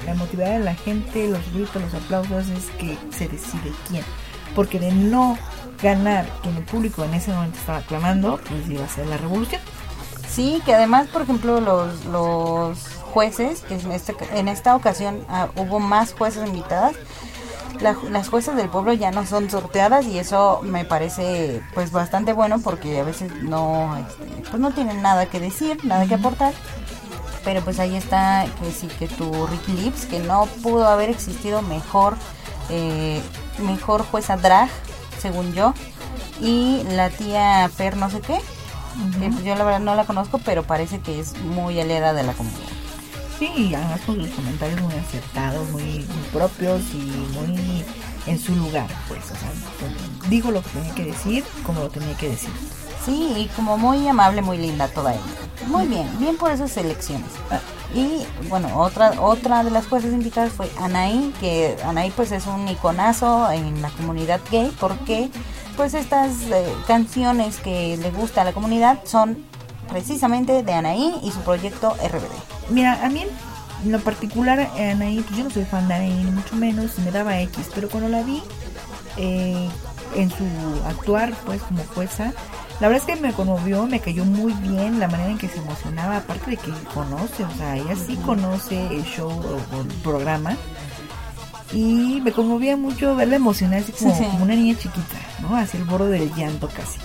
la 0.05 0.14
motividad 0.14 0.59
de 0.59 0.64
la 0.64 0.74
gente, 0.74 1.28
los 1.28 1.41
gritos, 1.53 1.80
los 1.80 1.95
aplausos, 1.95 2.49
es 2.49 2.66
que 2.78 2.99
se 3.16 3.28
decide 3.28 3.72
quién. 3.89 4.03
Porque 4.57 4.80
de 4.80 4.91
no 4.91 5.39
ganar 5.80 6.26
quien 6.43 6.57
el 6.57 6.64
público 6.64 7.05
en 7.05 7.14
ese 7.14 7.33
momento 7.33 7.59
estaba 7.59 7.80
clamando, 7.83 8.41
pues 8.49 8.68
iba 8.68 8.85
a 8.85 8.89
ser 8.89 9.07
la 9.07 9.18
revolución. 9.18 9.61
Sí, 10.28 10.61
que 10.64 10.74
además, 10.74 11.07
por 11.07 11.22
ejemplo, 11.22 11.61
los, 11.61 12.05
los 12.07 12.78
jueces, 13.12 13.61
que 13.61 13.74
en, 13.74 13.93
este, 13.93 14.16
en 14.35 14.49
esta 14.49 14.74
ocasión 14.74 15.24
ah, 15.28 15.49
hubo 15.57 15.78
más 15.78 16.12
jueces 16.12 16.47
invitadas, 16.47 16.95
la- 17.81 17.97
las 18.11 18.29
jueces 18.29 18.55
del 18.57 18.68
pueblo 18.68 18.93
ya 18.93 19.11
no 19.11 19.27
son 19.27 19.51
sorteadas 19.51 20.07
y 20.07 20.18
eso 20.18 20.61
me 20.62 20.85
parece 20.85 21.62
pues 21.75 21.91
bastante 21.93 22.33
bueno 22.33 22.61
porque 22.61 23.01
a 23.01 23.05
veces 23.05 23.33
no, 23.43 23.97
este, 23.97 24.25
pues 24.51 24.61
no 24.61 24.70
tienen 24.73 25.03
nada 25.03 25.27
que 25.27 25.41
decir, 25.41 25.85
nada 25.85 26.07
que 26.07 26.14
aportar. 26.14 26.53
Pero 27.45 27.61
pues 27.62 27.81
ahí 27.81 27.97
está 27.97 28.47
que 28.61 28.70
sí, 28.70 28.87
que 28.99 29.09
tu 29.09 29.47
Ricky 29.49 29.73
Lips, 29.73 30.07
que 30.07 30.20
no 30.20 30.47
pudo 30.62 30.87
haber 30.87 31.11
existido 31.11 31.61
mejor, 31.61 32.16
eh, 32.70 33.20
mejor 33.59 34.05
jueza 34.07 34.37
drag, 34.37 34.68
según 35.20 35.53
yo. 35.53 35.75
Y 36.41 36.83
la 36.91 37.11
tía 37.11 37.68
Per 37.77 37.97
no 37.97 38.11
sé 38.11 38.20
qué, 38.20 38.39
que 39.18 39.45
yo 39.45 39.55
la 39.57 39.64
verdad 39.64 39.81
no 39.81 39.95
la 39.97 40.05
conozco, 40.05 40.39
pero 40.45 40.62
parece 40.62 41.01
que 41.01 41.18
es 41.18 41.37
muy 41.39 41.81
aliada 41.81 42.12
de 42.12 42.23
la 42.23 42.33
comunidad. 42.33 42.61
Sí, 43.43 43.51
y 43.57 43.74
además 43.74 44.01
con 44.03 44.20
sus 44.20 44.30
comentarios 44.30 44.80
muy 44.82 44.95
acertados, 44.95 45.68
muy, 45.70 45.82
muy 45.82 46.28
propios 46.32 46.80
y 46.95 46.99
muy 47.36 47.84
en 48.28 48.38
su 48.38 48.55
lugar, 48.55 48.86
pues, 49.09 49.24
o 49.24 49.34
sea, 49.34 49.51
pues, 49.80 50.30
dijo 50.30 50.53
lo 50.53 50.62
que 50.62 50.70
tenía 50.70 50.95
que 50.95 51.05
decir, 51.07 51.45
como 51.66 51.80
lo 51.80 51.88
tenía 51.88 52.16
que 52.16 52.28
decir. 52.28 52.51
Sí, 53.05 53.34
y 53.36 53.47
como 53.57 53.76
muy 53.76 54.07
amable, 54.07 54.43
muy 54.43 54.59
linda 54.59 54.86
toda 54.86 55.14
ella. 55.14 55.22
Muy 55.66 55.88
bien, 55.88 56.09
bien 56.20 56.36
por 56.36 56.53
esas 56.53 56.76
elecciones. 56.76 57.26
Y 57.93 58.24
bueno, 58.49 58.78
otra 58.78 59.20
otra 59.20 59.64
de 59.64 59.72
las 59.72 59.88
jueces 59.88 60.12
invitadas 60.12 60.53
fue 60.53 60.70
Anaí, 60.78 61.34
que 61.40 61.76
Anaí 61.84 62.12
pues 62.12 62.30
es 62.30 62.47
un 62.47 62.68
iconazo 62.68 63.51
en 63.51 63.82
la 63.82 63.90
comunidad 63.90 64.40
gay 64.53 64.72
porque 64.78 65.30
pues 65.76 65.95
estas 65.95 66.43
eh, 66.43 66.72
canciones 66.86 67.57
que 67.57 67.97
le 67.97 68.12
gusta 68.12 68.43
a 68.43 68.45
la 68.45 68.53
comunidad 68.53 69.01
son 69.03 69.45
precisamente 69.93 70.62
de 70.62 70.72
Anaí 70.72 71.14
y 71.22 71.30
su 71.30 71.40
proyecto 71.40 71.95
RBD. 72.03 72.70
Mira, 72.70 73.05
a 73.05 73.09
mí 73.09 73.24
en 73.84 73.93
lo 73.93 74.01
particular, 74.01 74.70
Anaí, 74.78 75.20
pues 75.20 75.38
yo 75.38 75.45
no 75.45 75.51
soy 75.51 75.64
fan 75.64 75.88
de 75.88 75.95
Anaí, 75.95 76.24
ni 76.24 76.30
mucho 76.30 76.57
menos, 76.57 76.99
me 76.99 77.11
daba 77.11 77.38
X, 77.40 77.68
pero 77.74 77.88
cuando 77.88 78.09
la 78.09 78.22
vi 78.22 78.43
eh, 79.16 79.68
en 80.16 80.30
su 80.30 80.45
actuar, 80.86 81.32
pues 81.45 81.61
como 81.62 81.82
jueza, 81.95 82.32
la 82.80 82.88
verdad 82.88 83.09
es 83.09 83.14
que 83.14 83.20
me 83.20 83.32
conmovió, 83.32 83.86
me 83.86 84.01
cayó 84.01 84.24
muy 84.24 84.53
bien 84.55 84.99
la 84.99 85.09
manera 85.09 85.30
en 85.30 85.38
que 85.38 85.49
se 85.49 85.59
emocionaba, 85.59 86.18
aparte 86.18 86.51
de 86.51 86.57
que 86.57 86.72
conoce, 86.95 87.45
o 87.45 87.51
sea, 87.57 87.76
ella 87.76 87.95
sí 87.95 88.17
conoce 88.17 88.87
el 88.87 89.04
show 89.04 89.30
o, 89.30 89.80
el 89.80 89.87
programa. 90.03 90.57
Y 91.72 92.21
me 92.22 92.33
conmovía 92.33 92.76
mucho 92.76 93.17
verla 93.17 93.37
emocionarse 93.37 93.92
como, 93.92 94.14
Sí. 94.14 94.25
como 94.25 94.45
una 94.45 94.54
niña 94.54 94.76
chiquita, 94.79 95.17
¿no? 95.41 95.57
Hacia 95.57 95.79
el 95.79 95.84
borde 95.84 96.11
del 96.18 96.34
llanto 96.34 96.68
casi. 96.68 96.99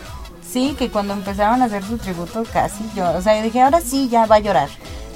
Sí, 0.50 0.76
que 0.78 0.90
cuando 0.90 1.14
empezaron 1.14 1.62
a 1.62 1.66
hacer 1.66 1.84
su 1.84 1.98
tributo 1.98 2.44
casi 2.52 2.84
yo, 2.96 3.12
o 3.12 3.22
sea, 3.22 3.38
yo 3.38 3.44
dije, 3.44 3.62
ahora 3.62 3.82
sí 3.82 4.08
ya 4.10 4.26
va 4.26 4.38
a 4.38 4.40
llorar. 4.40 4.70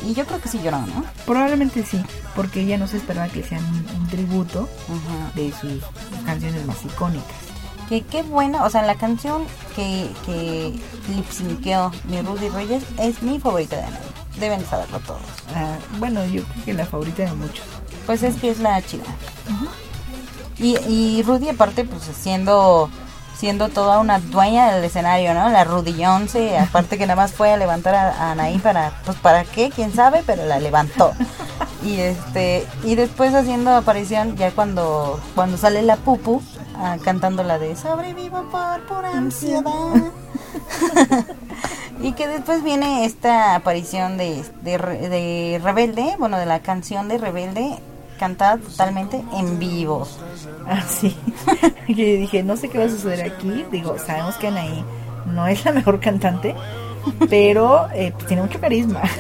Y 0.05 0.13
yo 0.13 0.25
creo 0.25 0.41
que 0.41 0.49
sí 0.49 0.59
lloró, 0.63 0.79
¿no? 0.81 1.05
Probablemente 1.25 1.85
sí, 1.85 2.01
porque 2.35 2.61
ella 2.61 2.77
no 2.77 2.87
se 2.87 2.97
esperaba 2.97 3.27
que 3.29 3.43
sean 3.43 3.63
un, 3.63 3.85
un 4.01 4.07
tributo 4.07 4.67
Ajá. 4.89 5.31
de 5.35 5.51
sus 5.51 5.83
canciones 6.25 6.65
más 6.65 6.83
icónicas. 6.83 7.35
Que 7.87 8.01
qué 8.01 8.23
buena, 8.23 8.63
o 8.65 8.69
sea, 8.69 8.81
la 8.83 8.95
canción 8.95 9.43
que, 9.75 10.09
que 10.25 10.73
lipsinqueó 11.13 11.91
mi 12.05 12.21
Rudy 12.21 12.49
Reyes 12.49 12.83
es 12.97 13.21
mi 13.21 13.39
favorita 13.39 13.75
de 13.77 13.83
Anaí. 13.83 13.99
Deben 14.39 14.65
saberlo 14.65 14.99
todos. 15.01 15.21
Ah, 15.55 15.75
bueno, 15.99 16.25
yo 16.25 16.43
creo 16.43 16.65
que 16.65 16.73
la 16.73 16.85
favorita 16.85 17.23
de 17.23 17.33
muchos. 17.33 17.65
Pues 18.05 18.23
es 18.23 18.35
que 18.37 18.49
es 18.49 18.59
la 18.59 18.81
chida. 18.81 19.03
Y, 20.57 20.77
y 20.87 21.21
Rudy 21.23 21.49
aparte, 21.49 21.83
pues 21.83 22.03
siendo 22.19 22.89
siendo 23.41 23.69
toda 23.69 23.99
una 23.99 24.19
dueña 24.19 24.71
del 24.71 24.83
escenario, 24.83 25.33
¿no? 25.33 25.49
La 25.49 25.63
Rudy 25.63 26.03
aparte 26.03 26.99
que 26.99 27.07
nada 27.07 27.15
más 27.15 27.33
fue 27.33 27.51
a 27.51 27.57
levantar 27.57 27.95
a, 27.95 28.11
a 28.11 28.31
Anaí 28.33 28.59
para, 28.59 29.01
pues 29.03 29.17
para 29.17 29.45
qué, 29.45 29.71
quién 29.71 29.91
sabe, 29.91 30.21
pero 30.23 30.45
la 30.45 30.59
levantó. 30.59 31.13
Y 31.83 31.99
este, 31.99 32.67
y 32.83 32.93
después 32.93 33.33
haciendo 33.33 33.71
aparición 33.71 34.35
ya 34.35 34.51
cuando, 34.51 35.19
cuando 35.33 35.57
sale 35.57 35.81
la 35.81 35.95
pupu, 35.95 36.39
ah, 36.75 36.97
cantando 37.03 37.41
la 37.41 37.57
de 37.57 37.75
Sobrevivo 37.75 38.43
por 38.51 38.85
pura 38.85 39.09
ansiedad. 39.09 40.11
y 41.99 42.11
que 42.11 42.27
después 42.27 42.63
viene 42.63 43.05
esta 43.05 43.55
aparición 43.55 44.17
de, 44.17 44.45
de, 44.61 44.77
de 44.77 45.59
Rebelde, 45.63 46.15
bueno, 46.19 46.37
de 46.37 46.45
la 46.45 46.59
canción 46.59 47.07
de 47.07 47.17
Rebelde, 47.17 47.79
cantada 48.21 48.57
totalmente 48.57 49.21
en 49.33 49.57
vivo. 49.59 50.07
Ah, 50.67 50.81
sí. 50.87 51.17
y 51.87 51.93
dije, 52.17 52.43
no 52.43 52.55
sé 52.55 52.69
qué 52.69 52.77
va 52.77 52.85
a 52.85 52.89
suceder 52.89 53.29
aquí. 53.29 53.65
Digo, 53.71 53.97
sabemos 53.99 54.35
que 54.35 54.47
Anaí 54.47 54.85
no 55.25 55.47
es 55.47 55.65
la 55.65 55.71
mejor 55.73 55.99
cantante, 55.99 56.55
pero 57.29 57.87
eh, 57.93 58.11
pues, 58.13 58.27
tiene 58.27 58.43
mucho 58.43 58.61
carisma. 58.61 59.01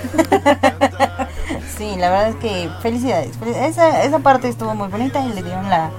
Sí, 1.77 1.95
la 1.97 2.09
verdad 2.11 2.29
es 2.29 2.35
que 2.35 2.69
felicidades. 2.81 3.39
Fel- 3.39 3.55
Esa, 3.55 4.03
esa 4.03 4.19
parte 4.19 4.47
estuvo 4.47 4.73
muy 4.75 4.87
bonita 4.87 5.25
y 5.25 5.33
le 5.33 5.41
dieron 5.41 5.67
la, 5.69 5.89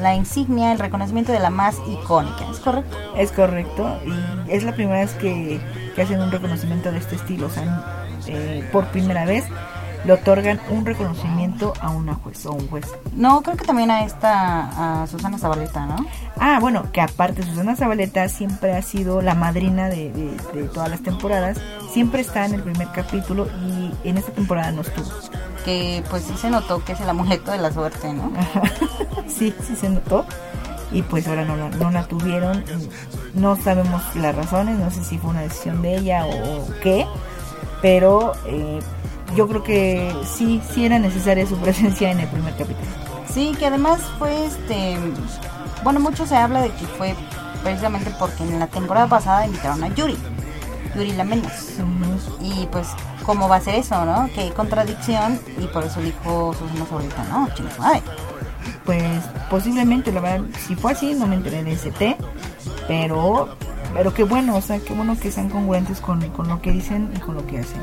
la 0.00 0.14
insignia, 0.14 0.72
el 0.72 0.78
reconocimiento 0.78 1.32
de 1.32 1.40
la 1.40 1.48
más 1.50 1.76
icónica, 1.88 2.44
¿es 2.50 2.58
correcto? 2.60 2.96
Es 3.16 3.32
correcto, 3.32 3.98
y 4.06 4.50
es 4.52 4.62
la 4.62 4.72
primera 4.74 5.00
vez 5.00 5.12
que, 5.14 5.58
que 5.94 6.02
hacen 6.02 6.20
un 6.20 6.30
reconocimiento 6.30 6.92
de 6.92 6.98
este 6.98 7.16
estilo, 7.16 7.46
o 7.46 7.50
sea, 7.50 8.06
eh, 8.26 8.68
por 8.72 8.86
primera 8.88 9.24
vez 9.24 9.44
le 10.04 10.12
otorgan 10.12 10.60
un 10.70 10.84
reconocimiento 10.84 11.72
a 11.80 11.90
una 11.90 12.14
juez 12.14 12.44
o 12.46 12.52
un 12.52 12.68
juez. 12.68 12.86
No, 13.14 13.42
creo 13.42 13.56
que 13.56 13.64
también 13.64 13.90
a 13.90 14.04
esta, 14.04 15.02
a 15.02 15.06
Susana 15.06 15.38
Zabaleta, 15.38 15.86
¿no? 15.86 15.96
Ah, 16.38 16.58
bueno, 16.60 16.90
que 16.92 17.00
aparte 17.00 17.42
Susana 17.42 17.76
Zabaleta 17.76 18.28
siempre 18.28 18.72
ha 18.72 18.82
sido 18.82 19.22
la 19.22 19.34
madrina 19.34 19.88
de, 19.88 20.10
de, 20.10 20.62
todas 20.64 20.90
las 20.90 21.02
temporadas, 21.02 21.58
siempre 21.92 22.20
está 22.20 22.46
en 22.46 22.54
el 22.54 22.62
primer 22.62 22.88
capítulo 22.88 23.46
y 23.64 24.08
en 24.08 24.18
esta 24.18 24.32
temporada 24.32 24.72
no 24.72 24.80
estuvo. 24.80 25.06
Que 25.64 26.02
pues 26.10 26.24
sí 26.24 26.34
se 26.36 26.50
notó 26.50 26.84
que 26.84 26.92
es 26.92 27.00
el 27.00 27.08
amuleto 27.08 27.52
de 27.52 27.58
la 27.58 27.72
suerte, 27.72 28.12
¿no? 28.12 28.32
sí, 29.28 29.54
sí 29.64 29.76
se 29.76 29.88
notó 29.88 30.26
y 30.90 31.02
pues 31.02 31.26
ahora 31.28 31.44
no 31.44 31.56
la, 31.56 31.70
no 31.70 31.90
la 31.90 32.04
tuvieron, 32.04 32.64
no 33.34 33.56
sabemos 33.56 34.02
las 34.16 34.34
razones, 34.34 34.78
no 34.78 34.90
sé 34.90 35.04
si 35.04 35.18
fue 35.18 35.30
una 35.30 35.42
decisión 35.42 35.80
de 35.80 35.96
ella 35.96 36.26
o 36.26 36.66
qué, 36.82 37.06
pero... 37.80 38.32
Eh, 38.46 38.80
yo 39.36 39.48
creo 39.48 39.62
que 39.62 40.14
sí, 40.24 40.60
sí 40.72 40.84
era 40.84 40.98
necesaria 40.98 41.46
su 41.46 41.56
presencia 41.56 42.10
en 42.10 42.20
el 42.20 42.28
primer 42.28 42.52
capítulo. 42.52 42.88
Sí, 43.32 43.52
que 43.58 43.66
además 43.66 44.00
fue 44.18 44.46
este, 44.46 44.96
bueno, 45.82 46.00
mucho 46.00 46.26
se 46.26 46.36
habla 46.36 46.62
de 46.62 46.70
que 46.70 46.86
fue 46.86 47.14
precisamente 47.62 48.12
porque 48.18 48.42
en 48.42 48.58
la 48.58 48.66
temporada 48.66 49.06
pasada 49.06 49.46
invitaron 49.46 49.82
a 49.82 49.88
Yuri, 49.88 50.16
Yuri 50.94 51.12
la 51.12 51.24
menos. 51.24 51.52
Y 52.40 52.66
pues, 52.70 52.88
¿cómo 53.24 53.48
va 53.48 53.56
a 53.56 53.60
ser 53.60 53.76
eso, 53.76 54.04
no? 54.04 54.28
Qué 54.34 54.50
contradicción, 54.50 55.40
y 55.58 55.66
por 55.66 55.84
eso 55.84 56.00
dijo 56.00 56.54
Susana 56.54 56.84
Favorita, 56.84 57.24
no, 57.30 57.48
chingos 57.54 57.78
madre. 57.78 58.02
Pues 58.84 59.22
posiblemente, 59.48 60.12
la 60.12 60.20
verdad, 60.20 60.46
si 60.66 60.74
fue 60.74 60.92
así, 60.92 61.14
no 61.14 61.26
me 61.26 61.36
enteré 61.36 61.62
de 61.64 61.72
ese 61.72 61.90
té, 61.90 62.16
pero, 62.88 63.56
pero 63.94 64.12
qué 64.12 64.24
bueno, 64.24 64.56
o 64.56 64.60
sea, 64.60 64.78
qué 64.80 64.92
bueno 64.92 65.18
que 65.18 65.30
sean 65.30 65.48
congruentes 65.48 66.00
con, 66.00 66.20
con 66.30 66.48
lo 66.48 66.60
que 66.60 66.72
dicen 66.72 67.10
y 67.16 67.20
con 67.20 67.36
lo 67.36 67.46
que 67.46 67.60
hacen. 67.60 67.80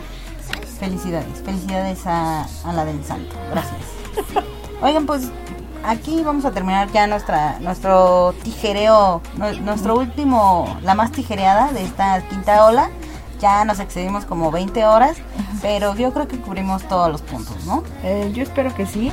Felicidades, 0.80 1.42
felicidades 1.44 2.00
a, 2.06 2.48
la 2.74 2.86
del 2.86 3.04
santo. 3.04 3.36
Gracias. 3.52 3.82
Oigan, 4.82 5.06
pues 5.06 5.30
aquí 5.84 6.22
vamos 6.24 6.46
a 6.46 6.52
terminar 6.52 6.90
ya 6.92 7.06
nuestra 7.06 7.60
nuestro 7.60 8.34
tijereo, 8.44 9.22
nuestro 9.62 9.98
último, 9.98 10.78
la 10.82 10.96
más 10.96 11.12
tijereada 11.12 11.74
de 11.74 11.84
esta 11.84 12.22
quinta 12.30 12.66
ola. 12.66 12.90
Ya 13.42 13.64
nos 13.66 13.80
excedimos 13.80 14.26
como 14.26 14.52
20 14.52 14.86
horas, 14.86 15.18
pero 15.62 15.96
yo 15.96 16.14
creo 16.14 16.28
que 16.28 16.40
cubrimos 16.40 16.84
todos 16.84 17.12
los 17.12 17.22
puntos, 17.22 17.66
¿no? 17.66 17.84
Eh, 18.04 18.32
yo 18.34 18.44
espero 18.44 18.74
que 18.74 18.86
sí. 18.86 19.12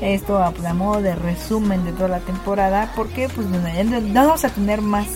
Esto 0.00 0.42
a, 0.42 0.50
pues, 0.50 0.74
modo 0.74 1.00
de 1.00 1.14
resumen 1.14 1.84
de 1.84 1.92
toda 1.92 2.08
la 2.08 2.20
temporada, 2.20 2.92
porque 2.96 3.28
pues 3.28 3.46
no 3.46 4.26
vamos 4.26 4.44
a 4.44 4.48
tener 4.48 4.82
más, 4.82 5.06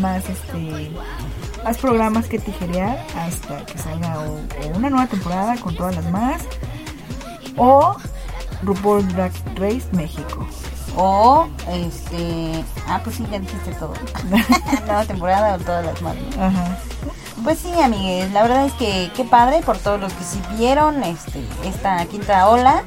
más 0.00 0.28
este 0.28 0.90
más 1.66 1.78
programas 1.78 2.28
que 2.28 2.38
tijerear 2.38 3.04
hasta 3.18 3.66
que 3.66 3.76
salga 3.76 4.20
una 4.76 4.88
nueva 4.88 5.08
temporada 5.08 5.56
con 5.56 5.74
todas 5.74 5.96
las 5.96 6.08
más. 6.12 6.42
O 7.56 7.96
RuPaul 8.62 9.06
Drag 9.08 9.32
Race 9.56 9.88
México. 9.90 10.46
O 10.96 11.48
este 11.68 12.64
ah 12.86 13.00
pues 13.02 13.16
sí 13.16 13.26
ya 13.32 13.40
dijiste 13.40 13.72
todo. 13.72 13.94
Nueva 14.86 15.04
temporada 15.06 15.56
o 15.56 15.58
todas 15.58 15.84
las 15.84 16.00
más 16.02 16.14
Ajá. 16.38 16.78
pues 17.42 17.58
sí 17.58 17.72
amigues 17.82 18.30
la 18.32 18.42
verdad 18.42 18.66
es 18.66 18.72
que 18.74 19.10
qué 19.16 19.24
padre 19.24 19.60
por 19.62 19.76
todos 19.76 20.00
los 20.00 20.12
que 20.12 20.22
sí 20.22 20.40
vieron 20.56 21.02
este 21.02 21.44
esta 21.64 22.04
quinta 22.06 22.48
ola. 22.48 22.84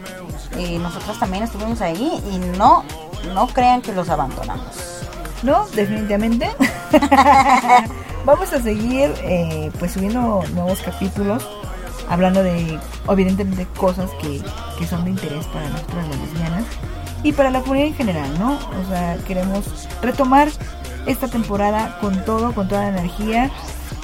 Eh, 0.57 0.79
nosotros 0.79 1.19
también 1.19 1.43
estuvimos 1.43 1.81
ahí 1.81 2.23
y 2.31 2.37
no 2.57 2.85
no 3.33 3.47
crean 3.47 3.81
que 3.81 3.91
los 3.91 4.09
abandonamos. 4.09 5.03
No 5.43 5.67
definitivamente 5.67 6.49
Vamos 8.25 8.53
a 8.53 8.61
seguir 8.61 9.13
eh, 9.23 9.71
pues 9.79 9.93
subiendo 9.93 10.43
nuevos 10.53 10.81
capítulos, 10.81 11.47
hablando 12.09 12.43
de 12.43 12.77
evidentemente 13.09 13.65
cosas 13.77 14.09
que, 14.21 14.41
que 14.77 14.85
son 14.85 15.05
de 15.05 15.11
interés 15.11 15.45
para 15.47 15.69
nosotros 15.69 16.07
las 16.07 16.19
lesbianas 16.19 16.65
y 17.23 17.31
para 17.33 17.49
la 17.49 17.61
comunidad 17.61 17.87
en 17.87 17.95
general, 17.95 18.39
¿no? 18.39 18.53
O 18.53 18.89
sea, 18.89 19.17
queremos 19.27 19.87
retomar 20.01 20.49
esta 21.05 21.27
temporada 21.27 21.97
con 21.99 22.23
todo, 22.25 22.53
con 22.53 22.67
toda 22.67 22.83
la 22.83 22.99
energía 22.99 23.51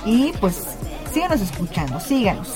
y 0.06 0.32
pues 0.40 0.78
síganos 1.14 1.42
escuchando, 1.42 2.00
síganos. 2.00 2.48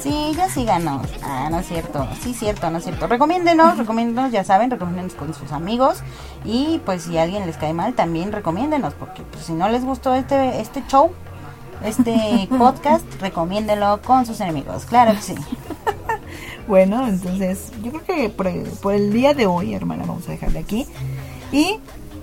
Sí, 0.00 0.32
ya 0.36 0.48
síganos. 0.48 1.06
Ah, 1.22 1.48
no 1.50 1.60
es 1.60 1.66
cierto. 1.66 2.06
Sí, 2.20 2.34
cierto, 2.34 2.70
no 2.70 2.78
es 2.78 2.84
cierto. 2.84 3.06
Recomiéndenos, 3.06 3.78
recomiéndenos, 3.78 4.30
ya 4.30 4.44
saben, 4.44 4.70
recomiéndenos 4.70 5.14
con 5.14 5.34
sus 5.34 5.52
amigos. 5.52 5.98
Y 6.44 6.80
pues 6.84 7.02
si 7.02 7.18
a 7.18 7.22
alguien 7.22 7.46
les 7.46 7.56
cae 7.56 7.72
mal, 7.72 7.94
también 7.94 8.32
recomiéndenos. 8.32 8.94
Porque 8.94 9.22
pues, 9.22 9.44
si 9.44 9.52
no 9.52 9.68
les 9.68 9.84
gustó 9.84 10.14
este, 10.14 10.60
este 10.60 10.82
show, 10.88 11.10
este 11.84 12.48
podcast, 12.58 13.04
recomiéndenlo 13.20 14.00
con 14.02 14.26
sus 14.26 14.40
enemigos. 14.40 14.84
Claro 14.84 15.12
que 15.12 15.22
sí. 15.22 15.34
bueno, 16.68 17.06
entonces 17.08 17.72
yo 17.82 17.90
creo 17.92 18.04
que 18.04 18.28
por 18.28 18.46
el, 18.46 18.64
por 18.64 18.94
el 18.94 19.12
día 19.12 19.34
de 19.34 19.46
hoy, 19.46 19.74
hermana, 19.74 20.04
vamos 20.06 20.28
a 20.28 20.32
dejarle 20.32 20.58
aquí. 20.58 20.86
Y 21.52 21.78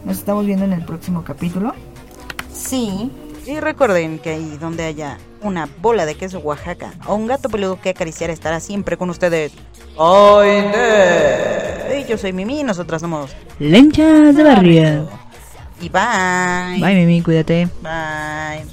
nos 0.06 0.18
estamos 0.18 0.46
viendo 0.46 0.66
en 0.66 0.74
el 0.74 0.86
próximo 0.86 1.24
capítulo. 1.24 1.74
Sí. 2.52 3.12
Y 3.46 3.60
recuerden 3.60 4.20
que 4.20 4.32
ahí 4.32 4.58
donde 4.60 4.84
haya 4.84 5.18
una 5.42 5.68
bola 5.82 6.06
de 6.06 6.16
queso 6.16 6.40
Oaxaca 6.40 6.94
o 7.08 7.16
un 7.16 7.28
gato 7.28 7.50
peludo 7.50 7.80
que 7.82 7.90
acariciar 7.90 8.30
estará 8.30 8.60
siempre 8.60 8.98
con 8.98 9.10
ustedes. 9.10 9.52
¡Ay, 9.98 10.62
de! 10.72 11.54
yo 12.08 12.18
soy 12.18 12.34
Mimi 12.34 12.60
y 12.62 12.64
nosotras 12.64 13.02
somos 13.02 13.36
Lenchas 13.60 14.36
de 14.36 14.44
Barrio. 14.44 15.10
Y 15.80 15.90
bye. 15.90 16.80
Bye, 16.80 16.96
Mimi, 16.96 17.22
cuídate. 17.22 17.68
Bye. 17.82 18.64